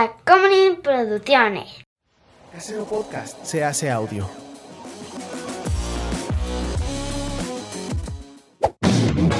Tacomunin 0.00 0.80
Producciones. 0.80 1.84
Casero 2.50 2.86
Podcast 2.86 3.44
se 3.44 3.62
hace 3.62 3.90
audio. 3.90 4.26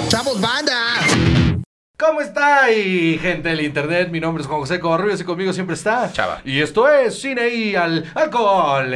¡Chavos, 0.09 0.39
banda! 0.39 0.75
¿Cómo 1.99 2.21
está 2.21 2.71
y 2.73 3.17
gente 3.17 3.49
del 3.49 3.63
internet? 3.63 4.11
Mi 4.11 4.21
nombre 4.21 4.43
es 4.43 4.47
Juan 4.47 4.61
José 4.61 4.81
Covarrubias 4.81 5.23
y 5.23 5.25
conmigo 5.25 5.55
siempre 5.55 5.77
está 5.77 6.13
Chava. 6.13 6.43
Y 6.45 6.61
esto 6.61 6.87
es 6.91 7.19
Cine 7.19 7.49
y 7.49 7.75
al 7.75 8.05
Alcohol. 8.15 8.95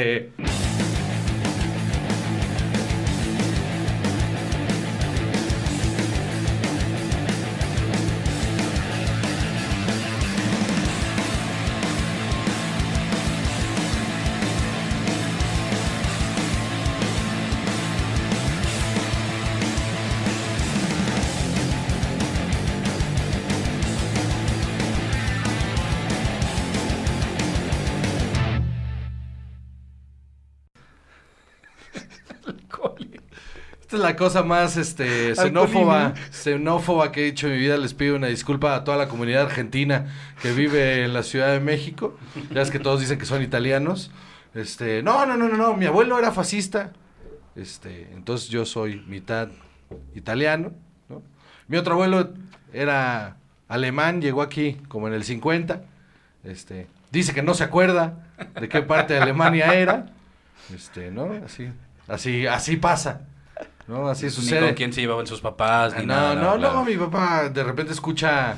Esta 33.95 34.09
es 34.09 34.13
la 34.13 34.17
cosa 34.17 34.43
más 34.43 34.77
este, 34.77 35.37
xenófoba, 35.37 36.15
xenófoba 36.33 37.13
que 37.13 37.21
he 37.21 37.25
dicho 37.27 37.47
en 37.47 37.53
mi 37.53 37.61
vida. 37.61 37.77
Les 37.77 37.95
pido 37.95 38.17
una 38.17 38.27
disculpa 38.27 38.75
a 38.75 38.83
toda 38.83 38.97
la 38.97 39.07
comunidad 39.07 39.43
argentina 39.43 40.07
que 40.43 40.51
vive 40.51 41.05
en 41.05 41.13
la 41.13 41.23
Ciudad 41.23 41.53
de 41.53 41.61
México. 41.61 42.19
Ya 42.51 42.63
es 42.63 42.73
que 42.73 42.81
todos 42.81 42.99
dicen 42.99 43.21
que 43.21 43.25
son 43.25 43.41
italianos. 43.41 44.11
Este, 44.53 45.01
no, 45.05 45.25
no, 45.27 45.37
no, 45.37 45.49
no, 45.49 45.57
no. 45.57 45.77
Mi 45.77 45.87
abuelo 45.87 46.19
era 46.19 46.33
fascista. 46.33 46.93
Este, 47.55 48.11
entonces 48.15 48.49
yo 48.49 48.67
soy 48.67 49.05
mitad 49.07 49.51
italiano. 50.17 50.73
¿no? 51.09 51.23
Mi 51.69 51.77
otro 51.77 51.93
abuelo 51.93 52.35
era 52.73 53.37
alemán, 53.69 54.21
llegó 54.21 54.43
aquí 54.43 54.81
como 54.89 55.07
en 55.07 55.15
el 55.15 55.23
50. 55.23 55.85
Este, 56.43 56.89
dice 57.13 57.33
que 57.33 57.45
no 57.45 57.55
se 57.55 57.63
acuerda 57.63 58.27
de 58.61 58.69
qué 58.69 58.83
parte 58.83 59.15
de 59.15 59.21
Alemania 59.21 59.73
era. 59.73 60.07
Este, 60.75 61.13
¿no? 61.13 61.31
Así, 61.45 61.71
así, 62.09 62.49
así 62.49 62.77
pasa. 62.77 63.21
¿No? 63.87 64.09
Así 64.09 64.25
Ni 64.27 64.31
sucede. 64.31 64.61
con 64.67 64.75
quién 64.75 64.93
se 64.93 65.01
llevaban 65.03 65.27
sus 65.27 65.41
papás, 65.41 65.93
Ah, 65.95 66.01
ni 66.01 66.07
no, 66.07 66.15
nada. 66.15 66.35
no, 66.37 66.57
claro. 66.59 66.75
no, 66.77 66.85
mi 66.85 66.97
papá 66.97 67.49
de 67.51 67.63
repente 67.65 67.93
escucha, 67.93 68.57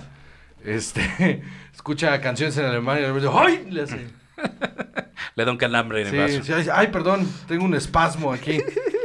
este, 0.64 1.42
escucha 1.74 2.20
canciones 2.20 2.56
en 2.58 2.66
alemán 2.66 2.98
y 2.98 3.00
de 3.02 3.12
repente, 3.12 3.28
¡ay! 3.34 3.66
Le 3.70 3.82
hace. 3.82 4.06
Le 5.34 5.44
da 5.44 5.50
un 5.50 5.58
calambre 5.58 6.02
en 6.02 6.14
el 6.14 6.30
Sí, 6.30 6.38
vaso. 6.38 6.62
sí, 6.62 6.70
ay, 6.72 6.88
perdón, 6.88 7.28
tengo 7.48 7.64
un 7.64 7.74
espasmo 7.74 8.32
aquí. 8.32 8.58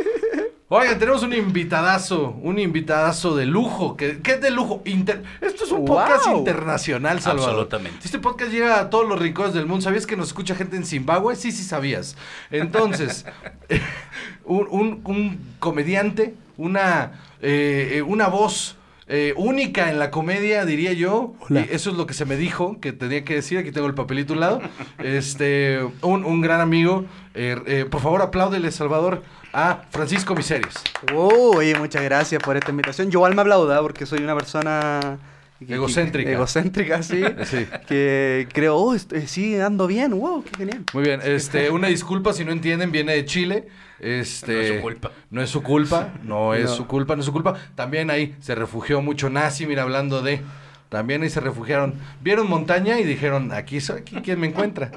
Oigan, 0.73 0.97
tenemos 0.99 1.21
un 1.23 1.33
invitadazo, 1.33 2.29
un 2.41 2.57
invitadazo 2.57 3.35
de 3.35 3.45
lujo. 3.45 3.97
¿Qué, 3.97 4.21
qué 4.23 4.35
es 4.35 4.41
de 4.41 4.51
lujo? 4.51 4.81
Inter- 4.85 5.21
Esto 5.41 5.65
es 5.65 5.71
un 5.73 5.83
podcast 5.83 6.27
internacional, 6.27 7.19
Salvador. 7.19 7.49
Absolutamente. 7.49 7.99
Este 8.05 8.19
podcast 8.19 8.53
llega 8.53 8.79
a 8.79 8.89
todos 8.89 9.05
los 9.05 9.19
rincones 9.19 9.53
del 9.53 9.65
mundo. 9.65 9.81
¿Sabías 9.81 10.05
que 10.05 10.15
nos 10.15 10.27
escucha 10.27 10.55
gente 10.55 10.77
en 10.77 10.85
Zimbabue? 10.85 11.35
Sí, 11.35 11.51
sí 11.51 11.63
sabías. 11.65 12.15
Entonces, 12.51 13.25
un, 14.45 14.65
un- 14.71 15.01
un 15.03 15.39
comediante, 15.59 16.35
una, 16.55 17.19
eh, 17.41 17.95
eh, 17.95 18.01
una 18.01 18.27
voz 18.29 18.77
eh, 19.13 19.33
única 19.35 19.89
en 19.89 19.99
la 19.99 20.09
comedia, 20.09 20.63
diría 20.63 20.93
yo. 20.93 21.33
Hola. 21.41 21.67
Y 21.69 21.75
eso 21.75 21.89
es 21.89 21.97
lo 21.97 22.05
que 22.05 22.13
se 22.13 22.23
me 22.23 22.37
dijo 22.37 22.79
que 22.79 22.93
tenía 22.93 23.25
que 23.25 23.35
decir. 23.35 23.57
Aquí 23.57 23.73
tengo 23.73 23.87
el 23.87 23.93
papelito 23.93 24.31
a 24.31 24.35
un 24.35 24.39
lado. 24.39 24.61
Este, 25.03 25.79
un, 26.01 26.23
un 26.23 26.39
gran 26.39 26.61
amigo. 26.61 27.03
Eh, 27.33 27.61
eh, 27.65 27.85
por 27.89 28.01
favor, 28.01 28.21
apláudele, 28.21 28.71
Salvador, 28.71 29.21
a 29.51 29.81
Francisco 29.89 30.33
Miserios. 30.33 30.75
Oh, 31.13 31.57
oye, 31.57 31.75
muchas 31.75 32.03
gracias 32.03 32.41
por 32.41 32.55
esta 32.55 32.71
invitación. 32.71 33.11
Yo 33.11 33.27
me 33.29 33.41
aplauda 33.41 33.81
porque 33.81 34.05
soy 34.05 34.19
una 34.19 34.35
persona... 34.35 35.19
que- 35.61 35.67
que- 35.67 35.73
Egocéntrica. 35.75 36.31
egocéntrica, 36.31 37.03
sí. 37.03 37.21
Sí. 37.45 37.65
Que 37.87 38.47
creo, 38.53 38.75
oh, 38.77 38.93
est- 38.95 39.13
eh, 39.13 39.27
sí, 39.27 39.55
ando 39.59 39.87
bien. 39.87 40.11
Wow, 40.19 40.43
qué 40.43 40.51
genial. 40.57 40.83
Muy 40.93 41.03
bien, 41.03 41.19
este, 41.23 41.69
una 41.71 41.87
disculpa 41.87 42.33
si 42.33 42.43
no 42.45 42.51
entienden, 42.51 42.91
viene 42.91 43.13
de 43.13 43.25
Chile. 43.25 43.67
Este, 43.99 44.53
No 44.53 44.59
es 44.61 44.67
su 44.75 44.81
culpa. 44.81 45.11
No 45.29 45.41
es 45.41 45.49
su 45.49 45.61
culpa, 45.63 46.09
no 46.23 46.53
es 46.55 46.65
No. 46.65 46.75
su 46.75 46.87
culpa, 46.87 47.15
no 47.15 47.19
es 47.21 47.25
su 47.27 47.31
culpa. 47.31 47.53
También 47.75 48.09
ahí 48.09 48.35
se 48.39 48.55
refugió 48.55 49.01
mucho 49.01 49.29
nazi, 49.29 49.65
mira, 49.67 49.83
hablando 49.83 50.21
de. 50.21 50.41
También 50.89 51.21
ahí 51.21 51.29
se 51.29 51.39
refugiaron. 51.39 51.93
Vieron 52.21 52.49
montaña 52.49 52.99
y 52.99 53.03
dijeron, 53.05 53.51
aquí 53.53 53.77
aquí 53.77 54.15
quien 54.23 54.39
me 54.39 54.47
encuentra. 54.47 54.91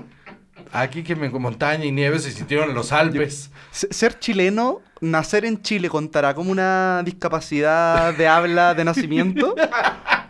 Aquí 0.73 1.05
quien 1.05 1.21
me 1.21 1.29
montaña 1.29 1.85
y 1.85 1.93
nieve, 1.93 2.19
se 2.19 2.33
sintieron 2.33 2.71
en 2.71 2.75
los 2.75 2.91
Alpes. 2.91 3.51
Ser 3.71 4.19
chileno, 4.19 4.81
nacer 5.01 5.45
en 5.45 5.63
Chile, 5.63 5.89
¿contará 5.89 6.35
como 6.35 6.51
una 6.51 7.03
discapacidad 7.05 8.13
de 8.15 8.27
habla 8.27 8.75
de 8.75 8.85
nacimiento? 8.85 9.55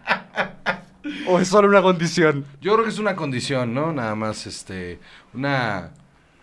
¿O 1.27 1.39
es 1.39 1.49
solo 1.49 1.69
una 1.69 1.83
condición? 1.83 2.45
Yo 2.61 2.73
creo 2.75 2.85
que 2.85 2.91
es 2.91 2.99
una 2.99 3.15
condición, 3.15 3.75
¿no? 3.75 3.93
Nada 3.93 4.15
más, 4.15 4.47
este, 4.47 4.99
una... 5.35 5.91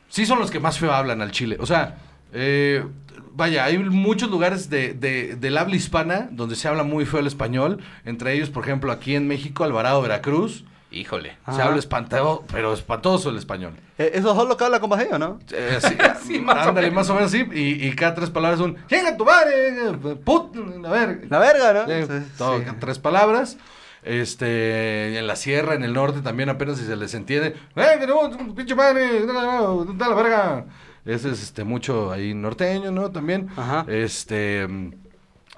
Sí 0.10 0.26
son 0.26 0.40
los 0.40 0.52
que 0.52 0.60
más 0.60 0.78
feo 0.78 0.92
hablan 0.92 1.22
al 1.22 1.32
Chile. 1.32 1.58
O 1.60 1.66
sea, 1.66 1.98
eh, 2.34 2.86
vaya, 3.34 3.64
hay 3.66 3.78
muchos 3.80 4.30
lugares 4.30 4.70
de, 4.70 4.94
de- 4.94 5.36
del 5.38 5.58
habla 5.58 5.76
hispana 5.76 6.28
donde 6.32 6.56
se 6.56 6.68
habla 6.68 6.84
muy 6.84 7.06
feo 7.06 7.22
el 7.22 7.28
español. 7.28 7.80
Entre 8.06 8.34
ellos, 8.34 8.50
por 8.50 8.64
ejemplo, 8.64 8.92
aquí 8.92 9.16
en 9.16 9.28
México, 9.28 9.64
Alvarado, 9.64 10.02
Veracruz. 10.02 10.66
Híjole. 10.92 11.38
Se 11.56 11.62
habla 11.62 11.80
espantoso, 11.80 12.44
pero 12.52 12.74
espantoso 12.74 13.30
el 13.30 13.38
español. 13.38 13.72
Eh, 13.98 14.12
Esos 14.16 14.36
son 14.36 14.50
los 14.50 14.58
que 14.58 14.66
hablan 14.66 14.82
con 14.82 14.90
bajeo, 14.90 15.18
¿no? 15.18 15.40
Eh, 15.54 15.80
sí, 15.82 15.96
Sí, 16.28 16.40
más 16.40 16.58
o 16.68 16.70
ándale, 16.70 16.88
menos. 16.92 17.08
más 17.08 17.10
o 17.10 17.14
menos 17.16 17.34
así. 17.34 17.46
Y, 17.54 17.88
y 17.88 17.96
cada 17.96 18.14
tres 18.14 18.30
palabras 18.30 18.60
son, 18.60 18.76
¡Llega 18.90 19.16
tu 19.16 19.24
madre! 19.24 19.94
¡Put! 20.26 20.54
A 20.86 20.90
ver. 20.92 21.28
La 21.30 21.40
verga, 21.40 21.74
¿no? 21.74 21.86
Sí, 21.88 22.04
Sí, 22.06 22.32
todo, 22.38 22.60
sí. 22.60 22.66
tres 22.82 23.00
palabras. 23.00 23.58
Este, 24.04 25.18
en 25.18 25.28
la 25.28 25.36
sierra, 25.36 25.76
en 25.76 25.84
el 25.84 25.94
norte 25.94 26.22
también 26.22 26.50
apenas 26.50 26.78
si 26.78 26.86
se 26.86 26.96
les 26.96 27.14
entiende. 27.14 27.56
¡Eh, 27.76 27.98
tenemos 28.00 28.36
un 28.36 28.56
pinche 28.56 28.76
madre! 28.76 29.26
¡Dale 29.26 29.96
la 29.98 30.16
verga! 30.16 30.66
Ese 31.06 31.30
es 31.30 31.42
este 31.42 31.64
mucho 31.64 32.12
ahí 32.12 32.34
norteño, 32.34 32.92
¿no? 32.92 33.12
También. 33.12 33.50
Ajá. 33.56 33.86
Este 33.88 34.68
mm, 34.68 34.92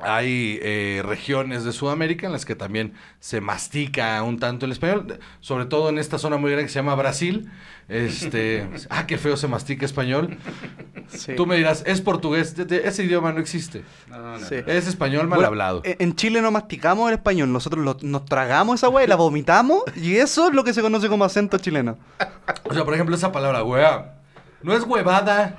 hay 0.06 0.60
eh, 0.62 1.02
regiones 1.06 1.64
de 1.64 1.72
Sudamérica 1.72 2.26
en 2.28 2.32
las 2.34 2.46
que 2.46 2.56
también 2.56 2.94
se 3.20 3.42
mastica 3.42 4.22
un 4.24 4.40
tanto 4.40 4.66
el 4.66 4.72
español, 4.72 5.20
sobre 5.40 5.66
todo 5.66 5.90
en 5.90 5.98
esta 6.00 6.18
zona 6.18 6.38
muy 6.38 6.52
grande 6.52 6.66
que 6.68 6.72
se 6.72 6.80
llama 6.80 6.96
Brasil. 6.96 7.50
Este, 7.90 8.68
ah, 8.90 9.06
qué 9.08 9.18
feo 9.18 9.36
se 9.38 9.48
mastica 9.48 9.86
español. 9.86 10.38
Sí. 11.08 11.34
Tú 11.36 11.46
me 11.46 11.56
dirás, 11.58 11.84
es 11.86 12.02
portugués, 12.02 12.56
de- 12.56 12.66
de- 12.66 12.88
ese 12.88 13.04
idioma 13.04 13.32
no 13.34 13.40
existe. 13.40 13.84
No, 14.10 14.18
no, 14.20 14.40
Sí. 14.40 14.56
no. 14.66 14.72
Es 14.72 14.88
español 14.88 15.28
mal 15.28 15.38
Bueno, 15.38 15.48
hablado. 15.48 15.82
eh, 15.84 15.98
En 16.00 16.16
Chile 16.16 16.42
no 16.42 16.50
masticamos 16.52 17.10
el 17.10 17.16
español, 17.16 17.52
nosotros 17.52 17.84
lo- 17.84 17.98
nos 18.02 18.26
tragamos 18.26 18.76
esa 18.80 18.90
weá 18.90 19.04
y 19.06 19.08
la 19.08 19.16
vomitamos 19.16 19.84
y 19.96 20.16
eso 20.16 20.48
es 20.48 20.54
lo 20.54 20.64
que 20.64 20.74
se 20.74 20.82
conoce 20.82 21.10
como 21.10 21.24
acento 21.26 21.58
chileno. 21.58 21.98
O 22.64 22.74
sea, 22.74 22.84
por 22.86 22.94
ejemplo, 22.94 23.16
esa 23.16 23.32
palabra, 23.32 23.64
weá, 23.64 24.16
no 24.62 24.74
es 24.74 24.84
huevada, 24.84 25.58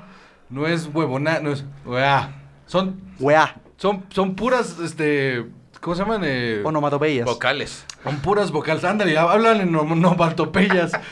no 0.49 0.67
es 0.67 0.89
huevona, 0.93 1.41
no 1.41 1.53
es 1.53 1.65
weá. 1.85 2.33
Son, 2.67 2.99
Weá, 3.21 3.57
son, 3.77 4.05
son 4.11 4.35
puras, 4.37 4.79
este, 4.83 5.45
¿cómo 5.81 5.95
se 5.97 6.03
llaman? 6.03 6.23
Eh, 6.25 6.63
onomatopeyas. 6.65 7.27
Vocales. 7.27 7.85
son 8.03 8.17
puras 8.21 8.51
vocales. 8.51 8.85
Ándale, 8.85 9.17
hablan 9.19 9.61
en 9.61 9.75
onomatopeyas. 9.75 10.93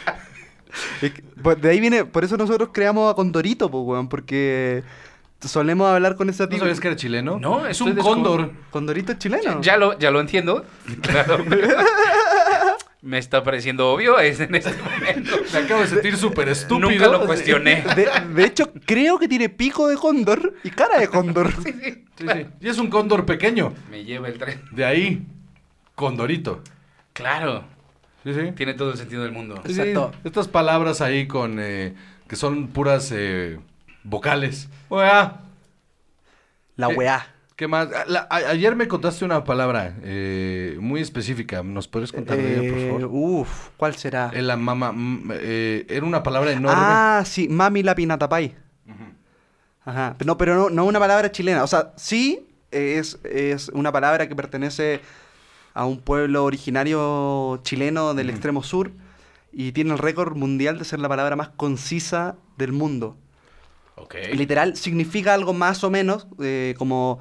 Pues, 1.43 1.61
de 1.61 1.69
ahí 1.69 1.81
viene, 1.81 2.07
por 2.07 2.25
eso 2.25 2.39
nosotros 2.39 2.71
creamos 2.73 3.13
a 3.13 3.15
Condorito, 3.15 3.71
pues, 3.71 3.85
weón, 3.85 4.09
porque 4.09 4.83
solemos 5.41 5.87
hablar 5.93 6.17
con 6.17 6.31
ese 6.31 6.45
¿No 6.45 6.49
tipo. 6.49 6.61
sabías 6.61 6.81
que 6.81 6.89
era 6.89 6.97
chileno? 6.97 7.39
No, 7.39 7.67
es 7.67 7.79
un 7.83 7.95
descu- 7.95 8.03
cóndor. 8.03 8.53
Condorito 8.71 9.13
es 9.13 9.19
chileno. 9.19 9.61
Ya 9.61 9.77
lo, 9.77 9.99
ya 9.99 10.11
lo 10.11 10.21
entiendo. 10.21 10.65
Claro. 11.03 11.45
Me 13.03 13.19
está 13.19 13.43
pareciendo 13.43 13.91
obvio 13.93 14.21
es 14.21 14.39
en 14.39 14.55
este 14.55 14.73
momento. 14.81 15.33
Me 15.53 15.59
acabo 15.59 15.81
de 15.81 15.89
sentir 15.89 16.17
súper 16.17 16.49
estúpido. 16.49 16.89
Nunca 16.89 17.09
lo 17.09 17.27
cuestioné. 17.27 17.83
De, 17.97 18.09
de 18.33 18.45
hecho, 18.45 18.73
creo 18.87 19.19
que 19.19 19.27
tiene 19.27 19.49
pico 19.49 19.89
de 19.89 19.97
cóndor 19.97 20.55
y 20.63 20.71
cara 20.71 20.99
de 20.99 21.09
cóndor. 21.09 21.53
Sí, 22.19 22.27
sí. 22.31 22.47
Y 22.61 22.69
es 22.69 22.79
un 22.79 22.89
cóndor 22.89 23.27
pequeño. 23.27 23.73
Me 23.91 24.05
lleva 24.05 24.29
el 24.29 24.39
tren. 24.39 24.63
De 24.71 24.85
ahí, 24.85 25.27
condorito. 25.97 26.63
Claro. 27.15 27.65
Sí, 28.23 28.33
sí. 28.35 28.53
Tiene 28.55 28.75
todo 28.75 28.93
el 28.93 28.99
sentido 28.99 29.25
del 29.25 29.33
mundo. 29.33 29.61
Sí, 29.67 29.75
sí, 29.75 29.81
Exacto. 29.81 30.13
Estas 30.23 30.47
palabras 30.47 31.01
ahí 31.01 31.27
con 31.27 31.57
eh, 31.59 31.95
que 32.29 32.37
son 32.37 32.69
puras 32.69 33.11
eh, 33.13 33.59
vocales. 34.05 34.69
Weá. 34.89 35.41
La 36.77 36.91
Eh, 36.91 36.95
weá. 36.95 37.32
¿Qué 37.63 37.69
más? 37.69 37.93
A- 37.93 38.05
la- 38.07 38.27
a- 38.29 38.51
ayer 38.51 38.75
me 38.75 38.89
contaste 38.89 39.25
una 39.25 39.45
palabra 39.45 39.95
eh, 40.03 40.77
muy 40.81 41.01
específica. 41.01 41.63
¿Nos 41.63 41.87
puedes 41.87 42.11
contar 42.11 42.37
de 42.37 42.59
ella, 42.59 42.69
por 42.73 42.79
Eh, 42.81 42.89
favor? 42.89 43.09
uf, 43.13 43.69
¿cuál 43.77 43.95
será? 43.95 44.33
Eh, 44.35 44.43
la 44.43 44.57
mama, 44.57 44.93
eh, 45.35 45.87
era 45.89 46.05
una 46.05 46.25
palabra 46.25 46.51
enorme. 46.51 46.83
Ah, 46.85 47.23
sí, 47.25 47.47
mami 47.49 47.85
la 47.85 47.95
pinatapay. 47.95 48.57
Ajá. 49.85 50.17
No, 50.25 50.37
pero 50.37 50.57
no, 50.57 50.71
no 50.71 50.85
una 50.87 50.99
palabra 50.99 51.31
chilena. 51.31 51.63
O 51.63 51.69
sea, 51.69 51.93
sí 51.97 52.49
es, 52.73 53.21
es 53.23 53.69
una 53.69 53.93
palabra 53.93 54.29
que 54.29 54.35
pertenece 54.35 55.01
a 55.73 55.85
un 55.87 56.01
pueblo 56.01 56.43
originario 56.45 57.61
chileno 57.63 58.13
del 58.15 58.29
extremo 58.31 58.65
sur. 58.65 58.91
y 59.53 59.71
tiene 59.71 59.93
el 59.93 59.99
récord 59.99 60.35
mundial 60.37 60.81
de 60.81 60.85
ser 60.85 60.99
la 60.99 61.09
palabra 61.09 61.37
más 61.37 61.51
concisa 61.51 62.35
del 62.57 62.73
mundo. 62.73 63.17
Ok. 63.95 64.17
Literal 64.33 64.75
significa 64.77 65.33
algo 65.33 65.53
más 65.53 65.85
o 65.85 65.91
menos 65.91 66.27
como 66.77 67.21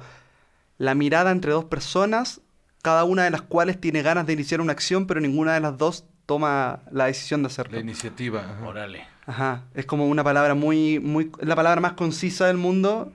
la 0.82 0.94
mirada 0.96 1.30
entre 1.30 1.52
dos 1.52 1.64
personas, 1.66 2.40
cada 2.82 3.04
una 3.04 3.22
de 3.24 3.30
las 3.30 3.42
cuales 3.42 3.80
tiene 3.80 4.02
ganas 4.02 4.26
de 4.26 4.32
iniciar 4.32 4.60
una 4.60 4.72
acción, 4.72 5.06
pero 5.06 5.20
ninguna 5.20 5.54
de 5.54 5.60
las 5.60 5.78
dos 5.78 6.04
toma 6.26 6.80
la 6.90 7.06
decisión 7.06 7.42
de 7.42 7.46
hacerlo. 7.46 7.74
La 7.76 7.80
iniciativa. 7.82 8.40
ajá. 8.40 8.66
Órale. 8.66 9.06
Ajá, 9.26 9.62
es 9.74 9.86
como 9.86 10.08
una 10.08 10.24
palabra 10.24 10.54
muy, 10.56 10.98
muy, 10.98 11.30
es 11.40 11.46
la 11.46 11.54
palabra 11.54 11.80
más 11.80 11.92
concisa 11.92 12.48
del 12.48 12.56
mundo 12.56 13.12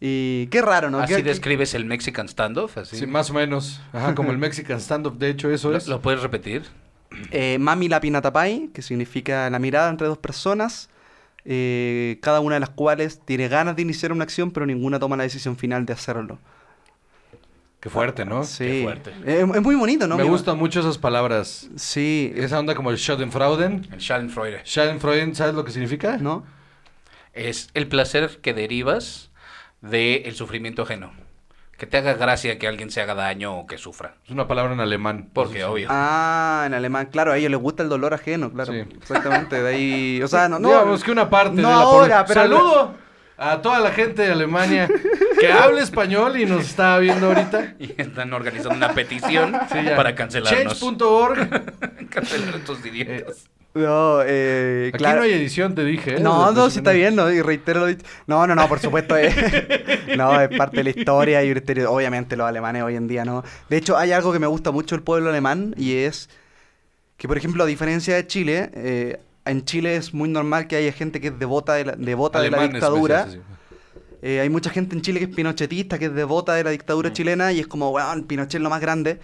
y 0.00 0.46
qué 0.48 0.60
raro, 0.60 0.90
¿no? 0.90 0.98
Así 0.98 1.14
¿Qué- 1.14 1.22
qué- 1.22 1.28
describes 1.30 1.72
el 1.72 1.86
Mexican 1.86 2.28
standoff, 2.28 2.76
así. 2.76 2.96
Sí, 2.98 3.06
más 3.06 3.30
o 3.30 3.34
menos. 3.34 3.80
Ajá, 3.94 4.14
como 4.14 4.30
el 4.30 4.36
Mexican 4.38 4.78
stand-up, 4.78 5.16
de 5.18 5.30
hecho, 5.30 5.50
eso 5.50 5.70
¿Lo, 5.70 5.78
es. 5.78 5.88
lo 5.88 6.02
puedes 6.02 6.20
repetir? 6.20 6.64
Eh, 7.30 7.56
Mami 7.58 7.88
la 7.88 8.00
Pinatapai, 8.00 8.68
que 8.74 8.82
significa 8.82 9.48
la 9.48 9.58
mirada 9.58 9.88
entre 9.88 10.06
dos 10.06 10.18
personas, 10.18 10.90
eh, 11.46 12.18
cada 12.20 12.40
una 12.40 12.56
de 12.56 12.60
las 12.60 12.68
cuales 12.68 13.20
tiene 13.24 13.48
ganas 13.48 13.74
de 13.76 13.82
iniciar 13.82 14.12
una 14.12 14.24
acción, 14.24 14.50
pero 14.50 14.66
ninguna 14.66 14.98
toma 14.98 15.16
la 15.16 15.22
decisión 15.22 15.56
final 15.56 15.86
de 15.86 15.94
hacerlo. 15.94 16.38
Qué 17.88 17.92
fuerte, 17.94 18.24
¿no? 18.26 18.44
Sí. 18.44 18.82
fuerte. 18.82 19.12
Es, 19.24 19.40
es 19.40 19.62
muy 19.62 19.74
bonito, 19.74 20.06
¿no? 20.06 20.16
Me 20.18 20.24
Mi- 20.24 20.28
gustan 20.28 20.58
mucho 20.58 20.80
esas 20.80 20.98
palabras. 20.98 21.68
Sí, 21.76 22.32
Esa 22.36 22.58
onda 22.58 22.74
como 22.74 22.90
el 22.90 22.98
Schadenfreude. 22.98 23.80
El 23.90 23.98
Schadenfreude. 23.98 24.60
Schadenfreude, 24.64 25.34
¿sabes 25.34 25.54
lo 25.54 25.64
que 25.64 25.70
significa? 25.70 26.18
¿no? 26.18 26.44
Es 27.32 27.70
el 27.74 27.88
placer 27.88 28.40
que 28.42 28.52
derivas 28.52 29.30
del 29.80 30.34
sufrimiento 30.34 30.82
ajeno. 30.82 31.12
Que 31.78 31.86
te 31.86 31.96
haga 31.96 32.14
gracia 32.14 32.58
que 32.58 32.66
alguien 32.66 32.90
se 32.90 33.00
haga 33.00 33.14
daño 33.14 33.56
o 33.56 33.66
que 33.66 33.78
sufra. 33.78 34.16
Es 34.24 34.30
una 34.32 34.48
palabra 34.48 34.74
en 34.74 34.80
alemán. 34.80 35.30
Porque, 35.32 35.62
obvio. 35.64 35.86
Ah, 35.90 36.64
en 36.66 36.74
alemán, 36.74 37.06
claro, 37.12 37.32
a 37.32 37.38
ellos 37.38 37.50
les 37.52 37.60
gusta 37.60 37.84
el 37.84 37.88
dolor 37.88 38.12
ajeno, 38.14 38.52
claro. 38.52 38.72
Sí. 38.72 38.80
Exactamente, 38.80 39.62
de 39.62 39.68
ahí, 39.68 40.20
o 40.22 40.26
sea, 40.28 40.48
no, 40.48 40.58
no. 40.60 40.68
Digamos 40.68 41.04
que 41.04 41.12
una 41.12 41.30
parte 41.30 41.62
no 41.62 41.68
de 41.68 41.74
la 41.74 41.80
ahora, 41.80 42.24
pero 42.26 42.40
Saludo 42.42 42.94
a 43.38 43.62
toda 43.62 43.80
la 43.80 43.92
gente 43.92 44.22
de 44.22 44.32
Alemania 44.32 44.88
que 45.40 45.52
habla 45.52 45.80
español 45.82 46.38
y 46.38 46.44
nos 46.44 46.64
está 46.66 46.98
viendo 46.98 47.28
ahorita. 47.28 47.74
Y 47.78 47.94
están 48.00 48.32
organizando 48.32 48.74
una 48.76 48.92
petición 48.94 49.56
Sí, 49.70 49.78
para 49.96 50.14
cancelarnos. 50.14 50.78
Change.org. 50.78 52.08
Cancelar 52.10 52.56
estos 52.56 52.84
idiotas. 52.84 53.44
No, 53.74 54.20
eh, 54.24 54.86
Aquí 54.88 54.98
claro. 54.98 55.18
no 55.18 55.24
hay 55.24 55.32
edición, 55.34 55.74
te 55.74 55.84
dije. 55.84 56.16
¿eh? 56.16 56.20
No, 56.20 56.50
no, 56.52 56.64
el 56.64 56.70
sí 56.72 56.78
está 56.78 56.90
bien, 56.90 57.14
¿no? 57.14 57.30
Y 57.30 57.40
reitero 57.42 57.80
lo 57.80 57.86
dicho. 57.86 58.04
No, 58.26 58.44
no, 58.46 58.54
no, 58.56 58.66
por 58.68 58.80
supuesto. 58.80 59.16
es- 59.16 59.36
no, 60.16 60.40
es 60.40 60.48
parte 60.56 60.78
de 60.78 60.84
la 60.84 60.90
historia 60.90 61.44
y 61.44 61.52
obviamente 61.86 62.34
los 62.36 62.48
alemanes 62.48 62.82
hoy 62.82 62.96
en 62.96 63.06
día, 63.06 63.24
¿no? 63.24 63.44
De 63.68 63.76
hecho, 63.76 63.96
hay 63.96 64.10
algo 64.12 64.32
que 64.32 64.38
me 64.40 64.46
gusta 64.48 64.72
mucho 64.72 64.96
del 64.96 65.04
pueblo 65.04 65.28
alemán 65.30 65.74
y 65.76 65.96
es 65.98 66.28
que, 67.18 67.28
por 67.28 67.36
ejemplo, 67.36 67.62
a 67.62 67.66
diferencia 67.66 68.16
de 68.16 68.26
Chile, 68.26 68.70
eh, 68.74 69.20
en 69.50 69.64
Chile 69.64 69.96
es 69.96 70.14
muy 70.14 70.28
normal 70.28 70.66
que 70.66 70.76
haya 70.76 70.92
gente 70.92 71.20
que 71.20 71.28
es 71.28 71.38
devota 71.38 71.74
de 71.74 71.84
la, 71.86 71.92
devota 71.96 72.40
de 72.40 72.50
la 72.50 72.62
dictadura. 72.68 73.26
sí. 73.30 73.40
Eh, 74.20 74.40
hay 74.40 74.50
mucha 74.50 74.70
gente 74.70 74.96
en 74.96 75.02
Chile 75.02 75.20
que 75.20 75.26
es 75.26 75.34
pinochetista, 75.34 75.96
que 75.96 76.06
es 76.06 76.14
devota 76.14 76.52
de 76.54 76.64
la 76.64 76.70
Mm. 76.70 76.72
dictadura 76.72 77.12
chilena 77.12 77.52
y 77.52 77.60
es 77.60 77.68
como, 77.68 77.90
weón, 77.90 78.24
Pinochet 78.24 78.56
es 78.56 78.60
lo 78.60 78.68
más 78.70 78.80
grande. 78.80 79.20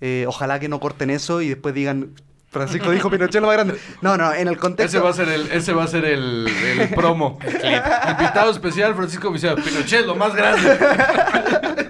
Eh, 0.00 0.24
ojalá 0.28 0.60
que 0.60 0.68
no 0.68 0.78
corten 0.78 1.10
eso 1.10 1.40
y 1.42 1.48
después 1.48 1.74
digan, 1.74 2.12
Francisco 2.48 2.90
dijo 2.92 3.10
Pinochet 3.10 3.34
es 3.34 3.40
lo 3.40 3.48
más 3.48 3.56
grande. 3.56 3.74
No, 4.02 4.16
no, 4.16 4.32
en 4.32 4.46
el 4.46 4.56
contexto... 4.56 4.98
Ese 4.98 5.04
va 5.04 5.10
a 5.10 5.14
ser 5.14 5.28
el, 5.30 5.50
ese 5.50 5.72
va 5.72 5.82
a 5.82 5.88
ser 5.88 6.04
el, 6.04 6.46
el 6.78 6.88
promo. 6.90 7.38
Invitado 7.44 8.52
especial, 8.52 8.94
Francisco 8.94 9.32
Vicente. 9.32 9.62
Pinochet, 9.62 10.06
lo 10.06 10.14
más 10.14 10.32
grande. 10.36 10.78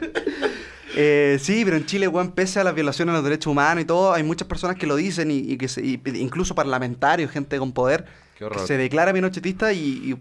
Eh, 0.97 1.39
sí, 1.41 1.63
pero 1.65 1.77
en 1.77 1.85
Chile, 1.87 2.09
weón, 2.09 2.33
pese 2.33 2.59
a 2.59 2.65
las 2.65 2.75
violaciones 2.75 3.13
a 3.13 3.17
los 3.17 3.25
derechos 3.25 3.51
humanos 3.51 3.83
y 3.83 3.87
todo, 3.87 4.13
hay 4.15 4.23
muchas 4.23 4.49
personas 4.49 4.77
que 4.77 4.87
lo 4.87 4.97
dicen 4.97 5.31
y, 5.31 5.39
y 5.39 5.57
que 5.59 5.69
se- 5.69 5.85
y- 5.85 6.01
incluso 6.15 6.55
parlamentarios, 6.55 7.31
gente 7.31 7.59
con 7.59 7.73
poder, 7.73 8.05
Qué 8.35 8.39
que 8.39 8.45
horror. 8.47 8.67
se 8.67 8.77
declara 8.79 9.13
pinochetista 9.13 9.73
y, 9.75 9.79
y- 9.79 10.17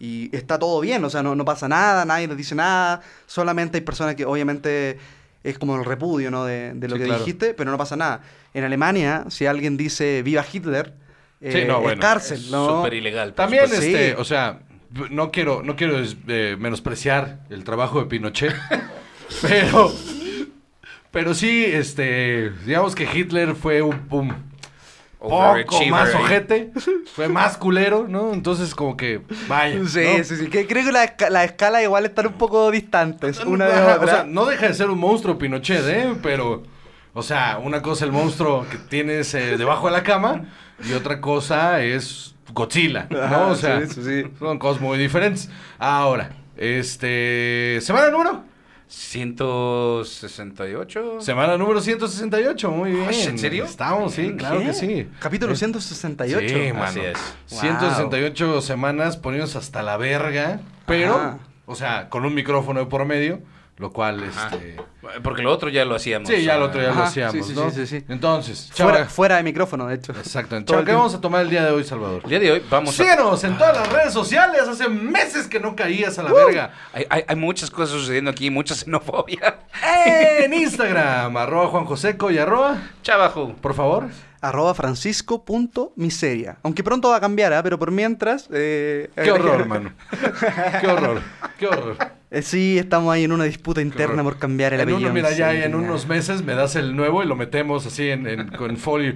y 0.00 0.34
está 0.34 0.58
todo 0.58 0.80
bien, 0.80 1.04
o 1.04 1.10
sea, 1.10 1.22
no, 1.22 1.34
no 1.34 1.44
pasa 1.44 1.68
nada, 1.68 2.04
nadie 2.04 2.26
les 2.28 2.36
dice 2.36 2.54
nada, 2.54 3.02
solamente 3.26 3.78
hay 3.78 3.84
personas 3.84 4.14
que 4.14 4.24
obviamente 4.24 4.98
es 5.44 5.58
como 5.58 5.76
el 5.76 5.84
repudio, 5.84 6.30
¿no? 6.30 6.44
De, 6.44 6.72
de 6.72 6.88
lo 6.88 6.94
Sí, 6.96 7.00
que 7.00 7.06
claro. 7.06 7.20
dijiste, 7.20 7.52
pero 7.54 7.70
no 7.70 7.76
pasa 7.78 7.96
nada. 7.96 8.20
En 8.54 8.64
Alemania, 8.64 9.24
si 9.28 9.44
alguien 9.46 9.76
dice 9.76 10.22
viva 10.22 10.44
Hitler, 10.50 10.94
eh, 11.40 11.52
Sí, 11.52 11.64
no, 11.68 11.76
es 11.78 11.82
bueno, 11.82 12.00
cárcel, 12.00 12.38
Es 12.38 12.50
¿no? 12.50 12.76
súper 12.78 12.94
ilegal. 12.94 13.34
También. 13.34 13.68
Sí. 13.68 13.74
este, 13.74 14.14
o 14.16 14.24
sea, 14.24 14.60
no 15.10 15.30
quiero, 15.30 15.62
no 15.62 15.76
quiero 15.76 15.96
eh, 16.28 16.56
menospreciar 16.58 17.40
el 17.50 17.62
trabajo 17.64 18.00
de 18.00 18.06
Pinochet, 18.06 18.54
pero, 19.42 19.92
pero 21.10 21.34
sí, 21.34 21.64
este, 21.64 22.50
digamos 22.64 22.94
que 22.94 23.08
Hitler 23.12 23.54
fue 23.54 23.82
un, 23.82 23.94
un 24.10 24.34
poco 25.20 25.86
más 25.86 26.14
ojete, 26.14 26.72
fue 27.14 27.28
más 27.28 27.56
culero, 27.56 28.06
¿no? 28.08 28.32
Entonces 28.32 28.74
como 28.74 28.96
que, 28.96 29.22
vaya. 29.48 29.78
Sí, 29.86 30.00
¿no? 30.18 30.24
sí, 30.24 30.36
sí. 30.36 30.46
Que 30.48 30.66
creo 30.66 30.84
que 30.84 30.92
la, 30.92 31.14
la 31.30 31.44
escala 31.44 31.82
igual 31.82 32.06
están 32.06 32.28
un 32.28 32.34
poco 32.34 32.70
distantes 32.70 33.40
una 33.44 33.66
de 33.66 33.72
Ajá, 33.72 33.96
otra. 33.96 34.04
O 34.04 34.08
sea, 34.08 34.24
no 34.24 34.46
deja 34.46 34.68
de 34.68 34.74
ser 34.74 34.90
un 34.90 34.98
monstruo 34.98 35.38
Pinochet, 35.38 35.84
¿eh? 35.88 36.14
Pero, 36.22 36.62
o 37.14 37.22
sea, 37.22 37.58
una 37.62 37.82
cosa 37.82 38.04
el 38.04 38.12
monstruo 38.12 38.66
que 38.70 38.78
tienes 38.78 39.34
eh, 39.34 39.56
debajo 39.56 39.86
de 39.86 39.92
la 39.92 40.02
cama 40.02 40.44
y 40.88 40.92
otra 40.92 41.20
cosa 41.20 41.82
es 41.82 42.34
Godzilla, 42.52 43.06
¿no? 43.10 43.20
Ajá, 43.20 43.46
o 43.46 43.56
sea, 43.56 43.80
sí, 43.86 43.94
sí, 43.94 44.02
sí. 44.02 44.30
son 44.38 44.58
cosas 44.58 44.80
muy 44.80 44.98
diferentes. 44.98 45.50
Ahora, 45.78 46.30
este, 46.56 47.78
semana 47.80 48.10
número, 48.10 48.44
168. 48.88 51.20
semana 51.20 51.56
número 51.56 51.80
168, 51.80 52.70
muy 52.70 52.92
bien. 52.92 53.06
Ay, 53.08 53.22
¿en 53.22 53.38
serio? 53.38 53.64
Estamos, 53.64 54.14
sí, 54.14 54.34
claro 54.36 54.60
¿Qué? 54.60 54.66
que 54.66 54.74
sí. 54.74 55.08
Capítulo 55.20 55.52
Eh, 55.52 55.56
168. 55.56 56.48
Sí, 56.48 56.72
mano. 56.72 56.84
Así 56.84 57.00
es. 57.00 57.18
168 57.46 58.60
semanas 58.62 59.16
poniéndonos 59.16 59.56
hasta 59.56 59.82
la 59.82 59.96
verga, 59.96 60.60
pero, 60.86 61.14
Ajá. 61.14 61.38
o 61.66 61.74
sea, 61.74 62.08
con 62.08 62.24
un 62.24 62.34
micrófono 62.34 62.80
de 62.80 62.86
por 62.86 63.04
medio, 63.04 63.40
lo 63.76 63.92
cual, 63.92 64.24
Ajá. 64.24 64.50
este... 64.54 64.76
Porque 65.22 65.42
lo 65.42 65.50
otro 65.52 65.68
ya 65.68 65.84
lo 65.84 65.94
hacíamos. 65.94 66.28
Sí, 66.28 66.42
ya 66.42 66.56
el 66.56 66.62
ah, 66.62 66.64
otro 66.66 66.82
ya 66.82 66.92
lo 66.92 67.02
hacíamos, 67.02 67.34
sí, 67.34 67.42
sí, 67.42 67.52
¿no? 67.54 67.70
sí, 67.70 67.86
sí, 67.86 67.98
sí. 67.98 68.04
Entonces, 68.08 68.70
chava, 68.72 68.90
Fuera, 68.92 69.08
fuera 69.08 69.36
de 69.36 69.42
micrófono, 69.42 69.86
de 69.86 69.94
hecho. 69.96 70.12
Chava, 70.22 70.80
el 70.80 70.84
¿qué 70.84 70.92
vamos 70.92 71.14
a 71.14 71.20
tomar 71.20 71.42
el 71.42 71.50
día 71.50 71.64
de 71.64 71.70
hoy, 71.70 71.84
Salvador? 71.84 72.22
El 72.24 72.30
día 72.30 72.40
de 72.40 72.52
hoy 72.52 72.62
vamos 72.70 72.98
a... 72.98 73.02
Síguenos 73.02 73.42
en 73.44 73.56
todas 73.58 73.76
las 73.76 73.92
redes 73.92 74.12
sociales. 74.12 74.62
Hace 74.68 74.88
meses 74.88 75.46
que 75.46 75.60
no 75.60 75.74
caías 75.74 76.18
a 76.18 76.22
la 76.22 76.32
verga. 76.32 76.72
Hay, 76.92 77.06
hay- 77.10 77.24
hay 77.26 77.36
muchas 77.36 77.70
cosas 77.70 77.98
sucediendo 77.98 78.30
aquí, 78.30 78.50
mucha 78.50 78.74
xenofobia. 78.74 79.58
En 80.06 80.52
Instagram, 80.54 81.36
arroba 81.36 81.68
Juan 81.68 81.84
Joseco 81.84 82.30
y 82.30 82.38
arroba, 82.38 82.78
Chavajo. 83.02 83.54
por 83.60 83.74
favor. 83.74 84.08
Arroba 84.40 84.74
francisco.miseria. 84.74 86.58
Aunque 86.62 86.82
pronto 86.84 87.10
va 87.10 87.16
a 87.16 87.20
cambiar, 87.20 87.52
¿ah? 87.52 87.62
pero 87.62 87.78
por 87.78 87.90
mientras... 87.90 88.48
eh, 88.52 89.10
Qué 89.14 89.30
horror, 89.32 89.66
mano. 89.68 89.92
Qué 90.80 90.86
horror, 90.86 91.20
qué 91.58 91.66
horror. 91.66 91.96
Eh, 92.30 92.42
sí, 92.42 92.78
estamos 92.78 93.12
ahí 93.12 93.24
en 93.24 93.32
una 93.32 93.44
disputa 93.44 93.80
interna 93.80 94.22
por 94.22 94.38
cambiar 94.38 94.74
el 94.74 94.80
En 94.80 94.88
apellido. 94.88 95.06
uno, 95.10 95.14
mira, 95.14 95.30
ya 95.32 95.50
Sí, 95.52 95.56
en 95.62 95.74
unos 95.74 96.06
meses 96.06 96.42
me 96.44 96.54
das 96.54 96.76
el 96.76 96.94
nuevo 96.94 97.22
y 97.22 97.26
lo 97.26 97.36
metemos 97.36 97.86
así 97.86 98.10
en, 98.10 98.26
en- 98.26 98.48
con 98.48 98.76
folio. 98.76 99.14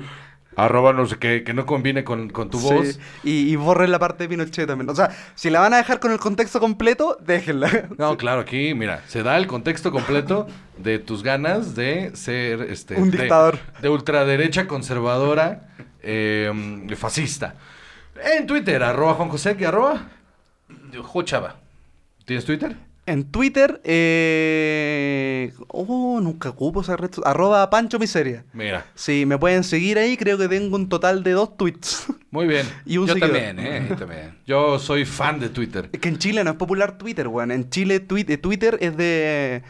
Arroba 0.55 0.93
no 0.93 1.07
sé 1.07 1.17
qué, 1.17 1.45
que 1.45 1.55
no 1.55 1.65
combine 1.65 2.05
con, 2.05 2.29
con 2.29 2.51
tu 2.51 2.59
Sí, 2.61 2.65
voz. 2.75 2.99
Y, 3.25 3.51
y 3.51 3.57
borren 3.57 3.91
la 3.91 3.99
parte 3.99 4.25
de 4.25 4.29
Pinochet 4.29 4.67
también. 4.67 4.91
O 4.91 4.95
sea, 4.95 5.11
si 5.35 5.49
la 5.49 5.61
van 5.61 5.73
a 5.73 5.79
dejar 5.79 5.99
con 5.99 6.13
el 6.13 6.19
contexto 6.19 6.61
completo, 6.61 7.17
déjenla. 7.25 7.89
No, 7.99 8.17
claro, 8.19 8.43
aquí, 8.43 8.75
mira, 8.75 9.03
se 9.09 9.23
da 9.23 9.39
el 9.39 9.47
contexto 9.47 9.91
completo 9.91 10.47
de 10.77 10.99
tus 10.99 11.23
ganas 11.23 11.75
de 11.75 12.15
ser 12.15 12.63
este 12.63 12.97
Un 12.97 13.11
de- 13.11 13.19
dictador. 13.19 13.59
De, 13.81 13.89
ultraderecha 13.89 14.67
conservadora 14.67 15.69
eh, 16.03 16.53
fascista. 16.97 17.55
En 18.23 18.47
Twitter, 18.47 18.83
arroba 18.83 19.15
Juan 19.15 19.31
José, 19.31 19.57
¿qué 19.57 19.67
arroba? 19.67 20.09
Jo 21.03 21.23
Chava. 21.23 21.57
¿Tienes 22.27 22.45
Twitter? 22.45 22.77
En 23.05 23.25
Twitter, 23.25 23.81
eh... 23.85 25.53
Oh, 25.69 26.21
nunca 26.23 26.51
ocupo 26.51 26.83
esa 26.83 26.97
red. 26.97 27.11
Arroba 27.25 27.69
Pancho 27.69 27.99
Miseria. 27.99 28.45
Mira, 28.53 28.87
Sí, 28.95 29.27
me 29.27 29.39
pueden 29.39 29.65
seguir 29.65 29.99
ahí. 29.99 30.17
Creo 30.17 30.39
que 30.39 30.49
tengo 30.49 30.77
un 30.77 30.89
total 30.89 31.25
de 31.25 31.33
dos 31.33 31.57
tweets. 31.57 32.07
muy 32.31 32.47
bien. 32.47 32.65
y 32.87 32.99
un 32.99 33.09
Yo 33.09 33.15
seguidor. 33.15 33.37
también, 33.37 33.59
¿eh? 33.59 33.87
Yo 33.91 33.97
también. 33.97 34.39
Yo 34.47 34.79
soy 34.79 35.05
fan 35.05 35.41
de 35.41 35.49
Twitter. 35.49 35.89
Es 35.93 35.99
que 35.99 36.09
en 36.09 36.19
Chile 36.19 36.45
no 36.45 36.51
es 36.51 36.57
popular 36.57 36.97
Twitter, 36.97 37.27
weón. 37.27 37.51
En 37.51 37.71
Chile 37.71 37.97
eh, 37.97 38.37
Twitter 38.39 38.79
es 38.81 38.97
de... 38.97 39.63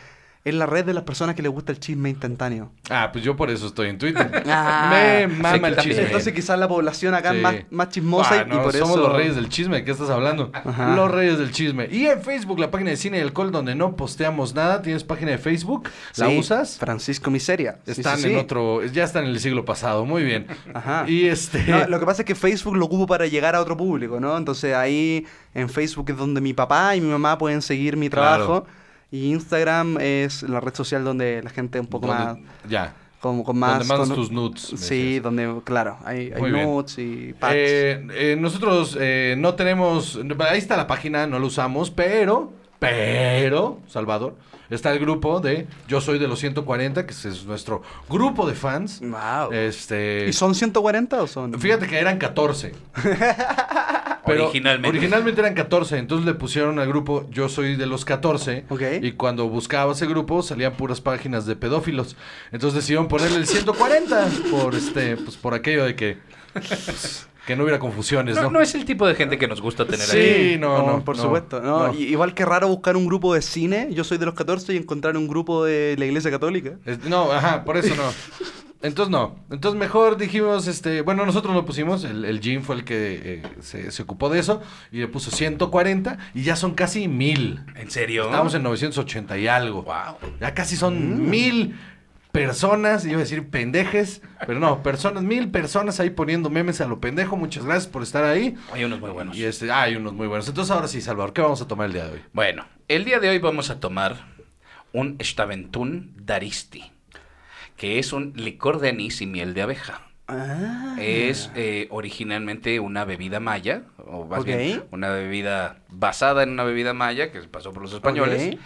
Es 0.44 0.52
la 0.54 0.66
red 0.66 0.84
de 0.84 0.92
las 0.92 1.04
personas 1.04 1.36
que 1.36 1.42
les 1.42 1.52
gusta 1.52 1.70
el 1.70 1.78
chisme 1.78 2.10
instantáneo. 2.10 2.72
Ah, 2.90 3.10
pues 3.12 3.22
yo 3.24 3.36
por 3.36 3.48
eso 3.48 3.68
estoy 3.68 3.88
en 3.90 3.98
Twitter. 3.98 4.42
Ah, 4.48 4.88
Me 4.90 5.28
mama 5.28 5.68
el 5.68 5.76
chisme. 5.76 6.02
Entonces 6.02 6.32
quizás 6.32 6.58
la 6.58 6.66
población 6.66 7.14
acá 7.14 7.30
Sí. 7.30 7.36
es 7.36 7.42
más, 7.42 7.54
más 7.70 7.88
chismosa 7.90 8.40
Ah, 8.40 8.44
y, 8.44 8.48
no, 8.50 8.56
y 8.56 8.58
por 8.64 8.72
somos 8.72 8.96
eso... 8.96 9.06
los 9.08 9.12
reyes 9.16 9.36
del 9.36 9.48
chisme, 9.48 9.76
¿de 9.76 9.84
qué 9.84 9.92
estás 9.92 10.10
hablando? 10.10 10.50
Ajá. 10.52 10.96
Los 10.96 11.08
reyes 11.12 11.38
del 11.38 11.52
chisme. 11.52 11.86
Y 11.92 12.06
en 12.06 12.20
Facebook, 12.22 12.58
la 12.58 12.72
página 12.72 12.90
de 12.90 12.96
cine 12.96 13.18
y 13.18 13.20
alcohol, 13.20 13.52
donde 13.52 13.76
no 13.76 13.94
posteamos 13.94 14.52
nada. 14.54 14.82
¿Tienes 14.82 15.04
página 15.04 15.30
de 15.30 15.38
Facebook? 15.38 15.88
¿La 16.16 16.26
Sí, 16.26 16.38
usas? 16.40 16.76
Francisco 16.78 17.30
Miseria. 17.30 17.78
Están 17.86 18.18
sí, 18.18 18.26
en 18.26 18.32
sí. 18.32 18.36
otro, 18.38 18.84
ya 18.84 19.04
están 19.04 19.24
en 19.24 19.30
el 19.30 19.38
siglo 19.38 19.64
pasado, 19.64 20.04
muy 20.04 20.24
bien. 20.24 20.48
Ajá. 20.74 21.04
Y 21.06 21.28
este... 21.28 21.62
No, 21.68 21.86
lo 21.86 22.00
que 22.00 22.06
pasa 22.06 22.22
es 22.22 22.26
que 22.26 22.34
Facebook 22.34 22.76
lo 22.76 22.86
ocupo 22.86 23.06
para 23.06 23.26
llegar 23.28 23.54
a 23.54 23.60
otro 23.60 23.76
público, 23.76 24.18
¿no? 24.18 24.36
Entonces 24.36 24.74
ahí 24.74 25.24
en 25.54 25.68
Facebook 25.68 26.10
es 26.10 26.16
donde 26.16 26.40
mi 26.40 26.52
papá 26.52 26.96
y 26.96 27.00
mi 27.00 27.08
mamá 27.10 27.38
pueden 27.38 27.62
seguir 27.62 27.96
mi 27.96 28.10
Claro. 28.10 28.66
Y 29.12 29.30
Instagram 29.30 29.98
es 30.00 30.42
la 30.42 30.58
red 30.58 30.74
social 30.74 31.04
donde 31.04 31.40
la 31.42 31.50
gente 31.50 31.78
un 31.78 31.86
poco 31.86 32.08
¿Dónde- 32.08 32.24
más... 32.24 32.38
Ya. 32.68 32.94
Con, 33.20 33.44
con 33.44 33.56
más... 33.56 33.78
Donde 33.78 33.86
mandas 33.94 34.16
tus 34.16 34.32
nudes. 34.32 34.60
Sí, 34.62 34.74
decías. 34.76 35.22
donde, 35.22 35.60
claro, 35.62 35.98
hay, 36.04 36.32
hay 36.34 36.42
nudes 36.50 36.98
y 36.98 37.32
packs. 37.38 37.54
Eh, 37.56 38.06
eh, 38.14 38.36
nosotros 38.40 38.96
eh, 39.00 39.36
no 39.38 39.54
tenemos. 39.54 40.18
Ahí 40.40 40.58
está 40.58 40.76
la 40.76 40.88
página, 40.88 41.28
no 41.28 41.38
lo 41.38 41.46
usamos, 41.46 41.92
pero. 41.92 42.52
Pero, 42.80 43.78
Salvador, 43.86 44.34
está 44.74 44.92
el 44.92 44.98
grupo 44.98 45.40
de 45.40 45.66
Yo 45.88 46.00
Soy 46.00 46.18
de 46.18 46.28
los 46.28 46.38
140, 46.38 47.06
que 47.06 47.12
es 47.12 47.44
nuestro 47.44 47.82
grupo 48.08 48.46
de 48.46 48.54
fans. 48.54 49.00
Wow. 49.00 49.52
Este. 49.52 50.26
¿Y 50.28 50.32
son 50.32 50.54
140 50.54 51.22
o 51.22 51.26
son...? 51.26 51.58
Fíjate 51.60 51.86
que 51.86 51.98
eran 51.98 52.18
14. 52.18 52.72
Pero 54.24 54.44
Originalmente. 54.44 54.88
Originalmente 54.88 55.40
eran 55.40 55.54
14, 55.54 55.98
entonces 55.98 56.24
le 56.26 56.34
pusieron 56.34 56.78
al 56.78 56.86
grupo 56.86 57.26
Yo 57.30 57.48
soy 57.48 57.76
de 57.76 57.86
los 57.86 58.04
14. 58.04 58.66
Ok. 58.68 58.82
Y 59.02 59.12
cuando 59.12 59.48
buscaba 59.48 59.92
ese 59.92 60.06
grupo 60.06 60.42
salían 60.42 60.74
puras 60.74 61.00
páginas 61.00 61.44
de 61.46 61.56
pedófilos. 61.56 62.16
Entonces 62.52 62.76
decidieron 62.76 63.08
ponerle 63.08 63.38
el 63.38 63.46
140 63.46 64.28
por 64.50 64.74
este 64.74 65.16
pues 65.16 65.36
por 65.36 65.54
aquello 65.54 65.84
de 65.84 65.96
que 65.96 66.18
pues, 66.52 67.26
que 67.46 67.56
no 67.56 67.62
hubiera 67.64 67.78
confusiones, 67.78 68.36
No, 68.36 68.42
¿no? 68.42 68.50
no 68.50 68.60
es 68.60 68.74
el 68.74 68.84
tipo 68.84 69.06
de 69.06 69.14
gente 69.14 69.36
que 69.38 69.48
nos 69.48 69.60
gusta 69.60 69.84
tener 69.84 70.06
Sí, 70.06 70.16
ahí. 70.18 70.56
no, 70.58 70.86
no, 70.86 71.04
por 71.04 71.16
no, 71.16 71.22
supuesto. 71.22 71.60
No, 71.60 71.88
no. 71.88 71.94
Igual 71.94 72.34
que 72.34 72.44
raro 72.44 72.68
buscar 72.68 72.96
un 72.96 73.06
grupo 73.06 73.34
de 73.34 73.42
cine, 73.42 73.88
yo 73.92 74.04
soy 74.04 74.18
de 74.18 74.26
los 74.26 74.34
14 74.34 74.74
y 74.74 74.76
encontrar 74.76 75.16
un 75.16 75.26
grupo 75.28 75.64
de 75.64 75.96
la 75.98 76.04
iglesia 76.06 76.30
católica. 76.30 76.72
Es- 76.84 77.04
no, 77.04 77.32
ajá, 77.32 77.64
por 77.64 77.76
eso 77.76 77.94
no. 77.96 78.02
Entonces 78.84 79.10
no. 79.12 79.36
Entonces 79.50 79.78
mejor 79.78 80.16
dijimos, 80.16 80.66
este, 80.66 81.02
bueno, 81.02 81.24
nosotros 81.24 81.54
lo 81.54 81.64
pusimos, 81.64 82.02
el, 82.02 82.24
el 82.24 82.40
Jim 82.40 82.62
fue 82.62 82.74
el 82.74 82.84
que 82.84 83.20
eh, 83.24 83.42
se, 83.60 83.92
se 83.92 84.02
ocupó 84.02 84.28
de 84.28 84.40
eso 84.40 84.60
y 84.90 84.98
le 84.98 85.06
puso 85.06 85.30
140 85.30 86.18
y 86.34 86.42
ya 86.42 86.56
son 86.56 86.74
casi 86.74 87.06
mil. 87.06 87.60
¿En 87.76 87.90
serio? 87.92 88.24
Estamos 88.24 88.54
en 88.54 88.64
980 88.64 89.38
y 89.38 89.46
algo. 89.46 89.82
Wow. 89.84 90.30
Ya 90.40 90.52
casi 90.52 90.74
son 90.76 91.30
mil 91.30 91.76
personas, 92.32 93.04
iba 93.04 93.16
a 93.16 93.20
decir 93.20 93.48
pendejes, 93.50 94.22
pero 94.46 94.58
no, 94.58 94.82
personas, 94.82 95.22
mil 95.22 95.50
personas 95.50 96.00
ahí 96.00 96.10
poniendo 96.10 96.48
memes 96.48 96.80
a 96.80 96.86
lo 96.86 96.98
pendejo. 96.98 97.36
Muchas 97.36 97.64
gracias 97.64 97.86
por 97.86 98.02
estar 98.02 98.24
ahí. 98.24 98.56
Hay 98.72 98.84
unos 98.84 99.00
muy 99.00 99.10
buenos. 99.10 99.36
Y 99.36 99.44
este, 99.44 99.70
ah, 99.70 99.82
hay 99.82 99.96
unos 99.96 100.14
muy 100.14 100.26
buenos. 100.26 100.48
Entonces 100.48 100.72
ahora 100.74 100.88
sí, 100.88 101.02
Salvador, 101.02 101.34
¿qué 101.34 101.42
vamos 101.42 101.60
a 101.60 101.68
tomar 101.68 101.86
el 101.86 101.92
día 101.92 102.06
de 102.06 102.12
hoy? 102.14 102.22
Bueno, 102.32 102.66
el 102.88 103.04
día 103.04 103.20
de 103.20 103.28
hoy 103.28 103.38
vamos 103.38 103.68
a 103.68 103.78
tomar 103.78 104.16
un 104.92 105.18
Staventún 105.22 106.14
Daristi, 106.16 106.90
que 107.76 107.98
es 107.98 108.14
un 108.14 108.32
licor 108.34 108.80
de 108.80 108.88
anís 108.88 109.20
y 109.20 109.26
miel 109.26 109.52
de 109.52 109.62
abeja. 109.62 110.00
Ah. 110.26 110.96
Es 110.98 111.50
eh, 111.54 111.88
originalmente 111.90 112.80
una 112.80 113.04
bebida 113.04 113.40
maya, 113.40 113.82
o 113.98 114.24
más 114.24 114.44
bien 114.44 114.84
una 114.90 115.10
bebida 115.10 115.82
basada 115.90 116.42
en 116.42 116.50
una 116.50 116.64
bebida 116.64 116.94
maya 116.94 117.30
que 117.30 117.40
pasó 117.42 117.74
por 117.74 117.82
los 117.82 117.92
españoles. 117.92 118.56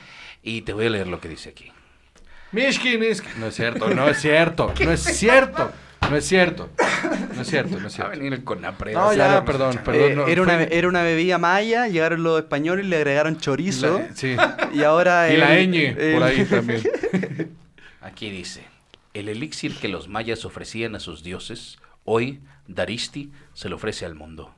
Y 0.43 0.63
te 0.63 0.73
voy 0.73 0.87
a 0.87 0.91
leer 0.91 1.09
lo 1.09 1.19
que 1.19 1.29
dice 1.29 1.49
aquí. 1.49 1.73
No 3.39 3.47
es 3.49 3.55
cierto, 3.55 3.89
no 3.95 4.09
es 4.09 4.19
cierto, 4.21 4.73
no 4.85 4.93
es 4.93 5.01
cierto, 5.03 5.71
no 6.11 6.17
es 6.17 6.25
cierto, 6.27 6.69
no 7.35 7.41
es 7.43 7.49
cierto, 7.49 7.71
no 7.71 7.77
es 7.77 7.83
Va 7.85 7.87
a 7.87 7.91
cierto. 7.91 8.11
venir. 8.11 8.45
No, 8.95 9.13
ya, 9.15 9.45
perdón, 9.45 9.81
perdón. 9.85 10.11
Eh, 10.11 10.15
no, 10.15 10.27
era, 10.27 10.43
una, 10.43 10.55
fue- 10.55 10.69
era 10.71 10.89
una 10.89 11.03
bebida 11.03 11.39
maya, 11.39 11.87
llegaron 11.89 12.23
los 12.23 12.39
españoles 12.41 12.87
y 12.87 12.89
le 12.89 12.97
agregaron 12.97 13.39
chorizo. 13.39 13.99
La- 13.99 14.15
sí. 14.15 14.37
Y 14.73 14.83
ahora. 14.83 15.33
Y 15.33 15.37
la 15.37 15.57
el- 15.59 15.71
ñ 15.71 16.15
por 16.15 16.23
ahí 16.23 16.45
también. 16.45 16.83
Aquí 18.01 18.31
dice, 18.31 18.65
el 19.15 19.29
elixir 19.29 19.77
que 19.77 19.89
los 19.89 20.09
mayas 20.09 20.45
ofrecían 20.45 20.95
a 20.95 21.01
sus 21.01 21.23
dioses, 21.23 21.79
hoy 22.05 22.41
Daristi 22.69 23.33
se 23.55 23.69
lo 23.69 23.77
ofrece 23.77 24.05
al 24.07 24.15
mundo. 24.15 24.55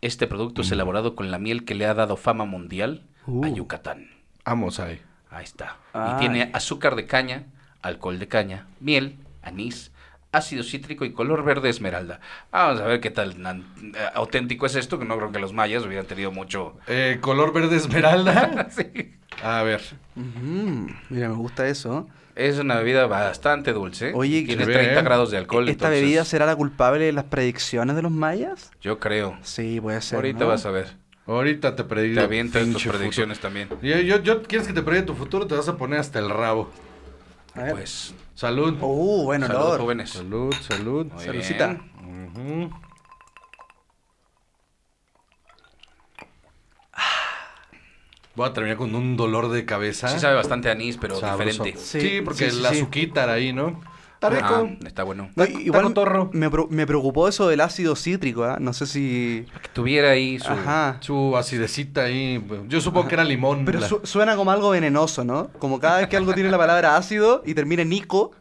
Este 0.00 0.26
producto 0.26 0.62
es 0.62 0.70
elaborado 0.70 1.16
con 1.16 1.30
la 1.30 1.38
miel 1.38 1.64
que 1.64 1.74
le 1.74 1.86
ha 1.86 1.94
dado 1.94 2.16
fama 2.16 2.44
mundial 2.44 3.02
a 3.26 3.30
Uh. 3.30 3.54
Yucatán. 3.54 4.10
Vamos 4.44 4.78
ahí. 4.78 5.00
Ahí 5.34 5.44
está. 5.44 5.76
Ay. 5.92 6.12
Y 6.14 6.18
tiene 6.20 6.50
azúcar 6.52 6.94
de 6.96 7.06
caña, 7.06 7.44
alcohol 7.82 8.18
de 8.18 8.28
caña, 8.28 8.66
miel, 8.80 9.18
anís, 9.42 9.90
ácido 10.34 10.62
cítrico 10.62 11.04
y 11.04 11.12
color 11.12 11.44
verde 11.44 11.68
esmeralda. 11.68 12.20
Vamos 12.50 12.80
a 12.80 12.84
ver 12.84 13.00
qué 13.00 13.10
tal 13.10 13.32
eh, 13.32 13.92
auténtico 14.14 14.66
es 14.66 14.74
esto, 14.74 14.98
que 14.98 15.04
no 15.04 15.16
creo 15.16 15.32
que 15.32 15.38
los 15.38 15.52
mayas 15.52 15.84
hubieran 15.84 16.06
tenido 16.06 16.30
mucho... 16.30 16.76
Eh, 16.86 17.18
color 17.20 17.52
verde 17.52 17.76
esmeralda. 17.76 18.68
Sí. 18.74 19.14
A 19.42 19.62
ver. 19.62 19.82
Mm, 20.14 20.86
mira, 21.10 21.28
me 21.28 21.34
gusta 21.34 21.66
eso. 21.68 22.08
Es 22.34 22.58
una 22.58 22.76
bebida 22.76 23.06
bastante 23.06 23.72
dulce. 23.72 24.12
Oye, 24.14 24.42
tiene 24.42 24.64
se 24.64 24.68
ve, 24.68 24.74
30 24.74 25.00
¿eh? 25.00 25.02
grados 25.02 25.30
de 25.30 25.38
alcohol. 25.38 25.68
¿Esta 25.68 25.86
entonces, 25.86 26.02
bebida 26.02 26.24
será 26.24 26.46
la 26.46 26.56
culpable 26.56 27.04
de 27.04 27.12
las 27.12 27.24
predicciones 27.24 27.94
de 27.94 28.02
los 28.02 28.10
mayas? 28.10 28.72
Yo 28.80 28.98
creo. 28.98 29.38
Sí, 29.42 29.80
puede 29.80 30.00
ser. 30.00 30.16
Ahorita 30.16 30.40
¿no? 30.40 30.48
vas 30.48 30.66
a 30.66 30.70
ver. 30.70 30.96
Ahorita 31.26 31.74
te 31.74 31.84
predigo. 31.84 32.16
Te 32.16 32.24
avientas 32.24 32.68
tus 32.70 32.84
predicciones 32.84 33.40
también. 33.40 33.68
futuro. 33.68 33.88
Yo, 33.88 34.00
yo, 34.00 34.22
yo- 34.22 34.42
¿Quieres 34.42 34.66
que 34.66 34.74
te 34.74 34.82
prediga 34.82 35.06
tu 35.06 35.14
futuro? 35.14 35.46
Te 35.46 35.54
vas 35.54 35.68
a 35.68 35.76
poner 35.76 35.98
hasta 36.00 36.18
el 36.18 36.28
rabo. 36.28 36.70
A 37.54 37.62
ver. 37.62 37.72
Pues, 37.72 38.14
Salud. 38.34 38.76
Uh, 38.80 39.24
buen 39.24 39.42
olor. 39.44 39.78
jóvenes. 39.80 40.10
Salud, 40.10 40.52
salud. 40.60 41.06
Saludcita. 41.16 41.78
Voy 48.34 48.48
a 48.48 48.52
terminar 48.52 48.76
con 48.78 48.94
un 48.94 49.16
dolor 49.16 49.48
de 49.50 49.64
cabeza. 49.64 50.08
Sí 50.08 50.18
sabe 50.18 50.34
bastante 50.34 50.68
anís, 50.68 50.96
pero 50.96 51.14
Sabroso. 51.20 51.62
diferente. 51.62 51.78
Sí, 51.80 52.00
Sí, 52.00 52.20
porque 52.24 52.50
sí, 52.50 52.56
sí, 52.56 52.62
la 52.62 52.70
sí. 52.70 52.76
azuquita 52.80 53.32
ahí, 53.32 53.52
¿no? 53.52 53.80
Está 54.28 54.46
rico. 54.48 54.68
Ah, 54.80 54.86
está 54.86 55.02
bueno. 55.02 55.30
No, 55.34 55.44
Está- 55.44 55.60
igual 55.60 55.86
está 55.88 56.28
me, 56.32 56.50
me 56.70 56.86
preocupó 56.86 57.28
eso 57.28 57.48
del 57.48 57.60
ácido 57.60 57.94
cítrico, 57.96 58.44
¿ah? 58.44 58.58
No 58.60 58.72
sé 58.72 58.86
si... 58.86 59.46
Que 59.62 59.68
tuviera 59.70 60.10
ahí 60.10 60.38
su... 60.38 60.48
Ajá. 60.50 60.98
Su 61.00 61.36
acidecita 61.36 62.02
ahí. 62.04 62.44
Yo 62.68 62.80
supongo 62.80 63.08
que 63.08 63.14
era 63.14 63.24
limón. 63.24 63.64
Pero 63.64 63.80
la- 63.80 63.88
su- 63.88 64.00
suena 64.04 64.36
como 64.36 64.50
algo 64.50 64.70
venenoso, 64.70 65.24
¿no? 65.24 65.48
Como 65.58 65.78
cada 65.80 65.98
vez 65.98 66.08
que 66.08 66.16
algo 66.16 66.32
tiene 66.34 66.50
la 66.50 66.58
palabra 66.58 66.96
ácido 66.96 67.42
y 67.46 67.54
termina 67.54 67.82
en 67.82 67.88
Nico, 67.90 68.32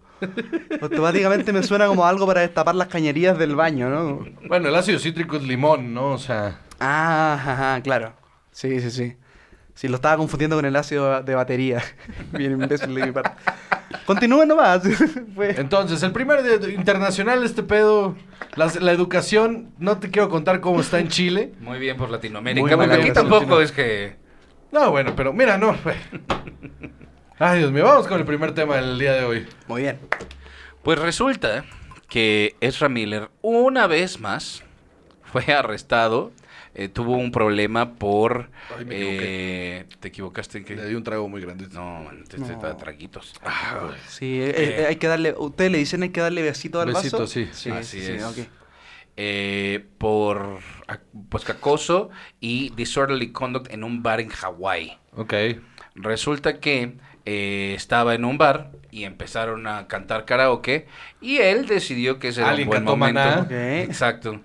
automáticamente 0.81 1.51
me 1.53 1.63
suena 1.63 1.87
como 1.87 2.05
algo 2.05 2.25
para 2.25 2.41
destapar 2.41 2.75
las 2.75 2.87
cañerías 2.87 3.37
del 3.37 3.55
baño, 3.55 3.89
¿no? 3.89 4.25
Bueno, 4.47 4.69
el 4.69 4.75
ácido 4.75 4.99
cítrico 4.99 5.37
es 5.37 5.43
limón, 5.43 5.93
¿no? 5.93 6.11
O 6.13 6.17
sea. 6.17 6.59
Ah, 6.79 7.33
ajá, 7.33 7.81
claro. 7.81 8.13
Sí, 8.51 8.79
sí, 8.81 8.91
sí. 8.91 9.15
Sí, 9.75 9.87
lo 9.87 9.95
estaba 9.95 10.17
confundiendo 10.17 10.55
con 10.55 10.65
el 10.65 10.75
ácido 10.75 11.21
de 11.23 11.35
batería. 11.35 11.81
Bien 12.31 12.51
imbécil 12.51 12.93
de 12.93 13.05
mi 13.07 13.11
parte. 13.11 13.31
Continúen 14.05 14.47
nomás. 14.47 14.83
Fue- 15.35 15.59
Entonces, 15.59 16.01
el 16.03 16.11
primer 16.11 16.43
de- 16.43 16.73
internacional 16.73 17.43
este 17.43 17.63
pedo. 17.63 18.15
las- 18.55 18.79
la 18.81 18.91
educación, 18.91 19.71
no 19.79 19.97
te 19.97 20.09
quiero 20.11 20.29
contar 20.29 20.59
cómo 20.61 20.79
está 20.81 20.99
en 20.99 21.07
Chile. 21.07 21.53
Muy 21.59 21.79
bien 21.79 21.97
por 21.97 22.09
Latinoamérica. 22.09 22.75
Muy 22.77 22.85
aquí 22.91 23.11
tampoco 23.11 23.61
es 23.61 23.71
que... 23.71 24.15
No, 24.71 24.89
bueno, 24.91 25.13
pero 25.15 25.33
mira, 25.33 25.57
no. 25.57 25.75
Ay, 27.39 27.59
Dios 27.59 27.71
mío, 27.71 27.83
vamos 27.85 28.07
con 28.07 28.19
el 28.19 28.25
primer 28.25 28.53
tema 28.53 28.75
del 28.77 28.97
día 28.97 29.13
de 29.13 29.23
hoy. 29.25 29.47
Muy 29.67 29.83
bien. 29.83 29.99
Pues 30.83 30.99
resulta 30.99 31.63
que 32.09 32.55
Ezra 32.61 32.89
Miller, 32.89 33.29
una 33.41 33.87
vez 33.87 34.19
más, 34.19 34.63
fue 35.23 35.43
arrestado. 35.53 36.31
Eh, 36.75 36.89
tuvo 36.89 37.17
un 37.17 37.31
problema 37.31 37.95
por... 37.95 38.49
Ay, 38.77 38.85
me 38.85 38.95
eh, 38.95 39.85
¿Te 39.99 40.07
equivocaste 40.07 40.59
en 40.59 40.65
qué? 40.65 40.75
Le 40.75 40.87
di 40.87 40.95
un 40.95 41.03
trago 41.03 41.27
muy 41.29 41.41
grande. 41.41 41.67
No, 41.71 42.03
man, 42.03 42.23
te, 42.27 42.37
te- 42.37 42.55
No. 42.55 42.75
traguitos. 42.77 43.33
Sí, 44.09 44.41
eh, 44.41 44.53
eh, 44.81 44.85
hay 44.87 44.95
que 44.95 45.07
darle... 45.07 45.33
¿Ustedes 45.37 45.71
le 45.71 45.77
dicen 45.77 46.03
hay 46.03 46.09
que 46.09 46.21
darle 46.21 46.41
besito 46.41 46.81
al 46.81 46.87
Besito, 46.93 47.19
vaso? 47.19 47.27
sí. 47.27 47.47
Sí, 47.53 47.69
Así 47.69 47.99
sí, 47.99 48.11
es. 48.11 48.47
Eh, 49.15 49.85
por 49.99 50.59
pues, 51.29 51.47
acoso 51.49 52.09
y 52.39 52.69
disorderly 52.69 53.31
conduct 53.31 53.71
en 53.71 53.83
un 53.83 54.01
bar 54.01 54.19
en 54.19 54.29
Hawái. 54.29 54.97
Ok. 55.15 55.33
Resulta 55.95 56.59
que 56.59 56.95
eh, 57.25 57.73
estaba 57.75 58.15
en 58.15 58.25
un 58.25 58.37
bar 58.37 58.71
y 58.91 59.03
empezaron 59.03 59.67
a 59.67 59.87
cantar 59.87 60.25
karaoke 60.25 60.87
y 61.21 61.37
él 61.37 61.67
decidió 61.67 62.19
que 62.19 62.29
ese 62.29 62.41
era 62.41 62.55
un 62.55 62.65
buen 62.65 62.83
momento. 62.83 63.19
Maná. 63.19 63.39
Ok. 63.41 63.51
Exacto. 63.51 64.41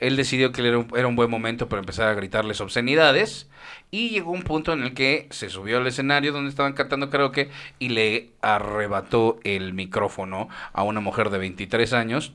Él 0.00 0.16
decidió 0.16 0.50
que 0.52 0.66
era 0.66 0.78
un, 0.78 0.88
era 0.96 1.06
un 1.06 1.16
buen 1.16 1.30
momento 1.30 1.68
para 1.68 1.80
empezar 1.80 2.08
a 2.08 2.14
gritarles 2.14 2.60
obscenidades 2.60 3.48
y 3.90 4.10
llegó 4.10 4.30
un 4.32 4.42
punto 4.42 4.72
en 4.72 4.82
el 4.82 4.94
que 4.94 5.26
se 5.30 5.50
subió 5.50 5.78
al 5.78 5.86
escenario 5.86 6.32
donde 6.32 6.50
estaban 6.50 6.72
cantando 6.72 7.10
karaoke 7.10 7.50
y 7.78 7.88
le 7.90 8.30
arrebató 8.40 9.38
el 9.44 9.74
micrófono 9.74 10.48
a 10.72 10.82
una 10.82 11.00
mujer 11.00 11.30
de 11.30 11.38
23 11.38 11.92
años. 11.92 12.32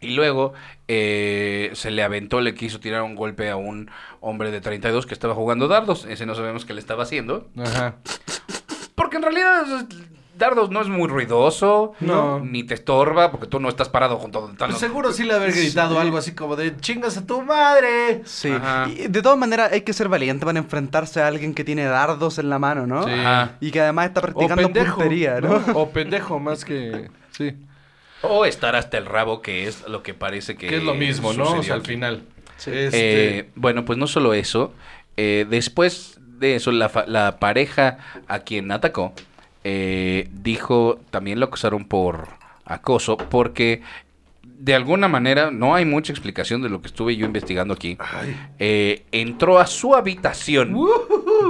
Y 0.00 0.14
luego 0.14 0.52
eh, 0.86 1.70
se 1.74 1.90
le 1.90 2.04
aventó, 2.04 2.40
le 2.40 2.54
quiso 2.54 2.78
tirar 2.78 3.02
un 3.02 3.16
golpe 3.16 3.50
a 3.50 3.56
un 3.56 3.90
hombre 4.20 4.52
de 4.52 4.60
32 4.60 5.06
que 5.06 5.14
estaba 5.14 5.34
jugando 5.34 5.66
dardos. 5.66 6.04
Ese 6.04 6.24
no 6.24 6.36
sabemos 6.36 6.64
qué 6.64 6.72
le 6.72 6.80
estaba 6.80 7.02
haciendo. 7.02 7.48
Ajá. 7.58 7.96
Porque 8.94 9.16
en 9.16 9.22
realidad 9.24 9.88
dardos 10.38 10.70
no 10.70 10.80
es 10.80 10.88
muy 10.88 11.08
ruidoso, 11.08 11.92
No. 12.00 12.40
ni 12.40 12.62
te 12.64 12.74
estorba, 12.74 13.30
porque 13.30 13.46
tú 13.46 13.60
no 13.60 13.68
estás 13.68 13.88
parado 13.88 14.16
junto 14.16 14.46
a 14.46 14.50
están 14.52 14.68
Pues 14.70 14.80
seguro 14.80 15.12
sí 15.12 15.24
le 15.24 15.34
haber 15.34 15.52
gritado 15.52 15.98
algo 16.00 16.16
así 16.16 16.32
como 16.32 16.56
de 16.56 16.76
chingas 16.76 17.16
a 17.16 17.26
tu 17.26 17.42
madre. 17.42 18.22
Sí. 18.24 18.50
Ajá. 18.50 18.88
Y 18.88 19.08
de 19.08 19.22
todas 19.22 19.36
maneras 19.38 19.72
hay 19.72 19.82
que 19.82 19.92
ser 19.92 20.08
valiente 20.08 20.46
para 20.46 20.58
enfrentarse 20.58 21.20
a 21.20 21.26
alguien 21.26 21.52
que 21.54 21.64
tiene 21.64 21.84
dardos 21.84 22.38
en 22.38 22.48
la 22.48 22.58
mano, 22.58 22.86
¿no? 22.86 23.02
Sí. 23.04 23.10
Ajá. 23.10 23.56
Y 23.60 23.70
que 23.70 23.80
además 23.80 24.06
está 24.06 24.20
O 24.20 24.22
practicando 24.22 24.62
pendejo. 24.62 24.94
puntería, 24.96 25.40
¿no? 25.40 25.62
O 25.74 25.90
pendejo 25.90 26.38
más 26.38 26.64
que. 26.64 27.10
Sí. 27.32 27.54
O 28.22 28.44
estar 28.44 28.74
hasta 28.76 28.98
el 28.98 29.06
rabo, 29.06 29.42
que 29.42 29.68
es 29.68 29.86
lo 29.88 30.02
que 30.02 30.12
parece 30.14 30.56
que... 30.56 30.66
Que 30.66 30.76
es 30.78 30.82
lo 30.82 30.94
mismo, 30.94 31.32
¿no? 31.32 31.52
O 31.52 31.62
sea, 31.62 31.74
al 31.76 31.82
final. 31.82 32.22
Sí. 32.56 32.70
Este, 32.72 33.38
Eh, 33.38 33.50
bueno, 33.54 33.84
pues 33.84 33.98
no 33.98 34.06
solo 34.08 34.34
eso. 34.34 34.72
eh, 35.16 35.46
después 35.48 36.18
de 36.38 36.56
eso, 36.56 36.70
la 36.72 37.38
pareja 37.40 37.98
a 38.28 38.40
quien 38.40 38.70
atacó 38.72 39.12
eh, 39.70 40.30
dijo, 40.32 40.98
también 41.10 41.40
lo 41.40 41.44
acusaron 41.44 41.84
por 41.84 42.28
acoso 42.64 43.18
porque 43.18 43.82
de 44.42 44.74
alguna 44.74 45.08
manera 45.08 45.50
no 45.50 45.74
hay 45.74 45.84
mucha 45.84 46.10
explicación 46.10 46.62
de 46.62 46.70
lo 46.70 46.80
que 46.80 46.86
estuve 46.86 47.14
yo 47.16 47.26
investigando 47.26 47.74
aquí. 47.74 47.98
Eh, 48.58 49.04
entró 49.12 49.58
a 49.58 49.66
su 49.66 49.94
habitación 49.94 50.74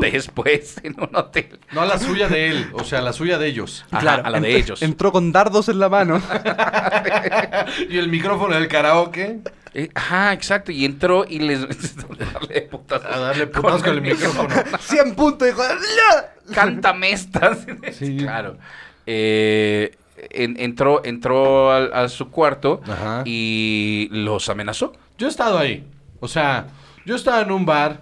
después 0.00 0.80
en 0.82 1.00
un 1.00 1.14
hotel. 1.14 1.60
No 1.70 1.82
a 1.82 1.86
la 1.86 2.00
suya 2.00 2.28
de 2.28 2.48
él, 2.48 2.70
o 2.72 2.82
sea, 2.82 2.98
a 2.98 3.02
la 3.02 3.12
suya 3.12 3.38
de 3.38 3.46
ellos. 3.46 3.86
Ajá, 3.92 4.14
a 4.16 4.30
la 4.30 4.40
de 4.40 4.56
ellos. 4.56 4.82
Entró 4.82 5.12
con 5.12 5.30
dardos 5.30 5.68
en 5.68 5.78
la 5.78 5.88
mano. 5.88 6.20
y 7.88 7.98
el 7.98 8.08
micrófono 8.08 8.56
del 8.56 8.66
karaoke. 8.66 9.42
Eh, 9.78 9.90
ajá, 9.94 10.32
exacto. 10.32 10.72
Y 10.72 10.84
entró 10.84 11.24
y 11.28 11.38
les... 11.38 11.60
darle 12.18 12.62
putazos 12.62 13.06
A 13.06 13.18
darle 13.20 13.46
putazos 13.46 13.82
con 13.82 13.94
el 13.94 14.02
micrófono. 14.02 14.48
100 14.80 15.14
puntos. 15.16 15.46
Dijo, 15.48 15.62
"Ya". 15.62 16.34
Cántame 16.54 17.12
estas. 17.12 17.66
Sí. 17.92 18.16
Claro. 18.18 18.58
Eh, 19.06 19.96
en- 20.30 20.58
entró 20.60 21.04
entró 21.04 21.70
al- 21.72 21.92
a, 21.94 22.08
su 22.08 22.30
cuarto 22.30 22.80
Ajá. 22.88 23.22
y 23.24 24.08
los 24.10 24.48
amenazó. 24.48 24.92
Yo 25.16 25.26
he 25.28 25.30
estado 25.30 25.58
ahí. 25.58 25.86
O 26.20 26.26
sea, 26.28 26.66
yo 27.06 27.14
estaba 27.14 27.40
en 27.42 27.52
un 27.52 27.64
bar 27.64 28.00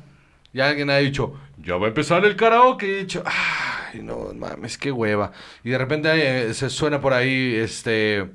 y 0.52 0.60
alguien 0.60 0.88
ha 0.88 0.96
dicho, 0.96 1.34
ya 1.58 1.76
va 1.76 1.86
a 1.86 1.88
empezar 1.88 2.24
el 2.24 2.36
karaoke. 2.36 2.86
Y 2.86 2.90
he 2.90 2.98
dicho, 3.00 3.22
ay, 3.26 4.00
no 4.00 4.32
mames, 4.34 4.78
qué 4.78 4.90
hueva. 4.90 5.32
Y 5.62 5.70
de 5.70 5.78
repente 5.78 6.08
eh, 6.48 6.54
se 6.54 6.70
suena 6.70 7.00
por 7.00 7.12
ahí, 7.12 7.54
este... 7.56 8.26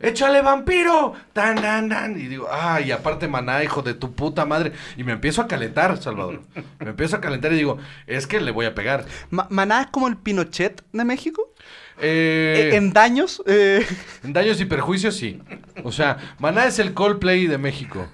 ¡Échale 0.00 0.40
vampiro! 0.40 1.12
¡Tan, 1.32 1.56
tan, 1.60 1.88
tan! 1.88 2.18
Y 2.18 2.26
digo, 2.26 2.48
ay, 2.50 2.90
aparte 2.90 3.28
maná, 3.28 3.62
hijo 3.62 3.82
de 3.82 3.92
tu 3.94 4.12
puta 4.14 4.46
madre. 4.46 4.72
Y 4.96 5.04
me 5.04 5.12
empiezo 5.12 5.42
a 5.42 5.46
calentar, 5.46 6.00
Salvador. 6.02 6.40
Me 6.78 6.90
empiezo 6.90 7.16
a 7.16 7.20
calentar 7.20 7.52
y 7.52 7.56
digo, 7.56 7.78
es 8.06 8.26
que 8.26 8.40
le 8.40 8.50
voy 8.50 8.64
a 8.66 8.74
pegar. 8.74 9.04
Ma- 9.30 9.46
Maná 9.50 9.82
es 9.82 9.86
como 9.88 10.08
el 10.08 10.16
Pinochet 10.16 10.82
de 10.92 11.04
México. 11.04 11.52
Eh, 12.00 12.70
Eh, 12.72 12.76
en 12.76 12.92
daños. 12.94 13.42
eh, 13.46 13.86
En 14.24 14.32
daños 14.32 14.58
y 14.60 14.64
perjuicios, 14.64 15.16
sí. 15.16 15.40
O 15.84 15.92
sea, 15.92 16.16
Maná 16.38 16.64
es 16.64 16.78
el 16.78 16.94
Coldplay 16.94 17.46
de 17.46 17.58
México. 17.58 18.08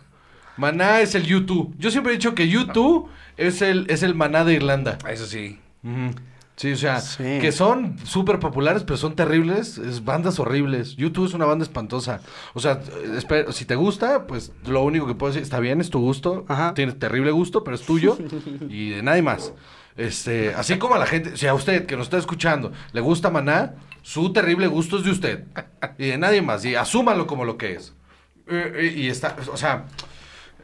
Maná 0.56 1.00
es 1.02 1.14
el 1.14 1.22
YouTube. 1.24 1.74
Yo 1.78 1.90
siempre 1.92 2.12
he 2.12 2.16
dicho 2.16 2.34
que 2.34 2.48
YouTube 2.48 3.08
es 3.36 3.62
el, 3.62 3.86
es 3.90 4.02
el 4.02 4.14
Maná 4.16 4.44
de 4.44 4.54
Irlanda. 4.54 4.98
Eso 5.08 5.26
sí. 5.26 5.60
Ujú. 5.84 6.10
Sí, 6.56 6.72
o 6.72 6.76
sea, 6.76 7.00
Sí. 7.00 7.38
que 7.40 7.52
son 7.52 7.98
súper 8.06 8.38
populares, 8.38 8.82
pero 8.82 8.96
son 8.96 9.14
terribles. 9.14 9.76
Es 9.76 10.04
bandas 10.04 10.38
horribles. 10.38 10.96
YouTube 10.96 11.26
es 11.26 11.34
una 11.34 11.44
banda 11.44 11.62
espantosa. 11.64 12.20
O 12.54 12.60
sea, 12.60 12.80
espe- 12.82 13.52
si 13.52 13.66
te 13.66 13.74
gusta, 13.74 14.26
pues 14.26 14.52
lo 14.66 14.82
único 14.82 15.06
que 15.06 15.14
puedo 15.14 15.32
decir, 15.32 15.42
está 15.42 15.60
bien, 15.60 15.82
es 15.82 15.90
tu 15.90 16.00
gusto. 16.00 16.46
Ajá. 16.48 16.72
Tienes 16.72 16.98
terrible 16.98 17.30
gusto, 17.30 17.62
pero 17.62 17.74
es 17.74 17.82
tuyo. 17.82 18.16
y 18.70 18.90
de 18.90 19.02
nadie 19.02 19.20
más. 19.20 19.52
Este, 19.98 20.54
así 20.54 20.78
como 20.78 20.94
a 20.94 20.98
la 20.98 21.06
gente, 21.06 21.36
si 21.36 21.46
a 21.46 21.54
usted 21.54 21.86
que 21.86 21.96
nos 21.96 22.06
está 22.06 22.18
escuchando 22.18 22.70
le 22.92 23.00
gusta 23.00 23.30
Maná, 23.30 23.74
su 24.02 24.32
terrible 24.32 24.66
gusto 24.66 24.96
es 24.98 25.04
de 25.04 25.10
usted. 25.10 25.44
Y 25.98 26.06
de 26.08 26.18
nadie 26.18 26.40
más. 26.42 26.64
Y 26.64 26.74
asúmalo 26.74 27.26
como 27.26 27.44
lo 27.44 27.58
que 27.58 27.74
es. 27.74 27.92
Eh, 28.48 28.72
eh, 28.76 28.94
y 28.96 29.08
está, 29.08 29.36
o 29.52 29.56
sea, 29.58 29.86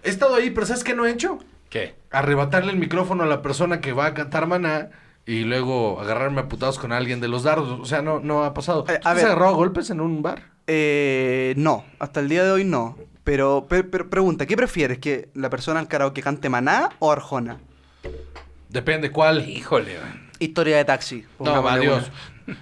he 0.02 0.08
estado 0.11 0.37
ahí, 0.37 0.50
pero 0.50 0.64
¿sabes 0.66 0.84
qué 0.84 0.94
no 0.94 1.04
he 1.06 1.11
hecho? 1.11 1.38
¿Qué? 1.68 1.94
arrebatarle 2.11 2.72
el 2.72 2.78
micrófono 2.78 3.22
a 3.22 3.26
la 3.26 3.40
persona 3.42 3.80
que 3.80 3.92
va 3.94 4.04
a 4.06 4.14
cantar 4.14 4.46
maná 4.46 4.90
y 5.26 5.45
luego 5.45 6.00
agarrarme 6.00 6.41
a 6.41 6.49
putados 6.49 6.79
con 6.79 6.93
alguien 6.93 7.21
de 7.21 7.29
los 7.29 7.43
dardos. 7.45 7.79
O 7.81 7.85
sea, 7.85 8.02
no, 8.02 8.21
no 8.21 8.45
ha 8.45 8.55
pasado. 8.55 8.85
Eh, 8.88 8.93
a 8.93 8.97
¿Usted 8.97 9.11
ver. 9.14 9.19
¿Se 9.21 9.26
agarró 9.26 9.49
a 9.49 9.52
golpes 9.52 9.91
en 9.91 10.00
un 10.00 10.23
bar? 10.23 10.50
eh, 10.67 11.55
no, 11.57 11.85
hasta 11.99 12.21
el 12.21 12.29
día 12.29 12.45
de 12.45 12.50
hoy 12.50 12.64
no. 12.64 12.97
Pero, 13.25 13.67
pero, 13.69 13.88
pero 13.91 14.11
pregunta, 14.11 14.47
¿qué 14.47 14.57
prefieres? 14.57 14.99
¿Que 14.99 15.29
la 15.35 15.49
persona 15.49 15.79
al 15.79 15.87
karaoke 15.88 16.23
cante 16.23 16.49
Maná 16.49 16.88
o 16.99 17.12
Arjona? 17.12 17.59
Depende 18.69 19.11
cuál. 19.11 19.49
Híjole. 19.49 19.97
Historia 20.38 20.76
de 20.79 20.85
taxi. 20.85 21.25
No, 21.38 21.69
adiós. 21.69 22.11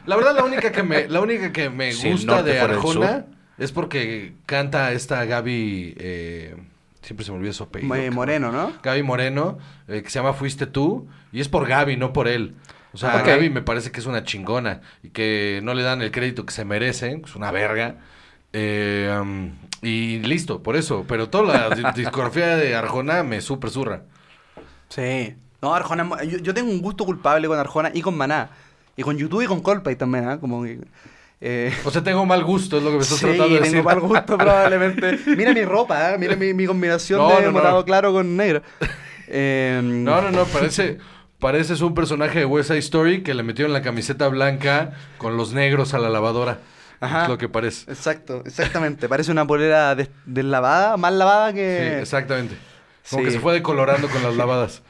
La 0.04 0.16
verdad, 0.16 0.34
la 0.34 0.44
única 0.44 0.70
que 0.70 0.82
me, 0.82 1.08
la 1.08 1.20
única 1.20 1.52
que 1.52 1.70
me 1.70 1.94
gusta 2.04 2.42
de 2.42 2.60
Arjona 2.60 3.24
es 3.56 3.72
porque 3.72 4.34
canta 4.44 4.92
esta 4.92 5.24
Gaby. 5.24 5.94
eh, 5.98 6.56
siempre 7.02 7.24
se 7.24 7.32
me 7.32 7.38
olvida 7.38 7.52
su 7.52 7.64
apellido. 7.64 7.94
Eh, 7.94 8.10
Moreno, 8.10 8.50
¿no? 8.52 8.72
Gaby 8.82 9.02
Moreno, 9.02 9.58
eh, 9.88 10.02
que 10.02 10.10
se 10.10 10.18
llama 10.18 10.32
Fuiste 10.32 10.66
tú, 10.66 11.08
y 11.32 11.40
es 11.40 11.48
por 11.48 11.66
Gaby, 11.66 11.96
no 11.96 12.12
por 12.12 12.28
él. 12.28 12.54
O 12.92 12.98
sea, 12.98 13.16
Ok. 13.16 13.26
Gaby 13.26 13.50
me 13.50 13.62
parece 13.62 13.92
que 13.92 14.00
es 14.00 14.06
una 14.06 14.24
chingona 14.24 14.80
y 15.02 15.10
que 15.10 15.60
no 15.62 15.74
le 15.74 15.82
dan 15.82 16.02
el 16.02 16.10
crédito 16.10 16.44
que 16.44 16.52
se 16.52 16.64
merece, 16.64 17.20
es 17.24 17.36
una 17.36 17.50
verga. 17.52 17.96
Eh, 18.52 19.16
um, 19.20 19.52
y 19.80 20.18
listo, 20.20 20.62
por 20.62 20.74
eso. 20.76 21.04
Pero 21.06 21.28
toda 21.28 21.68
la 21.68 21.74
di- 21.76 21.84
discografía 22.02 22.56
de 22.56 22.74
Arjona 22.74 23.22
me 23.22 23.40
super 23.40 23.70
zurra. 23.70 24.02
Sí. 24.88 25.36
No, 25.62 25.74
Arjona, 25.74 26.22
yo, 26.24 26.38
yo 26.38 26.52
tengo 26.54 26.70
un 26.70 26.80
gusto 26.80 27.04
culpable 27.04 27.46
con 27.46 27.58
Arjona 27.58 27.90
y 27.94 28.02
con 28.02 28.16
Maná. 28.16 28.50
Y 28.96 29.02
con 29.02 29.16
YouTube 29.16 29.42
y 29.42 29.46
con 29.46 29.60
Coldplay 29.60 29.94
también, 29.96 30.28
¿ah? 30.28 30.38
Como 30.40 30.62
que... 30.64 30.80
eh, 31.40 31.72
O 31.84 31.90
sea, 31.90 32.02
tengo 32.02 32.24
mal 32.26 32.44
gusto, 32.44 32.76
es 32.78 32.82
lo 32.82 32.90
que 32.90 32.96
me 32.96 33.02
estás 33.02 33.18
sí, 33.18 33.24
tratando 33.26 33.48
de 33.48 33.60
decir. 33.60 33.72
tengo 33.72 33.84
mal 33.84 34.00
gusto 34.00 34.36
probablemente. 34.38 35.18
Mira 35.36 35.52
mi 35.54 35.64
ropa, 35.64 36.12
¿ah? 36.12 36.16
Mira 36.18 36.36
mi, 36.36 36.52
mi 36.54 36.66
combinación 36.66 37.18
No, 37.20 37.28
de 37.30 37.40
no, 37.40 37.46
no. 37.46 37.52
morado 37.52 37.84
claro 37.84 38.12
con 38.12 38.36
negro. 38.36 38.62
Eh, 39.32 39.80
No, 39.82 40.20
no, 40.22 40.30
no, 40.32 40.44
parece, 40.44 40.98
pareces 41.38 41.80
un 41.82 41.94
personaje 41.94 42.40
de 42.40 42.44
West 42.46 42.66
Side 42.68 42.80
Story 42.80 43.22
que 43.22 43.32
le 43.32 43.44
metieron 43.44 43.72
la 43.72 43.80
camiseta 43.80 44.26
blanca 44.26 44.90
con 45.18 45.36
los 45.36 45.52
negros 45.52 45.94
a 45.94 45.98
la 45.98 46.08
lavadora. 46.08 46.58
Ajá. 46.98 47.22
Es 47.22 47.28
lo 47.28 47.38
que 47.38 47.48
parece. 47.48 47.88
Exacto, 47.90 48.42
exactamente. 48.44 49.08
Parece 49.08 49.30
una 49.30 49.46
polera 49.46 49.94
des- 49.94 50.10
deslavada, 50.26 50.96
más 50.96 51.12
lavada 51.12 51.50
Sí, 51.50 51.54
que... 51.54 52.00
exactamente. 52.00 52.56
Como 53.08 53.22
Sí. 53.22 53.26
que 53.26 53.32
se 53.32 53.38
fue 53.40 53.54
decolorando 53.54 54.08
con 54.08 54.22
las 54.22 54.34
lavadas. 54.36 54.82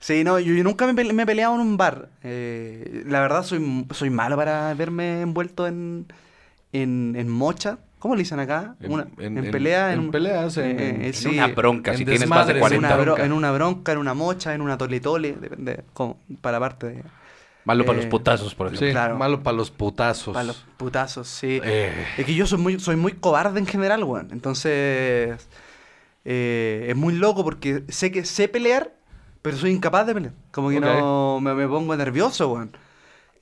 Sí, 0.00 0.24
no, 0.24 0.38
yo, 0.38 0.54
yo 0.54 0.64
nunca 0.64 0.90
me, 0.90 1.12
me 1.12 1.22
he 1.22 1.26
peleado 1.26 1.54
en 1.54 1.60
un 1.60 1.76
bar. 1.76 2.08
Eh, 2.22 3.04
la 3.06 3.20
verdad, 3.20 3.44
soy, 3.44 3.86
soy 3.92 4.10
malo 4.10 4.36
para 4.36 4.72
verme 4.74 5.20
envuelto 5.20 5.66
en, 5.66 6.06
en, 6.72 7.14
en 7.16 7.28
mocha. 7.28 7.78
¿Cómo 7.98 8.14
le 8.14 8.20
dicen 8.22 8.40
acá? 8.40 8.76
En- 8.80 8.92
Una- 8.92 9.06
en- 9.18 9.36
en, 9.38 9.44
en- 9.44 9.50
pelea. 9.50 9.92
en 9.92 9.98
un- 10.00 10.10
peleas, 10.10 10.56
en- 10.56 10.64
eh, 10.80 10.88
en 10.88 11.02
eh, 11.02 11.06
En 11.08 11.12
sí, 11.14 11.28
una 11.28 11.48
bronca, 11.48 11.92
en 11.92 11.98
si 11.98 12.04
tienes 12.06 12.26
más 12.26 12.46
de 12.46 12.54
desmadres, 12.54 12.76
en 12.78 12.80
40. 12.82 12.88
una, 12.88 12.96
bro- 12.96 13.04
bronca. 13.12 13.24
en 13.26 13.32
una 13.32 13.52
bronca, 13.52 13.92
en 13.92 13.98
una 13.98 14.14
mocha, 14.14 14.54
en 14.54 14.62
una 14.62 14.78
tole 14.78 15.00
tole, 15.00 15.32
depende, 15.38 15.84
como, 15.92 16.18
para 16.40 16.58
parte 16.58 16.86
de... 16.88 17.02
Malo 17.66 17.84
para 17.84 17.98
los 17.98 18.06
putazos, 18.06 18.54
por 18.54 18.68
ejemplo. 18.68 18.86
Sí, 18.86 18.92
Claro. 18.92 19.18
malo 19.18 19.42
para 19.42 19.54
los 19.54 19.70
putazos. 19.70 20.32
Para 20.32 20.44
los 20.46 20.64
putazos, 20.78 21.28
sí. 21.28 21.60
Eh. 21.62 21.92
Es 22.16 22.24
que 22.24 22.34
yo 22.34 22.46
soy 22.46 22.58
muy, 22.58 22.80
soy 22.80 22.96
muy 22.96 23.12
cobarde 23.12 23.60
en 23.60 23.66
general, 23.66 24.02
weón. 24.02 24.28
Entonces, 24.32 25.46
eh, 26.24 26.86
es 26.88 26.96
muy 26.96 27.14
loco 27.14 27.44
porque 27.44 27.84
sé 27.88 28.10
que 28.10 28.24
sé 28.24 28.48
pelear, 28.48 28.92
pero 29.42 29.56
soy 29.56 29.70
incapaz 29.70 30.06
de 30.06 30.14
pelear. 30.14 30.34
Como 30.50 30.70
que 30.70 30.80
no 30.80 31.40
me, 31.40 31.54
me 31.54 31.66
pongo 31.66 31.96
nervioso, 31.96 32.52
weón. 32.52 32.76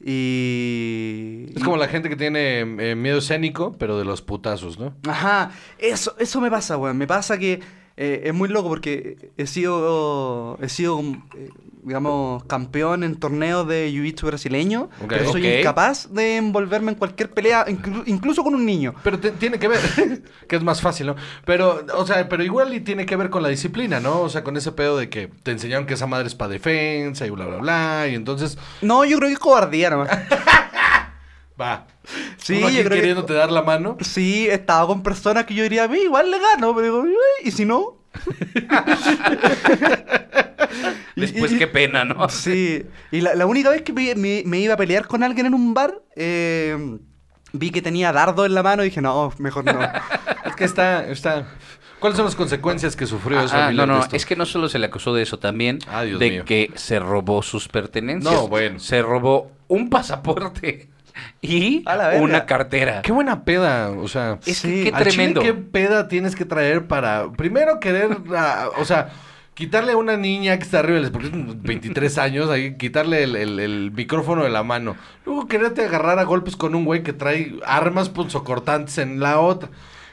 Y... 0.00 1.46
Es 1.56 1.64
como 1.64 1.76
la 1.76 1.88
gente 1.88 2.08
que 2.08 2.16
tiene 2.16 2.60
eh, 2.60 2.94
miedo 2.94 3.18
escénico, 3.18 3.74
pero 3.78 3.98
de 3.98 4.04
los 4.04 4.22
putazos, 4.22 4.78
¿no? 4.78 4.94
Ajá, 5.08 5.50
eso, 5.78 6.14
eso 6.18 6.40
me 6.40 6.50
pasa, 6.50 6.76
weón. 6.76 6.96
Me 6.96 7.06
pasa 7.06 7.36
que 7.38 7.60
eh, 7.96 8.22
es 8.24 8.34
muy 8.34 8.48
loco 8.48 8.68
porque 8.68 9.32
he 9.36 9.46
sido, 9.48 10.56
he 10.62 10.68
sido, 10.68 11.00
eh, 11.36 11.50
digamos, 11.84 12.44
campeón 12.44 13.04
en 13.04 13.16
torneos 13.16 13.66
de 13.68 13.90
jiu-jitsu 13.92 14.26
brasileño, 14.26 14.90
Ok. 15.02 15.08
pero 15.08 15.32
soy 15.32 15.46
incapaz 15.46 16.12
de 16.12 16.36
envolverme 16.36 16.92
en 16.92 16.98
cualquier 16.98 17.30
pelea, 17.30 17.66
inclu- 17.66 18.02
incluso 18.06 18.42
con 18.44 18.54
un 18.54 18.64
niño. 18.66 18.94
Pero 19.04 19.18
tiene 19.18 19.58
que 19.58 19.68
ver, 19.68 19.78
que 20.48 20.56
es 20.56 20.62
más 20.62 20.80
fácil, 20.80 21.06
¿no? 21.08 21.16
Pero, 21.44 21.84
o 21.94 22.06
sea, 22.06 22.28
pero 22.28 22.42
igual 22.44 22.74
y 22.74 22.80
tiene 22.80 23.06
que 23.06 23.16
ver 23.16 23.30
con 23.30 23.42
la 23.42 23.48
disciplina, 23.48 24.00
¿no? 24.00 24.20
O 24.20 24.28
sea, 24.28 24.44
con 24.44 24.56
ese 24.56 24.72
pedo 24.72 24.96
de 24.96 25.08
que 25.08 25.28
te 25.42 25.50
enseñaron 25.52 25.86
que 25.86 25.94
esa 25.94 26.06
madre 26.06 26.26
es 26.26 26.34
para 26.34 26.50
defensa 26.50 27.26
y 27.26 27.30
bla, 27.30 27.46
bla, 27.46 27.56
bla. 27.58 28.06
Y 28.10 28.14
entonces, 28.14 28.58
No, 28.82 29.04
yo 29.04 29.16
creo 29.18 29.28
que 29.28 29.34
es 29.34 29.38
cobardía 29.38 29.90
nomás. 29.90 30.10
va. 31.60 31.86
Sí, 32.36 32.58
Uno 32.58 32.68
aquí 32.68 32.76
yo 32.76 32.82
creo 32.82 32.90
que- 32.90 32.96
queriéndote 33.00 33.32
dar 33.34 33.50
la 33.50 33.62
mano. 33.62 33.96
Sí, 34.00 34.48
he 34.48 34.54
estado 34.54 34.86
con 34.86 35.02
personas 35.02 35.44
que 35.44 35.54
yo 35.54 35.62
diría, 35.62 35.84
a 35.84 35.88
mí 35.88 35.98
igual 35.98 36.30
le 36.30 36.38
gano, 36.38 36.74
pero 36.74 36.84
digo, 36.86 36.98
"Uy, 37.00 37.12
¿y 37.44 37.50
si 37.50 37.64
no? 37.64 37.97
Después, 41.16 41.52
y- 41.52 41.58
qué 41.58 41.66
pena, 41.66 42.04
¿no? 42.04 42.28
Sí, 42.28 42.84
y 43.10 43.20
la, 43.20 43.34
la 43.34 43.46
única 43.46 43.70
vez 43.70 43.82
que 43.82 43.92
me, 43.92 44.14
me- 44.14 44.42
me 44.46 44.58
iba 44.60 44.74
a 44.74 44.76
pelear 44.76 45.06
con 45.06 45.22
alguien 45.22 45.46
en 45.46 45.54
un 45.54 45.74
bar, 45.74 46.00
eh, 46.14 46.98
vi 47.52 47.70
que 47.70 47.82
tenía 47.82 48.12
dardo 48.12 48.46
en 48.46 48.54
la 48.54 48.62
mano 48.62 48.82
y 48.82 48.86
dije, 48.86 49.00
no, 49.00 49.32
mejor 49.38 49.64
no. 49.64 49.78
Es 50.44 50.56
que 50.56 50.64
está, 50.64 51.06
está. 51.08 51.46
¿Cuáles 52.00 52.16
son 52.16 52.26
las 52.26 52.36
consecuencias 52.36 52.94
que 52.94 53.06
sufrió 53.06 53.40
eso? 53.40 53.54
Ah, 53.56 53.72
no, 53.72 53.84
no, 53.86 54.04
es 54.12 54.24
que 54.24 54.36
no 54.36 54.46
solo 54.46 54.68
se 54.68 54.78
le 54.78 54.86
acusó 54.86 55.12
de 55.14 55.22
eso, 55.22 55.38
también 55.40 55.80
Ah, 55.88 56.04
de 56.04 56.30
mío. 56.30 56.44
que 56.44 56.70
se 56.76 57.00
robó 57.00 57.42
sus 57.42 57.66
pertenencias. 57.68 58.32
No, 58.32 58.46
bueno. 58.48 58.78
Se 58.78 59.02
robó 59.02 59.50
un 59.66 59.90
pasaporte 59.90 60.88
y 61.40 61.84
una 62.20 62.46
cartera. 62.46 63.02
Qué 63.02 63.12
buena 63.12 63.44
peda, 63.44 63.90
o 63.90 64.08
sea. 64.08 64.38
Es 64.46 64.58
Sí. 64.58 64.84
que 64.84 64.92
qué 64.92 64.98
chile, 64.98 65.04
tremendo. 65.10 65.40
¿Qué 65.42 65.54
peda 65.54 66.08
tienes 66.08 66.34
que 66.36 66.44
traer 66.44 66.86
para. 66.86 67.30
Primero 67.32 67.80
querer. 67.80 68.16
o 68.78 68.84
sea. 68.84 69.10
Quitarle 69.54 69.90
a 69.90 69.96
una 69.96 70.16
niña 70.16 70.56
que 70.56 70.62
está 70.62 70.78
arriba, 70.78 71.00
porque 71.10 71.26
es 71.26 71.32
23 71.34 72.16
años, 72.18 72.48
ahí 72.48 72.76
quitarle 72.76 73.24
el, 73.24 73.34
el- 73.34 73.58
el 73.58 73.90
micrófono 73.90 74.44
de 74.44 74.50
la 74.50 74.62
mano. 74.62 74.94
Luego 75.26 75.48
quererte 75.48 75.84
agarrar 75.84 76.20
a 76.20 76.22
golpes 76.22 76.54
con 76.54 76.76
un 76.76 76.84
güey 76.84 77.02
que 77.02 77.12
trae 77.12 77.56
armas 77.66 78.08
punzocortantes 78.08 78.98
en 78.98 79.18
la 79.18 79.40
otra. 79.40 79.68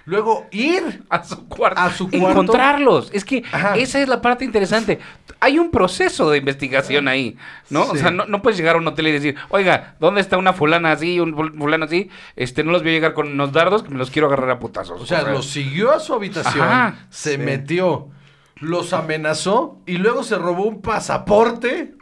Luego 0.05 0.45
ir 0.51 1.03
a 1.09 1.23
su 1.23 1.47
cuarto. 1.47 1.81
A 1.81 1.89
su 1.91 2.09
cuarto. 2.09 2.29
Encontrarlos. 2.29 3.09
Es 3.11 3.25
que 3.25 3.43
Ajá. 3.51 3.75
esa 3.75 3.99
es 3.99 4.07
la 4.07 4.21
parte 4.21 4.45
interesante. 4.45 4.99
Hay 5.39 5.57
un 5.59 5.71
proceso 5.71 6.29
de 6.29 6.37
investigación 6.37 7.07
ahí, 7.07 7.37
¿no? 7.71 7.83
O 7.83 7.95
sea, 7.95 8.11
no, 8.11 8.25
no 8.25 8.41
puedes 8.41 8.57
llegar 8.57 8.75
a 8.75 8.79
un 8.79 8.87
hotel 8.87 9.07
y 9.07 9.11
decir, 9.11 9.35
oiga, 9.49 9.95
¿dónde 9.99 10.21
está 10.21 10.37
una 10.37 10.53
fulana 10.53 10.91
así, 10.91 11.19
un 11.19 11.33
ful- 11.35 11.57
fulano 11.57 11.85
así? 11.85 12.09
Este, 12.35 12.63
no 12.63 12.71
los 12.71 12.81
voy 12.83 12.91
a 12.91 12.93
llegar 12.93 13.13
con 13.13 13.27
unos 13.31 13.51
dardos 13.51 13.81
que 13.83 13.89
me 13.89 13.97
los 13.97 14.11
quiero 14.11 14.27
agarrar 14.27 14.51
a 14.51 14.59
putazos. 14.59 15.01
O 15.01 15.05
sea, 15.05 15.23
los 15.23 15.47
siguió 15.47 15.91
a 15.91 15.99
su 15.99 16.13
habitación, 16.13 16.63
Ajá. 16.67 16.95
se 17.09 17.33
Sí. 17.33 17.37
metió, 17.39 18.09
los 18.57 18.93
amenazó 18.93 19.79
y 19.85 19.97
luego 19.97 20.23
se 20.23 20.37
robó 20.37 20.63
un 20.65 20.81
pasaporte. 20.81 21.95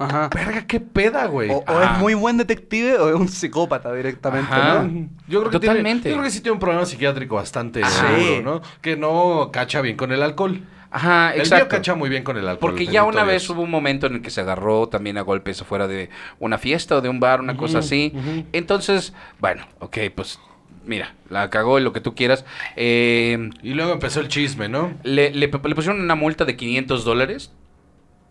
Ajá. 0.00 0.28
Verga, 0.34 0.66
qué 0.66 0.80
peda, 0.80 1.26
güey. 1.26 1.50
O, 1.50 1.62
es 1.82 1.98
muy 1.98 2.14
buen 2.14 2.36
detective 2.38 2.96
o 2.98 3.08
es 3.10 3.14
un 3.14 3.28
psicópata 3.28 3.92
directamente, 3.92 4.52
Ajá. 4.52 4.82
¿no? 4.82 5.08
Yo 5.28 5.40
creo 5.40 5.50
que 5.52 5.58
Totalmente. 5.60 6.02
Tiene, 6.04 6.14
yo 6.16 6.20
creo 6.20 6.24
que 6.24 6.30
sí 6.30 6.40
tiene 6.40 6.54
un 6.54 6.58
problema 6.60 6.86
psiquiátrico 6.86 7.34
bastante 7.36 7.82
Ajá. 7.84 8.08
seguro. 8.16 8.42
¿no? 8.42 8.62
Que 8.80 8.96
no 8.96 9.50
cacha 9.52 9.80
bien 9.80 9.96
con 9.96 10.10
el 10.12 10.22
alcohol. 10.22 10.62
Ajá, 10.92 11.32
El 11.34 11.40
exacto. 11.42 11.68
cacha 11.68 11.94
muy 11.94 12.08
bien 12.08 12.24
con 12.24 12.36
el 12.36 12.48
alcohol. 12.48 12.72
Porque 12.72 12.86
ya 12.86 13.04
una 13.04 13.22
vez 13.22 13.48
hubo 13.48 13.62
un 13.62 13.70
momento 13.70 14.06
en 14.08 14.14
el 14.14 14.22
que 14.22 14.30
se 14.30 14.40
agarró 14.40 14.88
también 14.88 15.18
a 15.18 15.20
golpes 15.20 15.60
afuera 15.60 15.86
de 15.86 16.10
una 16.40 16.58
fiesta 16.58 16.96
o 16.96 17.00
de 17.00 17.08
un 17.08 17.20
bar, 17.20 17.40
una 17.40 17.56
cosa 17.56 17.78
así. 17.78 18.12
Entonces, 18.52 19.12
bueno, 19.38 19.66
ok, 19.78 19.98
pues 20.14 20.40
mira, 20.86 21.14
la 21.28 21.48
cagó 21.50 21.78
y 21.78 21.82
lo 21.82 21.92
que 21.92 22.00
tú 22.00 22.14
quieras. 22.16 22.44
Eh, 22.74 23.50
Y 23.62 23.74
luego 23.74 23.92
empezó 23.92 24.18
el 24.20 24.26
chisme, 24.28 24.68
¿no? 24.68 24.92
le, 25.04 25.30
le- 25.30 25.46
le 25.46 25.48
pusieron 25.48 26.00
una 26.00 26.16
multa 26.16 26.44
de 26.44 26.56
500 26.56 27.04
dólares. 27.04 27.52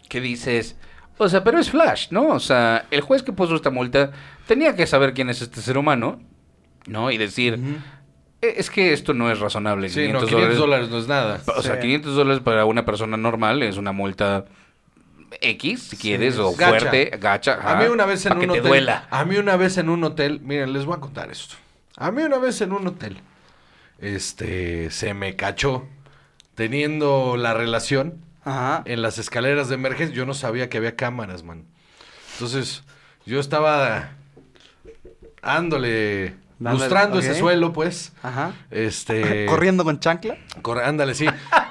Que 0.10 0.20
dices, 0.20 0.76
o 1.20 1.30
sea, 1.30 1.44
pero 1.44 1.60
es 1.60 1.70
Flash, 1.70 2.08
¿no? 2.10 2.30
O 2.30 2.40
sea, 2.40 2.88
el 2.90 3.02
juez 3.02 3.22
que 3.22 3.32
puso 3.34 3.56
esta 3.56 3.70
multa 3.70 4.12
tenía 4.48 4.76
que 4.76 4.88
saber 4.88 5.14
quién 5.14 5.30
es 5.30 5.42
este 5.44 5.62
ser 5.62 5.78
humano, 5.78 6.20
¿no? 6.88 7.12
Y 7.12 7.18
decir, 7.18 7.60
"E- 8.42 8.54
es 8.58 8.70
que 8.72 8.92
esto 8.94 9.14
no 9.14 9.30
es 9.32 9.40
razonable. 9.40 9.90
Sí, 9.90 10.00
500 10.02 10.22
no, 10.24 10.28
500 10.30 10.58
dólares 10.58 10.90
no 10.90 10.98
es 10.98 11.08
nada. 11.08 11.42
O 11.58 11.62
sea, 11.62 11.76
Sí. 11.76 11.82
500 11.82 12.16
dólares 12.16 12.42
para 12.44 12.66
una 12.66 12.86
persona 12.86 13.18
normal 13.18 13.62
es 13.62 13.78
una 13.78 13.92
multa 13.92 14.46
X, 15.42 15.84
si 15.84 15.98
quieres, 15.98 16.40
o 16.40 16.54
Gacha. 16.56 16.70
fuerte, 16.70 17.12
gacha. 17.22 17.60
A 17.64 17.76
mí 17.76 17.86
una 17.86 18.06
vez 18.06 18.26
en 18.26 18.38
un 18.40 18.50
hotel. 18.50 18.64
duela. 18.64 19.08
A 19.12 19.26
mí 19.26 19.36
una 19.38 19.58
vez 19.58 19.78
en 19.78 19.90
un 19.90 20.04
hotel. 20.04 20.40
Miren, 20.42 20.74
les 20.74 20.86
voy 20.86 20.96
a 20.98 21.00
contar 21.00 21.30
esto. 21.30 21.56
A 21.98 22.10
mí 22.12 22.24
una 22.24 22.40
vez 22.40 22.60
en 22.62 22.72
un 22.72 22.88
hotel. 22.88 23.20
Este. 24.00 24.90
Se 24.90 25.14
me 25.14 25.36
cachó. 25.36 25.86
Teniendo 26.56 27.38
la 27.38 27.54
relación 27.54 28.24
Ajá. 28.50 28.82
en 28.86 29.02
las 29.02 29.18
escaleras 29.18 29.70
de 29.70 29.76
emergencia. 29.76 30.16
Yo 30.16 30.26
no 30.26 30.34
sabía 30.34 30.70
que 30.70 30.78
había 30.78 30.96
cámaras, 30.96 31.44
man. 31.44 31.66
Entonces, 32.34 32.84
yo 33.26 33.40
estaba. 33.40 34.12
Ándole. 35.42 36.36
Dándole, 36.60 36.86
lustrando 36.86 37.20
ese 37.20 37.36
suelo, 37.36 37.72
pues. 37.72 38.12
Ajá. 38.22 38.52
Este. 38.70 39.46
Corriendo 39.50 39.84
con 39.86 40.00
chancla. 40.00 40.38
Corre- 40.62 40.84
ándale, 40.86 41.14
sí. 41.16 41.26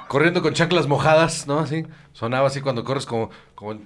Corriendo 0.07 0.41
con 0.41 0.53
chanclas 0.53 0.87
mojadas, 0.87 1.45
¿no? 1.45 1.59
Así. 1.59 1.85
Sonaba 2.13 2.47
así 2.47 2.61
cuando 2.61 2.83
corres 2.83 3.05
como. 3.05 3.29
como 3.55 3.79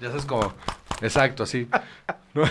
ya 0.00 0.08
sabes, 0.08 0.24
como. 0.24 0.54
Exacto, 1.02 1.42
así. 1.42 1.68
¿No? 2.34 2.44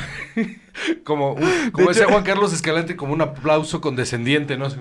como 1.04 1.34
un- 1.34 1.72
como 1.72 1.88
De 1.88 1.94
decía 1.96 2.08
Juan 2.12 2.24
Carlos 2.24 2.54
Escalante, 2.54 2.96
como 2.96 3.14
un 3.14 3.22
aplauso 3.22 3.82
condescendiente, 3.82 4.58
¿no? 4.58 4.66
Así. 4.68 4.78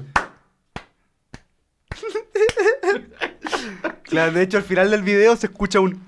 Claro, 4.10 4.32
de 4.32 4.42
hecho, 4.42 4.58
al 4.58 4.64
final 4.64 4.90
del 4.90 5.02
video 5.02 5.36
se 5.36 5.46
escucha 5.46 5.80
un. 5.80 6.02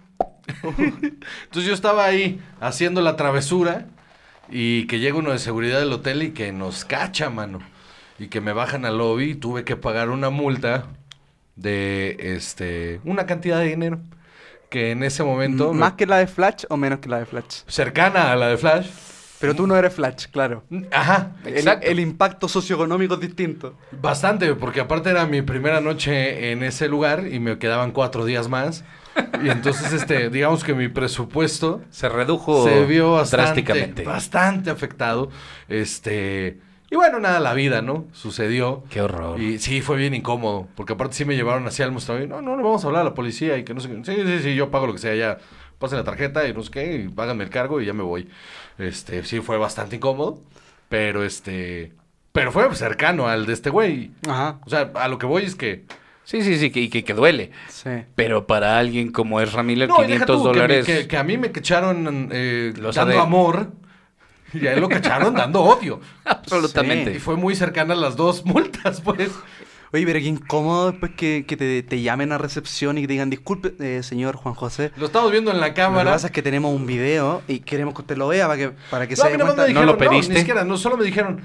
Entonces 0.79 1.65
yo 1.65 1.73
estaba 1.73 2.05
ahí 2.05 2.41
haciendo 2.61 3.01
la 3.01 3.17
travesura 3.17 3.87
y 4.51 4.87
que 4.87 4.99
llega 4.99 5.17
uno 5.17 5.31
de 5.31 5.39
seguridad 5.39 5.79
del 5.79 5.93
hotel 5.93 6.23
y 6.23 6.31
que 6.33 6.53
nos 6.53 6.85
cacha, 6.85 7.31
mano. 7.31 7.61
Y 8.19 8.27
que 8.29 8.41
me 8.41 8.53
bajan 8.53 8.85
al 8.85 8.99
lobby 8.99 9.31
y 9.31 9.35
tuve 9.35 9.65
que 9.65 9.77
pagar 9.77 10.11
una 10.11 10.31
multa 10.31 10.87
de 11.57 12.17
este 12.19 13.01
una 13.05 13.27
cantidad 13.27 13.59
de 13.59 13.67
dinero 13.67 14.01
que 14.71 14.91
en 14.91 15.03
ese 15.03 15.23
momento 15.23 15.75
¿Más 15.75 15.93
que 15.95 16.07
la 16.07 16.17
de 16.17 16.27
Flash 16.27 16.65
o 16.71 16.79
menos 16.79 17.01
que 17.01 17.09
la 17.09 17.19
de 17.19 17.27
Flash? 17.27 17.63
cercana 17.67 18.33
a 18.33 18.37
la 18.37 18.49
de 18.49 18.57
Flash. 18.57 18.87
Pero 19.43 19.57
tú 19.57 19.67
no 19.67 19.77
eres 19.77 19.93
Flash, 19.93 20.27
claro. 20.31 20.63
Ajá, 20.93 21.33
El, 21.45 21.99
impacto 21.99 22.47
socioeconómico 22.47 23.15
es 23.15 23.21
distinto. 23.21 23.77
bastante, 23.91 24.55
porque 24.55 24.81
aparte 24.81 25.11
era 25.11 25.27
mi 25.27 25.43
primera 25.43 25.81
noche 25.81 26.53
en 26.53 26.63
ese 26.63 26.87
lugar 26.87 27.27
y 27.27 27.41
me 27.41 27.59
quedaban 27.59 27.91
cuatro 27.91 28.25
días 28.25 28.49
más. 28.49 28.85
Y 29.43 29.49
entonces, 29.51 29.93
este, 29.93 30.31
digamos 30.31 30.63
que 30.63 30.75
mi 30.75 30.87
presupuesto 30.87 31.83
Se 31.91 32.09
redujo 32.09 32.63
se 32.63 32.87
vio 32.87 33.15
bastante, 33.15 33.43
drásticamente. 33.43 34.05
bastante 34.05 34.71
afectado. 34.71 35.29
Este, 35.69 36.61
y 36.89 36.95
bueno, 36.95 37.19
nada, 37.19 37.41
la 37.41 37.53
vida, 37.53 37.83
¿no? 37.83 38.05
Sucedió. 38.13 38.85
Qué 38.91 39.03
horror. 39.03 39.41
Y 39.41 39.59
sí, 39.59 39.81
fue 39.81 39.97
bien 39.97 40.15
incómodo, 40.15 40.69
porque 40.77 40.93
aparte 40.93 41.17
sí 41.17 41.25
me 41.25 41.35
llevaron 41.35 41.67
hacia 41.67 41.85
el 41.85 41.91
mostrador 41.91 42.29
no, 42.29 42.43
no, 42.43 42.57
no 42.57 42.63
vamos 42.63 42.85
a 42.85 42.87
hablar 42.87 43.01
a 43.01 43.07
la 43.07 43.15
policía 43.15 43.59
y 43.59 43.65
que 43.65 43.75
no 43.75 43.81
sé 43.81 43.89
qué. 43.89 44.05
Sí, 44.05 44.23
sí, 44.25 44.39
sí, 44.41 44.55
yo 44.55 44.71
pago 44.71 44.87
lo 44.87 44.93
que 44.93 45.01
sea, 45.01 45.17
ya 45.17 45.39
pasen 45.83 45.99
la 45.99 46.05
tarjeta 46.05 46.49
y 46.49 46.55
no 46.55 46.63
sé 46.63 46.71
qué, 46.71 46.95
y 46.97 47.09
páganme 47.09 47.45
el 47.45 47.51
cargo 47.51 47.81
y 47.81 47.85
ya 47.87 47.93
me 47.93 48.03
voy. 48.03 48.29
Este, 48.79 49.23
sí 49.25 49.41
fue 49.41 49.59
bastante 49.59 49.97
incómodo, 49.97 50.41
pero 50.89 51.23
este, 51.25 51.93
pero 52.33 52.51
fue 52.53 52.75
cercano 52.75 53.29
al 53.29 53.45
de 53.45 53.53
este 53.53 53.69
güey. 53.69 54.13
Ajá. 54.27 54.59
O 54.65 54.71
sea, 54.71 54.91
a 54.95 55.09
lo 55.09 55.19
que 55.19 55.27
voy 55.27 55.45
es 55.45 55.55
que 55.55 55.85
Sí, 56.25 56.41
sí, 56.43 56.57
sí, 56.57 56.71
que, 56.71 56.89
que, 56.89 57.03
que 57.03 57.15
duele. 57.15 57.51
Sí. 57.69 57.91
Pero 58.15 58.47
para 58.47 58.79
alguien 58.79 59.11
como 59.11 59.41
es 59.41 59.53
Miller, 59.65 59.89
no, 59.89 59.97
y 60.05 60.07
deja 60.07 60.25
500 60.25 60.27
tú, 60.37 60.43
que 60.45 60.49
me- 60.49 60.55
dólares. 60.55 60.87
que, 60.87 61.09
que 61.09 61.17
a 61.17 61.25
mí 61.25 61.37
me 61.37 61.51
cacharon 61.51 62.29
eh, 62.33 62.73
Los 62.79 62.95
dando 62.95 63.17
AD. 63.19 63.23
amor 63.23 63.73
y 64.55 64.67
a 64.69 64.75
él 64.75 64.81
lo 64.81 64.89
cacharon 64.89 65.35
dando 65.35 65.63
odio. 65.63 66.01
Absolutamente. 66.25 67.13
Y 67.15 67.19
fue 67.19 67.37
muy 67.37 67.57
cercana 67.57 67.95
a 67.95 67.97
las 67.97 68.15
dos 68.17 68.45
multas, 68.45 69.01
pues. 69.01 69.31
Oye, 69.93 70.07
pero 70.07 70.19
qué 70.21 70.25
incómodo 70.27 70.91
después 70.91 71.13
que, 71.15 71.45
que 71.47 71.57
te, 71.57 71.83
te 71.83 72.01
llamen 72.01 72.33
a 72.33 72.39
recepción 72.39 72.97
y 72.97 73.03
que 73.03 73.07
te 73.09 73.13
digan, 73.13 73.29
disculpe, 73.29 73.75
eh, 73.79 74.03
señor 74.03 74.37
Juan 74.37 74.55
José. 74.55 74.91
Lo 74.97 75.07
estamos 75.07 75.31
viendo 75.31 75.51
en 75.51 75.61
la 75.61 75.69
Lo 75.69 75.75
que 75.75 75.81
cámara. 75.83 76.13
pasa 76.13 76.29
es 76.29 76.33
que 76.33 76.41
tenemos 76.43 76.75
un 76.75 76.87
video 76.87 77.43
y 77.47 77.61
queremos 77.61 77.93
que 77.95 78.01
usted 78.01 78.17
lo 78.17 78.29
vea 78.29 78.47
para 78.47 78.57
que, 78.57 78.73
para 78.91 79.07
que 79.07 79.17
No, 79.17 79.23
se 79.23 79.31
dé 79.31 79.37
cuenta. 79.39 79.55
¿No 79.57 79.67
dijeron, 79.67 79.87
lo 79.87 79.99
pediste? 79.99 80.33
ni 80.33 80.39
siquiera, 80.41 80.65
no, 80.65 80.79
solo 80.79 80.97
me 80.97 81.05
dijeron, 81.05 81.43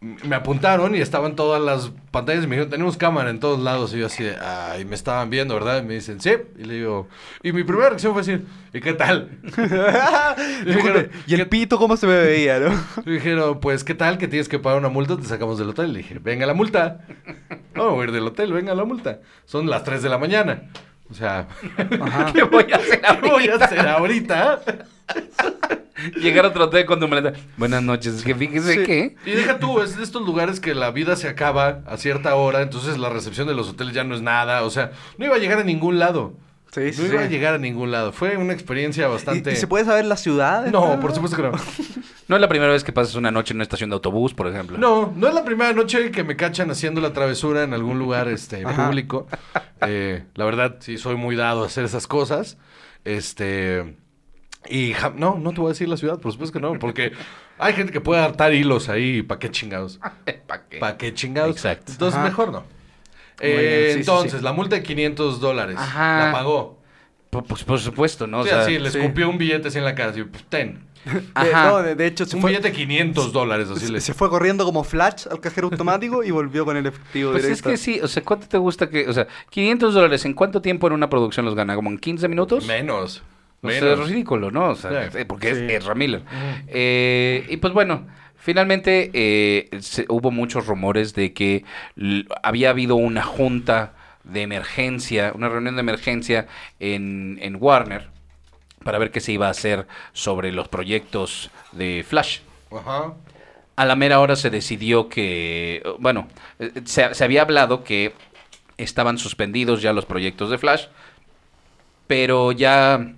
me 0.00 0.34
apuntaron 0.34 0.94
y 0.94 1.00
estaban 1.00 1.36
todas 1.36 1.60
las 1.60 1.92
pantallas 2.10 2.44
y 2.44 2.46
me 2.46 2.56
dijeron, 2.56 2.70
tenemos 2.70 2.96
cámara 2.96 3.28
en 3.28 3.38
todos 3.38 3.60
lados. 3.60 3.92
Y 3.92 3.98
yo 3.98 4.06
así, 4.06 4.24
de, 4.24 4.34
ay, 4.36 4.86
me 4.86 4.94
estaban 4.94 5.28
viendo, 5.28 5.52
¿verdad? 5.54 5.82
Y 5.82 5.86
me 5.86 5.94
dicen, 5.94 6.20
sí. 6.20 6.32
Y 6.58 6.64
le 6.64 6.74
digo, 6.74 7.06
y 7.42 7.52
mi 7.52 7.64
primera 7.64 7.90
reacción 7.90 8.14
fue 8.14 8.22
decir, 8.22 8.46
¿y 8.72 8.80
qué 8.80 8.94
tal? 8.94 9.28
y 10.64 10.72
dijeron, 10.74 11.10
y 11.26 11.34
el 11.34 11.46
pito 11.48 11.76
cómo 11.78 11.98
se 11.98 12.06
me 12.06 12.16
veía, 12.16 12.58
¿no? 12.60 12.72
dijeron, 13.04 13.60
pues, 13.60 13.84
¿qué 13.84 13.94
tal? 13.94 14.16
Que 14.16 14.26
tienes 14.26 14.48
que 14.48 14.58
pagar 14.58 14.78
una 14.78 14.88
multa, 14.88 15.18
te 15.18 15.24
sacamos 15.24 15.58
del 15.58 15.68
hotel. 15.68 15.92
Le 15.92 15.98
dije, 15.98 16.18
venga 16.18 16.46
la 16.46 16.54
multa. 16.54 17.02
No, 17.74 17.90
voy 17.90 18.00
a 18.00 18.04
ir 18.04 18.12
del 18.12 18.26
hotel, 18.26 18.54
venga 18.54 18.74
la 18.74 18.84
multa. 18.84 19.20
Son 19.44 19.68
las 19.68 19.84
3 19.84 20.02
de 20.02 20.08
la 20.08 20.16
mañana. 20.16 20.62
O 21.10 21.14
sea, 21.14 21.46
Ajá. 22.00 22.32
¿Qué 22.34 22.42
voy 22.44 22.66
a 22.72 22.76
hacer 22.76 23.00
¿qué 23.22 23.28
voy 23.28 23.48
a 23.48 23.52
ahorita? 23.54 23.64
hacer 23.64 23.86
ahorita? 23.86 24.60
Llegar 26.16 26.46
a 26.46 26.48
otro 26.48 26.64
hotel 26.64 26.86
con 26.86 26.98
tu 26.98 27.08
maleta. 27.08 27.38
Buenas 27.58 27.82
noches, 27.82 28.14
es 28.14 28.24
que 28.24 28.34
fíjese 28.34 28.74
Sí. 28.74 28.84
que... 28.84 29.16
Y 29.26 29.32
deja 29.32 29.58
tú, 29.58 29.80
es 29.82 29.96
de 29.96 30.02
estos 30.02 30.22
lugares 30.22 30.58
que 30.58 30.74
la 30.74 30.90
vida 30.90 31.14
se 31.16 31.28
acaba 31.28 31.80
a 31.86 31.96
cierta 31.98 32.34
hora, 32.36 32.62
entonces 32.62 32.96
la 32.96 33.10
recepción 33.10 33.46
de 33.46 33.54
los 33.54 33.68
hoteles 33.68 33.94
ya 33.94 34.04
no 34.04 34.14
es 34.14 34.22
nada, 34.22 34.62
o 34.62 34.70
sea, 34.70 34.92
no 35.18 35.26
iba 35.26 35.34
a 35.36 35.38
llegar 35.38 35.58
a 35.58 35.64
ningún 35.64 35.98
lado. 35.98 36.34
Sí, 36.72 36.92
sí, 36.92 37.02
no 37.02 37.14
iba 37.14 37.22
a 37.22 37.26
llegar 37.26 37.54
a 37.54 37.58
ningún 37.58 37.90
lado. 37.90 38.12
Fue 38.12 38.36
una 38.36 38.52
experiencia 38.52 39.08
¿Y, 39.08 39.10
bastante... 39.10 39.52
y 39.52 39.56
se 39.56 39.66
puede 39.66 39.84
saber 39.84 40.04
la 40.04 40.16
ciudad? 40.16 40.66
No, 40.66 41.00
por 41.00 41.12
supuesto 41.12 41.36
que 41.36 41.42
no. 41.42 41.52
No 42.28 42.36
es 42.36 42.40
la 42.42 42.48
primera 42.48 42.70
vez 42.70 42.84
que 42.84 42.92
pasas 42.92 43.16
una 43.16 43.32
noche 43.32 43.52
en 43.52 43.56
una 43.56 43.64
estación 43.64 43.90
de 43.90 43.94
autobús, 43.94 44.34
por 44.34 44.46
ejemplo. 44.46 44.78
No, 44.78 45.12
no 45.16 45.26
es 45.26 45.34
la 45.34 45.44
primera 45.44 45.72
noche 45.72 46.12
que 46.12 46.22
me 46.22 46.36
cachan 46.36 46.70
haciendo 46.70 47.00
la 47.00 47.12
travesura 47.12 47.64
en 47.64 47.74
algún 47.74 47.98
lugar 47.98 48.28
este, 48.28 48.62
público. 48.62 49.26
Eh, 49.84 50.22
la 50.36 50.44
verdad, 50.44 50.76
sí, 50.78 50.96
soy 50.96 51.16
muy 51.16 51.34
dado 51.34 51.64
a 51.64 51.66
hacer 51.66 51.84
esas 51.84 52.06
cosas. 52.06 52.56
Este... 53.04 53.96
Y 54.68 54.92
no, 55.16 55.38
no 55.38 55.52
te 55.52 55.60
voy 55.60 55.68
a 55.68 55.72
decir 55.72 55.88
la 55.88 55.96
ciudad, 55.96 56.18
por 56.20 56.32
supuesto 56.32 56.58
que 56.58 56.60
no, 56.60 56.78
porque 56.78 57.12
hay 57.58 57.72
gente 57.72 57.92
que 57.92 58.00
puede 58.00 58.20
hartar 58.20 58.52
hilos 58.52 58.88
ahí, 58.88 59.22
¿para 59.22 59.38
qué 59.38 59.50
chingados? 59.50 59.98
¿Para 60.46 60.68
qué? 60.68 60.78
¿Para 60.78 60.98
qué 60.98 61.14
chingados? 61.14 61.56
Exacto. 61.56 61.92
Entonces, 61.92 62.18
Ajá. 62.18 62.28
mejor 62.28 62.52
no. 62.52 62.64
Eh, 63.40 63.86
bien, 63.86 63.92
sí, 63.94 64.00
entonces, 64.00 64.38
sí. 64.38 64.44
la 64.44 64.52
multa 64.52 64.76
de 64.76 64.82
500 64.82 65.40
dólares. 65.40 65.76
Ajá. 65.78 66.26
La 66.26 66.32
pagó. 66.32 66.78
Por, 67.30 67.44
pues, 67.44 67.64
por 67.64 67.78
supuesto, 67.78 68.26
¿no? 68.26 68.40
O 68.40 68.44
sea, 68.44 68.64
sí, 68.66 68.78
le 68.78 68.88
escupió 68.88 69.30
un 69.30 69.38
billete 69.38 69.68
así 69.68 69.78
en 69.78 69.84
la 69.84 69.94
cara. 69.94 70.10
Así, 70.10 70.24
pues, 70.24 70.44
ten. 70.44 70.80
De, 71.04 71.22
Ajá. 71.34 71.70
no, 71.70 71.82
de, 71.82 71.94
de 71.94 72.06
hecho, 72.06 72.26
se 72.26 72.36
un 72.36 72.42
fue, 72.42 72.50
billete 72.50 72.68
de 72.68 72.74
500 72.74 73.32
dólares. 73.32 73.70
Así 73.70 73.86
se, 73.86 73.92
le... 73.92 74.00
se 74.00 74.12
fue 74.12 74.28
corriendo 74.28 74.64
como 74.66 74.84
Flash 74.84 75.26
al 75.30 75.40
cajero 75.40 75.68
automático 75.68 76.22
y 76.22 76.32
volvió 76.32 76.66
con 76.66 76.76
el 76.76 76.84
efectivo 76.86 77.30
Pues 77.30 77.44
es 77.44 77.48
directo. 77.48 77.70
que 77.70 77.76
sí, 77.78 78.00
o 78.02 78.08
sea, 78.08 78.22
¿cuánto 78.24 78.46
te 78.46 78.58
gusta 78.58 78.90
que, 78.90 79.08
o 79.08 79.12
sea, 79.12 79.26
500 79.48 79.94
dólares, 79.94 80.24
¿en 80.26 80.34
cuánto 80.34 80.60
tiempo 80.60 80.88
en 80.88 80.92
una 80.92 81.08
producción 81.08 81.46
los 81.46 81.54
gana? 81.54 81.74
¿Como 81.76 81.88
en 81.88 81.98
15 81.98 82.28
minutos? 82.28 82.66
Menos. 82.66 83.22
O 83.62 83.70
sea, 83.70 83.80
Menos. 83.82 84.00
es 84.00 84.08
ridículo, 84.08 84.50
¿no? 84.50 84.70
O 84.70 84.74
sea, 84.74 85.10
Sí. 85.10 85.18
eh, 85.18 85.24
porque 85.26 85.54
Sí. 85.54 85.64
es 85.64 85.70
Ezra 85.82 85.94
Miller. 85.94 86.22
Eh, 86.68 87.46
y 87.50 87.56
pues 87.58 87.72
bueno, 87.74 88.06
finalmente 88.36 89.10
eh, 89.12 89.68
se- 89.80 90.06
hubo 90.08 90.30
muchos 90.30 90.66
rumores 90.66 91.14
de 91.14 91.32
que 91.34 91.64
había 92.42 92.70
habido 92.70 92.96
una 92.96 93.22
junta 93.22 93.92
de 94.24 94.42
emergencia, 94.42 95.32
una 95.34 95.48
reunión 95.48 95.74
de 95.76 95.80
emergencia 95.80 96.46
en, 96.78 97.38
en 97.42 97.56
Warner 97.60 98.08
para 98.84 98.98
ver 98.98 99.10
qué 99.10 99.20
se 99.20 99.32
iba 99.32 99.46
a 99.48 99.50
hacer 99.50 99.86
sobre 100.14 100.52
los 100.52 100.68
proyectos 100.68 101.50
de 101.72 102.04
Flash. 102.08 102.38
Ajá. 102.72 103.14
a 103.76 103.84
la 103.86 103.96
mera 103.96 104.20
hora 104.20 104.36
se 104.36 104.50
decidió 104.50 105.08
que, 105.08 105.82
bueno, 105.98 106.28
se, 106.84 107.14
se 107.14 107.24
había 107.24 107.40
hablado 107.42 107.82
que 107.82 108.12
estaban 108.76 109.16
suspendidos 109.18 109.80
ya 109.82 109.92
los 109.94 110.04
proyectos 110.04 110.50
de 110.50 110.58
Flash, 110.58 110.84
pero 112.06 112.52
ya 112.52 113.14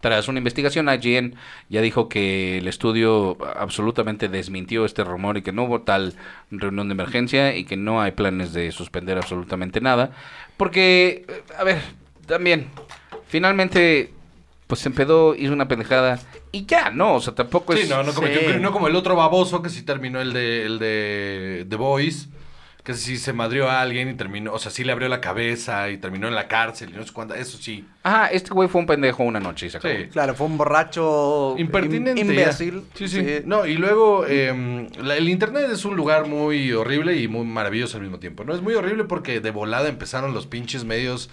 tras 0.00 0.28
una 0.28 0.38
investigación, 0.38 0.88
IGN 0.88 1.34
ya 1.68 1.80
dijo 1.82 2.08
que 2.08 2.58
el 2.58 2.68
estudio 2.68 3.36
absolutamente 3.56 4.28
desmintió 4.28 4.84
este 4.84 5.04
rumor 5.04 5.36
y 5.36 5.42
que 5.42 5.52
no 5.52 5.64
hubo 5.64 5.82
tal 5.82 6.14
reunión 6.50 6.88
de 6.88 6.92
emergencia 6.92 7.54
y 7.56 7.64
que 7.64 7.76
no 7.76 8.00
hay 8.00 8.12
planes 8.12 8.52
de 8.52 8.72
suspender 8.72 9.18
absolutamente 9.18 9.80
nada. 9.80 10.10
Porque, 10.56 11.26
a 11.58 11.64
ver, 11.64 11.80
también, 12.26 12.68
finalmente, 13.28 14.12
pues 14.66 14.80
se 14.80 14.88
empedó, 14.88 15.34
hizo 15.34 15.52
una 15.52 15.68
pendejada 15.68 16.18
y 16.52 16.64
ya, 16.64 16.90
¿no? 16.90 17.14
O 17.14 17.20
sea, 17.20 17.34
tampoco 17.34 17.74
es... 17.74 17.80
Sí, 17.80 17.88
no, 17.88 18.02
no, 18.02 18.14
cometió 18.14 18.40
Sí. 18.40 18.58
no 18.60 18.72
como 18.72 18.88
el 18.88 18.96
otro 18.96 19.16
baboso 19.16 19.62
que 19.62 19.68
sí 19.68 19.82
terminó 19.82 20.20
el 20.20 20.32
de, 20.32 20.64
el 20.64 20.78
de 20.78 21.66
The 21.68 21.76
Boys, 21.76 22.28
que 22.92 22.98
sí 22.98 23.16
se 23.18 23.32
madrió 23.32 23.68
a 23.70 23.80
alguien 23.80 24.08
y 24.08 24.14
terminó, 24.14 24.52
o 24.52 24.58
sea, 24.58 24.70
sí 24.70 24.84
le 24.84 24.92
abrió 24.92 25.08
la 25.08 25.20
cabeza 25.20 25.88
y 25.90 25.98
terminó 25.98 26.28
en 26.28 26.34
la 26.34 26.48
cárcel 26.48 26.90
y 26.92 26.96
no 26.96 27.04
sé 27.06 27.12
cuánto, 27.12 27.34
eso 27.34 27.58
sí. 27.58 27.84
Ajá, 28.02 28.26
este 28.28 28.50
güey 28.52 28.68
fue 28.68 28.80
un 28.80 28.86
pendejo 28.86 29.22
una 29.22 29.40
noche 29.40 29.66
y 29.66 29.70
se 29.70 29.76
acabó. 29.78 29.94
Sí. 29.94 30.06
Claro, 30.12 30.34
fue 30.34 30.46
un 30.46 30.56
borracho 30.58 31.54
Impertinente. 31.58 32.20
imbécil. 32.20 32.82
Sí, 32.94 33.08
sí. 33.08 33.24
No, 33.44 33.66
y 33.66 33.74
luego 33.76 34.24
la- 34.26 35.16
el 35.16 35.28
internet 35.28 35.66
es 35.72 35.84
un 35.84 35.96
lugar 35.96 36.26
muy 36.26 36.72
horrible 36.72 37.16
y 37.16 37.28
muy 37.28 37.44
maravilloso 37.46 37.96
al 37.96 38.02
mismo 38.02 38.18
tiempo. 38.18 38.44
No 38.44 38.54
es 38.54 38.62
muy 38.62 38.74
horrible 38.74 39.04
porque 39.04 39.40
de 39.40 39.50
volada 39.50 39.88
empezaron 39.88 40.34
los 40.34 40.46
pinches 40.46 40.84
medios. 40.84 41.30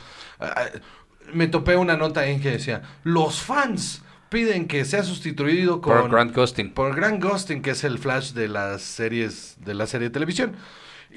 me 1.34 1.48
topé 1.48 1.76
una 1.76 1.98
nota 1.98 2.26
en 2.28 2.40
que 2.42 2.52
decía: 2.52 2.82
Los 3.04 3.42
fans 3.42 4.02
piden 4.30 4.68
que 4.68 4.86
sea 4.86 5.04
sustituido 5.04 5.82
con. 5.82 6.00
Por 6.02 6.10
Grant 6.12 6.36
Gustin. 6.36 6.74
Por 6.74 6.96
Grant 6.96 7.24
Gustin, 7.24 7.62
que 7.62 7.72
es 7.72 7.84
el 7.84 7.98
Flash 8.00 8.32
de 8.34 8.48
las 8.48 8.82
series, 8.82 9.58
de 9.64 9.74
la 9.74 9.88
serie 9.88 10.08
de 10.10 10.14
televisión. 10.14 10.54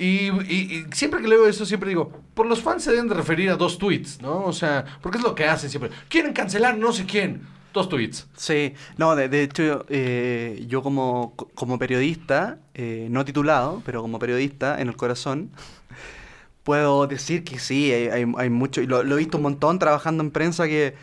Y, 0.01 0.31
y- 0.51 0.87
siempre 0.93 1.21
que 1.21 1.29
leo 1.29 1.47
eso, 1.47 1.67
siempre 1.67 1.91
digo, 1.91 2.11
por 2.35 2.47
los 2.47 2.61
fans 2.63 2.83
se 2.85 2.91
deben 2.91 3.07
de 3.09 3.15
referir 3.15 3.51
a 3.51 3.57
dos 3.57 3.77
tweets, 3.79 4.23
¿no? 4.23 4.45
O 4.45 4.53
sea, 4.53 4.85
porque 5.03 5.19
es 5.19 5.25
lo 5.25 5.35
que 5.35 5.45
hacen 5.45 5.69
siempre. 5.69 5.91
Quieren 6.09 6.33
cancelar 6.33 6.79
no 6.79 6.91
sé 6.93 7.05
quién. 7.05 7.43
Dos 7.75 7.89
tweets. 7.89 8.27
Sí, 8.37 8.73
no, 8.97 9.15
de, 9.15 9.29
de 9.29 9.43
hecho, 9.43 9.85
eh, 9.91 10.65
yo 10.67 10.83
como, 10.83 11.35
como 11.55 11.79
periodista, 11.79 12.59
eh, 12.75 13.09
no 13.11 13.25
titulado, 13.25 13.83
pero 13.85 14.03
como 14.03 14.19
periodista 14.19 14.81
en 14.81 14.89
el 14.89 14.97
corazón, 14.97 15.51
puedo 16.65 17.07
decir 17.07 17.45
que 17.45 17.59
sí, 17.59 17.93
hay, 17.93 18.09
hay, 18.09 18.33
hay 18.39 18.51
mucho, 18.51 18.81
y 18.81 18.87
lo, 18.87 19.03
lo 19.03 19.15
he 19.17 19.19
visto 19.19 19.37
un 19.37 19.45
montón 19.45 19.79
trabajando 19.79 20.23
en 20.23 20.31
prensa 20.31 20.67
que 20.67 20.95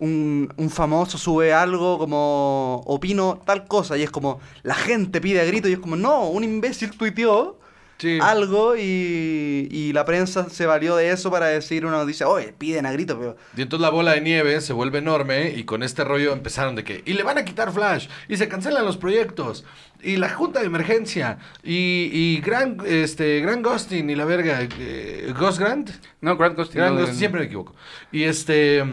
un, 0.00 0.52
un 0.56 0.70
famoso 0.70 1.18
sube 1.18 1.52
algo 1.52 1.98
como 1.98 2.82
opino 2.86 3.40
tal 3.44 3.66
cosa 3.66 3.96
y 3.98 4.02
es 4.02 4.10
como 4.10 4.40
la 4.62 4.74
gente 4.74 5.20
pide 5.20 5.40
a 5.40 5.44
grito 5.44 5.68
y 5.68 5.74
es 5.74 5.78
como 5.78 5.96
no, 5.96 6.28
un 6.28 6.44
imbécil 6.44 6.90
tuiteó 6.96 7.58
Sí. 7.96 8.18
algo 8.20 8.76
y, 8.76 9.68
y 9.70 9.92
la 9.92 10.04
prensa 10.04 10.50
se 10.50 10.66
valió 10.66 10.96
de 10.96 11.10
eso 11.10 11.30
para 11.30 11.46
decir 11.46 11.86
una 11.86 11.98
noticia, 11.98 12.28
oye, 12.28 12.52
piden 12.52 12.86
a 12.86 12.92
grito, 12.92 13.18
pero... 13.18 13.36
Y 13.56 13.62
entonces 13.62 13.82
la 13.82 13.90
bola 13.90 14.12
de 14.12 14.20
nieve 14.20 14.60
se 14.60 14.72
vuelve 14.72 14.98
enorme 14.98 15.50
y 15.56 15.64
con 15.64 15.82
este 15.82 16.02
rollo 16.02 16.32
empezaron 16.32 16.74
de 16.74 16.82
que, 16.82 17.02
y 17.06 17.12
le 17.12 17.22
van 17.22 17.38
a 17.38 17.44
quitar 17.44 17.72
Flash, 17.72 18.08
y 18.28 18.36
se 18.36 18.48
cancelan 18.48 18.84
los 18.84 18.96
proyectos, 18.96 19.64
y 20.02 20.16
la 20.16 20.28
junta 20.28 20.60
de 20.60 20.66
emergencia, 20.66 21.38
y, 21.62 22.10
y 22.12 22.40
Gran, 22.40 22.78
este, 22.84 23.40
Gran 23.40 23.62
Gustin 23.62 24.10
y 24.10 24.16
la 24.16 24.24
verga, 24.24 24.58
eh, 24.60 25.32
Ghost 25.38 25.60
Grant, 25.60 25.90
No, 26.20 26.36
Grant 26.36 26.56
Gustin. 26.56 26.80
Gran 26.80 26.94
no, 26.94 27.00
Gustin, 27.00 27.18
siempre 27.18 27.40
me 27.40 27.46
equivoco. 27.46 27.74
Y 28.10 28.24
este, 28.24 28.84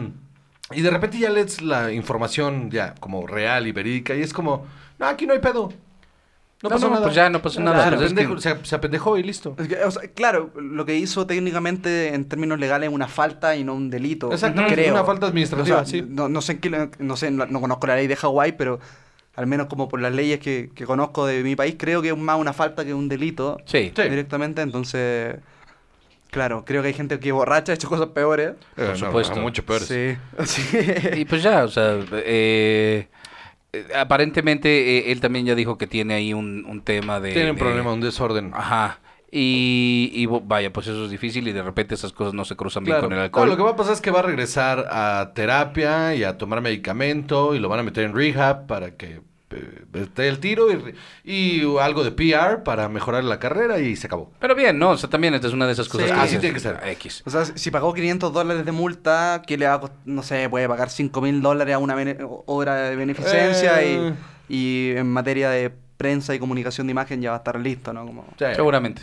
y 0.70 0.80
de 0.80 0.90
repente 0.90 1.18
ya 1.18 1.28
lees 1.28 1.60
la 1.60 1.92
información 1.92 2.70
ya 2.70 2.94
como 3.00 3.26
real 3.26 3.66
y 3.66 3.72
verídica, 3.72 4.14
y 4.14 4.22
es 4.22 4.32
como, 4.32 4.66
no, 4.98 5.06
aquí 5.06 5.26
no 5.26 5.32
hay 5.32 5.40
pedo. 5.40 5.72
No, 6.62 6.68
No, 6.68 6.74
pasó 6.76 6.86
no, 6.88 6.94
nada. 6.94 7.02
pues 7.06 7.14
ya 7.16 7.28
no 7.28 7.42
pasó 7.42 7.60
nada, 7.60 7.76
Claro, 7.76 7.96
pues 7.96 8.06
es 8.06 8.14
pendejo, 8.14 8.34
que- 8.36 8.40
se, 8.40 8.56
se 8.64 8.74
apendejó 8.76 9.18
y 9.18 9.22
listo. 9.24 9.56
Es 9.58 9.66
que, 9.68 9.76
o 9.82 9.90
sea, 9.90 10.02
claro, 10.14 10.50
lo 10.54 10.84
que 10.86 10.96
hizo 10.96 11.26
técnicamente 11.26 12.14
en 12.14 12.24
términos 12.26 12.58
legales 12.60 12.88
es 12.88 12.94
una 12.94 13.08
falta 13.08 13.56
y 13.56 13.64
no 13.64 13.74
un 13.74 13.90
delito. 13.90 14.32
Exactamente, 14.32 14.74
creo. 14.76 14.94
una 14.94 15.04
falta 15.04 15.26
administrativa, 15.26 15.80
O 15.80 15.84
sea, 15.84 15.86
sí. 15.86 16.04
No, 16.08 16.28
no 16.28 16.40
sé 16.40 16.52
en 16.52 16.58
qué, 16.60 16.88
no 17.00 17.16
sé, 17.16 17.30
no, 17.32 17.46
no 17.46 17.60
conozco 17.60 17.86
la 17.88 17.96
ley 17.96 18.06
de 18.06 18.14
Hawái, 18.16 18.52
pero 18.52 18.78
al 19.34 19.46
menos 19.46 19.66
como 19.66 19.88
por 19.88 20.00
las 20.00 20.12
leyes 20.12 20.38
que, 20.40 20.70
que 20.74 20.84
conozco 20.84 21.26
de 21.26 21.42
mi 21.42 21.56
país, 21.56 21.74
creo 21.78 22.00
que 22.02 22.10
es 22.10 22.16
más 22.16 22.38
una 22.38 22.52
falta 22.52 22.84
que 22.84 22.94
un 22.94 23.08
delito 23.08 23.56
Sí. 23.64 23.90
Directamente. 23.96 24.62
Entonces, 24.62 25.36
claro, 26.30 26.64
creo 26.64 26.82
que 26.82 26.88
hay 26.88 26.94
gente 26.94 27.18
que 27.18 27.32
borracha 27.32 27.72
ha 27.72 27.74
hecho 27.74 27.88
cosas 27.88 28.08
peores. 28.08 28.52
Por 28.76 28.96
supuesto. 28.96 29.40
mucho 29.40 29.64
peores. 29.64 29.88
Sí, 29.88 30.16
sí. 30.44 30.78
Y 31.16 31.24
pues 31.24 31.42
ya, 31.42 31.64
o 31.64 31.68
sea, 31.68 31.94
eh, 31.94 32.06
eh, 32.12 33.08
aparentemente 33.96 34.98
eh, 35.08 35.12
él 35.12 35.20
también 35.20 35.46
ya 35.46 35.54
dijo 35.54 35.78
que 35.78 35.86
tiene 35.86 36.14
ahí 36.14 36.34
un, 36.34 36.64
un 36.66 36.82
tema 36.82 37.20
de... 37.20 37.32
Tiene 37.32 37.50
un 37.50 37.56
de- 37.56 37.62
problema, 37.62 37.92
un 37.92 38.00
desorden. 38.00 38.52
Ajá. 38.54 39.00
Y, 39.34 40.10
y 40.12 40.26
vaya, 40.26 40.70
pues 40.74 40.88
eso 40.88 41.06
es 41.06 41.10
difícil 41.10 41.48
y 41.48 41.52
de 41.52 41.62
repente 41.62 41.94
esas 41.94 42.12
cosas 42.12 42.34
no 42.34 42.44
se 42.44 42.54
cruzan 42.54 42.84
bien 42.84 42.96
Claro. 42.96 43.06
con 43.06 43.12
el 43.14 43.18
No, 43.18 43.24
alcohol. 43.24 43.48
lo 43.48 43.56
que 43.56 43.62
va 43.62 43.70
a 43.70 43.76
pasar 43.76 43.94
es 43.94 44.02
que 44.02 44.10
va 44.10 44.18
a 44.18 44.22
regresar 44.22 44.86
a 44.90 45.32
terapia 45.34 46.14
y 46.14 46.22
a 46.22 46.36
tomar 46.36 46.60
medicamento 46.60 47.54
y 47.54 47.58
lo 47.58 47.70
van 47.70 47.80
a 47.80 47.82
meter 47.82 48.04
en 48.04 48.14
rehab 48.14 48.66
para 48.66 48.94
que 48.98 49.06
eh, 49.06 49.20
el 50.16 50.38
tiro 50.38 50.66
y, 50.72 50.94
y 51.24 51.78
algo 51.80 52.04
de 52.04 52.12
PR 52.12 52.62
para 52.64 52.88
mejorar 52.88 53.24
la 53.24 53.38
carrera 53.38 53.78
y 53.80 53.96
se 53.96 54.06
acabó. 54.06 54.32
Pero 54.38 54.54
bien, 54.54 54.78
¿no? 54.78 54.90
O 54.90 54.96
sea, 54.96 55.08
también 55.10 55.34
esta 55.34 55.46
es 55.46 55.52
una 55.52 55.66
de 55.66 55.72
esas 55.72 55.88
cosas 55.88 56.08
Sí, 56.08 56.14
que 56.14 56.20
así 56.20 56.38
tiene 56.38 56.54
que 56.54 56.60
ser. 56.60 56.78
X. 56.84 57.22
O 57.26 57.30
sea, 57.30 57.44
si 57.44 57.70
pagó 57.70 57.92
500 57.94 58.32
dólares 58.32 58.64
de 58.64 58.72
multa, 58.72 59.42
¿qué 59.46 59.56
le 59.56 59.66
va 59.66 59.74
a 59.74 59.80
costar? 59.80 59.98
No 60.04 60.22
sé, 60.22 60.48
puede 60.48 60.68
pagar 60.68 60.90
5 60.90 61.20
mil 61.20 61.40
dólares 61.42 61.74
a 61.74 61.78
una 61.78 61.96
obra 62.46 62.74
de 62.76 62.96
beneficencia 62.96 63.82
Eh. 63.82 64.14
y, 64.48 64.56
y 64.56 64.96
en 64.96 65.08
materia 65.10 65.50
de 65.50 65.72
prensa 65.96 66.34
y 66.34 66.38
comunicación 66.38 66.86
de 66.86 66.90
imagen 66.90 67.22
ya 67.22 67.30
va 67.30 67.36
a 67.36 67.38
estar 67.38 67.58
listo, 67.60 67.92
¿no? 67.92 68.04
Como... 68.06 68.26
Sí. 68.38 68.44
Seguramente. 68.54 69.02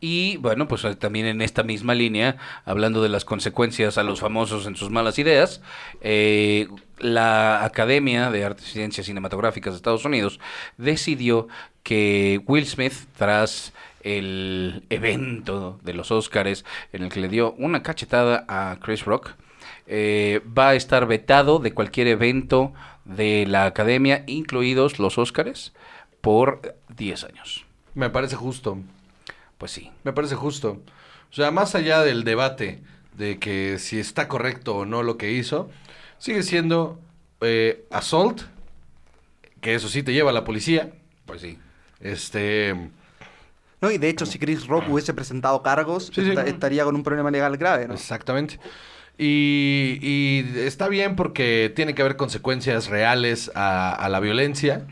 Y 0.00 0.36
bueno, 0.38 0.68
pues 0.68 0.84
eh, 0.84 0.94
también 0.94 1.26
en 1.26 1.40
esta 1.40 1.62
misma 1.62 1.94
línea, 1.94 2.36
hablando 2.64 3.02
de 3.02 3.08
las 3.08 3.24
consecuencias 3.24 3.98
a 3.98 4.02
los 4.02 4.20
famosos 4.20 4.66
en 4.66 4.76
sus 4.76 4.90
malas 4.90 5.18
ideas, 5.18 5.62
eh, 6.00 6.68
la 6.98 7.64
Academia 7.64 8.30
de 8.30 8.44
Artes 8.44 8.68
y 8.68 8.72
Ciencias 8.72 9.06
Cinematográficas 9.06 9.74
de 9.74 9.76
Estados 9.76 10.04
Unidos 10.04 10.40
decidió 10.76 11.48
que 11.82 12.40
Will 12.46 12.66
Smith, 12.66 12.94
tras 13.16 13.72
el 14.02 14.84
evento 14.88 15.80
de 15.82 15.94
los 15.94 16.10
Óscares 16.10 16.64
en 16.92 17.02
el 17.02 17.10
que 17.10 17.20
le 17.20 17.28
dio 17.28 17.52
una 17.58 17.82
cachetada 17.82 18.44
a 18.48 18.78
Chris 18.80 19.04
Rock, 19.04 19.30
eh, 19.86 20.40
va 20.56 20.70
a 20.70 20.74
estar 20.74 21.06
vetado 21.06 21.58
de 21.58 21.72
cualquier 21.72 22.08
evento 22.08 22.72
de 23.04 23.46
la 23.46 23.66
Academia, 23.66 24.24
incluidos 24.26 24.98
los 24.98 25.18
Óscares, 25.18 25.72
por 26.20 26.76
10 26.96 27.24
años. 27.24 27.66
Me 27.94 28.10
parece 28.10 28.36
justo. 28.36 28.78
Pues 29.58 29.72
sí. 29.72 29.90
Me 30.04 30.12
parece 30.12 30.34
justo. 30.34 30.82
O 31.30 31.34
sea, 31.34 31.50
más 31.50 31.74
allá 31.74 32.02
del 32.02 32.24
debate 32.24 32.80
de 33.16 33.38
que 33.38 33.78
si 33.78 33.98
está 33.98 34.28
correcto 34.28 34.76
o 34.76 34.86
no 34.86 35.02
lo 35.02 35.16
que 35.16 35.32
hizo, 35.32 35.70
sigue 36.18 36.42
siendo 36.42 37.00
eh, 37.40 37.84
assault, 37.90 38.42
que 39.60 39.74
eso 39.74 39.88
sí 39.88 40.02
te 40.02 40.12
lleva 40.12 40.30
a 40.30 40.34
la 40.34 40.44
policía. 40.44 40.92
Pues 41.24 41.40
sí. 41.40 41.58
Este. 42.00 42.74
No, 43.80 43.90
y 43.90 43.98
de 43.98 44.08
hecho, 44.08 44.26
si 44.26 44.38
Chris 44.38 44.66
Rock 44.66 44.84
hubiese 44.88 45.12
presentado 45.14 45.62
cargos, 45.62 46.06
Sí, 46.06 46.22
sí. 46.22 46.28
esta- 46.30 46.44
estaría 46.46 46.84
con 46.84 46.94
un 46.94 47.02
problema 47.02 47.30
legal 47.30 47.56
grave, 47.56 47.86
¿no? 47.88 47.94
Exactamente. 47.94 48.58
Y, 49.18 49.98
y 50.02 50.58
está 50.60 50.88
bien 50.88 51.16
porque 51.16 51.72
tiene 51.74 51.94
que 51.94 52.02
haber 52.02 52.16
consecuencias 52.16 52.88
reales 52.88 53.50
a, 53.54 53.94
a 53.94 54.08
la 54.10 54.20
violencia. 54.20 54.86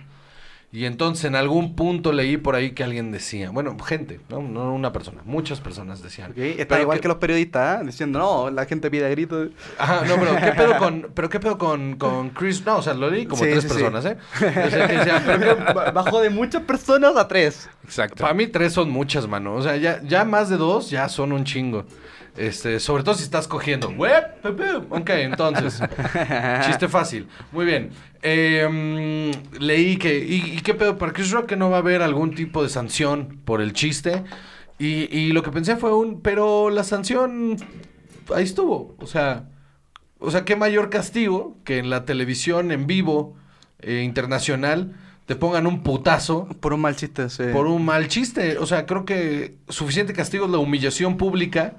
Y 0.77 0.87
entonces 0.87 1.27
en 1.27 1.37
algún 1.37 1.77
punto 1.77 2.11
leí 2.11 2.37
por 2.37 2.57
ahí 2.57 2.73
que 2.73 2.83
alguien 2.83 3.13
decía, 3.13 3.51
bueno, 3.51 3.77
gente, 3.79 4.19
no, 4.29 4.43
no 4.43 4.75
una 4.75 4.93
persona, 4.93 5.23
muchas 5.25 5.61
personas 5.61 6.03
decían. 6.03 6.33
Ok, 6.33 6.39
Está 6.39 6.81
igual 6.81 6.99
que- 6.99 7.03
que 7.03 7.09
los 7.09 7.19
periodistas, 7.19 7.81
¿eh? 7.81 7.87
diciendo, 7.87 8.19
no, 8.19 8.51
la 8.51 8.67
gente 8.67 8.91
pide 8.91 9.07
a 9.07 9.09
gritos. 9.11 9.51
Ajá, 9.79 10.03
no, 10.05 10.17
pero 10.17 10.35
¿qué 10.35 10.51
pedo 10.51 10.77
con, 10.79 11.11
pero 11.15 11.29
qué 11.29 11.39
pedo 11.39 11.59
con, 11.59 11.95
con 11.95 12.31
Chris? 12.31 12.67
No, 12.67 12.79
o 12.79 12.83
sea, 12.83 12.93
lo 12.95 13.09
leí 13.09 13.25
como 13.25 13.45
Sí, 13.45 13.51
tres 13.53 13.63
sí, 13.63 13.69
sí. 13.69 13.75
personas, 13.77 14.05
¿eh? 14.05 14.17
O 14.67 14.71
sea, 14.71 14.89
que 14.89 14.97
decían, 14.99 15.23
pero 15.25 15.57
qué- 15.65 15.73
Ba- 15.73 15.93
Bajó 15.93 16.21
de 16.21 16.31
muchas 16.31 16.63
personas 16.63 17.17
a 17.17 17.29
tres. 17.29 17.71
Exacto. 17.85 18.23
Para 18.23 18.35
mí 18.35 18.49
tres 18.49 18.73
son 18.73 18.91
muchas, 18.91 19.29
mano. 19.29 19.55
O 19.55 19.63
sea, 19.63 19.77
ya, 19.77 20.03
ya 20.03 20.25
más 20.25 20.49
de 20.49 20.57
dos 20.57 20.91
ya 20.91 21.09
son 21.09 21.31
un 21.31 21.45
chingo. 21.45 21.85
Este, 22.37 22.81
sobre 22.81 23.05
todo 23.05 23.15
si 23.15 23.23
estás 23.23 23.47
cogiendo. 23.47 23.89
Pe. 23.97 24.77
Ok, 24.91 25.11
entonces. 25.11 25.81
chiste 26.67 26.89
fácil. 26.89 27.29
Muy 27.53 27.65
bien. 27.65 27.91
Eh, 28.23 28.69
mm, 28.69 29.61
leí 29.61 29.97
que. 29.97 30.19
Y, 30.19 30.57
y 30.57 30.61
qué 30.61 30.75
pedo? 30.75 30.99
Para 30.99 31.13
Chris 31.13 31.31
Rock 31.31 31.47
que 31.47 31.57
no 31.57 31.71
va 31.71 31.77
a 31.77 31.81
haber 31.81 32.03
algún 32.03 32.35
tipo 32.35 32.63
de 32.63 32.69
sanción 32.69 33.41
por 33.45 33.61
el 33.61 33.73
chiste. 33.73 34.25
Y, 34.79 35.17
y 35.17 35.33
lo 35.33 35.43
que 35.43 35.53
pensé 35.53 35.77
fue 35.77 35.95
un. 35.95 36.23
Pero 36.23 36.71
la 36.71 36.83
sanción. 36.83 37.57
Ahí 38.35 38.45
estuvo. 38.45 38.97
O 38.99 39.07
sea. 39.07 39.49
O 40.19 40.31
sea, 40.31 40.45
qué 40.45 40.57
mayor 40.57 40.91
castigo 40.91 41.59
que 41.65 41.79
en 41.79 41.91
la 41.91 42.05
televisión 42.05 42.73
en 42.73 42.87
vivo 42.87 43.37
eh, 43.81 44.03
internacional 44.03 44.95
te 45.27 45.37
pongan 45.37 45.67
un 45.67 45.83
putazo 45.83 46.47
Por 46.61 46.73
un 46.73 46.81
mal 46.81 46.97
chiste, 46.97 47.29
sí. 47.29 47.45
por 47.53 47.67
un 47.67 47.85
mal 47.85 48.09
chiste. 48.09 48.59
O 48.59 48.67
sea, 48.67 48.87
creo 48.87 49.05
que 49.05 49.57
suficiente 49.69 50.13
castigo 50.13 50.47
es 50.47 50.51
la 50.51 50.59
humillación 50.59 51.17
pública 51.17 51.75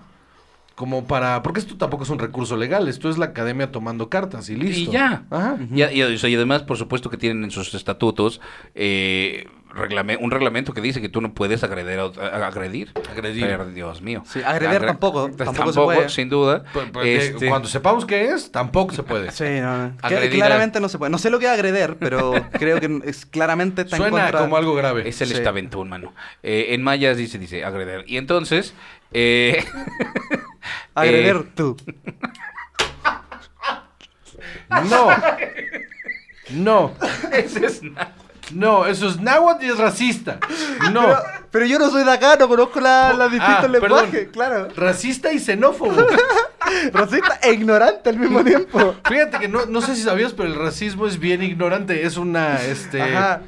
como 0.75 1.05
para... 1.05 1.41
Porque 1.41 1.59
esto 1.61 1.77
tampoco 1.77 2.03
es 2.03 2.09
un 2.09 2.19
recurso 2.19 2.57
legal, 2.57 2.87
esto 2.87 3.09
es 3.09 3.17
la 3.17 3.25
academia 3.27 3.71
tomando 3.71 4.09
cartas 4.09 4.49
y 4.49 4.55
listo. 4.55 4.91
Y 4.91 4.93
ya. 4.93 5.23
Ajá. 5.31 5.57
Y, 5.73 5.81
y- 5.81 6.35
además, 6.35 6.63
por 6.63 6.77
supuesto 6.77 7.09
que 7.09 7.17
tienen 7.17 7.43
en 7.45 7.51
sus 7.51 7.73
estatutos 7.73 8.41
eh, 8.73 9.47
reglame- 9.73 10.17
un 10.19 10.31
reglamento 10.31 10.73
que 10.73 10.81
dice 10.81 10.99
que 11.01 11.07
tú 11.07 11.21
no 11.21 11.33
puedes 11.33 11.63
agredir. 11.63 11.99
agredir. 11.99 12.91
Agredir. 13.09 13.45
Pero, 13.45 13.65
Dios 13.67 14.01
mío. 14.01 14.23
Sí, 14.25 14.41
agreder 14.43 14.81
Agre- 14.81 14.87
tampoco, 14.87 15.29
tampoco 15.31 15.71
se 15.71 15.79
puede. 15.81 16.09
sin 16.09 16.27
duda. 16.29 16.65
Pues- 16.73 16.89
pues, 16.91 17.23
Este, 17.29 17.47
Cuando 17.47 17.69
sepamos 17.69 18.05
qué 18.05 18.25
es, 18.31 18.51
tampoco 18.51 18.93
se 18.93 19.03
puede. 19.03 19.31
Sí, 19.31 19.45
no, 19.61 19.77
no. 19.77 19.93
Agredir 20.01 20.31
claramente 20.31 20.81
no 20.81 20.89
se 20.89 20.97
puede. 20.97 21.09
No 21.09 21.17
sé 21.19 21.29
lo 21.29 21.39
que 21.39 21.45
es 21.45 21.51
agreder, 21.51 21.95
pero 21.99 22.33
creo 22.51 22.81
que 22.81 22.99
es, 23.05 23.25
claramente 23.25 23.83
está 23.83 23.95
en 23.95 24.01
Suena 24.01 24.23
contra... 24.23 24.39
como 24.41 24.57
algo 24.57 24.75
grave. 24.75 25.07
Es 25.07 25.21
el 25.21 25.29
Sí. 25.29 25.35
estaventún, 25.35 25.87
mano. 25.87 26.13
Eh, 26.43 26.67
en 26.71 26.83
mayas 26.83 27.15
dice, 27.15 27.37
dice, 27.39 27.63
agreder. 27.63 28.03
Y 28.07 28.17
entonces... 28.17 28.73
eh, 29.13 29.63
Agreder 30.93 31.35
eh, 31.37 31.51
tú. 31.55 31.77
No. 34.89 35.09
No. 36.49 36.93
ese 37.31 37.65
es 37.65 37.81
No, 38.51 38.85
eso 38.85 39.07
es 39.07 39.19
náhuatl 39.19 39.63
y 39.65 39.69
es 39.69 39.77
racista. 39.77 40.39
No. 40.91 41.01
Pero, 41.01 41.17
pero 41.51 41.65
yo 41.65 41.79
no 41.79 41.89
soy 41.89 42.03
de 42.03 42.11
acá, 42.11 42.35
no 42.37 42.47
conozco 42.47 42.79
la, 42.79 43.13
las 43.13 43.31
distintos 43.31 43.65
Ah, 43.65 43.67
lenguajes, 43.67 44.09
perdón. 44.11 44.29
claro. 44.31 44.67
Racista 44.75 45.31
y 45.31 45.39
xenófobo. 45.39 46.05
Racista 46.93 47.39
e 47.43 47.53
ignorante 47.53 48.09
al 48.09 48.17
mismo 48.17 48.43
tiempo. 48.43 48.95
Fíjate 49.07 49.39
que 49.39 49.47
no, 49.47 49.65
no 49.65 49.81
sé 49.81 49.95
si 49.95 50.01
sabías, 50.03 50.33
pero 50.33 50.49
el 50.49 50.55
racismo 50.55 51.07
es 51.07 51.19
bien 51.19 51.41
ignorante. 51.43 52.05
Es 52.05 52.17
una, 52.17 52.61
este... 52.61 53.01
Ajá. 53.01 53.41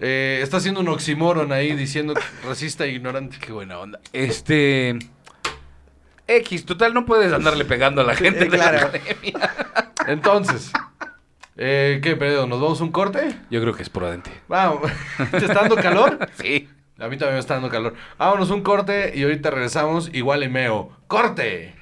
eh, 0.00 0.40
está 0.42 0.58
haciendo 0.58 0.80
un 0.80 0.88
oxímoron 0.88 1.50
ahí 1.52 1.74
diciendo 1.74 2.14
racista 2.44 2.84
e 2.84 2.90
ignorante. 2.90 3.36
Qué 3.40 3.52
buena 3.52 3.78
onda. 3.78 4.00
Este... 4.12 4.98
X, 6.28 6.66
total, 6.66 6.92
no 6.92 7.06
puedes 7.06 7.32
andarle 7.32 7.64
pegando 7.64 8.02
a 8.02 8.04
la 8.04 8.14
gente 8.14 8.40
de 8.44 8.58
la 8.58 8.70
claro. 8.70 8.86
academia. 8.88 9.54
Entonces, 10.06 10.70
eh, 11.56 12.00
¿qué 12.02 12.16
pedo? 12.16 12.46
¿Nos 12.46 12.60
vamos 12.60 12.82
a 12.82 12.84
un 12.84 12.92
corte? 12.92 13.34
Yo 13.50 13.62
creo 13.62 13.72
que 13.72 13.82
es 13.82 13.88
prudente. 13.88 14.30
Vamos. 14.46 14.92
¿Te 15.30 15.38
está 15.38 15.54
dando 15.54 15.76
calor? 15.76 16.18
Sí. 16.38 16.68
A 16.98 17.08
mí 17.08 17.16
también 17.16 17.34
me 17.34 17.40
está 17.40 17.54
dando 17.54 17.70
calor. 17.70 17.94
Vámonos 18.18 18.50
un 18.50 18.62
corte 18.62 19.12
y 19.14 19.22
ahorita 19.22 19.50
regresamos 19.50 20.10
igual 20.12 20.42
y 20.42 20.48
meo. 20.50 20.90
¡Corte! 21.06 21.74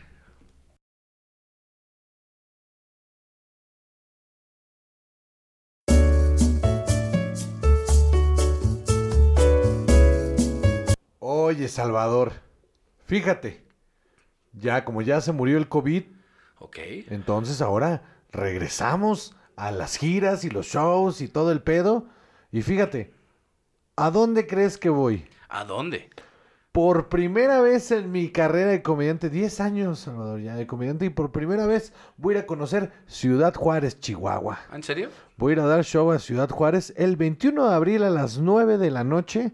Oye, 11.19 11.67
Salvador, 11.67 12.33
fíjate, 13.07 13.66
ya 14.57 14.85
como 14.85 15.03
ya 15.03 15.21
se 15.21 15.33
murió 15.33 15.59
el 15.59 15.69
COVID, 15.69 16.03
Ok. 16.59 16.79
entonces 17.11 17.61
ahora 17.63 18.03
regresamos 18.33 19.37
a 19.57 19.71
las 19.71 19.97
giras 19.97 20.45
y 20.45 20.51
los 20.51 20.67
shows 20.67 21.21
y 21.21 21.29
todo 21.29 21.53
el 21.53 21.63
pedo. 21.63 22.07
Y 22.53 22.63
fíjate, 22.63 23.15
¿a 23.97 24.11
dónde 24.11 24.47
crees 24.47 24.79
que 24.79 24.89
voy? 24.91 25.27
¿A 25.49 25.65
dónde? 25.65 26.11
Por 26.73 27.09
primera 27.09 27.63
vez 27.63 27.91
en 27.91 28.13
mi 28.13 28.31
carrera 28.31 28.71
de 28.71 28.83
comediante, 28.83 29.31
10 29.31 29.61
años, 29.61 30.01
Salvador, 30.01 30.41
ya 30.41 30.55
de 30.57 30.67
comediante, 30.67 31.07
y 31.07 31.11
por 31.11 31.33
primera 31.33 31.65
vez 31.67 31.95
voy 32.19 32.35
a 32.35 32.39
ir 32.39 32.45
a 32.45 32.47
conocer 32.47 32.93
Ciudad 33.07 33.55
Juárez, 33.55 33.99
Chihuahua. 33.99 34.59
¿En 34.73 34.83
serio? 34.83 35.09
Voy 35.39 35.53
a 35.53 35.55
ir 35.55 35.61
a 35.61 35.67
dar 35.67 35.85
show 35.85 36.11
a 36.13 36.19
Ciudad 36.19 36.51
Juárez 36.51 36.93
el 36.99 37.17
21 37.17 37.67
de 37.71 37.75
abril 37.75 38.03
a 38.03 38.11
las 38.11 38.37
9 38.39 38.77
de 38.77 38.91
la 38.91 39.05
noche 39.05 39.53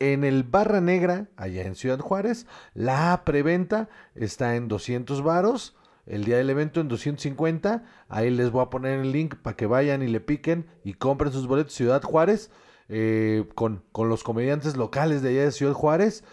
en 0.00 0.24
el 0.24 0.42
Barra 0.42 0.80
Negra, 0.80 1.28
allá 1.36 1.62
en 1.62 1.76
Ciudad 1.76 2.00
Juárez. 2.00 2.46
La 2.74 3.22
preventa 3.24 3.88
está 4.16 4.56
en 4.56 4.66
200 4.66 5.22
varos. 5.22 5.76
El 6.06 6.24
día 6.24 6.38
del 6.38 6.50
evento 6.50 6.80
en 6.80 6.88
250. 6.88 7.84
Ahí 8.08 8.30
les 8.30 8.50
voy 8.50 8.62
a 8.62 8.70
poner 8.70 8.98
el 8.98 9.12
link 9.12 9.36
para 9.36 9.56
que 9.56 9.66
vayan 9.66 10.02
y 10.02 10.08
le 10.08 10.20
piquen 10.20 10.66
y 10.82 10.94
compren 10.94 11.30
sus 11.30 11.46
boletos 11.46 11.74
Ciudad 11.74 12.02
Juárez 12.02 12.50
eh, 12.88 13.44
con, 13.54 13.84
con 13.92 14.08
los 14.08 14.24
comediantes 14.24 14.76
locales 14.76 15.22
de 15.22 15.28
allá 15.28 15.44
de 15.44 15.52
Ciudad 15.52 15.74
Juárez. 15.74 16.24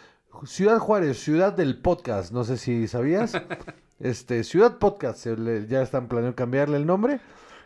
Ciudad 0.45 0.79
Juárez, 0.79 1.19
ciudad 1.19 1.53
del 1.53 1.79
podcast. 1.81 2.31
No 2.31 2.43
sé 2.43 2.57
si 2.57 2.87
sabías. 2.87 3.33
Este, 3.99 4.43
Ciudad 4.43 4.77
Podcast, 4.77 5.25
ya 5.67 5.81
están 5.81 6.07
planeando 6.07 6.35
cambiarle 6.35 6.77
el 6.77 6.85
nombre. 6.85 7.19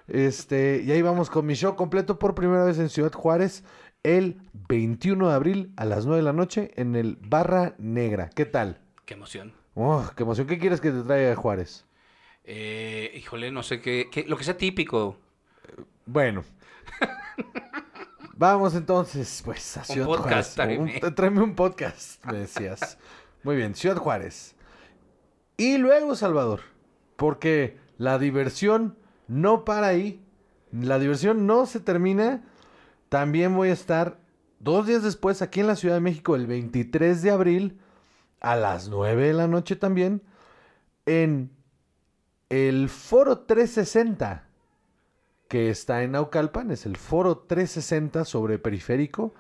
Este, 0.08 0.82
y 0.82 0.92
ahí 0.92 1.02
vamos 1.02 1.30
con 1.30 1.46
mi 1.46 1.56
show 1.56 1.76
completo 1.76 2.20
por 2.20 2.36
primera 2.36 2.64
vez 2.64 2.80
en 2.80 2.88
Ciudad 2.88 3.12
Juárez 3.12 3.66
el 4.04 4.42
21 4.68 5.30
de 5.30 5.34
abril 5.36 5.74
a 5.78 5.86
las 5.86 6.06
9 6.06 6.18
de 6.18 6.24
la 6.24 6.34
noche 6.34 6.72
en 6.76 6.96
el 6.96 7.18
Barra 7.22 7.76
Negra. 7.78 8.30
¿Qué 8.36 8.46
tal? 8.46 8.80
Qué 9.06 9.14
emoción. 9.14 9.54
Oh, 9.76 10.10
qué 10.16 10.24
emoción. 10.24 10.48
¿Qué 10.48 10.58
quieres 10.58 10.82
que 10.82 10.92
te 10.92 11.02
traiga 11.04 11.36
Juárez? 11.36 11.86
Eh, 12.44 13.12
híjole, 13.16 13.52
no 13.52 13.64
sé 13.64 13.80
qué, 13.82 14.08
qué- 14.12 14.24
Lo 14.28 14.38
que 14.38 14.44
sea 14.44 14.58
típico. 14.58 15.18
Bueno. 16.06 16.44
Vamos 18.36 18.74
entonces, 18.76 19.42
pues, 19.46 19.78
a 19.78 19.82
Un 19.82 19.86
Ciudad 19.86 20.08
podcast, 20.08 20.56
Juárez. 20.56 20.80
Un- 20.80 21.16
tráeme 21.16 21.42
un 21.42 21.56
podcast, 21.56 22.26
me 22.26 22.40
decías. 22.40 22.98
Muy 23.44 23.56
bien, 23.56 23.76
Ciudad 23.76 23.98
Juárez. 23.98 24.56
Y 25.58 25.78
luego, 25.78 26.16
Salvador, 26.16 26.62
porque 27.18 27.78
la 27.98 28.18
diversión 28.18 28.98
no 29.28 29.64
para 29.64 29.88
ahí. 29.88 30.24
La 30.72 30.98
diversión 30.98 31.46
no 31.46 31.66
se 31.68 31.80
termina. 31.80 32.44
También 33.12 33.54
voy 33.58 33.68
a 33.68 33.74
estar 33.74 34.22
dos 34.60 34.88
días 34.88 35.04
después 35.04 35.42
aquí 35.42 35.60
en 35.60 35.68
la 35.68 35.76
Ciudad 35.76 35.96
de 35.96 36.00
México, 36.00 36.34
el 36.38 36.48
23 36.48 37.22
de 37.22 37.32
abril, 37.32 37.82
a 38.40 38.56
las 38.56 38.88
9 38.88 39.28
de 39.28 39.34
la 39.34 39.50
noche 39.50 39.76
también, 39.76 40.22
en 41.06 41.52
el 42.48 42.88
Foro 42.88 43.40
360 43.40 44.48
que 45.50 45.70
está 45.70 46.04
en 46.04 46.14
Naucalpan, 46.14 46.72
es 46.72 46.86
el 46.86 46.96
Foro 46.96 47.40
360 47.40 48.24
sobre 48.24 48.60
Periférico, 48.60 49.34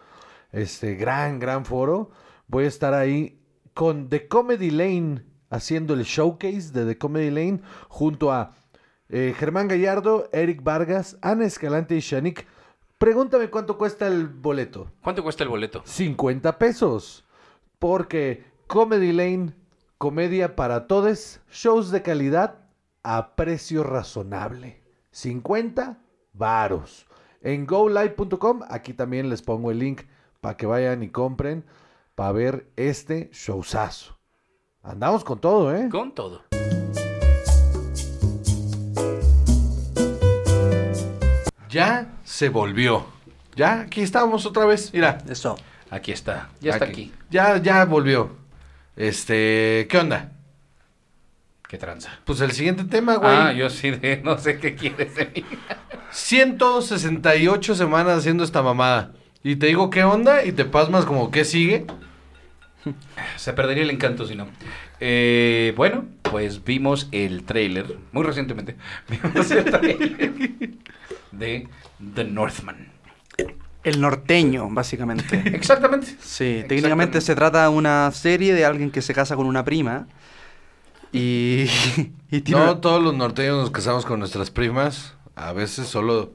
este 0.52 0.96
gran, 0.96 1.40
gran 1.40 1.64
foro. 1.64 2.12
Voy 2.48 2.66
a 2.66 2.68
estar 2.68 2.94
ahí 2.94 3.42
con 3.74 4.10
The 4.10 4.28
Comedy 4.28 4.72
Lane, 4.72 5.24
haciendo 5.50 5.94
el 5.94 6.04
showcase 6.04 6.74
de 6.74 6.86
The 6.86 6.98
Comedy 6.98 7.30
Lane, 7.30 7.62
junto 7.88 8.34
a 8.34 8.54
eh, 9.08 9.34
Germán 9.38 9.70
Gallardo, 9.70 10.28
Eric 10.34 10.62
Vargas, 10.62 11.18
Ana 11.22 11.46
Escalante 11.46 11.96
y 11.96 12.02
Shanik. 12.02 12.46
Pregúntame 13.02 13.50
cuánto 13.50 13.80
cuesta 13.80 14.06
el 14.06 14.28
boleto. 14.28 14.92
¿Cuánto 15.02 15.24
cuesta 15.24 15.44
el 15.44 15.50
boleto? 15.50 15.82
50 15.84 16.60
pesos. 16.60 17.26
Porque 17.80 18.46
Comedy 18.68 19.12
Lane, 19.12 19.56
comedia 19.98 20.56
para 20.56 20.86
todos, 20.86 21.40
shows 21.52 21.90
de 21.90 22.04
calidad 22.04 22.60
a 23.02 23.36
precio 23.36 23.82
razonable. 23.82 24.84
50 25.10 25.98
varos. 26.34 27.08
En 27.42 27.66
golive.com, 27.66 28.62
aquí 28.70 28.94
también 28.94 29.32
les 29.32 29.42
pongo 29.42 29.72
el 29.72 29.80
link 29.80 30.04
para 30.40 30.56
que 30.56 30.68
vayan 30.68 31.02
y 31.02 31.10
compren 31.10 31.66
para 32.14 32.34
ver 32.34 32.72
este 32.76 33.32
showzazo. 33.34 34.20
Andamos 34.84 35.24
con 35.24 35.40
todo, 35.40 35.76
¿eh? 35.76 35.90
Con 35.90 36.14
todo. 36.14 36.51
Ya 41.72 42.08
se 42.26 42.50
volvió. 42.50 43.06
Ya, 43.56 43.82
aquí 43.82 44.02
estamos 44.02 44.46
otra 44.46 44.66
vez. 44.66 44.94
Mira, 44.94 45.18
Eso. 45.28 45.58
Aquí 45.90 46.12
está. 46.12 46.50
Ya 46.62 46.74
está 46.74 46.86
aquí. 46.86 47.12
Ya, 47.30 47.58
ya 47.58 47.84
volvió. 47.86 48.36
Este, 48.96 49.88
¿qué 49.90 49.98
onda? 49.98 50.32
Qué 51.68 51.78
tranza. 51.78 52.12
Pues 52.26 52.42
el 52.42 52.52
siguiente 52.52 52.84
tema, 52.84 53.16
güey. 53.16 53.32
Ah, 53.32 53.54
yo 53.54 53.70
sí 53.70 53.92
de 53.92 54.18
no 54.24 54.38
sé 54.38 54.60
qué 54.60 54.76
quieres 54.76 55.16
de 55.16 55.26
mí. 55.28 55.46
168 56.12 57.76
semanas 57.76 58.20
haciendo 58.20 58.44
esta 58.44 58.62
mamada. 58.62 59.14
Y 59.44 59.56
te 59.56 59.68
digo 59.68 59.90
qué 59.90 60.04
onda 60.04 60.44
y 60.44 60.52
te 60.52 60.66
pasmas 60.66 61.06
como 61.06 61.32
qué 61.32 61.46
sigue. 61.46 61.86
Se 63.38 63.54
perdería 63.54 63.84
el 63.84 63.90
encanto 63.90 64.26
si 64.26 64.36
no. 64.36 64.48
Eh, 65.00 65.74
bueno, 65.76 66.06
pues 66.22 66.64
vimos 66.64 67.08
el 67.12 67.44
trailer, 67.44 67.98
muy 68.12 68.24
recientemente, 68.24 68.76
vimos 69.10 69.52
el 69.52 69.66
trailer 69.66 70.34
de 71.32 71.68
The 72.14 72.24
Northman. 72.26 72.92
El 73.84 74.00
norteño, 74.00 74.70
básicamente. 74.70 75.42
Exactamente. 75.56 76.16
Sí, 76.22 76.64
técnicamente 76.68 77.20
se 77.20 77.34
trata 77.34 77.64
de 77.64 77.70
una 77.70 78.12
serie 78.12 78.54
de 78.54 78.64
alguien 78.64 78.92
que 78.92 79.02
se 79.02 79.14
casa 79.14 79.36
con 79.36 79.48
una 79.48 79.66
prima. 79.66 80.08
Y, 81.12 81.66
y 82.32 82.42
tiene 82.42 82.64
No 82.64 82.78
todos 82.78 83.04
los 83.04 83.16
norteños 83.16 83.58
nos 83.58 83.72
casamos 83.72 84.06
con 84.06 84.20
nuestras 84.20 84.52
primas. 84.52 85.16
A 85.36 85.52
veces 85.52 85.88
solo 85.88 86.32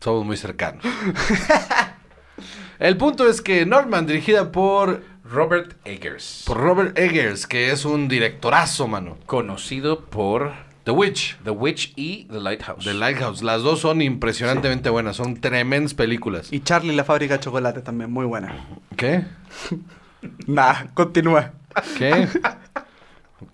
somos 0.00 0.26
muy 0.26 0.36
cercanos. 0.36 0.84
El 2.78 2.96
punto 2.96 3.28
es 3.28 3.40
que 3.40 3.66
Norman, 3.66 4.06
dirigida 4.06 4.52
por, 4.52 5.02
Robert 5.24 5.74
Eggers. 5.84 6.44
por 6.46 6.58
Robert 6.58 6.98
Eggers, 6.98 7.46
que 7.46 7.70
es 7.72 7.84
un 7.84 8.08
directorazo, 8.08 8.86
mano. 8.86 9.18
Conocido 9.26 10.00
por 10.04 10.52
The 10.84 10.92
Witch, 10.92 11.36
The 11.42 11.50
Witch 11.50 11.92
y 11.96 12.24
The 12.24 12.40
Lighthouse. 12.40 12.84
The 12.84 12.94
Lighthouse. 12.94 13.42
Las 13.42 13.62
dos 13.62 13.80
son 13.80 14.02
impresionantemente 14.02 14.88
buenas. 14.88 15.16
Son 15.16 15.40
tremendas 15.40 15.94
películas. 15.94 16.52
Y 16.52 16.60
Charlie 16.60 16.94
la 16.94 17.02
fábrica 17.04 17.34
de 17.34 17.40
chocolate 17.40 17.80
también, 17.82 18.12
muy 18.12 18.24
buena. 18.26 18.54
¿Qué? 18.96 19.24
Nah, 20.46 20.86
continúa. 20.94 21.52
¿Qué? 21.98 22.26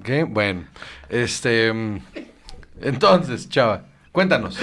¿Qué? 0.03 0.25
Bueno, 0.25 0.65
este... 1.11 1.71
mm, 1.73 1.99
Entonces, 2.81 3.49
chava, 3.51 3.83
cuéntanos. 4.11 4.59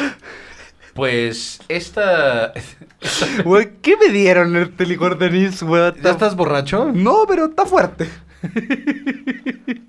Pues 1.00 1.62
esta... 1.70 2.52
Güey, 3.46 3.70
¿qué 3.82 3.96
me 3.96 4.12
dieron 4.12 4.58
este 4.58 4.86
licor 4.86 5.18
de 5.18 5.28
anís, 5.28 5.64
güey? 5.64 5.94
¿Ya 6.04 6.12
estás 6.12 6.36
borracho? 6.36 6.92
No, 6.94 7.24
pero 7.26 7.46
está 7.46 7.66
fuerte. 7.66 8.10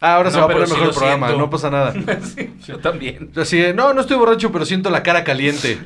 Ah, 0.00 0.16
ahora 0.16 0.30
se 0.30 0.38
va 0.38 0.44
a 0.44 0.48
poner 0.48 0.66
sí 0.66 0.74
mejor 0.74 0.88
el 0.88 0.94
programa, 0.94 1.28
siento. 1.28 1.44
no 1.46 1.50
pasa 1.50 1.70
nada. 1.70 1.94
Sí, 2.34 2.52
yo 2.66 2.78
también. 2.78 3.30
Así 3.36 3.56
de, 3.56 3.72
no, 3.72 3.94
no 3.94 4.02
estoy 4.02 4.18
borracho, 4.18 4.52
pero 4.52 4.66
siento 4.66 4.90
la 4.90 5.02
cara 5.02 5.24
caliente. 5.24 5.78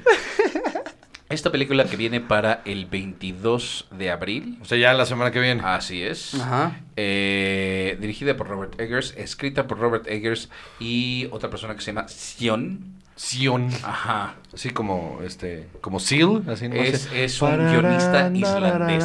Esta 1.29 1.53
película 1.53 1.85
que 1.85 1.97
viene 1.97 2.21
para 2.21 2.63
el 2.65 2.87
22 2.87 3.87
de 3.93 4.11
abril. 4.11 4.59
O 4.61 4.65
sea, 4.65 4.77
ya 4.77 4.93
la 4.95 5.07
semana 5.07 5.31
que 5.31 5.39
viene. 5.39 5.63
Así 5.65 6.03
es. 6.03 6.35
Ajá. 6.35 6.81
Eh, 6.97 7.97
dirigida 8.01 8.37
por 8.37 8.49
Robert 8.49 8.81
Eggers, 8.81 9.15
escrita 9.17 9.69
por 9.69 9.79
Robert 9.79 10.09
Eggers 10.09 10.49
y 10.81 11.29
otra 11.31 11.49
persona 11.49 11.77
que 11.77 11.83
se 11.83 11.93
llama 11.93 12.09
Sion. 12.09 12.98
Sion. 13.19 13.69
Ajá. 13.83 14.37
Así 14.55 14.71
como, 14.71 15.19
este, 15.25 15.67
como 15.81 15.99
Seal, 15.99 16.45
así 16.49 16.69
no 16.69 16.77
Es- 16.77 17.01
sé. 17.03 17.25
es 17.25 17.43
un 17.43 17.51
guionista 17.59 18.31
islandés. 18.33 19.05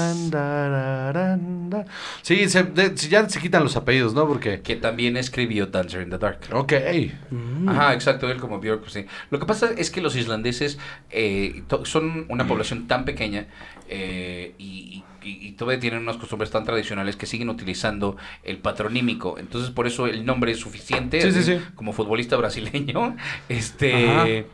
Sí, 2.21 2.47
se, 2.47 2.63
de- 2.63 2.95
ya 2.95 3.27
se 3.27 3.39
quitan 3.39 3.63
los 3.63 3.75
apellidos, 3.75 4.13
¿no? 4.13 4.27
Porque... 4.27 4.61
Que 4.61 4.75
también 4.75 5.17
escribió 5.17 5.65
Dancer 5.67 6.03
in 6.03 6.09
the 6.11 6.17
Dark. 6.17 6.39
Ok. 6.53 6.73
Ajá, 7.67 7.93
exacto, 7.93 8.29
él 8.29 8.39
como 8.39 8.59
Björk, 8.59 8.87
sí. 8.89 9.05
Lo 9.31 9.39
que 9.39 9.45
pasa 9.45 9.71
es 9.77 9.89
que 9.89 9.99
los 10.01 10.15
islandeses 10.15 10.77
eh, 11.09 11.63
son 11.83 12.25
una 12.29 12.47
población 12.47 12.87
tan 12.87 13.05
pequeña 13.05 13.47
eh, 13.89 14.53
y, 14.57 14.63
y- 14.65 15.03
y 15.29 15.51
todavía 15.53 15.79
tienen 15.79 16.01
unas 16.01 16.17
costumbres 16.17 16.49
tan 16.51 16.63
tradicionales 16.63 17.15
que 17.15 17.25
siguen 17.25 17.49
utilizando 17.49 18.17
el 18.43 18.57
patronímico. 18.57 19.37
Entonces, 19.39 19.71
por 19.71 19.87
eso 19.87 20.07
el 20.07 20.25
nombre 20.25 20.51
es 20.51 20.59
suficiente. 20.59 21.21
Sí, 21.21 21.31
sí, 21.31 21.43
sí. 21.43 21.59
Como 21.75 21.93
futbolista 21.93 22.35
brasileño. 22.37 23.15
Este. 23.49 24.45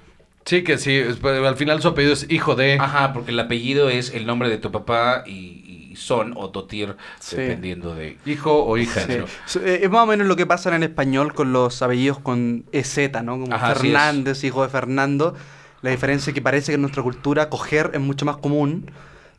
Sí, 0.45 0.63
que 0.63 0.78
sí, 0.78 0.95
es- 0.95 1.17
pero 1.17 1.47
al 1.47 1.55
final 1.57 1.82
su 1.82 1.89
apellido 1.89 2.13
es 2.13 2.26
hijo 2.30 2.55
de... 2.55 2.78
Ajá, 2.80 3.13
porque 3.13 3.32
el 3.32 3.39
apellido 3.39 3.89
es 3.89 4.13
el 4.15 4.26
nombre 4.26 4.49
de 4.49 4.57
tu 4.57 4.72
papá 4.72 5.24
y, 5.28 5.89
y 5.91 5.95
son 5.95 6.34
o 6.38 6.49
Totir, 6.49 6.95
Sí. 7.20 7.36
dependiendo 7.36 7.93
de. 7.93 8.17
Hijo 8.26 8.63
o 8.65 8.78
hija. 8.78 9.01
Sí. 9.01 9.17
¿no? 9.20 9.26
So- 9.45 9.59
eh, 9.63 9.82
Es 9.84 9.89
más 9.91 10.01
o 10.03 10.05
menos 10.07 10.26
lo 10.28 10.36
que 10.36 10.47
pasa 10.47 10.70
en 10.70 10.76
el 10.76 10.84
español 10.84 11.34
con 11.34 11.53
los 11.53 11.82
apellidos 11.84 12.20
con 12.20 12.63
EZ, 12.72 13.11
¿no? 13.24 13.39
Como 13.39 13.53
Ajá. 13.53 13.76
Fernández, 13.76 14.43
hijo 14.43 14.63
de 14.63 14.70
Fernando. 14.70 15.36
La 15.82 15.91
diferencia 15.91 16.32
es 16.32 16.34
que 16.36 16.41
parece 16.41 16.72
que 16.72 16.76
en 16.76 16.82
nuestra 16.82 17.03
cultura 17.03 17.49
coger 17.49 17.91
es 17.93 17.99
mucho 17.99 18.26
más 18.26 18.38
común. 18.38 18.89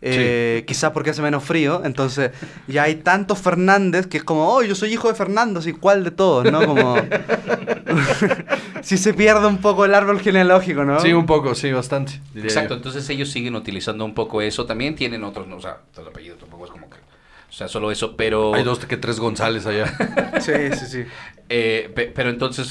Eh, 0.02 0.64
Quizás 0.66 0.92
porque 0.92 1.10
hace 1.10 1.22
menos 1.22 1.44
frío. 1.44 1.82
Entonces, 1.84 2.30
ya 2.66 2.84
hay 2.84 2.96
tantos 2.96 3.38
Fernández 3.38 4.06
que 4.06 4.18
es 4.18 4.24
como, 4.24 4.48
oh, 4.48 4.62
yo 4.62 4.74
soy 4.74 4.92
hijo 4.92 5.08
de 5.08 5.14
Fernando, 5.14 5.60
así, 5.60 5.72
¿cuál 5.72 6.04
de 6.04 6.10
todos? 6.10 6.50
¿No? 6.50 6.66
Como. 6.66 6.96
si 8.82 8.96
se 8.96 9.14
pierde 9.14 9.46
un 9.46 9.58
poco 9.58 9.84
el 9.84 9.94
árbol 9.94 10.20
genealógico, 10.20 10.84
¿no? 10.84 11.00
Sí, 11.00 11.12
un 11.12 11.26
poco, 11.26 11.54
sí, 11.54 11.70
bastante. 11.72 12.20
Exacto, 12.34 12.70
yo. 12.70 12.76
entonces 12.76 13.08
ellos 13.10 13.30
siguen 13.30 13.54
utilizando 13.54 14.04
un 14.04 14.14
poco 14.14 14.40
eso. 14.42 14.66
También 14.66 14.94
tienen 14.94 15.24
otros, 15.24 15.46
no, 15.46 15.56
o 15.56 15.60
sea, 15.60 15.78
el 15.98 16.08
apellido 16.08 16.36
tampoco 16.36 16.64
es 16.64 16.70
como 16.70 16.88
que. 16.88 16.96
O 16.96 17.52
sea, 17.52 17.68
solo 17.68 17.90
eso, 17.90 18.16
pero. 18.16 18.54
Hay 18.54 18.62
dos 18.62 18.78
que 18.78 18.96
tres 18.96 19.18
González 19.18 19.66
allá. 19.66 19.92
Sí, 20.40 20.52
sí, 20.78 20.86
sí. 20.86 21.04
Eh, 21.52 21.90
pe- 21.92 22.12
pero 22.14 22.30
entonces 22.30 22.68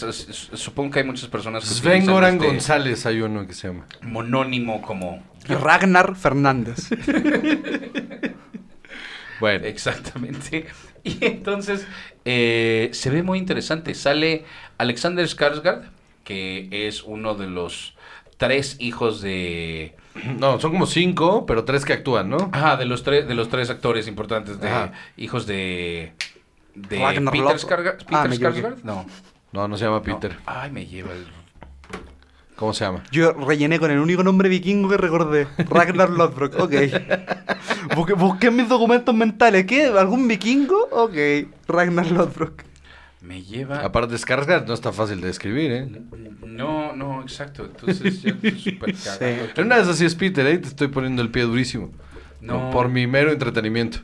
supongo 0.54 0.92
que 0.92 1.00
hay 1.00 1.06
muchas 1.06 1.28
personas 1.28 1.64
que 1.64 1.70
Sven 1.76 2.06
Goran 2.06 2.36
este 2.36 2.48
González 2.48 3.06
hay 3.06 3.20
uno 3.20 3.46
que 3.46 3.54
se 3.54 3.68
llama. 3.68 3.86
monónimo 4.02 4.82
como 4.82 5.22
Ragnar 5.48 6.16
Fernández. 6.16 6.90
Bueno, 9.40 9.66
exactamente 9.68 10.66
y 11.04 11.18
entonces 11.26 11.88
eh, 12.26 12.90
se 12.92 13.10
ve 13.10 13.24
muy 13.24 13.40
interesante 13.40 13.96
sale 13.96 14.44
Alexander 14.78 15.26
Skarsgård 15.26 15.84
que 16.26 16.68
es 16.72 17.04
uno 17.04 17.36
de 17.36 17.48
los 17.48 17.96
tres 18.38 18.76
hijos 18.80 19.22
de 19.22 19.96
no, 20.38 20.60
son 20.60 20.72
como 20.72 20.86
cinco, 20.86 21.46
pero 21.46 21.64
tres 21.64 21.86
que 21.86 21.94
actúan, 21.94 22.30
¿no? 22.30 22.50
ajá 22.52 22.76
de 22.76 22.84
los 22.84 23.04
tres 23.04 23.30
de 23.30 23.34
los 23.36 23.48
tres 23.48 23.70
actores 23.70 24.10
importantes 24.10 24.60
de 24.60 24.68
Ajá. 24.68 24.92
hijos 25.16 25.48
de 25.48 26.12
de 26.76 26.99
Ragnar 26.99 27.34
Peter 27.34 27.55
Ah. 28.11 28.26
Skarsgård? 28.28 28.84
no 28.84 29.05
No, 29.51 29.67
no 29.67 29.78
se 29.78 29.86
llama 29.86 29.97
no. 29.97 30.03
Peter. 30.03 30.36
ay 30.45 30.72
me 30.72 30.86
lleva 30.86 31.11
el 31.13 31.26
¿Cómo 32.55 32.74
se 32.74 32.84
llama? 32.84 33.03
Yo 33.09 33.32
rellené 33.32 33.80
con 33.80 33.89
el 33.89 33.99
único 33.99 34.22
nombre 34.22 34.49
vikingo 34.49 34.89
que 34.89 34.97
recordé. 34.97 35.47
Ragnar 35.70 36.09
Lothbrok, 36.09 36.59
ok. 36.59 36.74
Busqué, 37.95 38.13
busqué 38.15 38.51
mis 38.51 38.67
documentos 38.67 39.15
mentales. 39.15 39.65
¿Qué? 39.65 39.86
¿Algún 39.86 40.28
vikingo? 40.28 40.89
Ok. 40.91 41.13
Ragnar 41.70 42.11
Lothbrok. 42.11 42.63
me 43.22 43.41
lleva 43.43 43.80
Aparte, 43.86 44.13
Skarsgård 44.15 44.65
no 44.67 44.74
está 44.74 44.91
fácil 44.91 45.22
de 45.22 45.30
escribir, 45.30 45.72
¿eh? 45.72 45.88
no 46.45 46.93
no 46.93 47.22
exacto 47.22 47.63
entonces 47.63 48.22
yo 48.24 48.34
súper 48.34 48.93
cagado. 49.03 49.47
En 49.55 49.65
una 49.65 49.78
de 49.78 49.84
esas 49.84 49.97
sí 49.97 50.03
es 50.05 50.15
Peter, 50.15 50.45
¿eh? 50.45 50.57
Te 50.57 50.67
estoy 50.67 50.89
poniendo 50.89 51.22
el 51.22 51.30
pie 51.32 51.43
durísimo. 51.43 51.91
No. 52.41 52.72
Por 52.72 52.89
mi 52.89 53.07
mero 53.07 53.32
entretenimiento. 53.32 53.99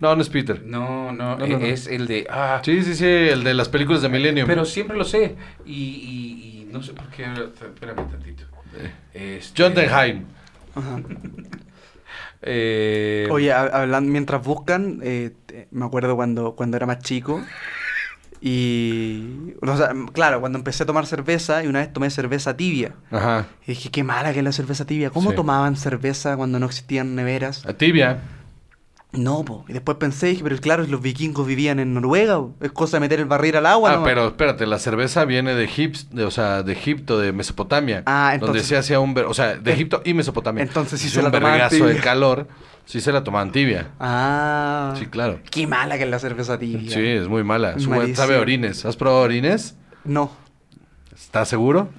No, 0.00 0.14
no 0.14 0.22
es 0.22 0.28
Peter. 0.28 0.62
No, 0.64 1.10
no, 1.12 1.36
No, 1.36 1.46
no, 1.46 1.58
no. 1.58 1.64
es 1.66 1.86
el 1.88 2.06
de... 2.06 2.26
Ah, 2.30 2.60
Sí, 2.64 2.82
sí, 2.82 2.94
sí, 2.94 3.04
el 3.04 3.42
de 3.44 3.54
las 3.54 3.68
películas 3.68 4.00
de 4.02 4.08
Millennium. 4.08 4.46
pero 4.46 4.64
siempre 4.64 4.96
lo 4.96 5.04
sé. 5.04 5.34
Y, 5.66 5.72
y- 5.72 6.60
y 6.68 6.68
no 6.72 6.82
sé 6.82 6.92
por 6.92 7.08
qué... 7.08 7.24
Espérame 7.24 8.08
tantito. 8.08 8.44
Este, 9.12 9.62
John 9.62 9.74
Denheim. 9.74 10.24
Eh, 12.42 13.26
Oye, 13.30 13.52
hab- 13.52 13.72
hablando, 13.72 14.10
mientras 14.12 14.44
buscan, 14.44 15.00
eh, 15.02 15.32
me 15.72 15.84
acuerdo 15.84 16.14
cuando, 16.14 16.54
cuando 16.54 16.76
era 16.76 16.86
más 16.86 17.00
chico. 17.00 17.42
Y. 18.40 19.54
O 19.60 19.76
sea, 19.76 19.90
claro, 20.12 20.38
cuando 20.38 20.58
empecé 20.58 20.84
a 20.84 20.86
tomar 20.86 21.06
cerveza, 21.06 21.64
y 21.64 21.66
una 21.66 21.80
vez 21.80 21.92
tomé 21.92 22.08
cerveza 22.10 22.56
tibia. 22.56 22.92
Ajá. 23.10 23.46
Y 23.64 23.72
dije, 23.72 23.90
qué 23.90 24.04
mala 24.04 24.32
que 24.32 24.38
es 24.38 24.44
la 24.44 24.52
cerveza 24.52 24.84
tibia. 24.86 25.10
¿Cómo 25.10 25.30
Sí. 25.30 25.36
tomaban 25.36 25.74
cerveza 25.76 26.36
cuando 26.36 26.60
no 26.60 26.66
existían 26.66 27.16
neveras? 27.16 27.66
A 27.66 27.72
tibia. 27.72 28.20
No, 29.12 29.42
po. 29.42 29.64
Y 29.68 29.72
después 29.72 29.96
pensé, 29.96 30.26
dije, 30.26 30.42
pero 30.44 30.56
claro, 30.58 30.84
los 30.86 31.00
vikingos 31.00 31.46
vivían 31.46 31.80
en 31.80 31.94
Noruega. 31.94 32.36
po. 32.36 32.54
Es 32.60 32.72
cosa 32.72 32.98
de 32.98 33.00
meter 33.00 33.20
el 33.20 33.26
barril 33.26 33.56
al 33.56 33.66
agua, 33.66 33.94
ah, 33.94 34.00
pero 34.04 34.26
espérate, 34.26 34.66
la 34.66 34.78
cerveza 34.78 35.24
viene 35.24 35.54
de 35.54 35.64
Egipto, 35.64 36.00
de, 36.14 36.24
o 36.24 36.30
sea, 36.30 36.62
de 36.62 36.72
Egipto, 36.72 37.18
de 37.18 37.32
Mesopotamia. 37.32 38.02
Ah, 38.06 38.32
Donde 38.32 38.46
entonces- 38.46 38.66
se 38.66 38.76
hacía 38.76 39.00
un... 39.00 39.16
O 39.26 39.32
sea, 39.34 39.56
de 39.56 39.72
Egipto 39.72 40.02
y 40.04 40.12
Mesopotamia. 40.12 40.62
entonces 40.62 41.00
sí 41.00 41.06
Hacía 41.06 41.22
se 41.22 41.30
la 41.30 41.36
un 41.38 41.42
vergazo 41.42 41.86
de 41.86 41.96
calor. 41.96 42.48
Sí 42.84 43.02
se 43.02 43.12
la 43.12 43.22
tomaban 43.22 43.52
tibia. 43.52 43.90
Ah. 44.00 44.94
Sí, 44.98 45.06
claro. 45.06 45.40
Qué 45.50 45.66
mala 45.66 45.98
que 45.98 46.04
es 46.04 46.10
la 46.10 46.18
cerveza 46.18 46.58
tibia. 46.58 46.90
Sí, 46.90 47.04
es 47.06 47.28
muy 47.28 47.44
mala. 47.44 47.78
Su 47.78 47.90
sabe 48.14 48.36
a 48.36 48.40
orines. 48.40 48.84
¿Has 48.86 48.96
probado 48.96 49.22
orines? 49.22 49.76
No. 50.04 50.30
¿Estás 51.14 51.48
seguro? 51.48 51.90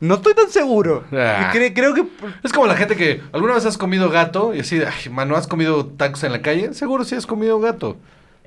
No 0.00 0.16
estoy 0.16 0.34
tan 0.34 0.50
seguro. 0.50 1.04
Ah. 1.12 1.50
Cre- 1.54 1.72
creo 1.74 1.94
que. 1.94 2.04
Es 2.42 2.52
como 2.52 2.66
la 2.66 2.76
gente 2.76 2.96
que 2.96 3.20
alguna 3.32 3.54
vez 3.54 3.64
has 3.66 3.78
comido 3.78 4.08
gato 4.10 4.54
y 4.54 4.60
así, 4.60 4.80
ay, 4.80 5.10
mano, 5.10 5.36
¿has 5.36 5.46
comido 5.46 5.86
tacos 5.86 6.22
en 6.24 6.32
la 6.32 6.42
calle? 6.42 6.74
Seguro 6.74 7.04
sí 7.04 7.14
has 7.14 7.26
comido 7.26 7.58
gato. 7.60 7.96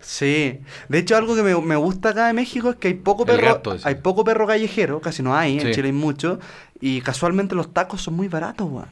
Sí. 0.02 0.60
De 0.90 0.98
hecho, 0.98 1.16
algo 1.16 1.34
que 1.36 1.44
me, 1.44 1.56
me 1.62 1.76
gusta 1.78 2.10
acá 2.10 2.28
de 2.28 2.34
México 2.34 2.72
es 2.72 2.76
que 2.76 2.90
hay 2.90 2.94
poco 2.96 3.26
perro. 3.26 3.42
gato 3.46 3.78
hay 3.84 3.96
poco 3.96 4.24
perro 4.26 4.46
callejero, 4.48 5.00
casi 5.00 5.24
no 5.24 5.36
hay. 5.36 5.60
En. 5.60 5.72
Chile 5.74 5.88
hay 5.88 5.94
mucho. 5.94 6.40
Y 6.82 7.00
casualmente 7.02 7.56
los 7.56 7.74
tacos 7.74 8.02
son 8.02 8.16
muy 8.16 8.28
baratos, 8.28 8.68
weón. 8.70 8.88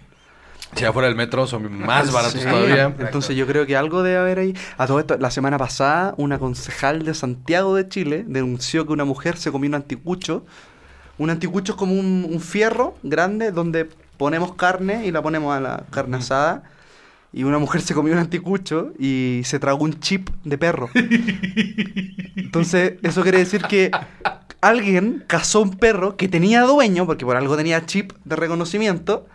Si 0.74 0.86
afuera 0.86 1.10
del 1.10 1.18
metro 1.18 1.46
son 1.48 1.70
más 1.86 2.14
baratos 2.14 2.40
Sí. 2.42 2.48
todavía. 2.48 2.96
Entonces 2.98 3.36
yo 3.36 3.46
creo 3.46 3.66
que 3.66 3.76
algo 3.76 4.04
debe 4.04 4.18
haber 4.20 4.40
ahí. 4.40 4.56
A 4.78 4.88
todo 4.88 5.02
esto, 5.02 5.18
la 5.18 5.30
semana 5.32 5.58
pasada, 5.58 6.14
una 6.16 6.40
concejal 6.40 7.04
de 7.04 7.14
Santiago 7.14 7.76
de 7.76 7.90
Chile 7.90 8.24
denunció 8.26 8.86
que 8.88 8.94
una 8.94 9.04
mujer 9.04 9.36
se 9.36 9.52
comió 9.52 9.68
un 9.68 9.76
anticucho. 9.76 10.46
Un 11.22 11.30
anticucho 11.30 11.74
es 11.74 11.78
como 11.78 11.94
un, 11.94 12.26
un 12.30 12.40
fierro 12.40 12.96
grande 13.04 13.52
donde 13.52 13.88
ponemos 14.18 14.56
carne 14.56 15.06
y 15.06 15.12
la 15.12 15.22
ponemos 15.22 15.56
a 15.56 15.60
la 15.60 15.84
carne 15.92 16.18
asada. 16.18 16.64
Y 17.32 17.44
una 17.44 17.60
mujer 17.60 17.82
se 17.82 17.94
comió 17.94 18.14
un 18.14 18.20
anticucho 18.20 18.92
y 19.00 19.42
se 19.46 19.60
tragó 19.60 19.84
un 19.84 20.00
chip 20.00 20.30
de 20.44 20.58
perro. 20.58 20.90
Entonces, 22.36 22.94
eso 23.04 23.22
quiere 23.24 23.38
decir 23.38 23.62
que 23.64 23.92
alguien 24.62 25.24
cazó 25.28 25.62
un 25.62 25.72
perro 25.78 26.18
que 26.18 26.28
tenía 26.28 26.62
dueño, 26.64 27.06
porque 27.06 27.26
por 27.26 27.36
algo 27.38 27.56
tenía 27.56 27.86
chip 27.86 28.14
de 28.26 28.36
reconocimiento, 28.36 29.28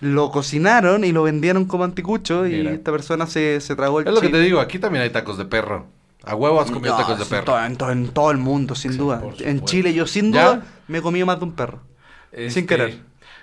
lo 0.00 0.30
cocinaron 0.30 1.04
y 1.04 1.12
lo 1.12 1.22
vendieron 1.22 1.64
como 1.64 1.84
anticucho 1.84 2.46
y 2.46 2.52
Mira. 2.52 2.72
esta 2.72 2.90
persona 2.92 3.26
se, 3.26 3.60
se 3.60 3.76
tragó 3.76 4.00
el 4.00 4.08
Es 4.08 4.14
lo 4.14 4.20
que 4.20 4.26
chip. 4.26 4.34
te 4.36 4.40
digo, 4.42 4.60
aquí 4.60 4.78
también 4.78 5.02
hay 5.04 5.10
tacos 5.10 5.38
de 5.38 5.44
perro. 5.44 5.86
A 6.24 6.34
huevo 6.34 6.60
has 6.60 6.70
comido 6.70 6.94
No, 6.94 7.00
tacos 7.00 7.18
de 7.18 7.24
perro. 7.24 7.44
todo- 7.44 7.64
en, 7.64 7.76
todo, 7.76 7.90
en 7.90 8.08
todo 8.08 8.30
el 8.30 8.36
mundo, 8.38 8.74
sin 8.74 8.96
duda. 8.96 9.22
En. 9.40 9.64
Chile 9.64 9.94
yo 9.94 10.06
sin 10.06 10.32
¿Ya? 10.32 10.44
duda 10.44 10.62
me 10.88 10.98
he 10.98 11.02
comido 11.02 11.26
más 11.26 11.38
de 11.38 11.44
un 11.44 11.52
perro. 11.52 11.80
este, 12.32 12.50
sin 12.50 12.66
querer. 12.66 12.98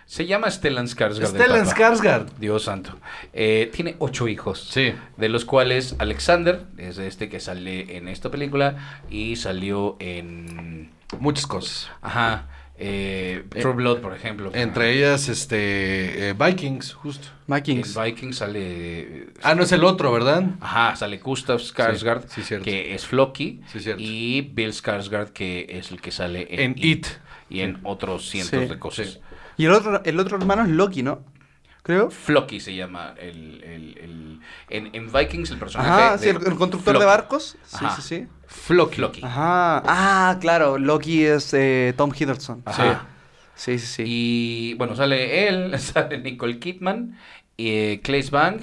Se 0.06 0.26
llama 0.26 0.50
Stellan 0.50 0.86
Skarsgård. 0.88 1.20
el 1.22 1.28
Stellan. 1.28 1.66
Skarsgård. 1.68 2.28
Dios 2.40 2.64
santo. 2.64 2.92
Eh, 3.34 3.70
tiene 3.74 3.96
ocho 4.00 4.28
hijos. 4.30 4.66
Sí. 4.72 4.94
De 5.18 5.28
los 5.28 5.44
cuales 5.44 5.96
Alexander 6.00 6.66
es 6.78 6.98
este 6.98 7.28
que 7.28 7.42
sale 7.42 7.98
en 7.98 8.08
esta 8.08 8.32
película 8.32 9.02
y 9.10 9.36
salió 9.36 9.98
en... 10.00 10.92
Muchas 11.20 11.46
cosas. 11.48 11.90
Ajá. 12.02 12.46
Eh, 12.80 13.44
True 13.60 13.74
Blood, 13.74 14.02
por 14.02 14.14
ejemplo. 14.14 14.52
Entre 14.54 14.94
ellas, 14.96 15.30
este, 15.30 16.30
eh, 16.30 16.34
Vikings, 16.34 16.94
justo. 16.94 17.28
Vikings. 17.48 17.96
En 17.98 18.04
Vikings 18.04 18.36
sale... 18.38 19.28
Ah, 19.42 19.56
no 19.56 19.64
es 19.64 19.72
el 19.72 19.84
otro, 19.84 20.12
¿verdad? 20.12 20.44
Ajá, 20.62 20.96
sale 20.96 21.18
Gustav 21.18 21.60
Skarsgård, 21.60 22.28
sí, 22.28 22.42
que 22.64 22.94
es 22.94 23.06
Floki, 23.06 23.62
Sí, 23.72 23.80
cierto. 23.80 24.02
y 24.04 24.42
Bill 24.54 24.72
Skarsgård, 24.74 25.32
que 25.32 25.66
es 25.70 25.90
el 25.92 26.00
que 26.02 26.12
sale 26.12 26.48
en, 26.52 26.60
En 26.60 26.76
It. 26.78 27.08
y 27.50 27.62
en 27.62 27.80
otros 27.84 28.30
cientos 28.30 28.60
Sí. 28.62 28.68
de 28.68 28.78
cosas. 28.80 29.08
Sí. 29.14 29.20
Y 29.58 29.66
el 29.66 29.72
otro, 29.72 30.04
el 30.04 30.20
otro 30.20 30.38
hermano 30.38 30.62
es 30.64 30.70
Loki, 30.70 31.02
¿no? 31.02 31.24
Creo. 31.88 32.12
Floki 32.12 32.60
se 32.60 32.76
llama 32.76 33.16
el, 33.18 33.64
el- 33.64 33.98
el- 33.98 34.40
en, 34.70 34.90
en 34.94 35.12
Vikings 35.12 35.50
el 35.52 35.58
personaje. 35.58 35.90
Ajá, 35.90 36.18
sí, 36.20 36.30
el, 36.30 36.36
el 36.36 36.44
constructor 36.56 36.82
Floki. 36.94 37.00
de 37.00 37.06
barcos. 37.06 37.58
Sí, 37.66 37.78
Ajá. 37.86 37.96
sí, 37.96 38.02
sí. 38.04 38.28
Floki. 38.46 38.96
Floki. 38.98 39.22
Ajá. 39.24 39.82
Ah, 39.86 40.38
claro, 40.40 40.78
Loki 40.78 41.24
es 41.26 41.54
eh, 41.54 41.94
Tom 41.98 42.12
Hiddleston. 42.18 42.62
Ajá. 42.66 43.06
Sí, 43.56 43.80
sí, 43.80 43.88
sí. 43.88 44.04
Y 44.06 44.74
bueno, 44.76 44.96
sale 44.96 45.48
él, 45.48 45.80
sale 45.80 46.20
Nicole 46.20 46.60
Kidman, 46.60 47.18
y 47.56 47.70
eh, 47.70 48.02
Claes 48.04 48.30
Bang. 48.30 48.60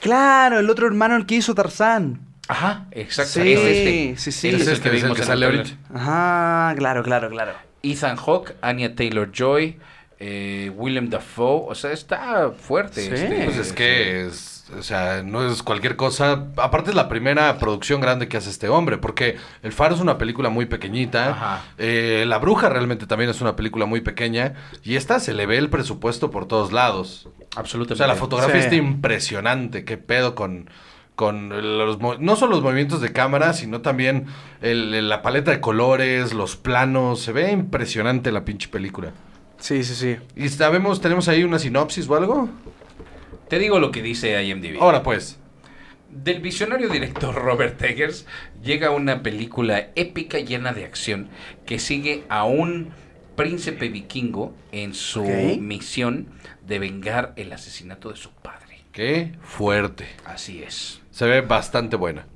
Claro, 0.00 0.58
el 0.60 0.68
otro 0.70 0.86
hermano 0.86 1.16
el 1.16 1.26
que 1.26 1.36
hizo 1.36 1.54
Tarzán. 1.54 2.20
Ajá, 2.48 2.86
exacto. 2.92 3.32
Sí, 3.40 3.52
es 3.52 3.60
este. 3.60 4.14
sí, 4.18 4.32
sí. 4.32 4.48
Él 4.48 4.56
Es 4.60 4.66
el 4.68 4.72
este, 4.74 4.88
es 4.88 4.94
el 4.94 5.02
vimos 5.02 5.18
que 5.18 5.24
sale 5.24 5.46
ahorita. 5.46 5.70
Ajá, 5.94 6.74
claro, 6.76 7.02
claro, 7.02 7.28
claro. 7.30 7.52
Ethan 7.82 8.16
Hawke, 8.16 8.54
Anya 8.62 8.94
Taylor 8.94 9.30
Joy, 9.32 9.78
eh, 10.18 10.72
Willem 10.76 11.10
Dafoe. 11.10 11.64
O 11.68 11.74
sea, 11.74 11.92
está 11.92 12.50
fuerte. 12.52 13.02
Sí. 13.02 13.10
este- 13.12 13.44
Pues 13.44 13.56
es 13.58 13.72
que 13.72 14.26
es, 14.26 14.64
o 14.76 14.82
sea, 14.82 15.22
no 15.22 15.46
es 15.46 15.62
cualquier 15.62 15.96
cosa. 15.96 16.46
Aparte 16.56 16.90
es 16.90 16.96
la 16.96 17.08
primera 17.08 17.58
producción 17.58 18.00
grande 18.00 18.26
que 18.28 18.36
hace 18.36 18.50
este 18.50 18.68
hombre, 18.68 18.98
porque 18.98 19.36
El 19.62 19.72
Faro 19.72 19.94
es 19.94 20.00
una 20.00 20.18
película 20.18 20.48
muy 20.48 20.66
pequeñita. 20.66 21.30
Ajá. 21.30 21.64
Eh, 21.78 22.24
la 22.26 22.38
Bruja 22.38 22.68
realmente 22.68 23.06
también 23.06 23.30
es 23.30 23.40
una 23.40 23.56
película 23.56 23.86
muy 23.86 24.00
pequeña. 24.00 24.54
Y 24.82 24.96
esta 24.96 25.20
se 25.20 25.34
le 25.34 25.46
ve 25.46 25.58
el 25.58 25.68
presupuesto 25.70 26.30
por 26.30 26.46
todos 26.48 26.72
lados. 26.72 27.28
Absolutamente. 27.54 27.94
O 27.94 27.96
sea, 27.96 28.06
la 28.06 28.16
fotografía 28.16 28.56
Sí. 28.60 28.64
está 28.64 28.76
impresionante. 28.76 29.84
Qué 29.84 29.96
pedo 29.98 30.34
con, 30.34 30.68
con 31.14 31.48
los... 31.78 31.98
No 32.20 32.36
solo 32.36 32.54
los 32.56 32.62
movimientos 32.62 33.00
de 33.00 33.12
cámara, 33.12 33.52
sino 33.52 33.80
también 33.82 34.26
el- 34.62 35.08
la 35.08 35.22
paleta 35.22 35.50
de 35.52 35.60
colores, 35.60 36.34
los 36.34 36.56
planos. 36.56 37.20
Se 37.20 37.32
ve 37.32 37.52
impresionante 37.52 38.32
la 38.32 38.44
pinche 38.44 38.68
película. 38.68 39.12
Sí, 39.58 39.84
sí, 39.84 39.94
sí. 39.94 40.16
¿Y 40.36 40.48
sabemos, 40.48 41.00
tenemos 41.00 41.28
ahí 41.28 41.44
una 41.44 41.58
sinopsis 41.58 42.08
o 42.08 42.16
algo? 42.16 42.48
Te 43.48 43.58
digo 43.58 43.78
lo 43.78 43.90
que 43.90 44.02
dice 44.02 44.42
IMDb. 44.42 44.80
Ahora 44.80 45.02
pues. 45.02 45.38
Del 46.10 46.40
visionario 46.40 46.88
director 46.88 47.34
Robert 47.44 47.80
Eggers 47.82 48.26
llega 48.62 48.90
una 48.90 49.22
película 49.22 49.90
épica 49.96 50.38
llena 50.38 50.72
de 50.72 50.84
acción 50.84 51.28
que 51.66 51.78
sigue 51.78 52.24
a 52.28 52.44
un 52.44 52.90
príncipe 53.36 53.88
vikingo 53.88 54.54
en 54.72 54.94
su 54.94 55.24
misión 55.24 56.28
de 56.66 56.78
vengar 56.78 57.34
el 57.36 57.52
asesinato 57.52 58.10
de 58.10 58.16
su 58.16 58.30
padre. 58.30 58.80
Qué 58.92 59.32
fuerte. 59.42 60.06
Así 60.24 60.62
es. 60.62 61.02
Se 61.10 61.26
ve 61.26 61.42
bastante 61.42 61.96
buena. 61.96 62.26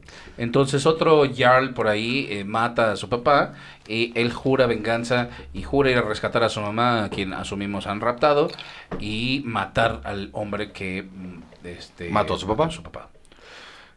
Entonces 0.40 0.86
otro 0.86 1.24
Jarl 1.36 1.74
por 1.74 1.86
ahí 1.86 2.26
eh, 2.30 2.44
mata 2.44 2.92
a 2.92 2.96
su 2.96 3.10
papá 3.10 3.52
y 3.86 4.10
él 4.18 4.32
jura 4.32 4.64
venganza 4.66 5.28
y 5.52 5.64
jura 5.64 5.90
ir 5.90 5.98
a 5.98 6.02
rescatar 6.02 6.42
a 6.42 6.48
su 6.48 6.62
mamá, 6.62 7.04
a 7.04 7.10
quien 7.10 7.34
asumimos 7.34 7.86
han 7.86 8.00
raptado, 8.00 8.50
y 8.98 9.42
matar 9.44 10.00
al 10.04 10.30
hombre 10.32 10.72
que 10.72 11.02
mm, 11.02 11.66
este, 11.66 12.08
¿Mató 12.08 12.34
a 12.34 12.38
su 12.38 12.46
papá? 12.46 12.70
su 12.70 12.82
papá. 12.82 13.10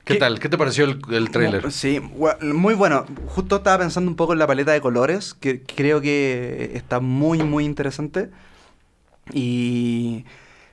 ¿Qué, 0.04 0.16
¿Qué? 0.16 0.20
tal? 0.20 0.38
¿Qué 0.42 0.50
te 0.50 0.58
pareció 0.58 0.84
el, 0.84 1.00
el 1.12 1.32
tráiler? 1.32 1.72
Sí, 1.72 2.02
muy 2.02 2.74
bueno. 2.74 3.06
Justo 3.28 3.56
estaba 3.56 3.78
pensando 3.78 4.12
un 4.12 4.18
poco 4.18 4.34
en 4.34 4.40
la 4.40 4.48
paleta 4.48 4.74
de 4.74 4.82
colores, 4.82 5.34
que 5.34 5.62
creo 5.62 6.02
que 6.02 6.72
está 6.74 7.00
muy, 7.00 7.42
muy 7.42 7.64
interesante. 7.64 8.32
Y 9.32 10.26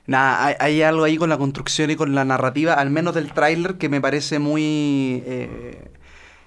nada, 0.07 0.45
hay, 0.47 0.55
hay 0.59 0.81
algo 0.81 1.03
ahí 1.03 1.17
con 1.17 1.29
la 1.29 1.37
construcción 1.37 1.91
y 1.91 1.95
con 1.95 2.13
la 2.15 2.25
narrativa, 2.25 2.73
al 2.73 2.89
menos 2.89 3.13
del 3.15 3.31
tráiler, 3.33 3.75
que 3.75 3.89
me 3.89 4.01
parece 4.01 4.39
muy 4.39 5.23
eh, 5.25 5.85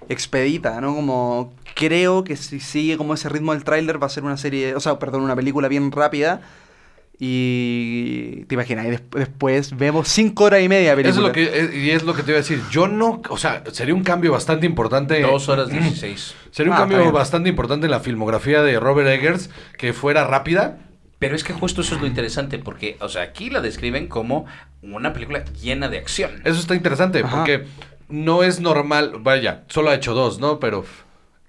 expedita, 0.09 0.79
¿no? 0.81 0.95
Como 0.95 1.53
creo 1.75 2.23
que 2.23 2.35
si 2.35 2.59
sigue 2.59 2.97
como 2.97 3.13
ese 3.13 3.29
ritmo 3.29 3.53
del 3.53 3.63
tráiler 3.63 4.01
va 4.01 4.07
a 4.07 4.09
ser 4.09 4.23
una 4.23 4.37
serie, 4.37 4.75
o 4.75 4.79
sea, 4.79 4.99
perdón, 4.99 5.21
una 5.21 5.35
película 5.35 5.67
bien 5.67 5.91
rápida. 5.91 6.41
Y 7.17 8.43
te 8.47 8.55
imaginas, 8.55 8.85
y 8.87 8.89
des- 8.89 9.03
después 9.11 9.75
vemos 9.77 10.07
cinco 10.09 10.43
horas 10.45 10.61
y 10.61 10.67
media 10.69 10.95
de 10.95 11.01
Eso 11.09 11.25
es 11.25 11.33
película. 11.33 11.57
lo 11.61 11.69
que, 11.71 11.77
y 11.77 11.89
es 11.91 12.03
lo 12.03 12.13
que 12.13 12.23
te 12.23 12.31
iba 12.31 12.37
a 12.39 12.41
decir. 12.41 12.61
Yo 12.71 12.87
no, 12.89 13.21
o 13.29 13.37
sea, 13.37 13.63
sería 13.71 13.93
un 13.95 14.03
cambio 14.03 14.31
bastante 14.33 14.65
importante. 14.65 15.21
Dos 15.21 15.47
horas 15.47 15.69
dieciséis. 15.69 16.35
Sería 16.51 16.71
un 16.73 16.77
Ah, 16.77 16.81
cambio 16.81 17.11
bastante 17.13 17.47
importante 17.49 17.85
en 17.85 17.91
la 17.91 18.01
filmografía 18.01 18.61
de 18.63 18.79
Robert 18.79 19.07
Eggers 19.07 19.49
que 19.77 19.93
fuera 19.93 20.25
rápida. 20.27 20.77
Pero 21.25 21.35
es 21.35 21.43
que 21.43 21.53
justo 21.53 21.81
eso 21.81 21.95
es 21.95 22.01
lo 22.01 22.05
interesante, 22.05 22.59
porque, 22.59 22.97
o 23.01 23.09
sea, 23.09 23.23
aquí 23.23 23.49
la 23.49 23.59
describen 23.59 24.05
como 24.07 24.45
una 24.83 25.11
película 25.11 25.43
llena 25.59 25.89
de 25.89 25.97
acción. 25.97 26.39
Eso 26.45 26.59
está 26.59 26.75
interesante 26.75 27.23
Ajá. 27.23 27.37
porque 27.37 27.65
no 28.09 28.43
es 28.43 28.59
normal. 28.59 29.13
Vaya, 29.21 29.63
solo 29.67 29.89
ha 29.89 29.95
hecho 29.95 30.13
dos, 30.13 30.37
¿no? 30.37 30.59
Pero 30.59 30.85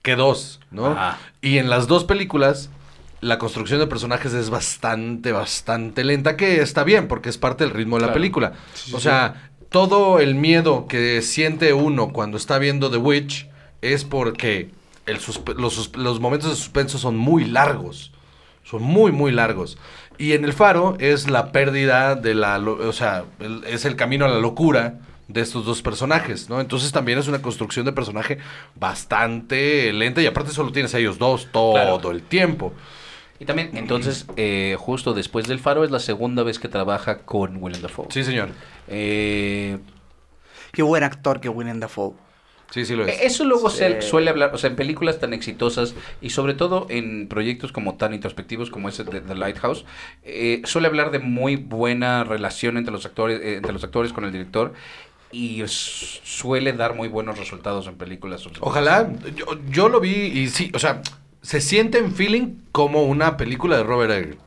que 0.01 0.17
dos, 0.17 0.61
¿no? 0.71 0.87
Ajá. 0.93 1.19
Y 1.43 1.59
en 1.59 1.69
las 1.69 1.89
dos 1.89 2.05
películas 2.05 2.71
la 3.21 3.39
construcción 3.39 3.81
de 3.81 3.87
personajes 3.87 4.33
es 4.33 4.49
bastante, 4.49 5.33
bastante 5.33 6.05
lenta, 6.05 6.39
que 6.39 6.63
está 6.63 6.83
bien 6.83 7.07
porque 7.07 7.29
es 7.29 7.37
parte 7.37 7.65
del 7.65 7.75
ritmo 7.75 7.97
de 7.97 8.01
la 8.03 8.07
Claro. 8.09 8.15
película. 8.19 8.53
o 8.95 8.99
sea, 9.01 9.51
todo 9.69 10.21
el 10.21 10.37
miedo 10.37 10.87
que 10.87 11.21
siente 11.21 11.75
uno 11.75 12.15
cuando 12.15 12.39
está 12.39 12.59
viendo 12.59 12.91
The 12.91 12.97
Witch 12.97 13.47
es 13.83 14.05
porque 14.05 14.71
el 15.05 15.19
los 15.97 16.21
momentos 16.21 16.49
de 16.49 16.57
suspenso 16.57 16.97
son 16.97 17.19
muy 17.19 17.45
largos. 17.45 18.13
Son 18.69 18.83
muy, 18.83 19.13
muy 19.13 19.31
largos. 19.33 19.79
Y 20.19 20.33
en 20.33 20.45
el 20.45 20.53
faro 20.53 20.97
es 20.99 21.31
la 21.31 21.53
pérdida 21.53 22.15
de 22.17 22.35
la... 22.35 22.59
O 22.59 22.93
sea, 22.93 23.25
el- 23.39 23.63
es 23.65 23.85
el 23.85 23.97
camino 23.97 24.25
a 24.25 24.29
la 24.29 24.39
locura 24.39 24.99
de 25.29 25.41
estos 25.41 25.65
dos 25.65 25.83
personajes, 25.83 26.49
¿no? 26.49 26.61
Entonces 26.61 26.91
también 26.93 27.19
es 27.19 27.29
una 27.29 27.43
construcción 27.43 27.85
de 27.87 27.93
personaje 27.93 28.39
bastante 28.75 29.93
lenta 29.93 30.23
y 30.23 30.27
aparte 30.27 30.51
solo 30.53 30.73
tienes 30.73 30.95
a 30.95 30.99
ellos 30.99 31.19
dos 31.19 31.49
todo 31.53 31.75
Claro. 31.75 32.11
el 32.11 32.23
tiempo. 32.23 32.73
Y 33.39 33.45
también, 33.45 33.71
entonces, 33.77 34.27
eh, 34.37 34.77
justo 34.79 35.13
después 35.13 35.47
del 35.47 35.59
Faro 35.59 35.85
es 35.85 35.91
la 35.91 35.99
segunda 35.99 36.43
vez 36.43 36.59
que 36.59 36.69
trabaja 36.69 37.19
con 37.19 37.63
Willem 37.63 37.83
Dafoe. 37.83 38.07
Sí, 38.11 38.25
señor. 38.25 38.49
Eh, 38.89 39.79
Qué 40.73 40.83
buen 40.83 41.03
actor 41.05 41.41
que 41.41 41.49
Willem 41.49 41.81
Dafoe. 41.81 42.15
Sí, 42.71 42.85
sí 42.85 42.95
lo 42.97 43.07
es. 43.07 43.21
Eso 43.23 43.45
luego 43.45 43.71
Sí. 43.71 43.79
se 43.79 44.03
suele 44.03 44.29
hablar, 44.31 44.51
o 44.55 44.59
sea, 44.59 44.69
en 44.71 44.77
películas 44.77 45.19
tan 45.21 45.33
exitosas 45.33 45.95
y 46.21 46.31
sobre 46.31 46.55
todo 46.55 46.87
en 46.91 47.29
proyectos 47.29 47.71
como 47.73 47.95
tan 47.95 48.13
introspectivos 48.13 48.71
como 48.71 48.89
ese 48.89 49.05
de 49.05 49.21
The 49.21 49.35
Lighthouse, 49.37 49.85
eh, 50.25 50.61
suele 50.65 50.89
hablar 50.89 51.11
de 51.13 51.21
muy 51.21 51.57
buena 51.57 52.25
relación 52.25 52.77
entre 52.77 52.93
los 52.93 53.07
actores, 53.07 53.41
eh, 53.41 53.57
entre 53.57 53.73
los 53.73 53.85
actores 53.85 54.13
con 54.13 54.25
el 54.25 54.33
director 54.33 54.75
y 55.33 55.63
suele 55.67 56.73
dar 56.73 56.95
muy 56.95 57.09
buenos 57.09 57.39
resultados 57.39 57.87
en 57.87 57.97
películas. 57.97 58.45
Ojalá, 58.61 59.11
yo, 59.37 59.47
yo 59.71 59.89
lo 59.89 60.01
vi 60.01 60.11
y 60.11 60.49
sí, 60.49 60.71
o 60.75 60.79
sea, 60.79 61.03
se 61.43 61.61
siente 61.61 61.99
en 61.99 62.13
feeling 62.15 62.55
como 62.73 63.05
una 63.05 63.37
película 63.37 63.77
de 63.77 63.83
Robert 63.85 64.13
Eggers. 64.13 64.39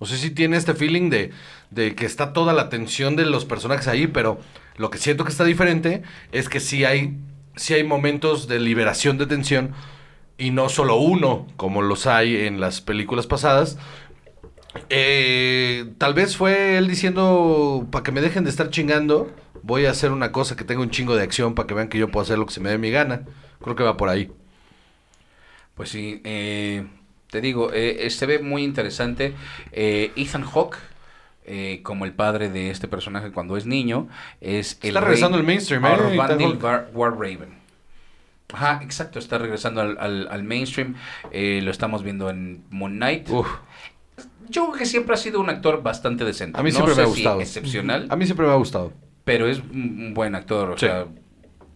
No 0.00 0.06
sé 0.06 0.16
si 0.16 0.30
tiene 0.30 0.56
este 0.56 0.74
feeling 0.74 1.10
de, 1.10 1.30
de 1.70 1.94
que 1.94 2.06
está 2.06 2.32
toda 2.32 2.52
la 2.52 2.68
tensión 2.68 3.16
de 3.16 3.26
los 3.26 3.44
personajes 3.44 3.88
ahí, 3.88 4.06
pero 4.06 4.38
lo 4.76 4.90
que 4.90 4.98
siento 4.98 5.24
que 5.24 5.30
está 5.30 5.44
diferente 5.44 6.02
es 6.30 6.48
que 6.48 6.60
sí 6.60 6.84
hay, 6.84 7.16
sí 7.58 7.74
hay 7.74 7.84
momentos 7.84 8.48
de 8.48 8.60
liberación 8.60 9.18
de 9.18 9.26
tensión 9.26 9.74
y 10.38 10.50
no 10.50 10.68
solo 10.68 10.96
uno, 10.96 11.46
como 11.56 11.82
los 11.82 12.06
hay 12.06 12.46
en 12.46 12.60
las 12.60 12.80
películas 12.80 13.26
pasadas. 13.26 13.76
Eh, 14.88 15.92
tal 15.98 16.14
vez 16.14 16.36
fue 16.36 16.78
él 16.78 16.86
diciendo, 16.88 17.86
para 17.90 18.04
que 18.04 18.12
me 18.12 18.20
dejen 18.20 18.44
de 18.44 18.50
estar 18.50 18.70
chingando, 18.70 19.30
voy 19.62 19.86
a 19.86 19.90
hacer 19.90 20.12
una 20.12 20.30
cosa 20.30 20.56
que 20.56 20.64
tenga 20.64 20.80
un 20.80 20.90
chingo 20.90 21.16
de 21.16 21.24
acción 21.24 21.54
para 21.54 21.66
que 21.66 21.74
vean 21.74 21.88
que 21.88 21.98
yo 21.98 22.08
puedo 22.08 22.22
hacer 22.22 22.38
lo 22.38 22.46
que 22.46 22.54
se 22.54 22.60
me 22.60 22.70
dé 22.70 22.78
mi 22.78 22.90
gana. 22.90 23.22
Creo 23.60 23.74
que 23.74 23.82
va 23.82 23.96
por 23.96 24.08
ahí. 24.08 24.30
Pues 25.74 25.90
sí, 25.90 26.20
eh, 26.24 26.86
te 27.30 27.40
digo, 27.40 27.72
eh, 27.72 28.08
se 28.10 28.26
ve 28.26 28.38
muy 28.38 28.62
interesante. 28.62 29.34
Ethan 29.72 30.44
Hawke, 30.44 30.78
eh, 31.48 31.80
como 31.82 32.04
el 32.04 32.12
padre 32.12 32.50
de 32.50 32.70
este 32.70 32.86
personaje 32.88 33.32
cuando 33.32 33.56
es 33.56 33.66
niño, 33.66 34.08
es 34.40 34.78
el 34.82 34.88
Está 34.90 35.00
regresando 35.00 35.36
al 35.38 35.44
mainstream, 35.44 35.84
¿eh? 35.86 35.88
Orvandil 35.92 36.58
Warraven. 36.94 37.58
Ajá, 38.52 38.80
exacto, 38.82 39.18
está 39.18 39.36
regresando 39.38 39.80
al, 39.80 39.98
al- 40.00 40.28
al 40.30 40.42
mainstream. 40.42 40.94
Eh, 41.32 41.60
lo 41.62 41.70
estamos 41.70 42.02
viendo 42.02 42.30
en 42.30 42.62
Moon 42.70 42.96
Knight. 42.96 43.28
Uf, 43.28 43.46
Yo 44.48 44.66
creo 44.68 44.78
que 44.78 44.86
siempre 44.86 45.14
ha 45.14 45.18
sido 45.18 45.40
un 45.40 45.50
actor 45.50 45.82
bastante 45.82 46.24
decente. 46.24 46.58
A 46.58 46.62
mí 46.62 46.70
No 46.70 46.76
siempre 46.76 46.94
me 46.94 46.96
sé 46.96 47.02
ha 47.02 47.04
si 47.06 47.10
gustado. 47.22 47.40
excepcional, 47.40 48.06
a 48.10 48.16
mí 48.16 48.24
siempre 48.24 48.46
me 48.46 48.52
ha 48.52 48.56
gustado. 48.56 48.92
pero 49.24 49.46
es 49.46 49.58
un 49.58 50.14
buen 50.14 50.34
actor. 50.34 50.70
O 50.70 50.78
Sí. 50.78 50.86
sea, 50.86 51.04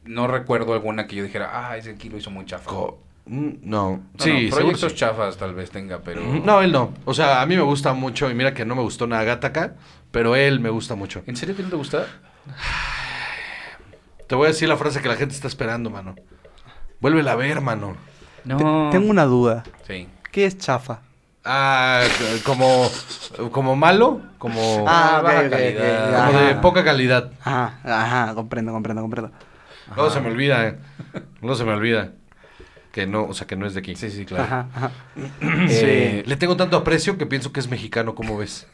no 0.05 0.27
recuerdo 0.27 0.73
alguna 0.73 1.07
que 1.07 1.17
yo 1.17 1.23
dijera, 1.25 1.51
ah, 1.53 1.77
ese 1.77 1.91
aquí 1.91 2.09
lo 2.09 2.17
hizo 2.17 2.31
muy 2.31 2.47
chafa. 2.47 2.65
Co- 2.71 3.03
no, 3.27 3.61
No, 3.63 4.01
sí, 4.19 4.49
no, 4.51 4.57
proyectos 4.57 4.93
sí. 4.93 4.99
chafas 4.99 5.37
tal 5.37 5.55
vez 5.55 5.71
tenga, 5.71 6.01
pero... 6.01 6.21
No, 6.23 6.61
él 6.63 6.73
no. 6.73 6.93
O 7.05 7.15
sea, 7.15 7.41
a 7.43 7.47
mí 7.47 7.57
me 7.57 7.63
gusta 7.63 7.93
mucho 7.95 8.31
y 8.31 8.35
mira 8.35 8.53
que 8.55 8.65
no 8.65 8.75
me 8.75 8.83
gustó 8.83 9.07
nada 9.07 9.25
Gattaca, 9.25 9.75
pero 10.11 10.35
él 10.37 10.61
me 10.61 10.71
gusta 10.71 10.95
mucho. 10.95 11.23
¿En 11.27 11.37
serio 11.37 11.57
que 11.57 11.63
no 11.63 11.69
te 11.71 11.77
gusta? 11.77 12.07
Te 14.27 14.35
voy 14.35 14.47
a 14.47 14.49
decir 14.49 14.69
la 14.69 14.77
frase 14.77 15.01
que 15.03 15.09
la 15.09 15.17
gente 15.17 15.35
está 15.35 15.47
esperando, 15.49 15.91
mano. 15.91 16.15
Vuélvela 17.01 17.33
a 17.33 17.37
ver, 17.37 17.61
mano. 17.61 17.97
No. 18.45 18.57
Te- 18.91 18.99
Tengo 18.99 19.11
una 19.11 19.25
duda. 19.25 19.63
Sí. 19.87 20.09
¿Qué 20.31 20.47
es 20.47 20.57
chafa? 20.59 21.01
Ah, 21.45 22.03
como, 22.45 22.89
como 23.51 23.75
malo, 23.77 24.21
como, 24.39 24.85
Ah, 24.89 25.17
ok, 25.19 25.25
baja 25.25 25.51
calidad. 25.51 26.27
como 26.29 26.39
de 26.41 26.55
poca 26.57 26.85
calidad. 26.85 27.33
Ajá, 27.43 27.79
ajá, 27.85 28.35
comprendo, 28.35 28.73
comprendo, 28.73 29.03
comprendo. 29.03 29.33
No 29.97 30.09
se 30.09 30.21
me 30.21 30.31
olvida, 30.31 30.67
eh. 30.69 30.79
No 31.41 31.55
se 31.57 31.65
me 31.65 31.73
olvida. 31.73 32.13
Que 32.93 33.07
no, 33.07 33.25
o 33.25 33.33
sea, 33.33 33.47
que 33.47 33.57
no 33.57 33.67
es 33.67 33.73
de 33.73 33.81
aquí. 33.81 33.97
Sí, 33.97 34.11
sí, 34.11 34.27
claro. 34.27 34.45
Ajá, 34.45 34.69
ajá. 34.75 34.91
Eh, 35.71 36.23
Le 36.27 36.37
tengo 36.37 36.57
tanto 36.57 36.77
aprecio 36.77 37.17
que 37.17 37.25
pienso 37.27 37.51
que 37.53 37.61
es 37.61 37.69
mexicano, 37.69 38.15
¿cómo 38.15 38.37
ves? 38.37 38.67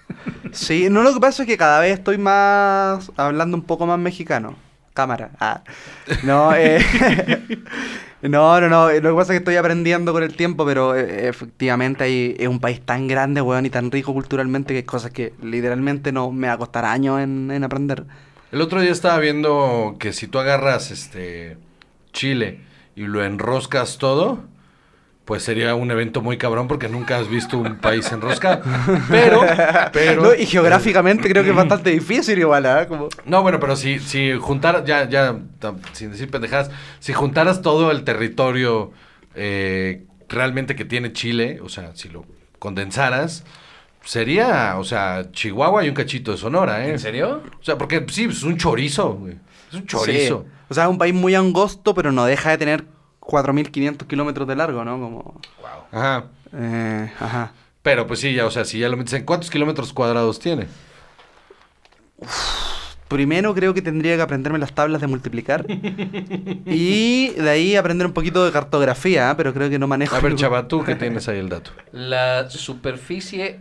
Sí, 0.53 0.89
no, 0.91 1.03
lo 1.03 1.15
que 1.15 1.21
pasa 1.21 1.45
es 1.45 1.47
que 1.49 1.57
cada 1.57 1.81
vez 1.81 1.99
estoy 1.99 2.19
más 2.19 3.13
hablando 3.17 3.57
un 3.57 3.63
poco 3.63 3.87
más 3.87 3.99
mexicano. 3.99 4.57
Cámara. 4.93 5.31
Ah. 5.39 5.63
No, 6.25 6.53
eh, 6.57 6.81
no, 8.23 8.61
no, 8.61 8.69
no. 8.69 8.91
Lo 8.91 9.11
que 9.11 9.17
pasa 9.17 9.33
es 9.33 9.37
que 9.37 9.37
estoy 9.37 9.55
aprendiendo 9.55 10.13
con 10.13 10.25
el 10.25 10.35
tiempo, 10.35 10.67
pero 10.67 10.97
eh, 10.97 11.29
efectivamente 11.29 12.03
hay, 12.03 12.35
es 12.37 12.49
un 12.49 12.59
país 12.59 12.81
tan 12.85 13.07
grande, 13.07 13.41
weón, 13.41 13.67
y 13.67 13.71
tan 13.71 13.93
rico 13.93 14.13
culturalmente 14.13 14.75
que 14.75 14.79
hay 14.79 14.83
cosas 14.85 15.13
que 15.13 15.33
literalmente 15.41 16.11
no 16.11 16.33
me 16.33 16.49
va 16.49 16.55
a 16.55 16.59
costar 16.59 16.85
años 16.85 17.21
en, 17.21 17.53
en 17.53 17.63
aprender. 17.63 18.05
El 18.51 18.61
otro 18.63 18.81
día 18.81 18.91
estaba 18.91 19.19
viendo 19.19 19.95
que 20.01 20.13
si 20.13 20.27
tú 20.27 20.41
agarras 20.41 20.91
este 20.91 21.57
Chile 22.13 22.67
y 22.99 23.07
lo 23.07 23.25
enroscas 23.25 23.97
todo, 23.99 24.41
pues 25.25 25.45
sería 25.45 25.77
un 25.77 25.89
evento 25.93 26.21
muy 26.21 26.37
cabrón 26.37 26.67
porque 26.67 26.89
nunca 26.89 27.19
has 27.19 27.29
visto 27.29 27.57
un 27.57 27.77
país 27.77 28.11
enroscado. 28.11 28.63
Pero, 29.09 29.43
pero. 29.93 30.23
No, 30.23 30.35
y 30.35 30.47
geográficamente 30.47 31.29
creo 31.29 31.45
que 31.45 31.51
es 31.51 31.57
bastante 31.57 31.91
difícil 31.91 32.39
igual, 32.39 32.67
¿ah? 32.67 32.89
Como... 32.89 33.09
No, 33.25 33.43
bueno, 33.43 33.61
pero 33.61 33.77
si, 33.77 34.01
si 34.01 34.33
juntaras, 34.33 34.85
ya, 34.85 35.09
ya, 35.09 35.39
sin 35.93 36.11
decir 36.11 36.29
pendejadas, 36.31 36.71
si 36.99 37.13
juntaras 37.13 37.63
todo 37.63 37.93
el 37.93 38.03
territorio 38.03 38.91
eh, 39.37 40.05
realmente 40.29 40.75
que 40.75 40.85
tiene 40.85 41.13
Chile, 41.13 41.61
o 41.63 41.69
sea, 41.69 41.95
si 41.95 42.09
lo 42.09 42.25
condensaras, 42.59 43.45
sería, 44.03 44.77
o 44.79 44.85
sea, 44.85 45.31
Chihuahua 45.31 45.85
y 45.85 45.89
un 45.89 45.95
cachito 45.95 46.33
de 46.33 46.39
Sonora, 46.39 46.85
¿eh? 46.85 46.91
¿En 46.91 46.99
serio? 46.99 47.43
O 47.61 47.65
sea, 47.65 47.79
porque 47.79 48.05
sí, 48.09 48.25
es 48.25 48.43
un 48.43 48.57
chorizo, 48.57 49.13
güey. 49.15 49.37
Es 49.69 49.75
un 49.75 49.87
chorizo. 49.87 50.47
Sí. 50.49 50.58
O 50.69 50.75
sea, 50.75 50.85
es 50.85 50.91
un 50.91 50.99
país 50.99 51.15
muy 51.15 51.35
angosto, 51.35 51.95
pero 51.95 52.13
no 52.13 52.25
deja 52.25 52.51
de 52.51 52.59
tener 52.59 52.85
4.500 53.21 54.07
kilómetros 54.07 54.49
de 54.49 54.57
largo, 54.57 54.85
¿no? 54.85 54.99
Como... 54.99 55.41
Ajá. 55.93 56.27
Eh, 56.53 57.13
ajá. 57.21 57.53
Pero 57.83 58.07
pues 58.07 58.21
sí, 58.21 58.35
ya, 58.35 58.47
o 58.47 58.51
sea, 58.51 58.65
si 58.65 58.79
ya 58.79 58.89
lo 58.89 58.97
metes 58.97 59.15
en 59.15 59.25
cuántos 59.25 59.51
kilómetros 59.51 59.93
cuadrados 59.93 60.39
tiene. 60.39 60.67
Primero 63.09 63.55
creo 63.55 63.73
que 63.73 63.81
tendría 63.81 64.17
que 64.17 64.23
aprenderme 64.23 64.59
las 64.59 64.75
tablas 64.75 65.01
de 65.01 65.07
multiplicar. 65.07 65.65
y 66.67 67.31
de 67.31 67.49
ahí 67.49 67.77
aprender 67.77 68.07
un 68.07 68.13
poquito 68.13 68.45
de 68.45 68.53
cartografía, 68.53 69.31
¿eh? 69.31 69.35
pero 69.37 69.55
creo 69.55 69.71
que 69.71 69.79
no 69.79 69.87
manejo. 69.87 70.15
A 70.15 70.21
ver, 70.21 70.35
chava, 70.35 70.69
tú 70.69 70.85
que 70.85 70.95
tienes 70.97 71.29
ahí 71.29 71.39
el 71.39 71.49
dato. 71.49 71.71
La 71.93 72.51
superficie 72.51 73.61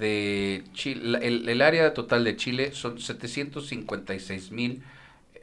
de 0.00 0.64
Chile, 0.72 1.20
el, 1.22 1.48
el 1.48 1.62
área 1.62 1.94
total 1.94 2.24
de 2.24 2.36
Chile 2.36 2.72
son 2.72 2.98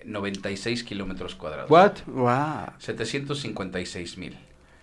756.096 0.08 0.84
kilómetros 0.84 1.36
cuadrados. 1.36 1.70
¿What? 1.70 1.94
Wow. 2.08 2.74
756.000. 2.80 4.34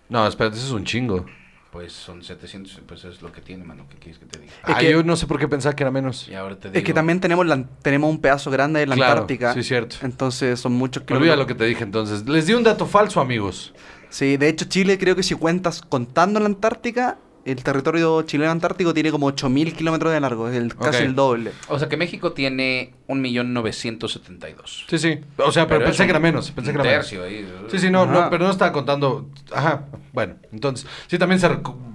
No, 0.08 0.26
espérate, 0.26 0.56
eso 0.56 0.66
es 0.66 0.72
un 0.72 0.84
chingo. 0.84 1.24
Pues 1.70 1.92
son 1.94 2.22
700, 2.22 2.82
pues 2.86 3.02
es 3.04 3.22
lo 3.22 3.32
que 3.32 3.40
tiene, 3.40 3.64
mano. 3.64 3.86
¿Qué 3.88 3.96
quieres 3.96 4.18
que 4.18 4.26
te 4.26 4.38
diga? 4.40 4.52
Es 4.52 4.60
ah, 4.64 4.78
que- 4.78 4.90
yo 4.90 5.02
no 5.02 5.16
sé 5.16 5.26
por 5.26 5.38
qué 5.38 5.48
pensaba 5.48 5.74
que 5.74 5.82
era 5.82 5.90
menos. 5.90 6.28
Y 6.28 6.34
ahora 6.34 6.54
te 6.56 6.68
digo. 6.68 6.78
Es 6.78 6.84
que 6.84 6.92
también 6.92 7.18
tenemos, 7.18 7.46
la, 7.46 7.64
tenemos 7.80 8.10
un 8.10 8.20
pedazo 8.20 8.50
grande 8.50 8.80
de 8.80 8.86
la 8.86 8.94
Claro, 8.94 9.12
Antártica. 9.12 9.54
sí, 9.54 9.62
cierto. 9.62 9.96
Entonces 10.02 10.60
son 10.60 10.72
muchos 10.74 11.02
Me 11.08 11.16
olvida 11.16 11.32
kilómetros. 11.32 11.38
lo 11.38 11.46
que 11.46 11.54
te 11.54 11.64
dije 11.64 11.82
entonces. 11.84 12.28
Les 12.28 12.46
di 12.46 12.52
un 12.52 12.62
dato 12.62 12.84
falso, 12.84 13.22
amigos. 13.22 13.72
Sí, 14.10 14.36
de 14.36 14.48
hecho 14.50 14.66
Chile 14.66 14.98
creo 14.98 15.16
que 15.16 15.22
si 15.22 15.34
cuentas 15.34 15.80
contando 15.80 16.38
la 16.40 16.46
Antártica, 16.46 17.16
el 17.44 17.62
territorio 17.64 18.22
chileno 18.22 18.50
antártico 18.52 18.94
tiene 18.94 19.10
como 19.10 19.28
8.000 19.30 19.72
kilómetros 19.74 20.12
de 20.12 20.20
largo, 20.20 20.48
es 20.48 20.56
el, 20.56 20.74
casi 20.76 21.02
el 21.04 21.14
doble. 21.14 21.52
O 21.68 21.78
sea 21.78 21.88
que 21.88 21.96
México 21.96 22.32
tiene 22.32 22.94
1.972. 23.08 24.84
Sí, 24.88 24.98
sí. 24.98 25.20
O 25.38 25.50
sea, 25.52 25.66
pero, 25.66 25.84
pensé 25.84 26.02
un- 26.02 26.06
que 26.06 26.10
era 26.10 26.20
menos. 26.20 26.50
Pensé 26.50 26.70
un 26.70 26.76
que 26.76 26.82
era 26.82 26.90
menos. 26.90 27.08
tercio 27.08 27.24
ahí. 27.24 27.48
Sí, 27.70 27.78
sí, 27.78 27.90
no, 27.90 28.06
no, 28.06 28.18
Ajá. 28.20 28.30
pero 28.30 28.44
no 28.44 28.50
estaba 28.50 28.72
contando. 28.72 29.28
Ajá, 29.52 29.86
bueno, 30.12 30.34
entonces, 30.52 30.86
sí, 31.06 31.18
también 31.18 31.40
se 31.40 31.48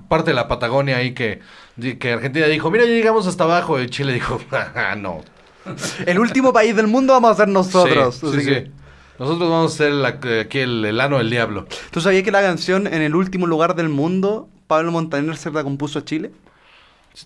parte 0.08 0.32
de 0.32 0.36
la 0.36 0.48
Patagonia 0.48 0.98
ahí 0.98 1.14
que, 1.14 1.42
que 2.00 2.14
Argentina 2.14 2.46
dijo, 2.48 2.72
mira, 2.72 2.86
ya 2.86 2.92
llegamos 2.92 3.28
hasta 3.28 3.44
abajo, 3.44 3.80
y 3.82 3.88
Chile 3.90 4.14
dijo, 4.14 4.40
ah, 4.52 4.96
no. 4.98 5.22
El 6.06 6.20
último 6.20 6.54
país 6.54 6.76
del 6.76 6.88
mundo 6.88 7.12
vamos 7.14 7.32
a 7.32 7.36
ser 7.36 7.50
nosotros. 7.50 8.16
Sí, 8.16 8.28
así 8.28 8.40
sí, 8.40 8.46
que- 8.46 8.62
sí. 8.66 8.72
Nosotros 9.20 9.50
vamos 9.50 9.74
a 9.74 9.78
ser 9.78 9.92
la- 9.94 10.10
aquí 10.10 10.60
el, 10.60 10.86
el 10.86 11.02
ano 11.02 11.18
del 11.18 11.30
diablo. 11.32 11.66
¿Tú 11.92 12.00
sabías 12.02 12.22
que 12.24 12.32
la 12.32 12.42
canción 12.42 12.86
En 12.88 13.02
el 13.02 13.16
último 13.16 13.48
lugar 13.48 13.74
del 13.76 13.90
mundo, 13.90 14.48
Pablo 14.68 14.92
Montaner 14.92 15.36
se 15.38 15.50
la 15.52 15.64
compuso 15.64 16.00
a 16.00 16.06
Chile? 16.06 16.32